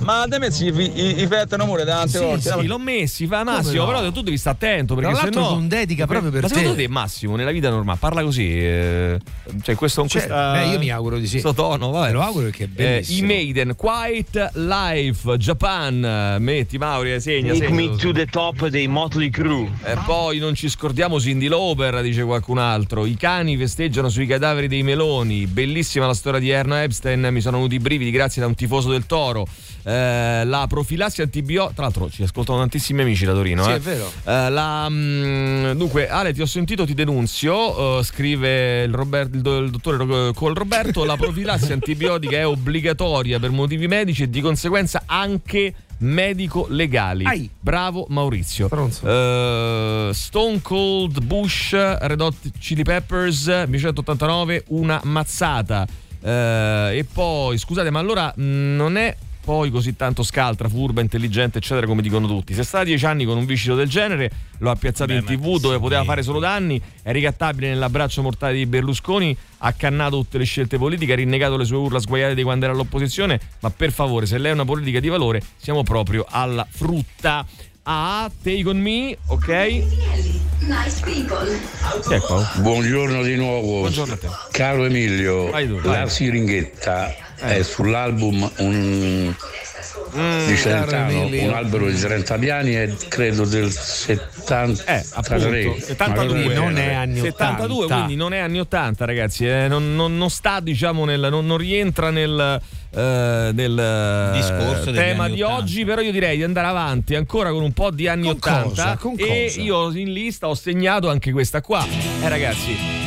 Ma 0.00 0.26
te 0.28 0.38
messi 0.38 0.66
i, 0.66 0.68
i, 0.68 1.22
i 1.22 1.26
fettano 1.26 1.64
pure 1.64 1.84
tante 1.86 2.18
Sì, 2.18 2.24
volte. 2.24 2.50
sì, 2.60 2.66
l'ho 2.66 2.78
messi, 2.78 3.26
fa 3.26 3.42
Massimo, 3.42 3.84
no? 3.84 3.86
però 3.90 4.10
tu 4.12 4.20
devi 4.20 4.36
stare 4.36 4.56
attento 4.56 4.94
perché 4.94 5.10
Tra 5.10 5.18
se 5.18 5.24
l'altro 5.26 5.40
no 5.42 5.48
con 5.56 5.68
dedica 5.68 6.06
proprio 6.06 6.30
per 6.30 6.42
Ma 6.42 6.48
secondo 6.48 6.70
te. 6.74 6.76
te 6.82 6.88
Massimo 6.88 7.36
nella 7.36 7.50
vita 7.52 7.70
normale 7.70 7.98
parla 7.98 8.22
così 8.22 8.46
eh, 8.50 9.18
cioè 9.62 9.74
questo 9.76 10.00
con 10.00 10.10
Cioè, 10.10 10.26
questa 10.26 10.52
beh, 10.52 10.66
io 10.66 10.78
mi 10.78 10.90
auguro 10.90 11.16
di 11.18 11.24
sì. 11.26 11.40
questo 11.40 11.54
tono, 11.54 11.90
vabbè. 11.90 12.06
Me 12.08 12.12
lo 12.12 12.20
auguro 12.20 12.44
perché 12.46 12.64
è 12.64 12.66
Eh, 12.66 12.68
bellissimo. 12.68 13.18
I 13.18 13.22
Maiden, 13.26 13.74
Quiet 13.76 14.50
Life, 14.54 15.36
Japan, 15.38 16.36
metti 16.40 16.76
Mauri, 16.76 17.18
segna, 17.20 17.52
Take 17.54 17.66
segna. 17.66 17.74
me 17.90 17.96
to 17.96 18.12
the 18.12 18.26
top 18.26 18.66
dei 18.66 18.86
Motley 18.88 19.30
Crue. 19.30 19.70
E 19.84 19.96
poi 20.04 20.38
non 20.38 20.54
ci 20.54 20.68
scordiamo 20.68 21.18
Cindy 21.18 21.48
Lauper, 21.48 22.02
dice 22.02 22.24
qualcun 22.24 22.58
altro. 22.58 23.06
I 23.06 23.16
cani 23.16 23.56
festeggiano 23.56 24.10
sui 24.10 24.26
cadaveri 24.26 24.68
dei 24.68 24.82
meloni. 24.82 25.46
Bellissima 25.46 26.06
la 26.06 26.14
storia 26.14 26.40
di 26.40 26.50
Erno 26.50 26.74
Epstein. 26.76 27.26
Mi 27.30 27.40
sono 27.40 27.56
venuti 27.56 27.76
i 27.76 27.80
brividi 27.80 28.10
grazie 28.10 28.42
da 28.42 28.48
un 28.48 28.54
tifoso 28.54 28.90
del 28.90 29.06
toro. 29.06 29.46
Eh, 29.86 30.44
la 30.44 30.64
profilassi 30.66 31.20
antibiotica. 31.22 31.74
Tra 31.74 31.82
l'altro, 31.84 32.08
ci 32.10 32.22
ascoltano 32.22 32.58
tantissimi 32.58 33.02
amici 33.02 33.24
da 33.24 33.32
Torino. 33.34 33.64
Sì, 33.64 33.70
eh. 33.70 33.74
è 33.74 33.80
vero. 33.80 34.10
Eh, 34.24 34.50
la, 34.50 34.86
mm, 34.88 35.70
dunque, 35.72 36.08
Ale, 36.08 36.32
ti 36.32 36.40
ho 36.40 36.46
sentito, 36.46 36.86
ti 36.86 36.94
denunzio. 36.94 37.98
eh, 37.98 38.02
scrive 38.04 38.82
il, 38.84 38.94
Robert- 38.94 39.34
il 39.34 39.42
do- 39.42 39.58
il 39.58 39.70
dottore 39.70 40.32
Col 40.32 40.54
Roberto. 40.54 41.04
La 41.04 41.16
profilassi 41.16 41.72
antibiotica 41.72 42.36
è 42.36 42.46
obbligatoria 42.46 43.38
per 43.38 43.50
motivi 43.50 43.86
medici 43.86 44.22
e 44.22 44.30
di 44.30 44.40
conseguenza 44.40 45.02
anche 45.06 45.74
medico-legali. 45.98 47.24
Ai. 47.24 47.50
Bravo 47.60 48.06
Maurizio. 48.08 48.68
Eh, 48.70 50.10
Stone 50.12 50.60
Cold 50.62 51.22
Bush, 51.22 51.72
Red 51.72 52.20
Hot 52.20 52.36
Chili 52.58 52.82
Peppers, 52.82 53.46
1989, 53.46 54.64
una 54.68 55.00
mazzata. 55.04 55.86
Eh, 56.22 56.98
e 56.98 57.06
poi, 57.10 57.58
scusate, 57.58 57.90
ma 57.90 57.98
allora 57.98 58.32
mh, 58.34 58.42
non 58.42 58.96
è 58.96 59.14
poi 59.44 59.70
così 59.70 59.94
tanto 59.94 60.22
scaltra, 60.22 60.68
furba, 60.68 61.02
intelligente, 61.02 61.58
eccetera, 61.58 61.86
come 61.86 62.00
dicono 62.00 62.26
tutti. 62.26 62.54
Se 62.54 62.62
sta 62.62 62.78
da 62.78 62.84
dieci 62.84 63.04
anni 63.04 63.24
con 63.26 63.36
un 63.36 63.44
viscido 63.44 63.74
del 63.74 63.88
genere, 63.88 64.30
lo 64.58 64.70
ha 64.70 64.74
piazzato 64.74 65.12
Beh, 65.12 65.18
in 65.18 65.24
tv 65.24 65.60
dove 65.60 65.78
poteva 65.78 66.02
fare 66.04 66.22
solo 66.22 66.38
danni, 66.38 66.80
è 67.02 67.12
ricattabile 67.12 67.68
nell'abbraccio 67.68 68.22
mortale 68.22 68.54
di 68.54 68.64
Berlusconi, 68.66 69.36
ha 69.58 69.72
cannato 69.72 70.16
tutte 70.16 70.38
le 70.38 70.44
scelte 70.44 70.78
politiche, 70.78 71.12
ha 71.12 71.16
rinnegato 71.16 71.56
le 71.56 71.64
sue 71.64 71.76
urla 71.76 71.98
sguaiate 71.98 72.34
di 72.34 72.42
quando 72.42 72.64
era 72.64 72.74
all'opposizione, 72.74 73.38
ma 73.60 73.70
per 73.70 73.92
favore, 73.92 74.24
se 74.24 74.38
lei 74.38 74.50
è 74.50 74.54
una 74.54 74.64
politica 74.64 74.98
di 74.98 75.08
valore, 75.08 75.42
siamo 75.56 75.82
proprio 75.82 76.24
alla 76.28 76.66
frutta. 76.68 77.44
Ah, 77.86 78.30
take 78.42 78.66
on 78.66 78.80
me, 78.80 79.16
ok? 79.26 79.44
Chi 82.06 82.14
è 82.14 82.20
qua? 82.20 82.50
Buongiorno 82.56 83.22
di 83.22 83.36
nuovo. 83.36 83.80
Buongiorno 83.80 84.14
a 84.14 84.16
te. 84.16 84.28
Caro 84.52 84.86
Emilio, 84.86 85.50
Vai 85.50 85.68
tu, 85.68 85.78
la 85.82 86.08
siringhetta 86.08 87.14
è 87.36 87.62
sull'album 87.62 88.50
un, 88.58 89.34
Mm, 90.16 90.46
di 90.46 90.56
Celentano, 90.56 91.26
un 91.26 91.52
albero 91.52 91.90
di 91.90 91.98
30 91.98 92.38
piani 92.38 92.76
e 92.76 92.94
credo 93.08 93.44
del 93.44 93.70
73. 93.70 94.94
Eh, 94.94 95.04
appunto, 95.14 95.46
una 95.48 95.62
cosa 95.72 95.86
72 95.86 96.42
del 96.48 96.52
non 96.56 96.76
è 96.78 96.92
anni 96.94 97.20
72, 97.20 97.84
80. 97.84 97.94
quindi 97.94 98.14
non 98.16 98.32
è 98.32 98.38
anni 98.38 98.60
80, 98.60 99.04
ragazzi. 99.04 99.46
eh, 99.46 99.66
non, 99.68 99.94
non- 99.96 100.16
non 100.16 100.30
sta, 100.30 100.60
diciamo, 100.60 101.04
nel, 101.04 101.26
non, 101.30 101.46
non 101.46 101.56
rientra 101.56 102.10
nel, 102.10 102.60
nel 102.92 103.78
eh, 103.78 104.36
Discorso 104.36 104.92
tema 104.92 105.28
di 105.28 105.42
80. 105.42 105.60
oggi. 105.62 105.84
Però 105.84 106.00
io 106.00 106.12
direi 106.12 106.36
di 106.36 106.44
andare 106.44 106.68
avanti 106.68 107.14
ancora 107.16 107.50
con 107.50 107.62
un 107.62 107.72
po' 107.72 107.90
di 107.90 108.06
anni 108.06 108.26
Con 108.26 108.36
80. 108.36 108.62
cosa? 108.62 108.96
Con 109.00 109.14
e 109.16 109.44
cosa? 109.46 109.60
io 109.60 109.92
in 109.96 110.12
lista 110.12 110.48
ho 110.48 110.54
segnato 110.54 111.10
anche 111.10 111.32
questa 111.32 111.60
qua. 111.60 111.84
Eh, 112.22 112.28
ragazzi. 112.28 113.03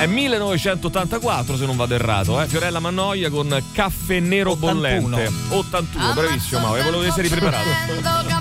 È 0.00 0.06
1984 0.06 1.58
se 1.58 1.66
non 1.66 1.76
vado 1.76 1.92
errato, 1.92 2.40
eh? 2.40 2.48
Fiorella 2.48 2.78
Mannoia 2.78 3.28
con 3.28 3.62
Caffè 3.70 4.18
Nero 4.18 4.52
81. 4.52 5.00
Bollente. 5.08 5.32
81, 5.50 6.12
bravissimo 6.14 6.60
Mauro, 6.62 6.82
volevo 6.84 7.02
essere 7.02 7.24
ripreparato. 7.24 8.39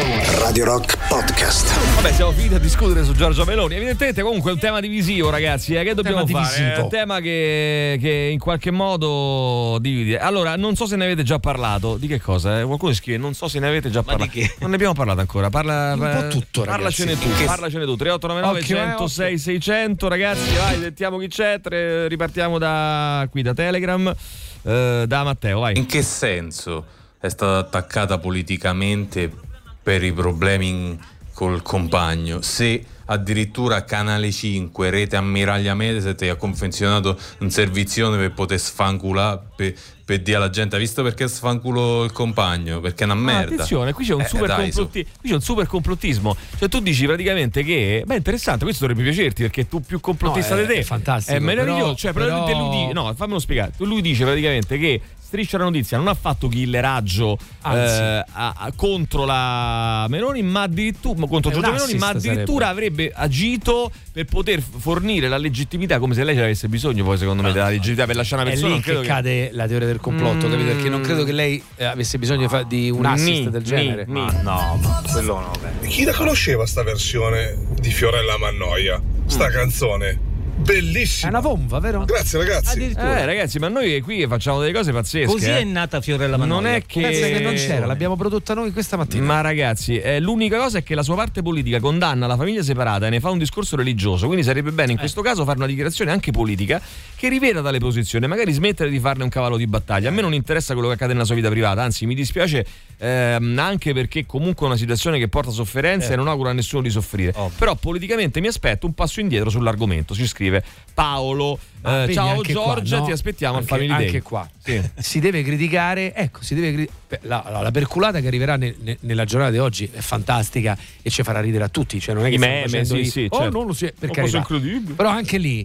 Radio 0.00 0.66
Rock 0.66 1.08
Podcast. 1.08 1.94
Vabbè, 1.94 2.12
siamo 2.12 2.30
finiti 2.32 2.52
a 2.52 2.58
discutere 2.58 3.02
su 3.02 3.14
Giorgia 3.14 3.46
Meloni. 3.46 3.76
Evidentemente, 3.76 4.20
comunque, 4.20 4.50
è 4.50 4.52
un 4.52 4.58
tema 4.60 4.78
divisivo, 4.80 5.30
ragazzi. 5.30 5.72
eh, 5.74 5.82
Che 5.84 5.94
dobbiamo 5.94 6.22
Tema 6.24 6.42
fare? 6.44 6.54
divisivo. 6.54 6.80
È 6.80 6.82
un 6.82 6.88
tema 6.90 7.20
che, 7.20 7.96
che 7.98 8.28
in 8.30 8.38
qualche 8.38 8.70
modo 8.70 9.78
divide. 9.80 10.18
Allora, 10.18 10.54
non 10.56 10.76
so 10.76 10.84
se 10.84 10.96
ne 10.96 11.04
avete 11.06 11.22
già 11.22 11.38
parlato. 11.38 11.96
Di 11.96 12.08
che 12.08 12.20
cosa? 12.20 12.60
eh? 12.60 12.64
Qualcuno 12.64 12.92
scrive: 12.92 13.16
Non 13.16 13.32
so 13.32 13.48
se 13.48 13.58
ne 13.58 13.68
avete 13.68 13.88
già 13.88 14.02
Ma 14.04 14.12
di 14.16 14.18
parlato. 14.18 14.32
che? 14.38 14.54
Non 14.60 14.68
ne 14.68 14.74
abbiamo 14.76 14.92
parlato 14.92 15.20
ancora. 15.20 15.48
Parla, 15.48 15.94
Un 15.94 15.98
po' 15.98 16.28
tutto, 16.28 16.64
ragazzi. 16.64 17.04
Parlacene 17.06 17.18
tu. 17.18 17.38
Che- 17.38 17.44
Parlacene 17.46 17.84
tu. 17.86 17.96
3899 17.96 18.58
Occhio, 18.60 18.76
eh, 18.76 18.80
106 18.98 19.38
600, 19.38 20.08
ragazzi. 20.08 20.54
Vai, 20.56 20.78
sentiamo 20.78 21.16
chi 21.16 21.28
c'è. 21.28 21.58
tre- 21.62 22.06
ripartiamo 22.08 22.58
da 22.58 23.26
qui, 23.30 23.40
da 23.40 23.54
Telegram. 23.54 24.14
eh, 24.62 25.04
da 25.06 25.24
Matteo, 25.24 25.60
vai. 25.60 25.78
In 25.78 25.86
che 25.86 26.02
senso 26.02 26.84
è 27.18 27.30
stata 27.30 27.56
attaccata 27.56 28.18
politicamente 28.18 29.44
per 29.86 30.02
i 30.02 30.12
problemi 30.12 30.98
col 31.32 31.62
compagno? 31.62 32.42
Se 32.42 32.84
addirittura 33.04 33.84
Canale 33.84 34.32
5, 34.32 34.90
rete 34.90 35.14
ammiraglia 35.14 35.76
Mediaset 35.76 36.22
ha 36.22 36.34
confezionato 36.34 37.16
un 37.38 37.50
servizione 37.50 38.16
per 38.16 38.32
poter 38.32 38.58
sfanculare 38.58 39.42
per, 39.54 39.72
per 40.06 40.22
dire 40.22 40.36
alla 40.36 40.50
gente, 40.50 40.76
ha 40.76 40.78
visto 40.78 41.02
perché 41.02 41.26
sfanculo 41.26 42.04
il 42.04 42.12
compagno? 42.12 42.78
Perché 42.78 43.02
è 43.02 43.06
una 43.06 43.14
Ah, 43.14 43.16
merda. 43.16 43.54
attenzione, 43.54 43.92
qui 43.92 44.06
c'è, 44.06 44.14
un 44.14 44.20
Eh, 44.20 44.26
super 44.28 44.46
dai, 44.46 44.70
complotti- 44.70 45.04
qui 45.18 45.28
c'è 45.28 45.34
un 45.34 45.40
super 45.42 45.66
complottismo. 45.66 46.36
Cioè, 46.58 46.68
tu 46.68 46.78
dici 46.78 47.04
praticamente 47.06 47.64
che. 47.64 48.04
Beh, 48.06 48.14
interessante, 48.16 48.62
questo 48.64 48.86
dovrebbe 48.86 49.10
piacerti 49.10 49.42
perché 49.42 49.66
tu 49.68 49.80
più 49.80 49.98
complottista 49.98 50.54
No, 50.54 50.60
è- 50.60 50.66
di 50.66 50.72
te. 50.74 50.78
è 50.78 50.82
fantastico, 50.84 51.36
È 51.36 51.40
meraviglioso. 51.40 51.80
però- 51.82 51.94
cioè, 51.96 52.12
però- 52.12 52.26
praticamente 52.44 52.76
lui 52.76 52.86
di- 52.86 52.92
No, 52.92 53.12
fammelo 53.16 53.38
spiegare. 53.40 53.72
Lui 53.78 54.00
dice 54.00 54.24
praticamente 54.24 54.78
che. 54.78 55.00
Striscia 55.26 55.58
la 55.58 55.64
notizia 55.64 55.96
non 55.98 56.06
ha 56.06 56.14
fatto 56.14 56.46
killeraggio 56.46 57.36
Anzi. 57.62 58.00
eh, 58.00 58.24
a- 58.32 58.54
a- 58.56 58.72
contro 58.76 59.24
la 59.24 60.06
Meloni, 60.08 60.40
ma 60.42 60.62
addirittura 60.62 61.26
contro 61.26 61.50
Giorgia 61.50 61.72
Meloni, 61.72 61.94
ma 61.94 62.08
addirittura 62.10 62.68
avrebbe 62.68 63.10
agito 63.12 63.90
per 64.16 64.24
poter 64.24 64.62
fornire 64.62 65.28
la 65.28 65.36
legittimità 65.36 65.98
come 65.98 66.14
se 66.14 66.24
lei 66.24 66.34
ce 66.34 66.40
l'avesse 66.40 66.68
bisogno, 66.68 67.04
poi 67.04 67.18
secondo 67.18 67.42
me, 67.42 67.52
della 67.52 67.68
legittimità 67.68 68.06
per 68.06 68.16
lasciare 68.16 68.40
una 68.40 68.50
È 68.50 68.54
persona. 68.54 68.72
lì 68.74 68.80
non 68.80 68.82
credo 68.82 69.00
che 69.02 69.06
cade 69.08 69.50
la 69.52 69.66
teoria 69.66 69.86
del 69.86 70.00
complotto, 70.00 70.46
Mm. 70.48 70.50
capito? 70.52 70.70
Perché 70.72 70.88
non 70.88 71.00
credo 71.02 71.24
che 71.24 71.32
lei 71.32 71.62
eh, 71.76 71.84
avesse 71.84 72.18
bisogno 72.18 72.40
di 72.40 72.48
fa- 72.48 72.62
di 72.62 72.88
un 72.88 73.04
assist 73.04 73.42
Ni, 73.42 73.50
del 73.50 73.62
genere. 73.62 74.04
ni. 74.06 74.12
Ma 74.14 74.30
no, 74.40 74.78
ma 74.82 75.02
quello 75.12 75.38
no. 75.40 75.52
beh. 75.80 75.86
Chi 75.88 76.04
la 76.04 76.14
conosceva 76.14 76.64
sta 76.64 76.82
versione 76.82 77.58
di 77.78 77.90
Fiorella 77.90 78.38
Mannoia? 78.38 78.98
Sta 79.26 79.50
canzone. 79.50 80.18
Bellissima. 80.58 81.28
È 81.28 81.30
una 81.30 81.40
bomba, 81.40 81.78
vero? 81.78 82.04
Grazie 82.04 82.38
ragazzi. 82.38 82.80
Eh, 82.80 83.24
ragazzi, 83.24 83.58
ma 83.58 83.68
noi 83.68 84.00
qui 84.00 84.26
facciamo 84.26 84.58
delle 84.60 84.72
cose 84.72 84.90
pazzesche. 84.90 85.26
Così 85.26 85.50
eh. 85.50 85.58
è 85.58 85.64
nata 85.64 86.00
Fiorella 86.00 86.36
Mannoia. 86.36 86.60
Non 86.60 86.70
è 86.72 86.84
che. 86.86 87.02
Pensa 87.02 87.26
che 87.26 87.38
non 87.40 87.54
c'era, 87.54 87.86
l'abbiamo 87.86 88.16
prodotta 88.16 88.54
noi 88.54 88.72
questa 88.72 88.96
mattina. 88.96 89.24
Ma 89.24 89.40
ragazzi, 89.42 89.98
eh, 89.98 90.18
l'unica 90.18 90.58
cosa 90.58 90.78
è 90.78 90.82
che 90.82 90.94
la 90.94 91.02
sua 91.02 91.14
parte 91.14 91.42
politica 91.42 91.78
condanna 91.78 92.26
la 92.26 92.36
famiglia 92.36 92.62
separata 92.62 93.06
e 93.06 93.10
ne 93.10 93.20
fa 93.20 93.30
un 93.30 93.38
discorso 93.38 93.76
religioso. 93.76 94.26
Quindi 94.26 94.44
sarebbe 94.44 94.72
bene 94.72 94.88
Eh. 94.88 94.92
in 94.92 94.98
questo 94.98 95.20
caso 95.20 95.44
fare 95.44 95.58
una 95.58 95.66
dichiarazione 95.66 96.10
anche 96.10 96.30
politica 96.32 96.80
che 97.14 97.28
riveda 97.28 97.62
tale 97.62 97.78
posizione, 97.78 98.26
magari 98.26 98.52
smettere 98.52 98.90
di 98.90 98.98
farne 98.98 99.22
un 99.24 99.28
cavallo 99.28 99.56
di 99.56 99.66
battaglia. 99.66 100.08
A 100.08 100.12
me 100.12 100.22
non 100.22 100.34
interessa 100.34 100.72
quello 100.72 100.88
che 100.88 100.94
accade 100.94 101.12
nella 101.12 101.24
sua 101.26 101.34
vita 101.34 101.48
privata, 101.48 101.82
anzi 101.82 102.06
mi 102.06 102.14
dispiace 102.14 102.66
ehm, 102.98 103.58
anche 103.58 103.92
perché 103.92 104.26
comunque 104.26 104.64
è 104.66 104.68
una 104.68 104.78
situazione 104.78 105.18
che 105.18 105.28
porta 105.28 105.50
sofferenza 105.50 106.10
Eh. 106.10 106.12
e 106.12 106.16
non 106.16 106.28
auguro 106.28 106.48
a 106.50 106.52
nessuno 106.52 106.82
di 106.82 106.90
soffrire. 106.90 107.34
Però 107.58 107.74
politicamente 107.76 108.40
mi 108.40 108.46
aspetto 108.48 108.86
un 108.86 108.94
passo 108.94 109.20
indietro 109.20 109.50
sull'argomento. 109.50 110.14
Ci 110.14 110.26
scrive 110.26 110.62
Paolo. 110.94 111.58
Eh, 111.84 112.08
ciao 112.12 112.28
anche 112.30 112.52
qua, 112.52 112.64
Giorgia, 112.74 112.98
no? 112.98 113.04
ti 113.04 113.12
aspettiamo 113.12 113.58
anche, 113.58 113.72
al 113.72 113.78
Family 113.78 113.96
Day. 113.96 114.06
Anche 114.06 114.22
qua 114.22 114.48
Sì. 114.58 114.80
si 114.96 115.20
deve 115.20 115.42
criticare, 115.42 116.14
ecco, 116.14 116.42
si 116.42 116.54
deve 116.54 116.72
cri- 116.72 116.88
la, 117.22 117.44
la- 117.48 117.60
la 117.62 117.70
perculata 117.70 118.20
che 118.20 118.26
arriverà 118.26 118.56
ne- 118.56 118.74
ne- 118.80 118.96
nella 119.00 119.24
giornata 119.24 119.52
di 119.52 119.58
oggi 119.58 119.88
è 119.92 120.00
fantastica 120.00 120.76
e 121.02 121.10
ci 121.10 121.22
farà 121.22 121.40
ridere 121.40 121.64
a 121.64 121.68
tutti. 121.68 122.00
Cioè, 122.00 122.14
non 122.14 122.24
è 122.26 122.28
che 122.28 122.34
I 122.34 122.38
meme, 122.38 122.84
sì, 122.84 122.94
lì, 122.94 123.04
sì, 123.04 123.26
oh, 123.28 123.38
certo. 123.38 123.56
non 123.58 123.66
lo 123.68 123.72
si- 123.72 123.84
per 123.96 124.10
carità. 124.10 124.20
cosa 124.22 124.36
incredibile. 124.38 124.94
Però 124.94 125.08
anche 125.08 125.38
lì 125.38 125.64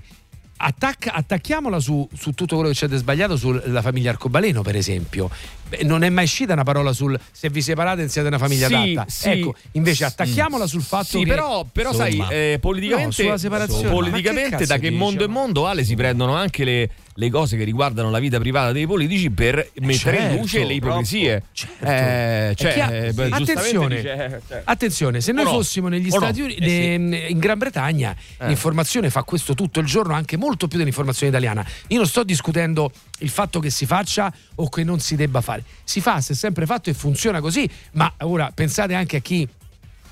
attacca- 0.63 1.13
attacchiamola 1.13 1.79
su, 1.79 2.07
su 2.17 2.31
tutto 2.31 2.55
quello 2.55 2.69
che 2.71 2.75
c'è 2.75 2.87
di 2.87 2.97
sbagliato 2.97 3.35
sulla 3.37 3.81
famiglia 3.81 4.11
Arcobaleno, 4.11 4.61
per 4.61 4.75
esempio. 4.75 5.29
Non 5.83 6.03
è 6.03 6.09
mai 6.09 6.25
uscita 6.25 6.51
una 6.53 6.63
parola 6.63 6.91
sul 6.91 7.17
se 7.31 7.49
vi 7.49 7.61
separate 7.61 8.07
siete 8.09 8.27
una 8.27 8.37
famiglia 8.37 8.67
Sì, 8.67 8.73
adatta. 8.73 9.05
sì. 9.09 9.29
ecco, 9.29 9.55
invece 9.71 10.03
attacchiamola 10.05 10.67
sul 10.67 10.81
fatto 10.81 11.05
Sì, 11.17 11.19
che 11.23 11.27
però, 11.29 11.65
però 11.71 11.93
sai, 11.93 12.21
eh, 12.29 12.51
No, 12.53 12.59
politicamente, 12.59 13.37
separazione. 13.37 13.89
politicamente 13.89 14.57
che 14.57 14.65
da 14.65 14.75
che 14.75 14.89
dici? 14.89 14.95
mondo 14.95 15.23
è 15.23 15.27
mondo, 15.27 15.67
Ale, 15.67 15.85
si 15.85 15.95
prendono 15.95 16.35
anche 16.35 16.65
le, 16.65 16.89
le 17.15 17.29
cose 17.29 17.57
che 17.57 17.63
riguardano 17.63 18.09
la 18.09 18.19
vita 18.19 18.39
privata 18.39 18.71
dei 18.71 18.87
politici 18.87 19.29
per 19.31 19.69
mettere 19.79 20.17
in 20.17 20.21
certo, 20.23 20.37
luce 20.37 20.65
le 20.65 20.73
ipocrisie. 20.73 21.43
Certo. 21.51 21.85
Eh, 21.85 22.53
cioè, 22.55 23.07
eh, 23.07 23.13
beh, 23.13 23.29
attenzione, 23.29 23.95
dice, 23.97 24.13
eh, 24.25 24.41
cioè. 24.47 24.61
attenzione, 24.63 25.21
se 25.21 25.31
noi 25.31 25.43
no? 25.43 25.51
fossimo 25.51 25.87
negli 25.87 26.09
O 26.09 26.13
no? 26.19 26.25
Stati 26.25 26.41
Uniti, 26.41 26.63
Eh, 26.63 26.97
ne- 26.97 27.27
in 27.27 27.39
Gran 27.39 27.57
Bretagna, 27.57 28.15
Eh. 28.37 28.47
l'informazione 28.47 29.09
fa 29.09 29.23
questo 29.23 29.53
tutto 29.53 29.79
il 29.79 29.85
giorno, 29.85 30.13
anche 30.13 30.37
molto 30.37 30.67
più 30.67 30.77
dell'informazione 30.77 31.31
italiana. 31.31 31.65
Io 31.87 31.97
non 31.97 32.07
sto 32.07 32.23
discutendo 32.23 32.91
il 33.19 33.29
fatto 33.29 33.59
che 33.59 33.69
si 33.69 33.85
faccia 33.85 34.33
o 34.55 34.69
che 34.69 34.83
non 34.83 34.99
si 34.99 35.15
debba 35.15 35.41
fare. 35.41 35.63
Si 35.83 36.01
fa, 36.01 36.21
si 36.21 36.31
è 36.31 36.35
sempre 36.35 36.65
fatto 36.65 36.89
e 36.89 36.93
funziona 36.93 37.41
così, 37.41 37.69
ma 37.93 38.11
ora 38.19 38.51
pensate 38.53 38.93
anche 38.93 39.17
a 39.17 39.19
chi 39.19 39.47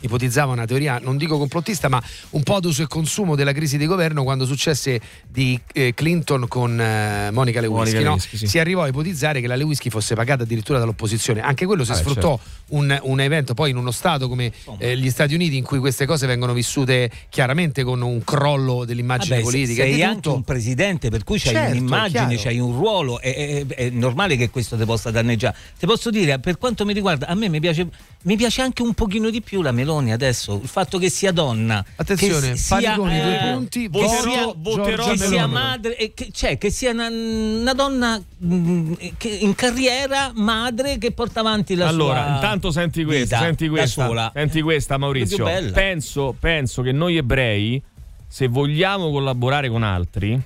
ipotizzava 0.02 0.52
una 0.54 0.66
teoria, 0.66 1.00
non 1.02 1.18
dico 1.18 1.38
complottista, 1.38 1.88
ma 1.90 2.02
un 2.32 2.44
po' 2.44 2.60
d'uso 2.60 2.84
e 2.84 2.88
consumo 2.88 3.36
della 3.36 3.52
crisi 3.54 3.78
di 3.78 3.86
governo 3.86 4.24
quando 4.24 4.46
successe 4.46 5.00
di 5.28 5.60
eh, 5.74 5.94
Clinton 5.94 6.48
con 6.48 6.80
eh, 6.80 7.30
Monica 7.32 7.60
Lewinsky. 7.62 7.92
Monica 7.94 7.98
no? 8.00 8.16
Lewinsky, 8.16 8.38
sì. 8.38 8.48
Si 8.48 8.60
arrivò 8.60 8.84
a 8.84 8.88
ipotizzare 8.88 9.42
che 9.42 9.48
la 9.48 9.56
Lewinsky 9.56 9.90
fosse 9.90 10.16
pagata 10.16 10.44
addirittura 10.44 10.80
dall'opposizione. 10.80 11.42
Anche 11.42 11.66
quello 11.66 11.84
si 11.84 11.92
Ah, 11.92 11.96
sfruttò 11.96 12.38
certo. 12.38 12.76
un, 12.76 12.98
un 13.04 13.20
evento 13.20 13.54
poi 13.54 13.72
in 13.72 13.78
uno 13.78 13.92
stato 13.92 14.28
come 14.30 14.52
eh, 14.78 14.98
gli 14.98 15.10
Stati 15.10 15.34
Uniti 15.34 15.58
in 15.58 15.64
cui 15.64 15.80
queste 15.80 16.06
cose 16.06 16.28
vengono 16.28 16.54
vissute 16.54 17.10
chiaramente 17.30 17.84
con 17.84 18.02
un 18.02 18.24
crollo 18.24 18.86
dell'immagine 18.86 19.38
Vabbè, 19.38 19.44
politica. 19.50 19.84
e 19.84 19.86
sei 19.88 19.96
di 19.96 20.04
anche 20.04 20.16
tutto. 20.22 20.36
un 20.36 20.44
presidente, 20.44 21.10
per 21.10 21.24
cui 21.24 21.40
c'hai 21.40 21.54
Certo, 21.54 21.72
un'immagine, 21.78 22.36
c'hai 22.38 22.60
un 22.60 22.74
ruolo, 22.74 23.20
è, 23.20 23.66
è- 23.68 23.76
è 23.76 23.90
normale 23.90 24.36
che 24.36 24.50
questo 24.50 24.78
ti 24.78 24.86
possa 24.86 25.12
danneggiare. 25.12 25.56
Ti 25.78 25.86
posso 25.86 26.10
dire, 26.10 26.40
per 26.40 26.58
quanto 26.58 26.86
mi 26.86 26.94
riguarda, 26.94 27.28
a 27.28 27.36
me 27.36 27.50
mi 27.50 27.60
piace, 27.60 27.88
mi 28.24 28.36
piace 28.36 28.62
anche 28.62 28.82
un 28.82 28.94
pochino 28.94 29.30
di 29.30 29.42
più 29.42 29.62
la 29.62 29.72
Meloni 29.90 30.12
adesso, 30.12 30.60
il 30.62 30.68
fatto 30.68 31.00
che 31.00 31.10
sia 31.10 31.32
donna. 31.32 31.84
Attenzione, 31.96 32.52
che 32.52 32.58
sia, 32.58 32.78
Paniconi, 32.78 33.22
due 33.22 33.40
eh, 33.40 33.52
punti, 33.54 33.82
che 33.82 33.90
voterò 33.90 34.22
sia, 34.22 34.54
voterò 34.56 35.10
che 35.10 35.18
sia 35.18 35.48
madre, 35.48 35.98
e 35.98 36.14
che, 36.14 36.30
cioè 36.32 36.58
che 36.58 36.70
sia 36.70 36.92
una, 36.92 37.08
una 37.08 37.74
donna 37.74 38.22
mh, 38.38 38.94
che 39.18 39.30
in 39.30 39.56
carriera, 39.56 40.32
madre 40.36 40.98
che 41.00 41.12
porta 41.12 41.40
avanti 41.40 41.76
la 41.76 41.88
allora, 41.88 42.26
sua 42.26 42.36
intanto 42.36 42.72
senti 42.72 43.04
questa, 43.04 43.38
vita 43.38 43.40
senti 43.40 43.68
questa, 43.68 44.06
sola. 44.06 44.32
senti 44.34 44.62
questa 44.62 44.98
Maurizio. 44.98 45.44
Penso, 45.74 46.36
penso 46.40 46.82
che 46.84 46.92
noi 46.92 47.18
ebrei, 47.18 47.82
se 48.28 48.48
vogliamo 48.48 49.10
collaborare 49.10 49.70
con 49.70 49.82
altri, 49.82 50.40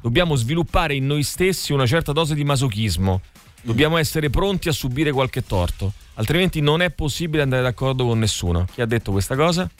dobbiamo 0.00 0.36
sviluppare 0.36 0.94
in 0.94 1.06
noi 1.06 1.24
stessi 1.24 1.72
una 1.72 1.86
certa 1.86 2.12
dose 2.12 2.34
di 2.34 2.44
masochismo. 2.44 3.20
Dobbiamo 3.62 3.96
essere 3.96 4.28
pronti 4.28 4.68
a 4.68 4.72
subire 4.72 5.12
qualche 5.12 5.44
torto, 5.44 5.92
altrimenti 6.14 6.60
non 6.60 6.82
è 6.82 6.90
possibile 6.90 7.42
andare 7.42 7.62
d'accordo 7.62 8.04
con 8.04 8.18
nessuno. 8.18 8.66
Chi 8.72 8.80
ha 8.80 8.86
detto 8.86 9.12
questa 9.12 9.36
cosa? 9.36 9.70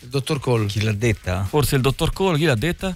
Il 0.00 0.08
dottor 0.08 0.38
Cole. 0.38 0.66
Chi 0.66 0.82
l'ha 0.82 0.92
detta? 0.92 1.44
Forse 1.44 1.76
il 1.76 1.80
dottor 1.80 2.12
Cole, 2.12 2.36
chi 2.36 2.44
l'ha 2.44 2.54
detta? 2.54 2.94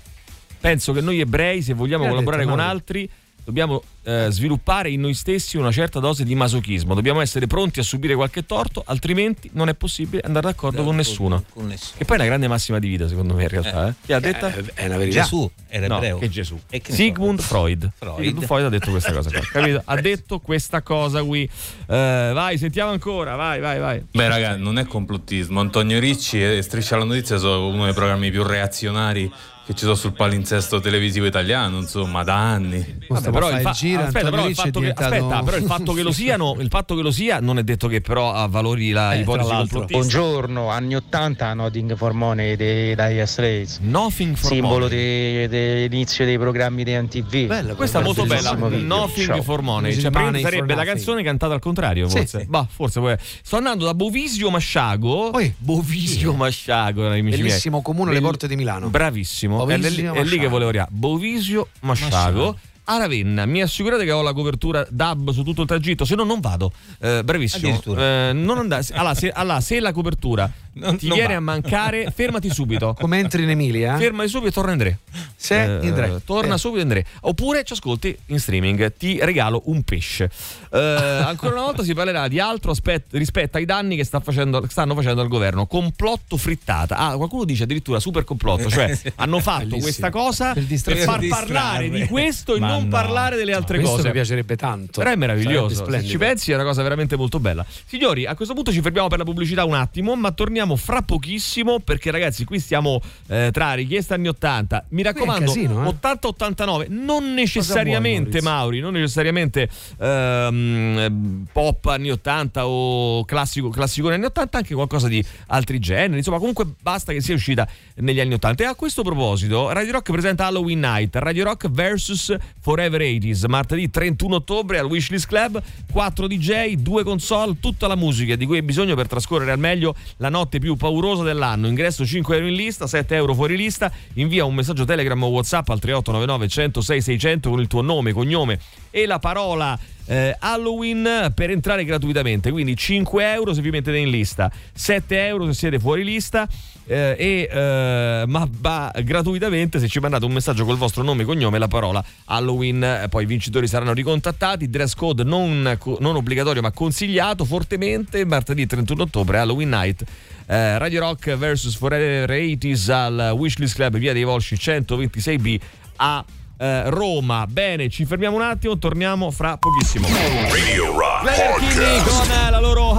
Penso 0.61 0.93
che 0.93 1.01
noi 1.01 1.19
ebrei, 1.19 1.63
se 1.63 1.73
vogliamo 1.73 2.07
collaborare 2.07 2.45
detto, 2.45 2.55
con 2.55 2.61
altri, 2.61 3.11
dobbiamo 3.43 3.83
eh, 4.03 4.27
sviluppare 4.31 4.91
in 4.91 5.01
noi 5.01 5.15
stessi 5.15 5.57
una 5.57 5.71
certa 5.71 6.01
dose 6.01 6.25
di 6.25 6.35
masochismo. 6.35 6.95
Dobbiamo 6.95 7.21
essere 7.21 7.47
pronti 7.47 7.81
a 7.81 7.83
subire 7.83 8.15
qualche 8.15 8.47
torto, 8.47 8.83
altrimenti 8.87 9.51
non 9.53 9.69
è 9.69 9.75
possibile 9.75 10.23
andare 10.25 10.47
d'accordo 10.47 10.83
con 10.85 10.97
nessuno. 10.97 11.45
Con 11.53 11.67
nessuno. 11.67 11.99
Che 11.99 12.05
poi 12.05 12.17
è 12.17 12.21
una 12.21 12.29
grande 12.29 12.49
massima 12.49 12.79
di 12.79 12.89
vita, 12.89 13.09
secondo 13.09 13.35
me, 13.35 13.43
in 13.43 13.49
realtà. 13.49 13.89
Eh. 13.89 13.95
Chi 14.05 14.13
ha 14.13 14.21
detta? 14.21 14.55
Eh, 14.55 14.65
è 14.75 14.87
una 14.87 14.97
verità. 14.97 15.23
Gesù 15.23 15.51
era 15.69 15.87
No, 15.87 15.97
ebreo. 15.97 16.19
che 16.19 16.29
Gesù. 16.29 16.59
E 16.71 16.81
che 16.81 16.91
ne 16.91 16.97
so. 16.97 17.03
Sigmund 17.03 17.41
Freud. 17.41 17.91
Freud. 17.97 18.25
Sigmund 18.25 18.47
Freud 18.47 18.65
ha 18.65 18.69
detto 18.69 18.91
questa 18.91 19.13
cosa 19.13 19.31
qua. 19.31 19.41
Capito? 19.41 19.83
Ha 19.85 20.01
detto 20.01 20.39
questa 20.39 20.83
cosa 20.83 21.23
qui. 21.23 21.43
Eh, 21.43 22.31
vai, 22.35 22.59
sentiamo 22.59 22.91
ancora. 22.91 23.37
Vai, 23.37 23.61
vai, 23.61 23.79
vai. 23.79 24.05
Beh, 24.11 24.29
raga, 24.29 24.57
non 24.57 24.79
è 24.79 24.87
complottismo. 24.87 25.61
Antonio 25.61 25.99
Ricci 26.01 26.43
e 26.43 26.63
Striscia 26.63 26.97
la 26.97 27.05
Notizia 27.05 27.37
sono 27.39 27.69
uno 27.69 27.85
dei 27.85 27.95
programmi 27.95 28.31
più 28.31 28.43
reazionari 28.43 29.31
che 29.67 29.75
ci 29.75 29.85
sono 29.85 29.95
sul 29.95 30.15
palinsesto 30.15 30.81
televisivo 30.81 31.27
italiano, 31.27 31.79
insomma, 31.79 32.25
da 32.25 32.35
anni. 32.35 32.99
Vabbè, 33.07 33.31
però, 33.31 33.51
il 33.51 33.61
fa- 33.61 33.73
giro, 33.91 34.03
aspetta, 34.03 34.27
Antonio 34.27 34.31
però 34.37 34.49
il 34.49 34.55
fatto 34.55 34.81
che, 34.81 34.91
aspetta, 34.91 35.43
però 35.43 35.57
il 35.57 35.65
fatto 35.65 35.93
che 35.93 36.03
lo 36.03 36.13
siano, 36.13 36.57
il 36.61 36.69
fatto 36.69 36.95
che 36.95 37.03
lo 37.03 37.11
sia 37.11 37.41
non 37.41 37.59
è 37.59 37.63
detto 37.63 37.89
che 37.89 38.01
però 38.01 38.33
ha 38.33 38.47
valori 38.47 38.91
la 38.91 39.15
Eh, 39.15 39.21
ipotesi 39.21 39.49
complottista. 39.51 39.99
Buongiorno, 39.99 40.69
anni 40.69 40.95
80 40.97 41.55
Nothing 41.55 41.97
for 41.97 42.13
Money 42.13 42.57
dei 42.57 42.95
Dire 42.95 43.27
Straits. 43.27 43.79
Nothing 43.81 44.35
for 44.37 44.51
Simbolo 44.51 44.79
money. 44.87 44.89
de- 44.89 45.49
dell'inizio 45.49 46.25
dei 46.25 46.39
programmi 46.39 46.85
di 46.85 46.93
NTV. 46.93 47.47
Bella 47.47 47.75
Questa 47.75 48.01
è 48.01 48.03
molto 48.03 48.23
bella, 48.25 48.55
Bellissimo 48.55 48.69
video. 48.69 48.97
Nothing 48.97 49.27
Ciao. 49.27 49.43
for 49.43 49.63
Money, 49.63 49.99
cioè, 50.01 50.11
Money 50.11 50.41
sarebbe 50.43 50.67
la 50.69 50.75
nothing. 50.77 50.95
canzone 50.95 51.23
cantata 51.23 51.55
al 51.55 51.61
contrario, 51.61 52.09
Sì, 52.09 52.17
forse. 52.19 52.41
sì. 52.41 52.47
Bah, 52.47 52.67
forse 52.71 53.01
può- 53.01 53.15
Sto 53.43 53.57
andando 53.57 53.85
da 53.85 53.95
Bovisio 53.95 54.51
Masciago. 54.51 55.31
Poi. 55.31 55.53
Bovisio 55.59 56.33
Masciago, 56.35 57.07
amici 57.07 57.23
miei. 57.23 57.37
Bellissimo 57.39 57.83
comune 57.83 58.11
alle 58.11 58.21
porte 58.21 58.47
di 58.49 58.57
Milano. 58.57 58.89
Bravissimo, 58.89 59.67
è, 59.69 59.77
lì- 59.77 60.03
è 60.05 60.23
lì 60.25 60.39
che 60.39 60.49
volevo 60.49 60.69
arrivare. 60.69 60.89
Bovisio 60.93 61.69
Masciago. 61.81 62.09
Masciago. 62.11 62.59
A 62.93 62.99
Ravenna, 62.99 63.47
mi 63.47 63.63
assicurate 63.63 64.05
che 64.05 64.11
ho 64.11 64.21
la 64.21 64.33
copertura 64.33 64.85
DAB 64.91 65.31
su 65.31 65.45
tutto 65.45 65.61
il 65.63 65.69
tragitto, 65.69 66.05
se 66.05 66.17
no 66.17 66.25
non 66.25 66.41
vado. 66.41 66.73
Eh, 66.99 67.23
bravissimo. 67.23 67.69
Addirittura. 67.69 68.31
Eh, 68.31 68.33
non 68.33 68.59
andare. 68.59 68.85
Allora 68.95 69.15
se, 69.15 69.31
allora, 69.31 69.61
se 69.61 69.79
la 69.79 69.93
copertura 69.93 70.51
Non- 70.73 70.97
ti 70.97 71.07
non 71.07 71.17
viene 71.17 71.35
va. 71.35 71.39
a 71.39 71.41
mancare, 71.41 72.11
fermati 72.13 72.51
subito. 72.51 72.95
Come 72.99 73.21
entri 73.21 73.45
in 73.45 73.51
Emilia? 73.51 73.97
Fermati 73.97 74.29
subito 74.29 74.49
e 74.49 74.53
torna 74.53 74.73
in 74.73 74.79
Dre. 74.79 74.99
Se 75.37 75.63
Eh, 75.79 75.87
in 75.87 75.95
Dre. 75.95 76.21
Torna 76.25 76.55
Eh. 76.57 76.59
subito 76.59 76.83
in 76.83 76.89
Dre. 76.89 77.07
Oppure 77.21 77.63
ci 77.63 77.75
ascolti 77.75 78.17
in 78.27 78.41
streaming. 78.41 78.93
Ti 78.99 79.21
regalo 79.23 79.63
un 79.67 79.83
pesce. 79.85 80.29
Eh, 80.73 80.79
ancora 80.79 81.53
una 81.53 81.63
volta 81.67 81.85
si 81.85 81.95
parlerà 81.95 82.27
di 82.27 82.41
altro 82.41 82.73
aspetto 82.73 83.17
rispetto 83.19 83.57
ai 83.57 83.67
danni 83.67 83.95
che 83.95 84.03
sta 84.05 84.19
facendo- 84.19 84.67
stanno 84.69 84.97
facendo 84.97 85.21
al 85.21 85.29
governo. 85.29 85.67
Complotto 85.67 86.37
frittata. 86.37 86.97
Ah, 86.97 87.15
qualcuno 87.17 87.45
dice 87.45 87.63
addirittura 87.63 88.01
super 88.01 88.25
complotto. 88.25 88.69
Cioè 88.69 88.99
hanno 89.15 89.39
fatto 89.39 89.59
Bellissimo. 89.59 89.83
questa 89.83 90.11
cosa 90.11 90.55
Per 90.55 90.65
per, 90.67 90.97
far 90.97 91.25
parlare 91.29 91.89
di 91.89 92.07
questo 92.09 92.57
e 92.57 92.59
Ma 92.61 92.79
non 92.81 92.89
parlare 92.89 93.37
delle 93.37 93.53
altre 93.53 93.79
Questo 93.79 93.97
cose. 93.97 94.09
mi 94.09 94.13
piacerebbe 94.13 94.57
tanto. 94.57 95.01
Però 95.01 95.11
è 95.11 95.17
meraviglioso. 95.17 95.87
Ci 96.03 96.19
pensi 96.19 96.53
è 96.53 96.55
una 96.55 96.65
cosa 96.65 96.83
veramente 96.83 97.17
molto 97.17 97.41
bella. 97.41 97.65
Signori, 97.87 98.27
a 98.27 98.35
questo 98.35 98.55
punto 98.55 98.73
ci 98.73 98.81
fermiamo 98.81 99.09
per 99.09 99.19
la 99.19 99.25
pubblicità 99.25 99.65
un 99.65 99.75
attimo, 99.75 100.17
ma 100.17 100.33
torniamo 100.33 100.77
fra 100.77 101.03
pochissimo 101.03 101.81
perché 101.81 102.11
ragazzi, 102.11 102.45
qui 102.45 102.59
stiamo 102.59 103.01
eh, 103.29 103.51
tra 103.53 103.75
richieste 103.75 104.15
anni 104.15 104.29
80. 104.29 104.87
Mi 104.91 105.03
raccomando, 105.03 105.47
casino, 105.47 105.89
eh. 105.89 105.95
80-89, 106.01 106.87
non 106.89 107.35
necessariamente 107.35 108.41
Maurizio? 108.41 108.51
Mauri, 108.51 108.81
non 108.81 108.93
necessariamente 108.93 109.69
ehm, 109.99 111.47
pop 111.53 111.85
anni 111.87 112.11
80 112.11 112.67
o 112.67 113.25
classico, 113.25 113.69
classicone 113.69 114.15
anni 114.15 114.25
80, 114.27 114.59
anche 114.59 114.75
qualcosa 114.75 115.09
di 115.09 115.25
altri 115.49 115.79
generi. 115.79 116.19
Insomma, 116.19 116.39
comunque 116.39 116.67
basta 116.81 117.13
che 117.13 117.21
sia 117.21 117.35
uscita 117.35 117.67
negli 117.97 118.21
anni 118.21 118.35
80. 118.35 118.63
E 118.63 118.67
a 118.67 118.75
questo 118.75 119.03
proposito, 119.03 119.71
Radio 119.73 119.93
Rock 119.93 120.11
presenta 120.11 120.47
Halloween 120.47 120.81
Night, 120.81 121.17
Radio 121.17 121.45
Rock 121.45 121.69
vs 121.69 122.37
Forever 122.61 123.01
80s, 123.01 123.49
martedì 123.49 123.89
31 123.89 124.37
ottobre 124.37 124.79
al 124.79 124.87
Wishlist 124.87 125.27
Club, 125.27 125.63
4 125.91 126.27
DJ, 126.27 126.75
2 126.75 127.05
console, 127.05 127.57
tutta 127.59 127.87
la 127.87 127.97
musica 127.97 128.37
di 128.37 128.47
cui 128.47 128.57
hai 128.57 128.63
bisogno 128.63 128.95
per 128.95 129.09
trascorrere 129.09 129.53
al 129.53 129.59
meglio 129.59 129.95
la 130.19 130.29
notte 130.29 130.59
più 130.59 130.77
paurosa 130.77 131.23
dell'anno. 131.23 131.67
Ingresso 131.67 132.05
5 132.05 132.35
euro 132.35 132.47
in 132.47 132.55
lista, 132.55 132.87
7 132.87 133.15
euro 133.15 133.35
fuori 133.35 133.57
lista. 133.57 133.91
Invia 134.15 134.45
un 134.45 134.55
messaggio 134.55 134.85
Telegram 134.85 135.23
o 135.23 135.29
WhatsApp 135.29 135.69
al 135.71 135.79
3899 135.79 136.49
106 136.49 137.01
600 137.01 137.51
con 137.51 137.61
il 137.61 137.67
tuo 137.67 137.83
nome, 137.83 138.13
cognome 138.13 138.59
e 138.91 139.07
la 139.07 139.19
parola 139.19 139.79
eh, 140.07 140.37
Halloween 140.39 141.33
per 141.35 141.51
entrare 141.51 141.85
gratuitamente. 141.85 142.51
Quindi 142.51 142.77
5 142.77 143.33
euro 143.33 143.55
se 143.55 143.61
vi 143.63 143.71
mettete 143.71 143.97
in 143.97 144.11
lista, 144.11 144.51
7 144.73 145.27
euro 145.27 145.47
se 145.47 145.55
siete 145.55 145.79
fuori 145.79 146.05
lista. 146.05 146.49
Eh, 146.91 147.15
e, 147.17 147.49
eh, 147.49 148.25
ma 148.27 148.49
va 148.51 148.93
gratuitamente 149.05 149.79
se 149.79 149.87
ci 149.87 150.01
mandate 150.01 150.25
un 150.25 150.33
messaggio 150.33 150.65
col 150.65 150.77
vostro 150.77 151.05
nome, 151.05 151.23
cognome 151.23 151.55
e 151.55 151.61
la 151.61 151.69
parola 151.69 152.05
Halloween. 152.25 152.83
eh, 152.83 153.07
Poi 153.09 153.23
i 153.23 153.27
vincitori 153.27 153.69
saranno 153.69 153.93
ricontattati. 153.93 154.69
Dress 154.69 154.95
code 154.95 155.23
non, 155.23 155.79
non 156.01 156.17
obbligatorio 156.17 156.61
ma 156.61 156.73
consigliato 156.73 157.45
fortemente. 157.45 158.25
Martedì 158.25 158.67
31 158.67 159.03
ottobre, 159.03 159.39
Halloween 159.39 159.69
night. 159.69 160.03
Eh, 160.47 160.79
Radio 160.79 161.01
Rock 161.01 161.37
vs 161.37 161.77
Forever 161.77 162.29
80s 162.29 162.91
al 162.91 163.35
Wishlist 163.37 163.77
Club, 163.77 163.97
via 163.97 164.13
dei 164.13 164.25
Volsci 164.25 164.57
126B 164.57 165.61
a 165.97 166.25
eh, 166.59 166.91
Roma. 166.91 167.47
Bene, 167.47 167.89
ci 167.89 168.05
fermiamo 168.05 168.35
un 168.35 168.43
attimo, 168.43 168.77
torniamo 168.79 169.31
fra 169.31 169.57
pochissimo. 169.57 170.09
Radio 170.09 170.99
Rock 170.99 172.03
con 172.05 172.31
eh, 172.31 172.51
la 172.51 172.61
loro 172.61 172.90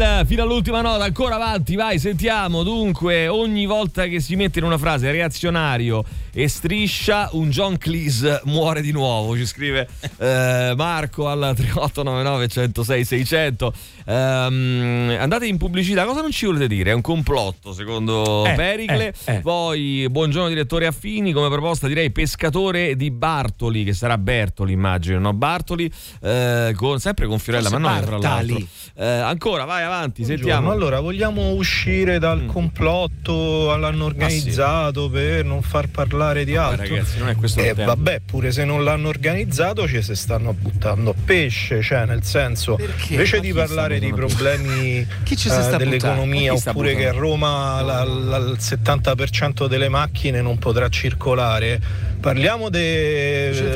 Hell 0.00 0.26
fino 0.26 0.42
all'ultima 0.42 0.80
nota, 0.80 1.04
ancora 1.04 1.34
avanti, 1.34 1.74
vai, 1.74 1.98
sentiamo. 1.98 2.62
Dunque, 2.62 3.26
ogni 3.28 3.66
volta 3.66 4.06
che 4.06 4.20
si 4.20 4.36
mette 4.36 4.58
in 4.60 4.64
una 4.64 4.78
frase 4.78 5.10
reazionario 5.10 6.04
e 6.32 6.46
striscia, 6.48 7.30
un 7.32 7.50
John 7.50 7.76
Cleese 7.78 8.42
muore 8.44 8.80
di 8.80 8.92
nuovo, 8.92 9.36
ci 9.36 9.44
scrive 9.44 9.88
eh, 10.18 10.72
Marco 10.76 11.28
al 11.28 11.52
3899 11.56 12.48
106 12.48 13.04
600. 13.04 13.72
Ehm, 14.06 15.16
andate 15.18 15.46
in 15.46 15.56
pubblicità, 15.56 16.04
cosa 16.04 16.20
non 16.20 16.30
ci 16.30 16.46
volete 16.46 16.68
dire? 16.68 16.90
È 16.90 16.94
un 16.94 17.00
complotto 17.00 17.72
secondo 17.72 18.44
Eh, 18.46 18.54
Pericle. 18.54 19.14
eh, 19.24 19.34
eh. 19.34 19.40
Poi, 19.40 20.06
buongiorno 20.08 20.48
direttore 20.48 20.86
Affini, 20.86 21.32
come 21.32 21.48
proposta 21.48 21.88
direi 21.88 22.10
pescatore 22.10 22.94
di 22.94 23.10
Bartoli, 23.10 23.82
che 23.84 23.94
sarà 23.94 24.16
Bertoli 24.16 24.72
immagino, 24.72 25.18
no? 25.18 25.32
Bartoli, 25.32 25.90
eh, 26.22 26.72
con- 26.76 27.00
sempre 27.00 27.26
con 27.26 27.38
Fiorella 27.40 27.68
Forse 27.68 27.82
Mannoia 27.82 28.06
Bartali. 28.06 28.48
l'altro. 28.52 28.66
Eh, 28.94 29.06
ancora, 29.06 29.64
vai 29.64 29.86
avanti, 29.88 30.22
Buongiorno. 30.22 30.50
sentiamo. 30.52 30.70
Allora, 30.70 31.00
vogliamo 31.00 31.50
uscire 31.52 32.18
dal 32.18 32.42
Mm. 32.42 32.46
complotto 32.48 33.72
all'hanno 33.72 34.04
organizzato 34.04 35.08
per 35.10 35.44
non 35.44 35.62
far 35.62 35.88
parlare 35.88 36.44
di 36.44 36.52
Vabbè, 36.54 36.72
altro? 36.80 36.94
ragazzi, 36.94 37.18
non 37.18 37.28
è 37.28 37.34
questo 37.34 37.60
Eh, 37.60 37.74
vabbè, 37.74 38.20
pure 38.24 38.52
se 38.52 38.64
non 38.64 38.84
l'hanno 38.84 39.08
organizzato 39.08 39.86
ci 39.88 40.00
si 40.02 40.14
stanno 40.14 40.52
buttando 40.52 41.14
pesce, 41.24 41.82
cioè 41.82 42.04
nel 42.06 42.22
senso, 42.22 42.76
Perché? 42.76 43.12
invece 43.14 43.36
Ma 43.36 43.42
di 43.42 43.52
parlare 43.52 43.98
di 43.98 44.12
problemi 44.12 45.06
Chi 45.24 45.36
ci 45.36 45.48
si 45.50 45.58
eh, 45.58 45.62
dell'economia 45.78 46.52
buttando? 46.52 46.54
Chi 46.54 46.60
sta 46.60 46.70
oppure 46.70 46.94
che 46.94 47.08
a? 47.08 47.12
Roma 47.12 47.80
la- 47.82 48.04
la- 48.04 48.36
il 48.38 48.56
70% 48.58 49.66
delle 49.66 49.88
macchine 49.88 50.40
non 50.40 50.58
potrà 50.58 50.88
circolare, 50.88 51.80
parliamo 52.18 52.68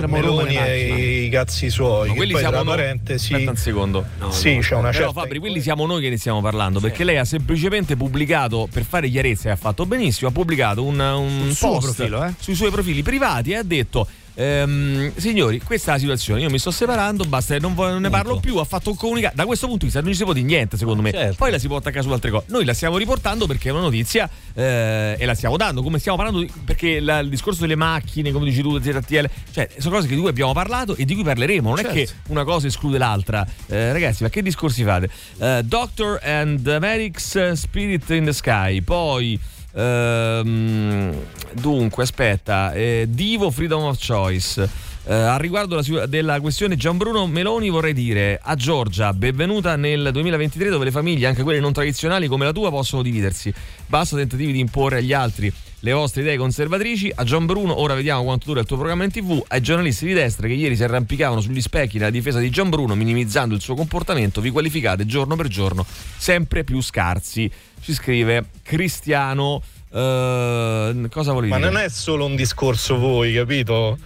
Roma 0.01 0.07
Meloni 0.07 0.57
e 0.57 1.23
i 1.25 1.29
cazzi 1.29 1.71
suoi, 1.71 2.09
Ma 2.09 2.15
quelli 2.15 2.37
siamo 2.37 2.51
tra 2.51 2.63
noi. 2.63 2.77
parentesi... 2.77 3.33
Aspetta 3.33 3.51
un 3.51 3.57
secondo. 3.57 4.05
sì, 4.31 4.59
c'è 4.61 4.75
una 4.75 4.91
Però 4.91 5.05
certa 5.07 5.21
Fabri, 5.21 5.39
quelli 5.39 5.61
siamo 5.61 5.87
noi 5.87 6.03
che 6.03 6.11
ne 6.11 6.19
stiamo 6.19 6.41
parlando, 6.41 6.81
perché 6.81 7.05
lei 7.05 7.19
ha 7.19 7.25
semplicemente 7.25 7.97
pubblicato, 7.97 8.69
per 8.71 8.85
fare 8.85 9.09
chiarezza 9.09 9.49
e 9.49 9.53
ha 9.53 9.57
fatto 9.57 9.87
benissimo, 9.87 10.31
ha 10.31 10.33
pubblicato 10.33 10.85
un, 10.85 10.99
un 10.99 11.41
Sul 11.47 11.55
suo 11.55 11.69
post 11.71 11.95
profilo, 11.95 12.25
eh? 12.25 12.35
sui 12.39 12.55
suoi 12.55 12.71
profili 12.71 13.03
privati 13.03 13.53
e 13.53 13.57
ha 13.57 13.63
detto 13.63 14.07
ehm, 14.35 15.13
signori, 15.17 15.61
questa 15.61 15.91
è 15.91 15.95
la 15.95 16.01
situazione, 16.01 16.41
io 16.43 16.51
mi 16.51 16.59
sto 16.59 16.71
separando, 16.71 17.25
basta, 17.25 17.57
non, 17.59 17.75
vo- 17.75 17.89
non 17.89 18.01
ne 18.03 18.11
parlo 18.11 18.39
più, 18.41 18.57
ha 18.59 18.65
fatto 18.65 18.91
un 18.91 18.97
comunicato. 18.97 19.35
Da 19.37 19.45
questo 19.47 19.67
punto 19.67 19.81
di 19.81 19.85
vista 19.87 20.01
non 20.01 20.11
ci 20.11 20.17
si 20.19 20.25
può 20.25 20.33
dire 20.33 20.47
niente, 20.47 20.77
secondo 20.77 21.03
me. 21.03 21.11
Certo. 21.11 21.35
Poi 21.37 21.51
la 21.51 21.59
si 21.59 21.67
può 21.67 21.77
attaccare 21.77 22.03
su 22.03 22.11
altre 22.11 22.31
cose. 22.31 22.45
Noi 22.49 22.65
la 22.65 22.75
stiamo 22.75 22.97
riportando 22.97 23.47
perché 23.47 23.69
è 23.69 23.73
una 23.73 23.81
notizia 23.83 24.29
eh, 24.55 25.17
e 25.19 25.25
la 25.27 25.35
stiamo 25.35 25.57
dando, 25.57 25.83
come 25.83 25.99
stiamo 25.99 26.17
parlando, 26.17 26.41
di- 26.45 26.53
perché 26.65 27.01
la- 27.01 27.19
il 27.21 27.29
discorso 27.29 27.61
delle 27.61 27.77
macchine, 27.77 28.31
come 28.33 28.45
dici 28.47 28.63
tu, 28.63 28.81
ZTL, 28.81 29.29
cioè 29.53 29.69
sono 29.79 29.97
cose 29.97 30.09
di 30.09 30.17
cui 30.17 30.29
abbiamo 30.29 30.53
parlato 30.53 30.97
e 30.97 31.05
di 31.05 31.15
cui 31.15 31.25
parleremo. 31.25 31.69
Non 31.69 31.79
è 31.79 31.83
Certo. 31.83 31.97
che 31.97 32.09
una 32.29 32.45
cosa 32.45 32.67
esclude 32.67 32.99
l'altra. 32.99 33.47
Eh, 33.67 33.93
ragazzi, 33.93 34.23
ma 34.23 34.29
che 34.29 34.43
discorsi 34.43 34.83
fate? 34.85 35.09
Eh, 35.39 35.63
Doctor 35.65 36.21
and 36.23 36.67
eh, 36.67 37.57
Spirit 37.57 38.09
in 38.11 38.25
the 38.25 38.33
Sky. 38.33 38.81
Poi. 38.81 39.39
Ehm, 39.73 41.15
dunque, 41.53 42.03
aspetta, 42.03 42.73
eh, 42.73 43.07
Divo 43.09 43.51
Freedom 43.51 43.85
of 43.85 43.99
Choice. 44.05 44.91
Eh, 45.05 45.15
a 45.15 45.37
riguardo 45.37 45.75
la 45.75 46.07
della 46.07 46.41
questione 46.41 46.77
Gianbruno 46.77 47.27
Meloni 47.27 47.71
vorrei 47.71 47.93
dire 47.93 48.39
a 48.41 48.55
Giorgia 48.55 49.13
benvenuta 49.13 49.75
nel 49.75 50.11
2023 50.13 50.69
dove 50.69 50.85
le 50.85 50.93
famiglie, 50.93 51.27
anche 51.27 51.43
quelle 51.43 51.59
non 51.59 51.73
tradizionali 51.73 52.29
come 52.29 52.45
la 52.45 52.53
tua, 52.53 52.71
possono 52.71 53.03
dividersi. 53.03 53.53
Basta 53.87 54.17
tentativi 54.17 54.53
di 54.53 54.61
imporre 54.61 54.99
agli 54.99 55.13
altri 55.13 55.53
le 55.83 55.93
vostre 55.93 56.23
idee 56.23 56.37
conservatrici. 56.37 57.13
A 57.15 57.25
Gianbruno, 57.25 57.81
ora 57.81 57.95
vediamo 57.95 58.25
quanto 58.25 58.47
dura 58.47 58.61
il 58.61 58.67
tuo 58.67 58.77
programma 58.77 59.05
in 59.05 59.11
tv, 59.11 59.43
ai 59.49 59.61
giornalisti 59.61 60.07
di 60.07 60.13
destra 60.13 60.47
che 60.47 60.55
ieri 60.55 60.77
si 60.77 60.85
arrampicavano 60.85 61.41
sugli 61.41 61.61
specchi 61.61 61.99
nella 61.99 62.11
difesa 62.11 62.39
di 62.39 62.51
Gianbruno 62.51 62.95
minimizzando 62.95 63.55
il 63.55 63.61
suo 63.61 63.75
comportamento, 63.75 64.41
vi 64.41 64.51
qualificate 64.51 65.07
giorno 65.07 65.37
per 65.37 65.49
giorno 65.49 65.85
sempre 66.17 66.65
più 66.65 66.81
scarsi. 66.81 67.51
Ci 67.81 67.95
scrive 67.95 68.47
Cristiano. 68.63 69.61
eh, 69.93 71.09
cosa 71.11 71.33
volevi 71.33 71.51
Ma 71.51 71.59
non 71.59 71.77
è 71.77 71.89
solo 71.89 72.27
un 72.27 72.37
discorso 72.37 72.97
voi, 72.99 73.35
capito? 73.35 73.99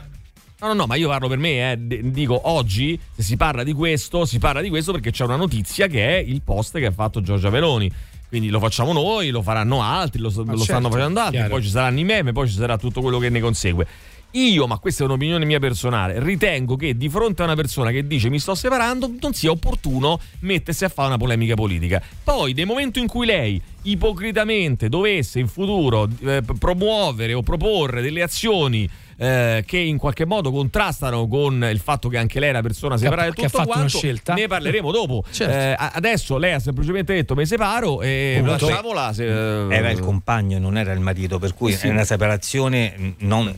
No, 0.59 0.69
no, 0.69 0.73
no, 0.73 0.87
ma 0.87 0.95
io 0.95 1.09
parlo 1.09 1.29
per 1.29 1.37
me, 1.37 1.73
eh. 1.73 1.79
Dico 2.11 2.49
oggi 2.49 2.99
se 3.15 3.23
si 3.23 3.37
parla 3.37 3.63
di 3.63 3.75
questo, 3.75 4.25
si 4.25 4.39
parla 4.39 4.63
di 4.63 4.71
questo 4.71 4.93
perché 4.93 5.11
c'è 5.11 5.25
una 5.25 5.37
notizia 5.37 5.87
che 5.87 6.17
è 6.17 6.17
il 6.17 6.41
post 6.41 6.79
che 6.79 6.87
ha 6.87 6.91
fatto 6.91 7.21
Giorgia 7.21 7.51
Meloni. 7.51 7.93
Quindi 8.29 8.49
lo 8.49 8.59
facciamo 8.59 8.93
noi, 8.93 9.31
lo 9.31 9.43
faranno 9.43 9.83
altri, 9.83 10.21
lo, 10.21 10.29
lo 10.29 10.45
certo, 10.45 10.63
stanno 10.63 10.91
facendo 10.91 11.21
altri, 11.21 11.37
chiaro. 11.37 11.51
poi 11.51 11.63
ci 11.63 11.69
saranno 11.69 11.99
i 11.99 12.05
meme, 12.05 12.33
poi 12.33 12.49
ci 12.49 12.55
sarà 12.55 12.77
tutto 12.77 13.01
quello 13.01 13.19
che 13.19 13.29
ne 13.29 13.41
consegue. 13.41 13.87
Io, 14.33 14.67
ma 14.67 14.77
questa 14.79 15.03
è 15.03 15.07
un'opinione 15.07 15.47
mia 15.47 15.59
personale, 15.59 16.23
ritengo 16.23 16.77
che 16.77 16.95
di 16.95 17.09
fronte 17.09 17.41
a 17.41 17.47
una 17.47 17.55
persona 17.55 17.91
che 17.91 18.07
dice 18.07 18.29
mi 18.29 18.39
sto 18.39 18.55
separando 18.55 19.11
non 19.19 19.33
sia 19.33 19.51
opportuno 19.51 20.21
mettersi 20.41 20.85
a 20.85 20.91
fare 20.91 21.09
una 21.09 21.17
polemica 21.17 21.55
politica. 21.55 22.03
Poi, 22.23 22.53
nel 22.53 22.67
momento 22.67 22.99
in 22.99 23.07
cui 23.07 23.25
lei 23.25 23.61
ipocritamente 23.83 24.91
dovesse 24.91 25.39
in 25.39 25.49
futuro 25.49 26.09
eh, 26.21 26.43
promuovere 26.59 27.33
o 27.33 27.43
proporre 27.43 28.03
delle 28.03 28.23
azioni 28.23 28.87
eh, 29.19 29.65
che 29.67 29.79
in 29.79 29.97
qualche 29.99 30.27
modo 30.27 30.51
contrastano 30.51 31.27
con 31.27 31.67
il 31.71 31.79
fatto 31.81 32.09
che 32.09 32.19
anche 32.19 32.39
lei 32.39 32.49
è 32.49 32.53
una 32.53 32.63
persona 32.63 32.97
separata 32.97 33.29
e 33.29 33.33
che 33.33 33.45
ha 33.47 33.49
tutto 33.49 33.59
fatto 33.59 33.69
una 33.71 33.79
quanto, 33.81 33.99
scelta. 33.99 34.35
ne 34.35 34.47
parleremo 34.47 34.91
dopo. 34.93 35.25
Certo. 35.37 35.55
Eh, 35.55 35.89
adesso 35.93 36.39
lei 36.39 36.53
ha 36.53 36.59
semplicemente 36.59 37.13
detto 37.15 37.35
mi 37.35 37.45
separo 37.47 38.01
e 38.01 38.37
Comunque, 38.39 38.67
lasciamola. 38.69 39.13
Se, 39.13 39.25
eh, 39.25 39.75
Era 39.75 39.91
il 39.91 40.01
compagno, 40.01 40.59
non 40.59 40.77
era 40.79 40.93
il 40.93 41.01
marito, 41.01 41.39
per 41.39 41.55
cui 41.55 41.73
Sì. 41.73 41.87
è 41.89 41.91
una 41.91 42.05
separazione 42.05 43.15
non 43.19 43.55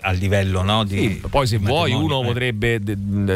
a 0.00 0.10
livello 0.12 0.62
no, 0.62 0.84
di 0.84 0.98
Sì, 0.98 1.22
poi 1.28 1.46
se 1.46 1.58
vuoi 1.58 1.92
uno 1.92 2.22
eh. 2.22 2.24
potrebbe 2.26 2.80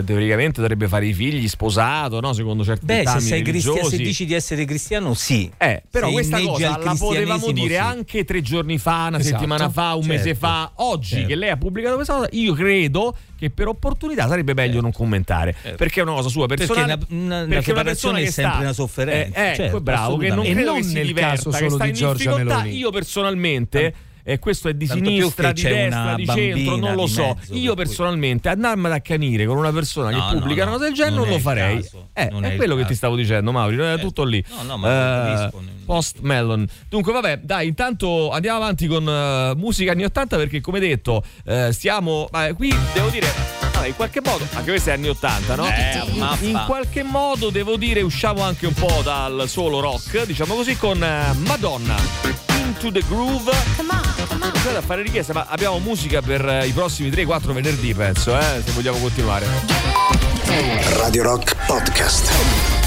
teoricamente 0.04 0.60
dovrebbe 0.60 0.88
fare 0.88 1.06
i 1.06 1.12
figli 1.12 1.46
sposato, 1.48 2.20
no? 2.20 2.32
secondo 2.32 2.64
certi 2.64 2.86
Beh, 2.86 3.04
se, 3.06 3.20
sei 3.20 3.42
cristiano, 3.42 3.84
se 3.88 3.96
dici 3.98 4.24
di 4.24 4.34
essere 4.34 4.64
cristiano, 4.64 5.14
sì. 5.14 5.50
Eh, 5.58 5.82
però 5.90 6.06
Se 6.06 6.12
questa 6.12 6.40
cosa 6.40 6.78
la 6.82 6.94
potevamo 6.98 7.50
dire 7.50 7.74
sì. 7.74 7.80
anche 7.80 8.24
tre 8.24 8.40
giorni 8.42 8.78
fa, 8.78 9.06
una 9.08 9.18
Esatto, 9.18 9.36
settimana 9.36 9.68
fa, 9.68 9.94
un 9.94 10.06
mese 10.06 10.24
certo, 10.24 10.38
fa. 10.46 10.72
Oggi 10.76 11.08
certo. 11.10 11.28
che 11.28 11.34
lei 11.34 11.50
ha 11.50 11.56
pubblicato 11.62 11.94
questa 11.94 12.14
cosa, 12.14 12.28
io 12.32 12.52
credo 12.54 13.16
che 13.38 13.50
per 13.50 13.68
opportunità 13.68 14.28
sarebbe 14.28 14.54
meglio 14.54 14.80
non 14.80 14.92
commentare. 14.92 15.54
Perché 15.76 16.00
è 16.00 16.02
una 16.02 16.12
cosa 16.12 16.28
sua 16.28 16.46
Perché 16.46 16.66
personale. 16.66 16.92
una- 16.92 17.06
una- 17.24 17.36
una 17.38 17.46
perché 17.46 17.62
separazione 17.64 17.84
persona 17.84 18.18
è 18.18 18.22
che 18.24 18.30
sempre 18.30 18.52
sta- 18.52 18.62
una 18.62 18.72
sofferenza, 18.72 19.38
Eh, 19.38 19.46
ecco, 19.48 19.56
certo, 19.56 19.80
bravo, 19.80 20.16
che 20.16 20.28
non 20.28 20.44
E 20.44 20.54
che 20.54 20.62
non 20.62 20.82
si 20.82 20.92
nel 20.94 21.06
diverta, 21.06 21.30
caso 21.36 21.50
che 21.50 21.56
solo 21.56 21.76
di 21.78 21.88
in 21.88 21.94
Giorgia 21.94 22.30
difficoltà. 22.30 22.56
Meloni. 22.58 22.76
Io 22.76 22.90
personalmente 22.90 23.94
e 24.24 24.38
questo 24.38 24.68
è 24.68 24.74
di 24.74 24.86
Tanto 24.86 25.04
sinistra, 25.04 25.48
che 25.48 25.54
di 25.54 25.60
c'è 25.62 25.68
destra, 25.88 26.14
di 26.14 26.26
centro, 26.26 26.76
non 26.76 26.94
lo 26.94 27.06
so. 27.06 27.34
mezzo, 27.38 27.54
Io 27.54 27.74
per 27.74 27.86
cui- 27.86 27.94
personalmente 27.94 28.48
andarmi 28.48 28.86
ad 28.86 28.92
accanire 28.92 29.46
con 29.46 29.56
una 29.56 29.72
persona 29.72 30.10
No, 30.10 30.28
che 30.28 30.36
pubblica 30.36 30.62
no, 30.64 30.68
una 30.70 30.78
cosa 30.78 30.84
del 30.88 30.94
genere 30.94 31.14
non 31.16 31.24
non, 31.24 31.32
è 31.32 31.36
lo 31.36 31.42
farei. 31.42 31.82
caso, 31.82 32.08
Eh, 32.12 32.28
non 32.30 32.44
è 32.44 32.52
è 32.52 32.56
quello 32.56 32.74
che 32.74 32.80
caso. 32.80 32.92
ti 32.92 32.96
stavo 32.96 33.16
dicendo, 33.16 33.52
Mauri, 33.52 33.74
era 33.74 33.84
Certo. 33.90 34.06
tutto 34.06 34.24
lì. 34.24 34.44
No, 34.56 34.62
no, 34.62 34.76
ma 34.78 34.88
capisco. 35.48 35.62
Post 35.84 36.18
Melon. 36.20 36.66
Dunque, 36.88 37.12
vabbè, 37.12 37.38
dai, 37.42 37.66
intanto 37.68 38.30
andiamo 38.30 38.58
avanti 38.58 38.86
con 38.86 39.06
eh, 39.08 39.54
musica 39.56 39.92
anni 39.92 40.04
80 40.04 40.36
perché, 40.36 40.60
come 40.60 40.78
detto, 40.80 41.22
eh, 41.44 41.70
stiamo. 41.72 42.28
eh, 42.32 42.52
qui 42.54 42.74
devo 42.94 43.08
dire. 43.08 43.26
vabbè, 43.26 43.70
Vabbè, 43.72 43.86
in 43.88 43.96
qualche 43.96 44.20
modo, 44.24 44.46
anche 44.52 44.70
questi 44.70 44.90
anni 44.90 45.08
80, 45.08 45.56
no? 45.56 45.66
Eh, 45.66 46.46
in, 46.46 46.62
qualche 46.66 47.02
modo 47.02 47.50
devo 47.50 47.76
dire 47.76 48.00
usciamo 48.02 48.42
anche 48.42 48.66
un 48.66 48.74
po' 48.74 49.00
dal 49.02 49.44
solo 49.48 49.80
rock, 49.80 50.24
diciamo 50.26 50.54
così, 50.54 50.76
con 50.76 51.02
eh, 51.02 51.32
Madonna. 51.38 51.96
Into 52.64 52.92
the 52.92 53.02
Groove. 53.08 53.50
Scusate 54.50 54.76
a 54.76 54.82
fare 54.82 55.02
richiesta, 55.02 55.32
ma 55.32 55.46
abbiamo 55.48 55.78
musica 55.78 56.20
per 56.20 56.46
eh, 56.46 56.66
i 56.66 56.72
prossimi 56.72 57.10
3-4 57.10 57.52
venerdì, 57.52 57.94
penso, 57.94 58.36
eh, 58.36 58.62
se 58.64 58.72
vogliamo 58.72 58.98
continuare. 58.98 59.46
Radio 60.96 61.22
Rock 61.22 61.56
Podcast. 61.66 62.81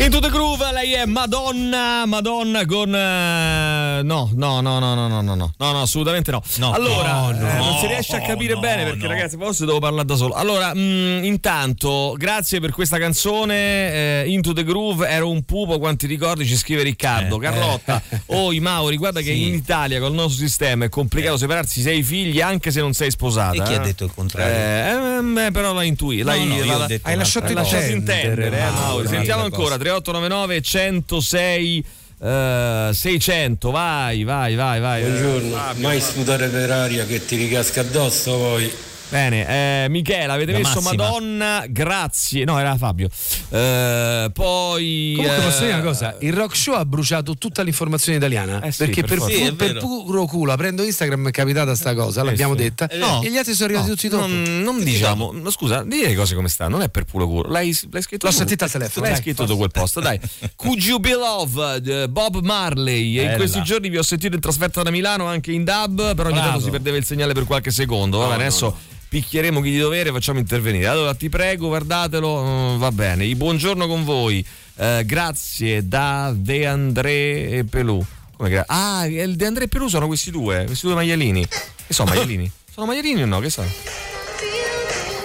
Into 0.00 0.20
the 0.20 0.28
Groove, 0.30 0.70
lei 0.72 0.92
è 0.92 1.06
Madonna, 1.06 2.06
Madonna 2.06 2.64
con... 2.66 2.94
eh, 2.94 4.00
no, 4.04 4.30
no, 4.32 4.60
no, 4.60 4.78
no, 4.78 4.94
no, 4.94 4.94
no, 4.94 5.20
no, 5.20 5.34
no, 5.34 5.34
no, 5.34 5.72
no, 5.72 5.82
assolutamente 5.82 6.30
no. 6.30 6.40
allora, 6.72 7.12
no, 7.12 7.30
eh, 7.30 7.34
non 7.34 7.56
no, 7.56 7.78
si 7.80 7.88
riesce 7.88 8.14
a 8.16 8.20
capire 8.20 8.54
no, 8.54 8.60
bene 8.60 8.84
perché 8.84 9.02
no. 9.02 9.08
ragazzi, 9.08 9.36
forse 9.36 9.66
devo 9.66 9.80
parlare 9.80 10.06
da 10.06 10.14
solo. 10.14 10.34
Allora, 10.34 10.72
mh, 10.72 11.24
intanto, 11.24 12.14
grazie 12.16 12.60
per 12.60 12.70
questa 12.70 12.96
canzone, 12.96 14.22
eh, 14.22 14.24
Into 14.28 14.52
the 14.52 14.62
Groove, 14.62 15.08
ero 15.08 15.28
un 15.28 15.42
pupo, 15.42 15.80
quanti 15.80 16.06
ricordi 16.06 16.46
ci 16.46 16.56
scrive 16.56 16.84
Riccardo. 16.84 17.36
Carlotta, 17.38 18.00
oh 18.26 18.52
i 18.52 18.60
Mauri, 18.60 18.96
guarda 18.96 19.20
che 19.20 19.32
in 19.32 19.52
Italia 19.52 19.98
col 19.98 20.14
nostro 20.14 20.46
sistema 20.46 20.84
è 20.84 20.88
complicato 20.88 21.36
separarsi 21.36 21.80
sei 21.80 22.04
figli 22.04 22.40
anche 22.40 22.70
se 22.70 22.80
non 22.80 22.92
sei 22.92 23.10
sposata. 23.10 23.64
E 23.64 23.66
chi 23.66 23.74
ha 23.74 23.82
eh. 23.82 23.86
detto 23.86 24.04
il 24.04 24.12
contrario? 24.14 24.54
Eh, 24.54 25.16
ehm, 25.16 25.34
beh, 25.34 25.50
però 25.50 25.72
l'hai 25.72 25.88
intuito, 25.88 26.24
l'hai, 26.24 26.46
no, 26.46 26.64
la- 26.64 26.88
hai 27.02 27.16
lasciato 27.16 27.46
cosa. 27.46 27.58
lasciato 27.58 27.90
intendere, 27.90 28.56
eh, 28.56 28.62
Ah, 28.62 28.70
Mauri. 28.70 29.08
Sentiamo 29.08 29.42
ancora 29.42 29.76
3899 29.88 30.60
106 30.60 31.84
eh, 32.20 32.90
600 32.92 33.70
vai 33.70 34.24
vai 34.24 34.54
vai 34.54 34.80
vai 34.80 35.02
Buongiorno, 35.02 35.56
mai 35.56 35.74
vai. 35.80 36.00
sputare 36.00 36.48
per 36.48 36.70
aria 36.70 37.04
che 37.06 37.24
ti 37.24 37.36
ricasca 37.36 37.80
addosso 37.80 38.36
poi. 38.36 38.72
Bene, 39.10 39.84
eh, 39.84 39.88
Michela, 39.88 40.34
avete 40.34 40.52
La 40.52 40.58
messo 40.58 40.80
massima. 40.80 41.02
Madonna, 41.04 41.64
grazie. 41.68 42.44
No, 42.44 42.58
era 42.58 42.76
Fabio. 42.76 43.08
Eh, 43.48 44.30
poi. 44.34 45.12
Comunque 45.16 45.38
eh, 45.38 45.40
posso 45.48 45.60
dire 45.60 45.72
una 45.72 45.82
cosa, 45.82 46.16
il 46.20 46.32
rock 46.34 46.54
show 46.54 46.74
ha 46.74 46.84
bruciato 46.84 47.34
tutta 47.38 47.62
l'informazione 47.62 48.18
italiana 48.18 48.60
Eh 48.60 48.70
sì, 48.70 48.84
perché 48.84 49.04
per 49.04 49.18
pu- 49.18 49.28
Sì, 49.30 49.52
per 49.54 49.78
puro 49.78 50.26
culo 50.26 50.52
aprendo 50.52 50.82
Instagram 50.82 51.28
è 51.28 51.30
capitata 51.30 51.74
sta 51.74 51.94
cosa, 51.94 52.22
l'abbiamo 52.22 52.54
sì. 52.54 52.62
detta 52.62 52.86
No, 52.98 53.22
e 53.22 53.30
gli 53.30 53.36
altri 53.38 53.54
sono 53.54 53.64
arrivati 53.66 53.88
no, 53.88 53.94
tutti 53.94 54.08
dopo. 54.08 54.26
Non, 54.26 54.62
non 54.62 54.84
diciamo, 54.84 55.32
no, 55.32 55.50
scusa, 55.50 55.82
di 55.84 56.00
le 56.02 56.14
cose 56.14 56.34
come 56.34 56.48
stanno, 56.48 56.76
non 56.76 56.82
è 56.82 56.90
per 56.90 57.04
puro 57.04 57.26
culo. 57.26 57.48
L'hai, 57.48 57.74
l'hai 57.90 58.02
scritto 58.02 58.26
L'ho 58.26 58.32
tu. 58.32 58.38
sentita 58.38 58.64
al 58.66 58.70
telefono, 58.70 59.06
L'hai 59.06 59.14
dai, 59.14 59.22
scritto 59.22 59.44
tu 59.46 59.56
quel 59.56 59.70
post, 59.70 60.00
dai. 60.00 60.20
Could 60.54 60.82
you 60.82 60.98
be 60.98 61.14
loved? 61.14 61.86
eh, 61.88 62.08
Bob 62.08 62.40
Marley. 62.42 63.16
E 63.16 63.20
in 63.22 63.26
Bella. 63.26 63.36
questi 63.38 63.62
giorni 63.62 63.88
vi 63.88 63.96
ho 63.96 64.02
sentito 64.02 64.34
in 64.34 64.40
trasferta 64.40 64.82
da 64.82 64.90
Milano 64.90 65.24
anche 65.26 65.50
in 65.52 65.64
dub, 65.64 66.14
però 66.14 66.28
ogni 66.28 66.36
Bravo. 66.38 66.50
tanto 66.50 66.64
si 66.64 66.70
perdeva 66.70 66.96
il 66.98 67.04
segnale 67.04 67.32
per 67.32 67.44
qualche 67.44 67.70
secondo. 67.70 68.18
Va 68.18 68.24
No, 68.24 68.30
bene, 68.30 68.42
no, 68.42 68.48
adesso. 68.48 68.76
Picchieremo 69.08 69.60
chi 69.62 69.70
di 69.70 69.78
dovere 69.78 70.10
e 70.10 70.12
facciamo 70.12 70.38
intervenire. 70.38 70.86
Allora 70.86 71.14
ti 71.14 71.28
prego, 71.30 71.68
guardatelo. 71.68 72.74
mm, 72.74 72.78
va 72.78 72.92
bene. 72.92 73.26
Buongiorno 73.34 73.86
con 73.86 74.04
voi. 74.04 74.44
Eh, 74.76 75.02
grazie 75.06 75.86
da 75.88 76.32
De 76.36 76.66
André 76.66 77.48
e 77.58 77.64
Pelù. 77.64 78.04
Come 78.36 78.50
gra- 78.50 78.64
ah, 78.68 79.06
il 79.06 79.34
De 79.36 79.46
André 79.46 79.64
e 79.64 79.68
Pelù 79.68 79.88
sono 79.88 80.06
questi 80.06 80.30
due, 80.30 80.64
questi 80.66 80.86
due 80.86 80.94
maialini. 80.94 81.46
Che 81.46 81.94
sono 81.94 82.10
maialini? 82.10 82.50
Sono 82.70 82.86
maialini 82.86 83.22
o 83.22 83.26
no? 83.26 83.40
Che 83.40 83.50
sono? 83.50 83.68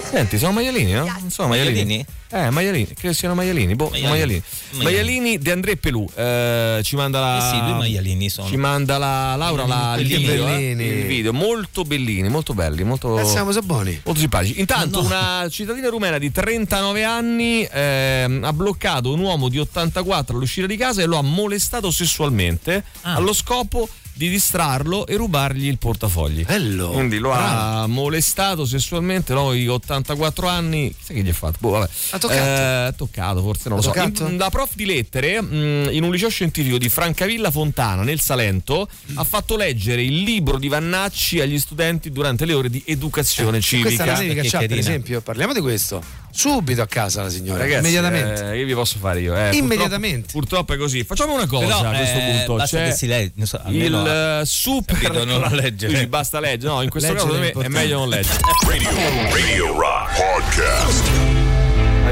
Senti, 0.09 0.37
sono 0.37 0.53
maialini, 0.53 0.91
no? 0.93 1.05
Non 1.05 1.29
sono 1.29 1.49
maialini. 1.49 1.73
Maialini? 1.83 2.05
Eh, 2.35 2.49
maialini, 2.49 2.87
credo 2.95 3.13
siano 3.13 3.35
maialini. 3.35 3.75
Boh, 3.75 3.91
sono 3.93 4.07
Maialini. 4.09 4.41
maialini. 4.71 4.83
Maialini 4.83 5.37
di 5.37 5.51
André 5.51 5.75
Pelù. 5.77 6.09
Eh, 6.15 6.79
ci 6.83 6.95
manda 6.95 7.19
la. 7.19 7.37
Eh 7.37 7.51
sì, 7.53 7.59
due 7.61 7.73
maialini 7.77 8.27
sono. 8.29 8.47
Ci 8.47 8.57
manda 8.57 8.97
la 8.97 9.35
Laura 9.35 9.67
la, 9.67 9.95
il, 9.99 10.07
Bellini. 10.07 10.25
video, 10.25 10.47
eh? 10.47 10.69
Il 10.71 11.05
video. 11.05 11.31
Molto 11.33 11.83
bellini, 11.83 12.29
molto 12.29 12.55
belli, 12.55 12.83
molto. 12.83 13.19
Eh, 13.19 13.25
siamo 13.25 13.51
so 13.51 13.61
buoni. 13.61 14.01
Molto 14.03 14.19
simpatici. 14.19 14.59
Intanto, 14.59 15.01
No, 15.01 15.05
una 15.07 15.47
cittadina 15.49 15.89
rumena 15.89 16.17
di 16.17 16.31
39 16.31 17.03
anni 17.03 17.67
ehm, 17.71 18.43
ha 18.43 18.51
bloccato 18.53 19.13
un 19.13 19.19
uomo 19.19 19.47
di 19.47 19.59
84 19.59 20.35
all'uscita 20.35 20.65
di 20.65 20.75
casa 20.75 21.03
e 21.03 21.05
lo 21.05 21.17
ha 21.17 21.21
molestato 21.21 21.91
sessualmente 21.91 22.83
Ah. 23.01 23.15
allo 23.15 23.33
scopo 23.33 23.87
di 24.15 24.29
distrarlo 24.29 25.07
e 25.07 25.15
rubargli 25.15 25.67
il 25.67 25.77
portafogli. 25.77 26.45
Bello. 26.45 26.89
Quindi 26.89 27.17
lo 27.17 27.31
ha 27.31 27.87
molestato 27.87 28.65
sessualmente, 28.65 29.33
l'uomo 29.33 29.53
di 29.53 29.67
84 29.67 30.47
anni, 30.47 30.93
chissà 30.95 31.13
che 31.13 31.21
gli 31.23 31.29
ha 31.29 31.33
fatto? 31.33 31.57
Boh, 31.59 31.69
vabbè. 31.71 31.89
Ha 32.11 32.17
toccato? 32.19 32.41
Eh, 32.41 32.85
ha 32.85 32.91
toccato, 32.91 33.41
forse 33.41 33.69
non 33.69 33.79
lo 33.79 33.83
Ha 33.83 33.87
so. 33.87 33.91
toccato? 33.91 34.27
In- 34.27 34.37
da 34.37 34.49
prof 34.49 34.71
di 34.75 34.85
lettere, 34.85 35.41
mh, 35.41 35.89
in 35.91 36.03
un 36.03 36.11
liceo 36.11 36.29
scientifico 36.29 36.77
di 36.77 36.89
Francavilla 36.89 37.49
Fontana, 37.51 38.03
nel 38.03 38.19
Salento, 38.19 38.87
ha 39.15 39.23
fatto 39.23 39.55
leggere 39.57 40.03
il 40.03 40.21
libro 40.23 40.57
di 40.59 40.67
Vannacci 40.67 41.39
agli 41.41 41.59
studenti 41.59 42.11
durante 42.11 42.45
le 42.45 42.53
ore 42.53 42.69
di 42.69 42.83
educazione 42.85 43.59
civica. 43.61 43.87
Questa 43.87 44.03
è 44.03 44.07
la 44.07 44.15
civica 44.15 44.41
che 44.41 44.49
c'ha, 44.49 44.59
per 44.59 44.77
esempio, 44.77 45.21
parliamo 45.21 45.53
di 45.53 45.59
questo. 45.59 46.01
Subito 46.33 46.81
a 46.81 46.87
casa 46.87 47.21
la 47.23 47.29
signora, 47.29 47.59
Ragazzi, 47.59 47.79
immediatamente. 47.79 48.51
eh, 48.51 48.57
io 48.59 48.65
vi 48.65 48.73
posso 48.73 48.97
fare 48.99 49.19
io. 49.21 49.35
eh, 49.35 49.55
Immediatamente. 49.55 50.31
Purtroppo, 50.31 50.39
purtroppo 50.39 50.73
è 50.73 50.77
così. 50.77 51.03
Facciamo 51.03 51.33
una 51.35 51.45
cosa 51.47 51.65
Però, 51.65 51.89
a 51.91 51.95
questo 51.95 52.17
eh, 52.17 52.21
punto. 52.35 52.55
basta 52.55 52.77
C'è 52.77 52.85
che 52.89 52.91
si 52.95 53.07
legge, 53.07 53.31
non 53.35 53.45
so, 53.47 53.61
il 53.67 53.95
eh, 54.41 54.45
super. 54.45 54.97
capito, 54.99 55.25
non 55.25 55.41
lo 55.41 55.49
legge. 55.55 55.87
Dici, 55.87 56.07
basta 56.07 56.39
leggere. 56.39 56.71
No, 56.73 56.81
in 56.81 56.89
questo 56.89 57.13
caso 57.13 57.25
Leggere 57.27 57.45
secondo 57.47 57.67
è 57.67 57.69
me 57.71 57.77
è 57.77 57.81
meglio 57.81 57.97
non 57.99 58.09
leggere. 58.09 58.39
Radio, 58.67 58.89
Radio 59.31 59.79
Rock 59.79 60.17
Podcast. 60.17 61.32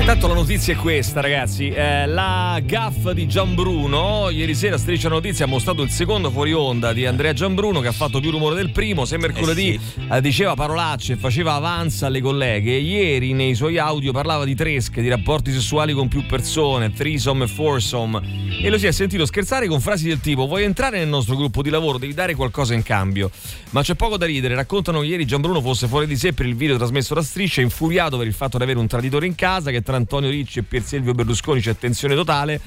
Intanto 0.02 0.28
la 0.28 0.34
notizia 0.34 0.74
è 0.74 0.78
questa, 0.78 1.22
ragazzi. 1.22 1.70
Eh, 1.70 2.08
la 2.08 2.60
gaff 2.66 3.12
di 3.12 3.28
Gianbruno. 3.28 4.30
Ieri 4.32 4.56
sera 4.56 4.80
Striscia 4.80 5.10
Notizia 5.10 5.46
ha 5.46 5.48
mostrato 5.48 5.84
il 5.84 5.92
secondo 5.92 6.32
fuori 6.32 6.54
onda 6.54 6.92
di 6.92 7.06
Andrea 7.06 7.34
Gianbruno 7.34 7.82
che 7.82 7.88
ha 7.88 7.92
fatto 7.92 8.20
più 8.20 8.32
rumore 8.32 8.56
del 8.56 8.72
primo. 8.72 9.06
Se 9.06 9.18
mercoledì 9.18 9.80
eh, 10.10 10.20
diceva 10.20 10.56
parolacce 10.56 11.14
e 11.14 11.16
faceva 11.18 11.54
avanza 11.54 12.08
alle 12.08 12.20
colleghe, 12.20 12.72
ieri 12.72 13.34
nei 13.34 13.54
suoi 13.54 13.78
audio 13.78 14.12
parlava 14.12 14.44
di 14.44 14.56
tresche, 14.56 15.04
di 15.04 15.08
rapporti 15.08 15.52
sessuali 15.52 15.94
con 15.94 16.08
più 16.08 16.26
persone, 16.26 16.92
threesome 16.92 17.44
e 17.44 17.48
foursome. 17.48 18.22
E 18.60 18.70
lo 18.72 18.80
si 18.80 18.88
è 18.88 18.92
sentito 18.92 19.26
scherzare 19.28 19.68
con 19.68 19.80
frasi 19.80 20.08
del 20.08 20.20
tipo: 20.20 20.48
Vuoi 20.48 20.64
entrare 20.64 20.98
nel 20.98 21.10
nostro 21.10 21.36
gruppo 21.36 21.62
di 21.62 21.70
lavoro? 21.70 22.00
Devi 22.00 22.16
dare 22.16 22.34
qualcosa 22.34 22.74
in 22.74 22.82
cambio. 22.82 23.30
Ma 23.70 23.84
c'è 23.84 23.94
poco 23.94 24.18
da 24.18 24.26
ridere. 24.26 24.56
Raccontano 24.56 25.02
che 25.02 25.06
ieri 25.06 25.26
Gianbruno 25.26 25.62
fosse 25.62 25.88
fuori 25.88 26.08
di 26.08 26.18
sé 26.18 26.34
per 26.34 26.48
il 26.48 26.56
video 26.56 26.76
trasmesso 26.76 27.14
da 27.14 27.22
Striscia, 27.22 27.62
infuriato 27.62 28.18
per 28.18 28.26
il 28.26 28.34
fatto 28.34 28.58
di 28.58 28.64
avere 28.64 28.80
un 28.80 28.88
traditore 28.88 29.28
in 29.28 29.36
casa, 29.36 29.70
che 29.70 29.84
tra 29.92 29.98
Antonio 29.98 30.30
Ricci 30.30 30.60
e 30.60 30.64
Pier 30.64 30.84
Silvio 30.84 31.14
Berlusconi 31.14 31.60
c'è 31.60 31.78
tensione 31.78 32.16
totale, 32.16 32.60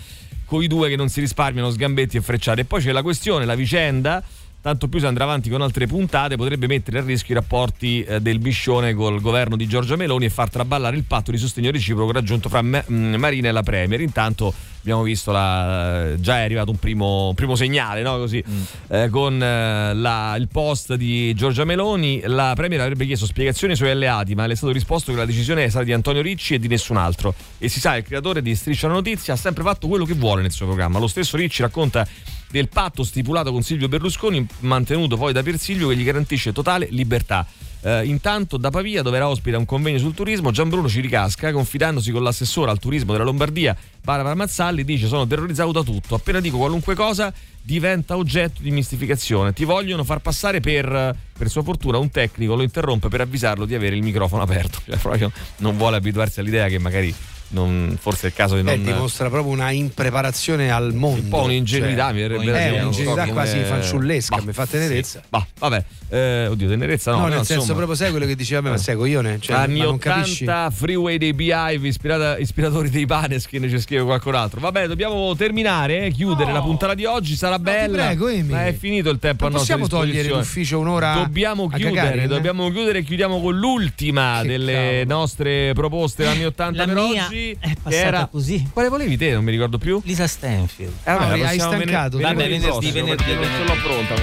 con 0.45 0.63
i 0.63 0.67
due 0.67 0.91
che 0.91 0.97
non 0.97 1.09
si 1.09 1.21
risparmiano 1.21 1.71
sgambetti 1.71 2.19
e 2.19 2.21
frecciate. 2.21 2.61
E 2.61 2.65
poi 2.65 2.83
c'è 2.83 2.93
la 2.93 3.03
questione, 3.03 3.47
la 3.47 3.55
vicenda. 3.55 4.23
Tanto 4.65 4.89
più 4.89 4.99
se 4.99 5.07
andrà 5.07 5.25
avanti 5.25 5.51
con 5.51 5.61
altre 5.61 5.87
puntate, 5.87 6.37
potrebbe 6.37 6.67
mettere 6.67 7.01
a 7.01 7.03
rischio 7.03 7.35
i 7.35 7.39
rapporti 7.39 8.03
eh, 8.03 8.23
del 8.23 8.39
Biscione 8.39 8.95
col 8.95 9.21
governo 9.21 9.57
di 9.57 9.67
Giorgia 9.67 9.95
Meloni 9.95 10.25
e 10.25 10.31
far 10.31 10.49
traballare 10.49 10.97
il 10.97 11.05
patto 11.05 11.31
di 11.31 11.37
sostegno 11.37 11.71
reciproco 11.71 12.13
raggiunto 12.13 12.49
fra 12.49 12.63
Me- 12.63 12.83
mh, 12.87 13.17
Marina 13.17 13.51
e 13.51 13.53
la 13.53 13.63
Premier. 13.63 14.01
Intanto 14.01 14.55
abbiamo 14.81 15.03
visto 15.03 15.33
la, 15.33 16.15
già 16.19 16.39
è 16.39 16.45
arrivato 16.45 16.71
un 16.71 16.79
primo, 16.79 17.29
un 17.29 17.35
primo 17.35 17.57
segnale 17.57 18.01
no? 18.01 18.17
Così, 18.17 18.43
eh, 18.89 19.11
con 19.11 19.35
eh, 19.43 19.93
la- 19.95 20.35
il 20.39 20.49
post 20.49 20.95
di 20.95 21.35
Giorgia 21.35 21.65
Meloni 21.65 22.23
la 22.25 22.53
Premier 22.55 22.81
avrebbe 22.81 23.05
chiesto 23.05 23.27
spiegazioni 23.27 23.75
ai 23.75 23.79
suoi 23.79 23.91
alleati 23.91 24.35
ma 24.35 24.47
le 24.47 24.55
è 24.55 24.57
stato 24.57 24.73
risposto 24.73 25.13
che 25.13 25.19
la 25.19 25.27
decisione 25.27 25.65
è 25.65 25.69
stata 25.69 25.85
di 25.85 25.93
Antonio 25.93 26.23
Ricci 26.23 26.55
e 26.55 26.59
di 26.59 26.69
nessun 26.69 26.97
altro 26.97 27.35
e 27.59 27.69
si 27.69 27.81
sa 27.81 27.97
il 27.97 28.05
creatore 28.05 28.41
di 28.41 28.55
Striscia 28.55 28.87
la 28.89 28.95
Notizia 28.95 29.35
ha 29.35 29.37
sempre 29.37 29.63
fatto 29.63 29.89
quello 29.89 30.07
che 30.07 30.15
vuole 30.15 30.41
nel 30.43 30.53
suo 30.53 30.65
programma 30.67 30.99
lo 30.99 31.07
stesso 31.07 31.37
Ricci 31.37 31.61
racconta 31.63 32.07
del 32.55 32.69
patto 32.69 33.03
stipulato 33.03 33.51
con 33.51 33.65
Silvio 33.65 33.89
Berlusconi 33.89 34.47
mantenuto 34.61 35.17
poi 35.17 35.33
da 35.33 35.43
Persilio 35.43 35.89
che 35.89 35.97
gli 35.97 36.05
garantisce 36.05 36.53
totale 36.53 36.87
libertà. 36.89 37.45
Eh, 37.81 38.05
intanto 38.05 38.57
da 38.59 38.71
Pavia, 38.71 39.03
dove 39.03 39.17
era 39.17 39.29
ospite 39.29 39.57
a 39.57 39.59
un 39.59 39.65
convegno 39.65 39.99
sul 39.99 40.15
turismo, 40.15 40.53
Gianbruno 40.53 40.89
ci 40.89 41.01
ricasca, 41.01 41.51
confidandosi 41.51 42.13
con 42.13 42.23
l'assessore 42.23 42.71
al 42.71 42.79
turismo 42.79 43.11
della 43.11 43.25
Lombardia, 43.25 43.77
Barbara 44.01 44.37
Mazzalli, 44.37 44.85
dice 44.85 45.09
sono 45.09 45.27
terrorizzato 45.27 45.73
da 45.73 45.83
tutto, 45.83 46.15
appena 46.15 46.39
dico 46.39 46.57
qualunque 46.57 46.95
cosa 46.95 47.35
diventa 47.61 48.17
oggetto 48.17 48.63
di 48.63 48.71
mistificazione, 48.71 49.53
ti 49.53 49.65
vogliono 49.65 50.05
far 50.05 50.21
passare 50.21 50.61
per, 50.61 51.17
per 51.37 51.51
sua 51.51 51.65
fortuna 51.65 51.99
un 51.99 52.11
tecnico, 52.11 52.55
lo 52.55 52.63
interrompe 52.63 53.09
per 53.09 53.21
avvisarlo 53.21 53.65
di 53.65 53.75
avere 53.75 53.97
il 53.97 54.03
microfono 54.03 54.43
aperto, 54.43 54.79
cioè 54.87 54.97
proprio 54.97 55.33
non 55.57 55.77
vuole 55.77 55.97
abituarsi 55.97 56.39
all'idea 56.39 56.69
che 56.69 56.79
magari 56.79 57.13
non, 57.55 57.97
forse 57.99 58.27
è 58.27 58.31
il 58.31 58.35
caso 58.35 58.55
di 58.55 58.61
Eh, 58.61 58.77
non... 58.77 58.83
dimostra 58.85 59.29
proprio 59.31 59.53
una 59.53 59.71
impreparazione 59.71 60.71
al 60.71 60.93
mondo. 60.93 61.23
un 61.23 61.29
po' 61.29 61.43
un'ingenuità, 61.43 62.13
mi 62.13 62.21
verrebbe 62.21 62.45
da 62.51 62.59
dire, 62.59 62.81
un'ingenuità 62.81 63.21
come- 63.23 63.33
quasi 63.33 63.59
fanciullesca, 63.61 64.41
mi 64.45 64.53
fa 64.53 64.67
tenerezza. 64.67 65.23
Bah, 65.29 65.47
vabbè, 65.59 65.85
eh, 66.11 66.47
oddio, 66.49 66.69
tenerezza 66.69 67.13
no. 67.13 67.19
No, 67.21 67.27
nel 67.29 67.37
senso 67.39 67.55
insomma. 67.55 67.75
proprio 67.77 67.97
sai 67.97 68.11
quello 68.11 68.27
che 68.27 68.35
diceva 68.37 68.69
ma 68.69 68.77
sei 68.77 68.97
coglione? 68.97 69.39
Cioè, 69.41 69.57
Anni 69.57 69.79
ma 69.79 69.85
non 69.85 69.95
80, 69.95 70.15
capisci? 70.17 70.47
Freeway 70.73 71.19
dei 71.19 71.33
Beehive, 71.33 71.89
ispirata- 71.89 72.39
ispiratori 72.39 72.91
dei 72.91 73.07
Paneskin, 73.07 73.69
ci 73.69 73.81
scrive 73.81 74.03
qualcun 74.05 74.35
altro. 74.35 74.61
Vabbè, 74.61 74.87
dobbiamo 74.87 75.35
terminare, 75.37 76.07
eh, 76.07 76.11
chiudere 76.11 76.53
la 76.53 76.61
puntata 76.61 76.95
di 76.95 77.05
oggi, 77.05 77.35
sarà 77.37 77.59
bella. 77.59 78.07
prego, 78.07 78.29
ma 78.45 78.67
è 78.67 78.75
finito 78.75 79.11
il 79.11 79.19
tempo 79.19 79.45
Non 79.45 79.55
a 79.55 79.57
nostra 79.59 79.77
possiamo 79.77 80.03
togliere 80.05 80.29
l'ufficio 80.29 80.79
un'ora 80.79 81.15
Dobbiamo 81.15 81.69
a 81.71 81.77
chiudere, 81.77 81.95
Gagarin? 81.95 82.29
dobbiamo 82.29 82.71
chiudere 82.71 82.99
e 82.99 83.03
chiudiamo 83.05 83.41
con 83.41 83.57
l'ultima 83.57 84.41
Che 84.43 84.49
delle 84.49 84.73
cavolo. 85.05 85.19
nostre 85.21 85.73
proposte 85.75 86.27
anni 86.27 86.45
80 86.45 86.79
La 86.87 86.93
per 86.93 87.03
mia 87.03 87.25
oggi. 87.27 87.44
È 87.53 87.73
passata 87.81 88.07
era 88.07 88.29
così. 88.31 88.69
Quale 88.73 88.89
volevi 88.89 89.17
te? 89.17 89.33
Non 89.33 89.45
mi 89.45 89.51
ricordo 89.51 89.79
più. 89.79 90.01
Lisa 90.05 90.27
Stanfield. 90.27 90.93
Eh, 91.05 91.13
Mauri, 91.13 91.41
la 91.41 91.49
hai 91.49 91.59
stancato? 91.59 92.17
venerdì 92.19 92.23
Vabbè, 92.23 92.49
venerdì, 92.49 92.91
venerdì, 92.91 93.25
perché 93.25 93.35
non 93.35 93.51
ce 93.57 93.65
l'ho 93.65 93.81
pronta. 93.83 94.15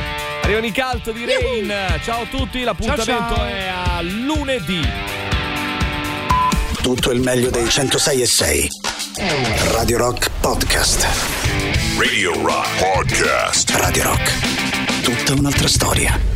Arrivano 0.43 0.65
i 0.65 0.73
cult 0.73 1.14
di 1.14 1.26
Rain. 1.26 1.73
Ciao 2.03 2.22
a 2.23 2.26
tutti, 2.26 2.64
l'appuntamento 2.64 3.35
ciao. 3.35 3.45
è 3.45 3.68
a 3.68 4.02
lunedì. 4.02 4.81
tutto 6.81 7.11
il 7.11 7.22
meglio 7.22 7.49
dei 7.49 7.69
106 7.69 8.22
e 8.22 8.26
6. 8.26 8.68
Radio 9.73 9.98
Rock 9.98 10.30
Podcast. 10.39 11.07
Radio 11.98 12.34
Rock 12.41 12.68
Podcast. 12.80 13.69
Radio 13.72 14.03
Rock. 14.03 15.02
Tutta 15.03 15.34
un'altra 15.39 15.68
storia. 15.68 16.31